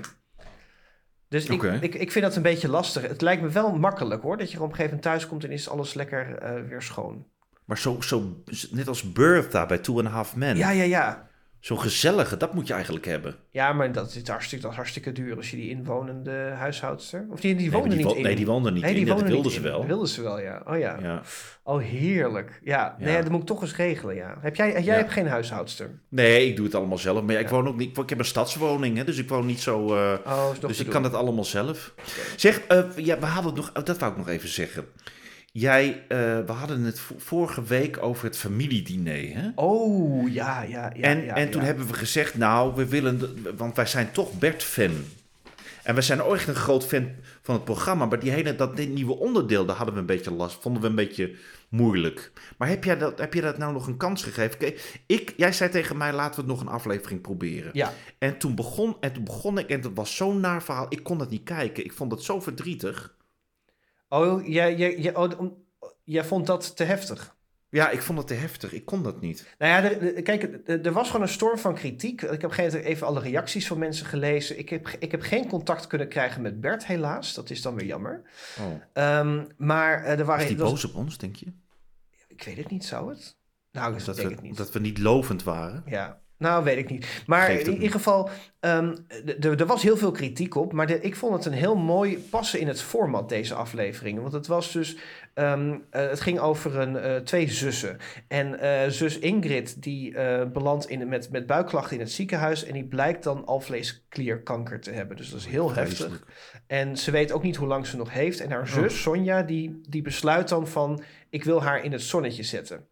Dus 1.27 1.45
ik, 1.45 1.95
ik 1.95 2.11
vind 2.11 2.25
dat 2.25 2.35
een 2.35 2.41
beetje 2.41 2.69
lastig. 2.69 3.07
Het 3.07 3.21
lijkt 3.21 3.41
me 3.41 3.49
wel 3.49 3.75
makkelijk 3.75 4.21
hoor, 4.21 4.37
dat 4.37 4.51
je 4.51 4.57
er 4.57 4.63
op 4.63 4.69
een 4.69 4.75
gegeven 4.75 4.95
moment 4.95 5.11
thuis 5.13 5.27
komt 5.27 5.43
en 5.43 5.51
is 5.51 5.69
alles 5.69 5.93
lekker 5.93 6.37
eh, 6.37 6.61
weer 6.69 6.81
schoon. 6.81 7.25
Maar 7.65 7.77
zo, 7.77 8.01
zo, 8.01 8.43
net 8.71 8.87
als 8.87 9.11
Bertha 9.11 9.65
bij 9.65 9.77
Two 9.77 9.97
and 9.97 10.07
a 10.07 10.11
Half 10.11 10.35
Men. 10.35 10.57
Ja, 10.57 10.69
ja, 10.69 10.83
ja. 10.83 11.29
Zo'n 11.63 11.79
gezellige, 11.79 12.37
dat 12.37 12.53
moet 12.53 12.67
je 12.67 12.73
eigenlijk 12.73 13.05
hebben. 13.05 13.35
Ja, 13.49 13.73
maar 13.73 13.91
dat 13.91 14.15
is 14.15 14.27
hartstikke, 14.27 14.63
dat 14.63 14.71
is 14.71 14.77
hartstikke 14.77 15.11
duur 15.11 15.35
als 15.35 15.51
je 15.51 15.57
die 15.57 15.69
inwonende 15.69 16.31
huishoudster... 16.57 17.25
Of 17.29 17.39
die, 17.39 17.55
die 17.55 17.69
Nee, 17.69 17.79
woonde 17.79 17.95
niet 17.95 18.05
wo- 18.05 18.13
in. 18.13 18.21
nee, 18.23 18.35
die 18.35 18.45
woonde 18.45 18.71
niet 18.71 18.83
in. 18.83 18.93
die 18.93 19.05
Dat 19.05 19.21
wilden 19.21 19.51
ze 19.51 19.57
in. 19.57 19.63
wel. 19.63 19.85
Wilden 19.85 20.07
ze 20.07 20.21
wel, 20.21 20.39
ja. 20.39 20.61
Oh 20.67 20.77
ja. 20.79 20.97
Ja. 21.01 21.21
Oh, 21.63 21.81
heerlijk. 21.81 22.59
Ja, 22.63 22.95
nee, 22.99 23.21
dat 23.21 23.29
moet 23.31 23.39
ik 23.41 23.45
toch 23.47 23.61
eens 23.61 23.75
regelen, 23.75 24.15
ja. 24.15 24.37
Heb 24.39 24.55
jij, 24.55 24.71
jij 24.71 24.83
Ja. 24.83 24.93
hebt 24.93 25.11
geen 25.11 25.27
huishoudster? 25.27 25.89
Nee, 26.09 26.47
ik 26.47 26.55
doe 26.55 26.65
het 26.65 26.75
allemaal 26.75 26.97
zelf. 26.97 27.23
Maar 27.23 27.33
ja, 27.33 27.39
ik 27.39 27.49
woon 27.49 27.67
ook 27.67 27.77
niet. 27.77 27.97
Ik 27.97 28.09
heb 28.09 28.19
een 28.19 28.25
stadswoning, 28.25 28.97
hè, 28.97 29.03
dus 29.03 29.17
ik 29.17 29.29
woon 29.29 29.45
niet 29.45 29.61
zo. 29.61 29.79
Oh, 29.79 30.47
nog 30.47 30.59
dus 30.59 30.77
ik 30.79 30.83
doen. 30.83 30.93
kan 30.93 31.03
het 31.03 31.13
allemaal 31.13 31.45
zelf. 31.45 31.93
Zeg, 32.35 32.59
eh, 32.59 32.83
ja, 32.95 33.19
we 33.19 33.25
hadden 33.25 33.53
het 33.53 33.61
nog. 33.61 33.71
oh, 33.77 33.83
dat 33.85 33.97
wou 33.97 34.11
ik 34.11 34.17
nog 34.17 34.27
even 34.29 34.49
zeggen. 34.49 34.85
Jij, 35.55 36.03
eh, 36.07 36.17
we 36.45 36.51
hadden 36.51 36.81
het 36.81 36.99
vo- 36.99 37.15
vorige 37.17 37.63
week 37.63 38.03
over 38.03 38.25
het 38.25 38.37
familiediner, 38.37 39.33
hè? 39.33 39.49
Oh, 39.55 40.33
ja, 40.33 40.61
ja, 40.61 40.91
ja. 40.95 41.01
en 41.01 41.23
ja, 41.23 41.35
en 41.35 41.49
toen 41.49 41.61
ja. 41.61 41.67
hebben 41.67 41.87
we 41.87 41.93
gezegd, 41.93 42.35
nou, 42.37 42.75
we 42.75 42.85
willen, 42.87 43.37
want 43.57 43.75
wij 43.75 43.85
zijn 43.85 44.11
toch 44.11 44.39
Bert-fan. 44.39 44.91
En 45.83 45.95
we 45.95 46.01
zijn 46.01 46.21
ook 46.21 46.33
echt 46.33 46.47
een 46.47 46.55
groot 46.55 46.85
fan 46.85 47.09
van 47.41 47.55
het 47.55 47.63
programma, 47.63 48.05
maar 48.05 48.19
die 48.19 48.31
hele, 48.31 48.55
dat 48.55 48.75
dit 48.75 48.89
nieuwe 48.89 49.17
onderdeel, 49.17 49.65
daar 49.65 49.75
hadden 49.75 49.93
we 49.95 49.99
een 49.99 50.05
beetje 50.05 50.31
last, 50.31 50.61
vonden 50.61 50.81
we 50.81 50.87
een 50.87 50.95
beetje 50.95 51.35
moeilijk. 51.69 52.31
Maar 52.57 52.67
heb 52.67 52.83
jij 52.83 52.97
dat, 52.97 53.19
heb 53.19 53.33
je 53.33 53.41
dat 53.41 53.57
nou 53.57 53.73
nog 53.73 53.87
een 53.87 53.97
kans 53.97 54.23
gegeven? 54.23 54.57
Kijk, 54.57 55.01
ik, 55.05 55.33
jij 55.37 55.51
zei 55.51 55.69
tegen 55.69 55.97
mij, 55.97 56.13
laten 56.13 56.35
we 56.35 56.41
het 56.41 56.49
nog 56.49 56.61
een 56.61 56.73
aflevering 56.73 57.21
proberen. 57.21 57.69
Ja. 57.73 57.93
En 58.17 58.37
toen 58.37 58.55
begon, 58.55 58.95
en 58.99 59.13
toen 59.13 59.23
begon 59.23 59.57
ik, 59.57 59.69
en 59.69 59.81
het 59.81 59.91
was 59.93 60.15
zo'n 60.15 60.39
naar 60.39 60.63
verhaal, 60.63 60.85
ik 60.89 61.03
kon 61.03 61.17
dat 61.17 61.29
niet 61.29 61.43
kijken. 61.43 61.85
Ik 61.85 61.93
vond 61.93 62.11
het 62.11 62.23
zo 62.23 62.39
verdrietig. 62.39 63.15
Oh, 64.13 64.47
jij, 64.47 64.75
jij, 64.75 64.97
jij, 64.99 65.15
oh, 65.15 65.51
jij 66.03 66.23
vond 66.23 66.47
dat 66.47 66.75
te 66.75 66.83
heftig? 66.83 67.35
Ja, 67.69 67.89
ik 67.89 68.01
vond 68.01 68.17
het 68.17 68.27
te 68.27 68.33
heftig. 68.33 68.73
Ik 68.73 68.85
kon 68.85 69.03
dat 69.03 69.21
niet. 69.21 69.55
Nou 69.57 69.71
ja, 69.83 69.89
er- 69.91 70.21
kijk, 70.21 70.43
er- 70.43 70.85
er 70.85 70.91
was 70.91 71.07
gewoon 71.07 71.21
een 71.21 71.33
storm 71.33 71.57
van 71.57 71.73
kritiek. 71.75 72.21
Ik 72.21 72.29
heb 72.29 72.33
op 72.43 72.43
een 72.43 72.49
gegeven 72.51 72.77
moment 72.77 72.93
even 72.95 73.07
alle 73.07 73.19
reacties 73.19 73.67
van 73.67 73.77
mensen 73.77 74.05
gelezen. 74.05 74.59
Ik 74.59 74.69
heb, 74.69 74.89
ik 74.99 75.11
heb 75.11 75.21
geen 75.21 75.47
contact 75.47 75.87
kunnen 75.87 76.07
krijgen 76.07 76.41
met 76.41 76.61
Bert, 76.61 76.85
helaas. 76.85 77.33
Dat 77.33 77.49
is 77.49 77.61
dan 77.61 77.75
weer 77.75 77.85
jammer. 77.85 78.21
Oh. 78.59 78.65
Ehm, 78.93 79.45
maar 79.57 80.03
eh, 80.03 80.19
er 80.19 80.25
waren... 80.25 80.41
Is 80.43 80.47
die 80.49 80.57
dat- 80.57 80.69
boos 80.69 80.85
op 80.85 80.95
ons, 80.95 81.17
denk 81.17 81.35
je? 81.35 81.45
Ik 82.27 82.43
weet 82.43 82.57
het 82.57 82.69
niet, 82.69 82.85
zou 82.85 83.09
het? 83.09 83.35
Nou, 83.71 83.93
dat 83.93 84.05
Dat 84.05 84.15
denk 84.15 84.27
we, 84.29 84.33
ik 84.35 84.41
niet. 84.41 84.57
dat 84.57 84.71
we 84.71 84.79
niet 84.79 84.97
lovend 84.97 85.43
waren? 85.43 85.83
Ja, 85.85 86.19
nou 86.43 86.63
weet 86.63 86.77
ik 86.77 86.89
niet. 86.89 87.23
Maar 87.27 87.51
in 87.51 87.73
ieder 87.73 87.91
geval, 87.91 88.29
ehm, 88.59 88.95
er 89.39 89.65
was 89.65 89.83
heel 89.83 89.97
veel 89.97 90.11
kritiek 90.11 90.55
op. 90.55 90.73
Maar 90.73 90.87
de- 90.87 91.01
ik 91.01 91.15
vond 91.15 91.33
het 91.33 91.45
een 91.45 91.51
heel 91.59 91.75
mooi 91.75 92.17
passen 92.29 92.59
in 92.59 92.67
het 92.67 92.81
format, 92.81 93.29
deze 93.29 93.53
aflevering. 93.53 94.19
Want 94.21 94.33
het 94.33 94.47
was 94.47 94.71
dus, 94.71 94.97
ehm, 95.33 95.77
eh, 95.89 96.09
het 96.09 96.21
ging 96.21 96.39
over 96.39 96.77
een, 96.79 96.97
eh, 96.97 97.15
twee 97.15 97.49
zussen. 97.51 97.97
En 98.27 98.59
eh, 98.59 98.89
zus 98.89 99.19
Ingrid, 99.19 99.81
die 99.83 100.11
belandt 100.53 100.89
in, 100.89 101.07
met, 101.07 101.31
met 101.31 101.47
buikklachten 101.47 101.95
in 101.95 102.01
het 102.03 102.11
ziekenhuis. 102.11 102.65
En 102.65 102.73
die 102.73 102.85
blijkt 102.85 103.23
dan 103.23 103.45
alvleesklierkanker 103.45 104.79
te 104.79 104.91
hebben. 104.91 105.17
Dus 105.17 105.29
dat 105.29 105.39
is 105.39 105.45
heel 105.45 105.73
heftig. 105.73 106.25
En 106.67 106.97
ze 106.97 107.11
weet 107.11 107.31
ook 107.31 107.43
niet 107.43 107.55
hoe 107.55 107.67
lang 107.67 107.87
ze 107.87 107.97
nog 107.97 108.13
heeft. 108.13 108.39
En 108.39 108.51
haar 108.51 108.67
zus, 108.67 108.93
Oh. 108.93 108.99
Sonja, 108.99 109.41
die, 109.41 109.79
die 109.89 110.01
besluit 110.01 110.49
dan 110.49 110.67
van... 110.67 111.03
ik 111.29 111.43
wil 111.43 111.63
haar 111.63 111.83
in 111.83 111.91
het 111.91 112.01
zonnetje 112.01 112.43
zetten. 112.43 112.87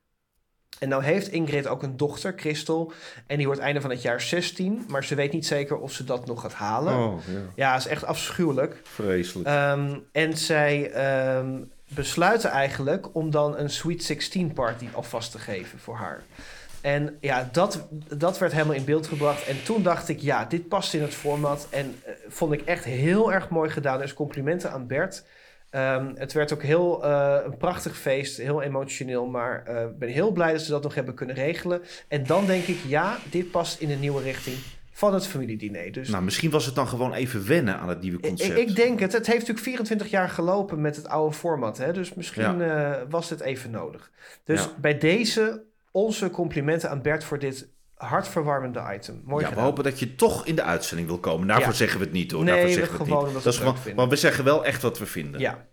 En 0.80 0.90
nou 0.90 1.04
heeft 1.04 1.28
Ingrid 1.28 1.68
ook 1.68 1.84
een 1.84 1.98
dochter, 1.98 2.34
Christel. 2.36 2.94
En 3.28 3.38
die 3.38 3.46
wordt 3.46 3.62
einde 3.62 3.82
van 3.82 3.90
het 3.90 4.02
jaar 4.02 4.22
16. 4.22 4.86
Maar 4.88 5.04
ze 5.04 5.16
weet 5.16 5.32
niet 5.32 5.46
zeker 5.46 5.78
of 5.78 5.92
ze 5.92 6.04
dat 6.04 6.26
nog 6.26 6.42
gaat 6.42 6.54
halen. 6.54 6.98
Oh, 6.98 7.20
ja. 7.28 7.40
Ja, 7.56 7.76
is 7.76 7.88
echt 7.88 8.06
afschuwelijk. 8.06 8.82
Vreselijk. 8.84 9.48
Ehm, 9.48 9.98
en 10.12 10.38
zij 10.38 10.92
ehm, 10.92 11.60
besluiten 11.88 12.50
eigenlijk 12.50 13.16
om 13.16 13.32
dan 13.32 13.58
een 13.58 13.70
Sweet 13.70 14.04
16 14.04 14.54
party 14.54 14.88
alvast 14.94 15.32
te 15.32 15.40
geven 15.40 15.80
voor 15.80 15.96
haar. 15.96 16.24
En 16.82 17.18
ja, 17.20 17.50
dat, 17.52 17.88
dat 18.18 18.38
werd 18.38 18.52
helemaal 18.52 18.76
in 18.76 18.86
beeld 18.86 19.08
gebracht. 19.08 19.48
En 19.48 19.64
toen 19.64 19.84
dacht 19.84 20.10
ik, 20.10 20.20
ja, 20.20 20.46
dit 20.46 20.68
past 20.68 20.94
in 20.94 21.02
het 21.02 21.14
format. 21.14 21.68
En 21.70 21.96
eh, 22.04 22.14
vond 22.28 22.54
ik 22.54 22.62
echt 22.62 22.84
heel 22.84 23.34
erg 23.34 23.50
mooi 23.50 23.70
gedaan. 23.70 24.00
Dus 24.00 24.14
complimenten 24.14 24.72
aan 24.72 24.88
Bert. 24.88 25.24
Ehm, 25.72 26.12
het 26.16 26.34
werd 26.34 26.54
ook 26.54 26.64
heel 26.64 27.04
eh, 27.04 27.38
een 27.46 27.58
prachtig 27.58 27.98
feest, 27.98 28.38
heel 28.38 28.62
emotioneel. 28.62 29.26
Maar 29.26 29.64
eh, 29.66 29.82
ik 29.84 29.98
ben 29.98 30.10
heel 30.10 30.32
blij 30.32 30.52
dat 30.52 30.62
ze 30.62 30.72
dat 30.72 30.84
nog 30.84 30.96
hebben 30.96 31.14
kunnen 31.14 31.36
regelen. 31.36 31.82
En 32.08 32.26
dan 32.26 32.46
denk 32.46 32.64
ik, 32.66 32.78
ja, 32.88 33.18
dit 33.30 33.52
past 33.52 33.80
in 33.80 33.92
een 33.92 34.00
nieuwe 34.00 34.22
richting 34.22 34.56
van 34.92 35.14
het 35.14 35.28
familiediner. 35.28 35.92
Dus 35.92 36.10
Nou, 36.10 36.24
misschien 36.24 36.50
was 36.50 36.66
het 36.66 36.76
dan 36.76 36.88
gewoon 36.88 37.14
even 37.14 37.48
wennen 37.48 37.78
aan 37.78 37.90
het 37.90 38.02
nieuwe 38.02 38.20
concept. 38.20 38.58
ik 38.58 38.76
denk 38.76 39.00
het. 39.00 39.14
Het 39.14 39.26
heeft 39.26 39.40
natuurlijk 39.40 39.66
24 39.66 40.08
jaar 40.10 40.30
gelopen 40.30 40.82
met 40.82 40.96
het 40.96 41.08
oude 41.08 41.36
format. 41.36 41.78
Hè? 41.78 41.94
Dus 41.94 42.14
misschien 42.14 42.62
eh, 42.62 42.92
was 43.10 43.30
het 43.30 43.40
even 43.40 43.72
nodig. 43.72 44.12
Dus 44.44 44.64
Ja. 44.64 44.70
bij 44.82 44.98
deze 44.98 45.64
onze 45.92 46.30
complimenten 46.30 46.90
aan 46.90 47.02
Bert 47.02 47.24
voor 47.24 47.40
dit 47.40 47.68
hartverwarmende 48.06 48.84
item. 48.96 49.22
Mooi 49.26 49.46
ja, 49.46 49.54
we 49.54 49.60
hopen 49.60 49.84
dat 49.84 50.00
je 50.00 50.16
toch 50.16 50.46
in 50.46 50.56
de 50.56 50.64
uitzending 50.64 51.08
wil 51.10 51.20
komen. 51.20 51.48
Daarvoor 51.48 51.68
Ja. 51.68 51.74
zeggen 51.74 52.00
we 52.00 52.04
het 52.06 52.14
niet 52.14 52.32
hoor. 52.32 52.44
Nee, 52.44 52.50
Daarvoor 52.54 52.70
we 52.70 52.76
zeggen 52.76 52.98
we 52.98 53.04
gewoon 53.04 53.18
het 53.18 53.28
omdat 53.28 53.44
niet. 53.44 53.44
we 53.44 53.50
Dat 53.50 53.54
het 53.54 53.54
is 53.54 53.60
leuk 53.60 53.68
gewoon, 53.70 53.84
vinden. 53.84 54.02
maar 54.04 54.10
we 54.14 54.22
zeggen 54.22 54.44
wel 54.44 54.66
echt 54.66 54.82
wat 54.82 55.00
we 55.00 55.06
vinden. 55.06 55.40
Ja. 55.40 55.66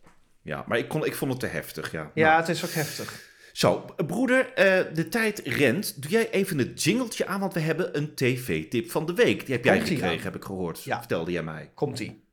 Ja, 0.42 0.64
maar 0.66 0.78
ik, 0.78 0.88
kon, 0.88 1.04
ik 1.04 1.14
vond 1.14 1.30
het 1.30 1.40
te 1.40 1.46
heftig, 1.46 1.92
ja. 1.92 2.10
Ja, 2.14 2.26
Nou. 2.28 2.40
het 2.40 2.48
is 2.48 2.64
ook 2.64 2.70
heftig. 2.70 3.26
Zo, 3.52 3.84
broeder, 4.06 4.52
eh, 4.54 4.94
de 4.94 5.08
tijd 5.08 5.38
rent. 5.44 6.02
Doe 6.02 6.10
jij 6.10 6.30
even 6.30 6.58
het 6.58 6.82
jingeltje 6.82 7.26
aan, 7.26 7.40
want 7.40 7.54
we 7.54 7.60
hebben 7.60 7.96
een 7.96 8.14
tv-tip 8.14 8.90
van 8.90 9.06
de 9.06 9.14
week. 9.14 9.46
Die 9.46 9.54
heb 9.54 9.64
jij 9.64 9.76
Komt-ie 9.76 9.96
gekregen, 9.96 10.22
heb 10.22 10.34
ik 10.36 10.44
gehoord. 10.44 10.82
Ja. 10.84 10.98
Vertelde 10.98 11.30
jij 11.30 11.42
mij. 11.42 11.70
Komt-ie. 11.74 12.24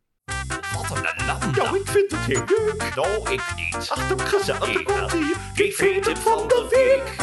Wat 0.74 0.98
een 0.98 1.26
land. 1.26 1.56
Nou, 1.56 1.80
ik 1.80 1.88
vind 1.88 2.12
het 2.12 2.20
heel 2.20 2.43
leuk. 2.46 2.96
Nou, 2.96 3.32
ik 3.34 3.43
niet. 3.56 3.76
Ach, 3.89 4.08
dat 4.08 4.22
gezellig. 4.22 4.74
Daar 4.74 4.84
komt 4.84 5.14
ie. 5.14 5.34
TV-tip 5.54 6.18
van 6.18 6.48
de 6.48 6.68
week. 6.70 7.16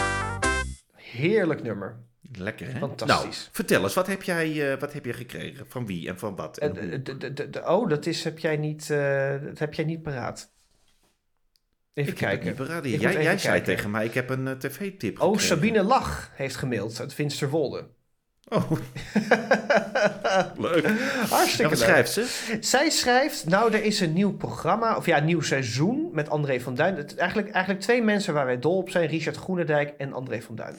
Heerlijk 0.96 1.62
nummer. 1.62 1.96
Lekker, 2.32 2.72
hè? 2.72 2.78
Fantastisch. 2.78 3.38
Nou, 3.40 3.48
vertel 3.52 3.82
eens, 3.82 3.94
wat 3.94 4.06
heb 4.06 4.22
jij, 4.22 4.72
eh, 4.72 4.80
wat 4.80 4.92
heb 4.92 5.04
jij 5.04 5.14
gekregen? 5.14 5.66
Van 5.68 5.86
wie 5.86 6.08
en 6.08 6.18
van 6.18 6.36
wat? 6.36 6.58
En 6.58 6.76
Eh, 6.76 6.82
hoe? 6.82 7.02
de- 7.02 7.16
de- 7.16 7.32
de- 7.32 7.50
de- 7.50 7.68
oh, 7.68 7.88
dat 7.88 8.06
is, 8.06 8.24
heb 8.24 8.38
jij 8.38 8.56
niet, 8.56 8.90
eh, 8.90 9.34
dat 9.42 9.58
heb 9.58 9.74
jij 9.74 9.84
niet 9.84 10.02
paraat. 10.02 10.50
Even 11.94 12.12
ik 12.12 12.18
kijken. 12.18 12.46
niet. 12.82 12.94
Ik 12.94 13.00
Jij, 13.00 13.38
zei 13.38 13.62
tegen 13.62 13.90
mij, 13.90 14.04
ik 14.04 14.14
heb 14.14 14.30
een 14.30 14.58
tv-tip 14.58 15.20
Oh. 15.20 15.38
Sabine 15.38 15.82
Lach 15.82 16.30
heeft 16.34 16.56
gemaild 16.56 17.00
uit 17.00 17.14
Finsterwolde. 17.14 17.88
Oh. 18.48 18.70
Leuk. 20.58 20.86
Hartstikke 21.28 21.70
leuk. 21.70 21.82
schrijft 21.82 22.12
ze? 22.12 22.56
Zij 22.60 22.90
schrijft, 22.90 23.48
nou, 23.48 23.72
er 23.72 23.84
is 23.84 24.00
een 24.00 24.12
nieuw 24.12 24.32
programma, 24.32 24.96
of 24.96 25.06
ja, 25.06 25.18
een 25.18 25.24
nieuw 25.24 25.40
seizoen 25.40 26.08
met 26.12 26.30
André 26.30 26.60
van 26.60 26.74
Duin. 26.74 26.96
Het, 26.96 27.16
eigenlijk, 27.16 27.50
eigenlijk 27.50 27.84
twee 27.84 28.02
mensen 28.02 28.34
waar 28.34 28.46
wij 28.46 28.58
dol 28.58 28.76
op 28.76 28.90
zijn, 28.90 29.06
Richard 29.06 29.36
Groenendijk 29.36 29.94
en 29.98 30.12
André 30.12 30.42
van 30.42 30.54
Duin. 30.54 30.74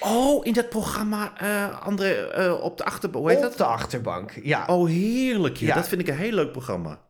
Oh, 0.00 0.46
in 0.46 0.52
dat 0.52 0.68
programma 0.68 1.32
eh 1.38 1.86
André 1.86 2.12
eh, 2.12 2.62
op 2.62 2.76
de 2.76 2.84
achterbank. 2.84 3.24
Hoe 3.24 3.34
heet 3.34 3.44
op 3.44 3.48
dat? 3.48 3.58
de 3.58 3.64
achterbank, 3.64 4.32
ja. 4.42 4.66
Oh, 4.66 4.88
heerlijk. 4.88 5.56
Ja. 5.56 5.66
Ja. 5.66 5.74
Dat 5.74 5.88
vind 5.88 6.00
ik 6.00 6.08
een 6.08 6.16
heel 6.16 6.32
leuk 6.32 6.52
programma. 6.52 7.00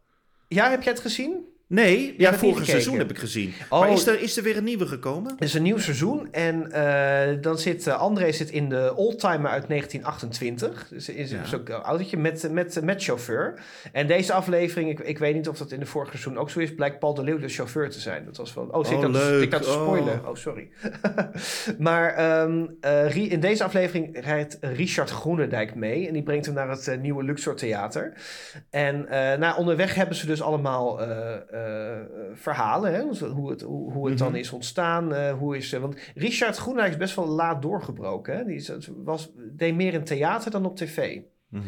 Ja, 0.48 0.70
heb 0.70 0.82
jij 0.82 0.92
het 0.92 1.02
gezien? 1.02 1.54
Nee, 1.68 2.14
ja, 2.18 2.34
vorig 2.34 2.64
seizoen 2.64 2.98
heb 2.98 3.10
ik 3.10 3.18
gezien. 3.18 3.54
Oh. 3.68 3.80
Maar 3.80 3.92
is 3.92 4.06
er, 4.06 4.20
is 4.20 4.36
er 4.36 4.42
weer 4.42 4.56
een 4.56 4.64
nieuwe 4.64 4.86
gekomen? 4.86 5.32
Het 5.32 5.42
is 5.44 5.54
een 5.54 5.62
nieuw 5.62 5.78
seizoen 5.78 6.32
en 6.32 6.72
eh, 6.72 7.42
dan 7.42 7.58
zit 7.58 7.86
eh, 7.86 8.00
André 8.00 8.32
zit 8.32 8.50
in 8.50 8.68
de 8.68 8.92
oldtimer 8.96 9.50
uit 9.50 9.68
1928. 9.68 10.88
Dus 10.88 11.08
is 11.08 11.30
Ja. 11.30 11.44
zo'n 11.44 11.68
autootje 11.68 12.16
met, 12.16 12.52
met, 12.52 12.80
met 12.82 13.04
chauffeur. 13.04 13.60
En 13.92 14.06
deze 14.06 14.32
aflevering, 14.32 14.90
ik, 14.90 15.00
ik 15.00 15.18
weet 15.18 15.34
niet 15.34 15.48
of 15.48 15.58
dat 15.58 15.70
in 15.72 15.80
de 15.80 15.86
vorige 15.86 16.10
seizoen 16.10 16.38
ook 16.38 16.50
zo 16.50 16.58
is, 16.60 16.74
blijkt 16.74 16.98
Paul 16.98 17.14
de 17.14 17.22
Leeuw 17.22 17.38
de 17.38 17.48
chauffeur 17.48 17.90
te 17.90 18.00
zijn. 18.00 18.24
Dat 18.24 18.36
was 18.36 18.54
wel. 18.54 18.64
Oh, 18.64 18.84
zit 18.84 18.98
ik 18.98 19.04
Oh, 19.04 19.12
dat, 19.12 19.42
ik 19.42 19.50
dat 19.50 19.62
te 19.62 19.70
spoilen? 19.70 20.20
Oh. 20.20 20.28
Oh, 20.28 20.34
sorry. 20.34 20.68
maar 21.78 22.14
ehm, 22.14 22.66
eh, 22.80 23.16
in 23.16 23.40
deze 23.40 23.64
aflevering 23.64 24.18
rijdt 24.24 24.58
Richard 24.60 25.10
Groenendijk 25.10 25.74
mee 25.74 26.06
en 26.06 26.12
die 26.12 26.22
brengt 26.22 26.46
hem 26.46 26.54
naar 26.54 26.68
het 26.68 26.98
nieuwe 27.00 27.22
Luxor 27.24 27.54
Theater. 27.54 28.12
En 28.70 29.06
nou, 29.38 29.58
onderweg 29.58 29.94
hebben 29.94 30.16
ze 30.16 30.26
dus 30.26 30.42
allemaal 30.42 31.00
verhalen, 32.34 32.94
hè? 32.94 33.02
Hoe 33.28 33.50
het, 33.50 33.60
hoe, 33.62 33.92
hoe 33.92 34.08
het 34.08 34.18
dan 34.18 34.28
Mhm. 34.28 34.36
is 34.36 34.50
ontstaan. 34.52 35.14
eh, 35.14 35.32
hoe 35.38 35.56
is, 35.56 35.72
eh, 35.72 35.80
want 35.80 35.96
Richard 36.14 36.56
Groenendijk 36.56 36.92
is 36.92 36.98
best 36.98 37.16
wel 37.16 37.26
laat 37.26 37.62
doorgebroken. 37.62 38.36
Hè? 38.36 38.44
Die 38.44 38.56
is, 38.56 38.72
was, 39.04 39.32
deed 39.52 39.74
meer 39.74 39.94
in 39.94 40.04
theater 40.04 40.50
dan 40.50 40.64
op 40.66 40.76
tv. 40.76 41.20
Mhm. 41.48 41.64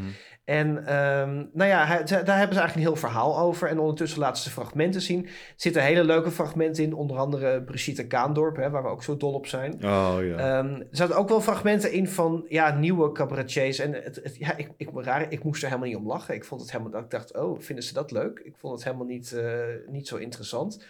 En 0.48 0.86
ehm, 0.86 1.34
nou 1.52 1.68
ja, 1.70 1.84
hij- 1.86 2.04
daar 2.04 2.16
hebben 2.16 2.26
ze 2.26 2.60
eigenlijk 2.60 2.74
een 2.74 2.80
heel 2.80 2.96
verhaal 2.96 3.38
over. 3.38 3.68
En 3.68 3.78
ondertussen 3.78 4.18
laten 4.20 4.42
ze 4.42 4.50
fragmenten 4.50 5.00
zien. 5.00 5.24
Er 5.26 5.30
zitten 5.56 5.82
hele 5.82 6.04
leuke 6.04 6.30
fragmenten 6.30 6.84
in. 6.84 6.92
Onder 6.94 7.16
andere 7.16 7.62
Brigitte 7.62 8.06
Kaandorp, 8.06 8.56
hè, 8.56 8.70
waar 8.70 8.82
we 8.82 8.88
ook 8.88 9.02
zo 9.02 9.16
dol 9.16 9.32
op 9.32 9.46
zijn. 9.46 9.72
Oh 9.84 10.16
ja. 10.20 10.36
Ehm, 10.36 10.74
er 10.74 10.86
zaten 10.90 11.16
ook 11.16 11.28
wel 11.28 11.40
fragmenten 11.40 11.92
in 11.92 12.08
van 12.08 12.44
ja, 12.48 12.74
nieuwe 12.78 13.12
cabaretiers. 13.12 13.78
En 13.78 13.92
het, 13.92 14.20
het- 14.22 14.36
ja, 14.36 14.56
ik, 14.56 14.70
ik, 14.76 14.88
raar, 14.94 15.26
ik 15.32 15.44
moest 15.44 15.62
er 15.62 15.68
helemaal 15.68 15.88
niet 15.88 15.98
om 15.98 16.06
lachen. 16.06 16.34
Ik 16.34 16.44
vond 16.44 16.60
het 16.60 16.72
helemaal 16.72 17.00
ik 17.00 17.10
dacht, 17.10 17.36
oh, 17.36 17.60
vinden 17.60 17.84
ze 17.84 17.92
dat 17.94 18.10
leuk? 18.10 18.38
Ik 18.44 18.54
vond 18.56 18.74
het 18.74 18.84
helemaal 18.84 19.06
niet, 19.06 19.32
eh, 19.32 19.52
niet 19.88 20.08
zo 20.08 20.16
interessant. 20.16 20.84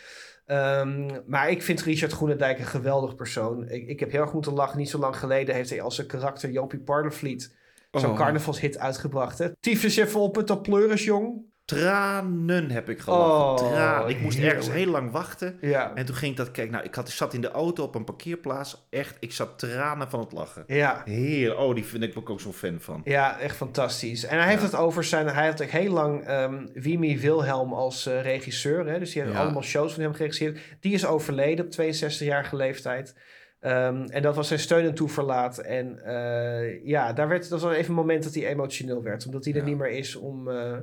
Ehm, 0.46 1.10
maar 1.26 1.50
ik 1.50 1.62
vind 1.62 1.82
Richard 1.82 2.12
Groenendijk 2.12 2.58
een 2.58 2.64
geweldig 2.66 3.14
persoon. 3.14 3.68
Ik, 3.68 3.88
ik 3.88 4.00
heb 4.00 4.10
heel 4.10 4.20
erg 4.20 4.32
moeten 4.32 4.52
lachen. 4.52 4.78
Niet 4.78 4.90
zo 4.90 4.98
lang 4.98 5.16
geleden 5.16 5.54
heeft 5.54 5.70
hij 5.70 5.82
als 5.82 5.94
zijn 5.94 6.06
karakter 6.06 6.50
Jopie 6.50 6.78
Pardenvliet 6.80 7.56
zo'n 7.90 8.10
Oh. 8.10 8.16
carnavalshit 8.16 8.78
uitgebracht. 8.78 9.38
Hè? 9.38 9.48
Tyfus 9.60 9.96
even 9.96 10.20
op 10.20 10.36
het 10.36 10.46
dat 10.46 10.62
pleuris, 10.62 11.04
jong. 11.04 11.46
Tranen 11.64 12.70
heb 12.70 12.88
ik 12.88 12.98
gelachen. 13.00 13.24
Oh, 13.34 13.56
Tranen. 13.72 14.08
Ik 14.08 14.20
moest 14.20 14.38
ergens 14.38 14.66
heerlijk. 14.66 14.84
heel 14.84 14.92
lang 14.92 15.10
wachten. 15.10 15.58
Ja. 15.60 15.94
En 15.94 16.04
toen 16.06 16.14
ging 16.14 16.30
ik 16.30 16.36
dat 16.36 16.50
kijken. 16.50 16.72
Nou, 16.72 16.84
ik, 16.84 16.94
had, 16.94 17.08
ik 17.08 17.14
zat 17.14 17.34
in 17.34 17.40
de 17.40 17.50
auto 17.50 17.82
op 17.84 17.94
een 17.94 18.04
parkeerplaats. 18.04 18.86
Echt, 18.90 19.16
ik 19.20 19.32
zat 19.32 19.58
tranen 19.58 20.10
van 20.10 20.20
het 20.20 20.32
lachen. 20.32 20.64
Ja. 20.66 21.02
Heer, 21.04 21.56
oh, 21.58 21.74
die 21.74 21.84
vind 21.84 22.02
ik 22.02 22.18
ook, 22.18 22.30
ook 22.30 22.40
zo'n 22.40 22.52
fan 22.52 22.76
van. 22.80 23.00
Ja, 23.04 23.38
echt 23.38 23.56
fantastisch. 23.56 24.24
En 24.24 24.38
hij 24.38 24.48
heeft 24.48 24.62
het 24.62 24.74
over 24.76 25.04
zijn... 25.04 25.26
Hij 25.28 25.46
had 25.46 25.62
ook 25.62 25.68
heel 25.68 25.92
lang 25.92 26.24
ehm 26.26 26.66
Wimi 26.74 27.18
Wilhelm 27.20 27.72
als 27.72 28.06
eh, 28.06 28.22
regisseur. 28.22 28.86
Hè? 28.86 28.98
Dus 28.98 29.12
die 29.12 29.22
heeft 29.22 29.34
Ja. 29.34 29.40
allemaal 29.42 29.62
shows 29.62 29.92
van 29.92 30.02
hem 30.02 30.12
geregisseerd. 30.14 30.58
Die 30.80 30.92
is 30.92 31.06
overleden 31.06 31.64
op 31.64 31.70
62-jarige 31.72 32.56
leeftijd. 32.56 33.14
Ehm, 33.60 34.02
en 34.04 34.22
dat 34.22 34.36
was 34.36 34.48
zijn 34.48 34.60
steun 34.60 34.84
en 34.86 34.94
toeverlaat. 34.94 35.58
En 35.58 36.04
eh, 36.04 36.84
ja, 36.86 37.12
daar 37.12 37.28
werd, 37.28 37.48
dat 37.48 37.60
was 37.60 37.72
even 37.74 37.88
een 37.88 37.94
moment 37.94 38.22
dat 38.24 38.34
hij 38.34 38.46
emotioneel 38.46 39.02
werd. 39.02 39.26
Omdat 39.26 39.44
hij 39.44 39.54
er 39.54 39.62
niet 39.62 39.78
meer 39.78 39.90
is 39.90 40.16
om... 40.16 40.48
eh, 40.48 40.76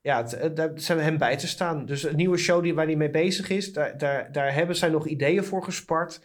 ja, 0.00 0.24
het- 0.24 0.56
daar 0.56 0.70
zijn 0.74 0.98
hem 0.98 1.18
bij 1.18 1.36
te 1.36 1.48
staan. 1.48 1.86
Dus 1.86 2.02
een 2.02 2.16
nieuwe 2.16 2.36
show 2.36 2.62
die, 2.62 2.74
waar 2.74 2.86
hij 2.86 2.96
mee 2.96 3.10
bezig 3.10 3.48
is, 3.50 3.72
daar, 3.72 3.98
daar, 3.98 4.32
daar 4.32 4.54
hebben 4.54 4.76
zij 4.76 4.88
nog 4.88 5.06
ideeën 5.06 5.44
voor 5.44 5.62
gespart. 5.64 6.20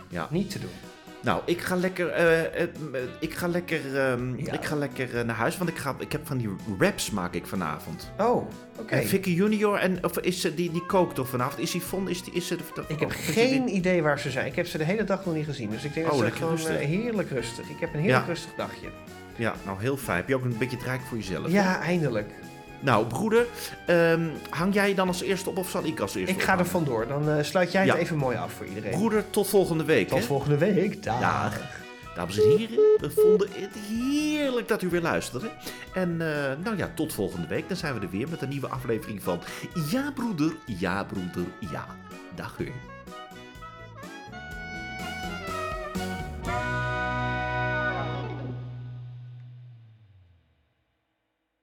Ja. 0.09 0.27
Niet 0.31 0.49
te 0.51 0.59
doen. 0.59 0.69
Nou, 1.23 1.41
ik 1.45 1.61
ga 1.61 1.75
lekker, 1.75 2.07
eh, 2.09 2.39
eh, 2.45 2.61
eh, 2.61 2.69
ik 3.19 3.33
ga 3.33 3.47
lekker, 3.47 3.97
ehm, 3.97 4.37
Ja. 4.37 4.53
ik 4.53 4.65
ga 4.65 4.75
lekker 4.75 5.25
naar 5.25 5.35
huis, 5.35 5.57
want 5.57 5.69
ik, 5.69 5.77
ga, 5.77 5.95
ik 5.99 6.11
heb 6.11 6.27
van 6.27 6.37
die 6.37 6.49
raps 6.79 7.11
maak 7.11 7.33
ik 7.33 7.45
vanavond. 7.45 8.11
Oh, 8.19 8.49
oké. 8.79 8.95
En 8.95 9.07
Vicky 9.07 9.29
Junior, 9.29 9.77
en, 9.77 10.03
of 10.03 10.19
is 10.19 10.41
ze, 10.41 10.53
die, 10.53 10.71
die 10.71 10.85
kookt 10.85 11.15
toch 11.15 11.29
vanavond? 11.29 11.59
Is 11.59 11.71
die 11.71 11.81
von, 11.81 12.09
is 12.09 12.23
die, 12.23 12.33
is 12.33 12.47
ze 12.47 12.55
de, 12.55 12.83
Ik 12.87 12.99
heb 12.99 13.11
geen 13.11 13.65
die- 13.65 13.75
idee 13.75 14.01
waar 14.01 14.19
ze 14.19 14.29
zijn. 14.31 14.45
Ik 14.45 14.55
heb 14.55 14.67
ze 14.67 14.77
de 14.77 14.83
hele 14.83 15.03
dag 15.03 15.25
nog 15.25 15.33
niet 15.35 15.45
gezien. 15.45 15.69
Dus 15.69 15.83
ik 15.83 15.93
denk 15.93 16.05
Oh, 16.05 16.11
dat 16.11 16.19
ze 16.19 16.25
lekker 16.25 16.41
gewoon 16.41 16.55
rustig. 16.57 16.79
heerlijk 16.87 17.29
rustig. 17.29 17.69
Ik 17.69 17.79
heb 17.79 17.93
een 17.93 17.99
heerlijk 17.99 18.25
Ja. 18.25 18.31
rustig 18.31 18.51
dagje. 18.57 18.87
Ja, 19.35 19.53
nou 19.65 19.81
heel 19.81 19.97
fijn. 19.97 20.17
Heb 20.17 20.27
je 20.27 20.35
ook 20.35 20.43
een 20.43 20.57
beetje 20.57 20.77
het 20.77 20.85
rijk 20.85 21.01
voor 21.01 21.17
jezelf? 21.17 21.51
Ja, 21.51 21.81
eindelijk. 21.81 22.29
Nou, 22.79 23.05
broeder, 23.05 23.45
ehm, 23.85 24.27
hang 24.49 24.73
jij 24.73 24.93
dan 24.95 25.07
als 25.07 25.21
eerste 25.21 25.49
op 25.49 25.57
of 25.57 25.69
zal 25.69 25.85
ik 25.85 25.99
als 25.99 26.15
eerste 26.15 26.35
Ik 26.35 26.41
ga 26.41 26.59
er 26.59 26.65
vandoor. 26.65 27.07
Dan 27.07 27.29
eh, 27.29 27.43
sluit 27.43 27.71
jij 27.71 27.85
Ja. 27.85 27.93
het 27.93 28.01
even 28.01 28.17
mooi 28.17 28.37
af 28.37 28.53
voor 28.53 28.65
iedereen. 28.65 28.91
Broeder, 28.91 29.29
tot 29.29 29.47
volgende 29.47 29.83
week. 29.83 30.07
Tot 30.07 30.19
hè? 30.19 30.25
volgende 30.25 30.57
week. 30.57 31.03
Dag. 31.03 31.19
Dag. 31.19 31.59
Dames 32.15 32.37
en 32.41 32.49
heren, 32.57 32.75
we 32.99 33.11
vonden 33.15 33.47
het 33.51 33.75
heerlijk 33.89 34.67
dat 34.67 34.81
u 34.81 34.89
weer 34.89 35.01
luisterde. 35.01 35.49
En 35.93 36.09
eh, 36.21 36.51
nou 36.63 36.77
ja, 36.77 36.91
tot 36.95 37.13
volgende 37.13 37.47
week. 37.47 37.67
Dan 37.67 37.77
zijn 37.77 37.93
we 37.93 37.99
er 37.99 38.09
weer 38.09 38.29
met 38.29 38.41
een 38.41 38.49
nieuwe 38.49 38.67
aflevering 38.67 39.23
van 39.23 39.39
Ja 39.89 40.11
broeder, 40.15 40.55
ja 40.65 41.03
broeder, 41.03 41.51
ja. 41.71 41.85
Dag 42.35 42.55
u. 42.59 42.71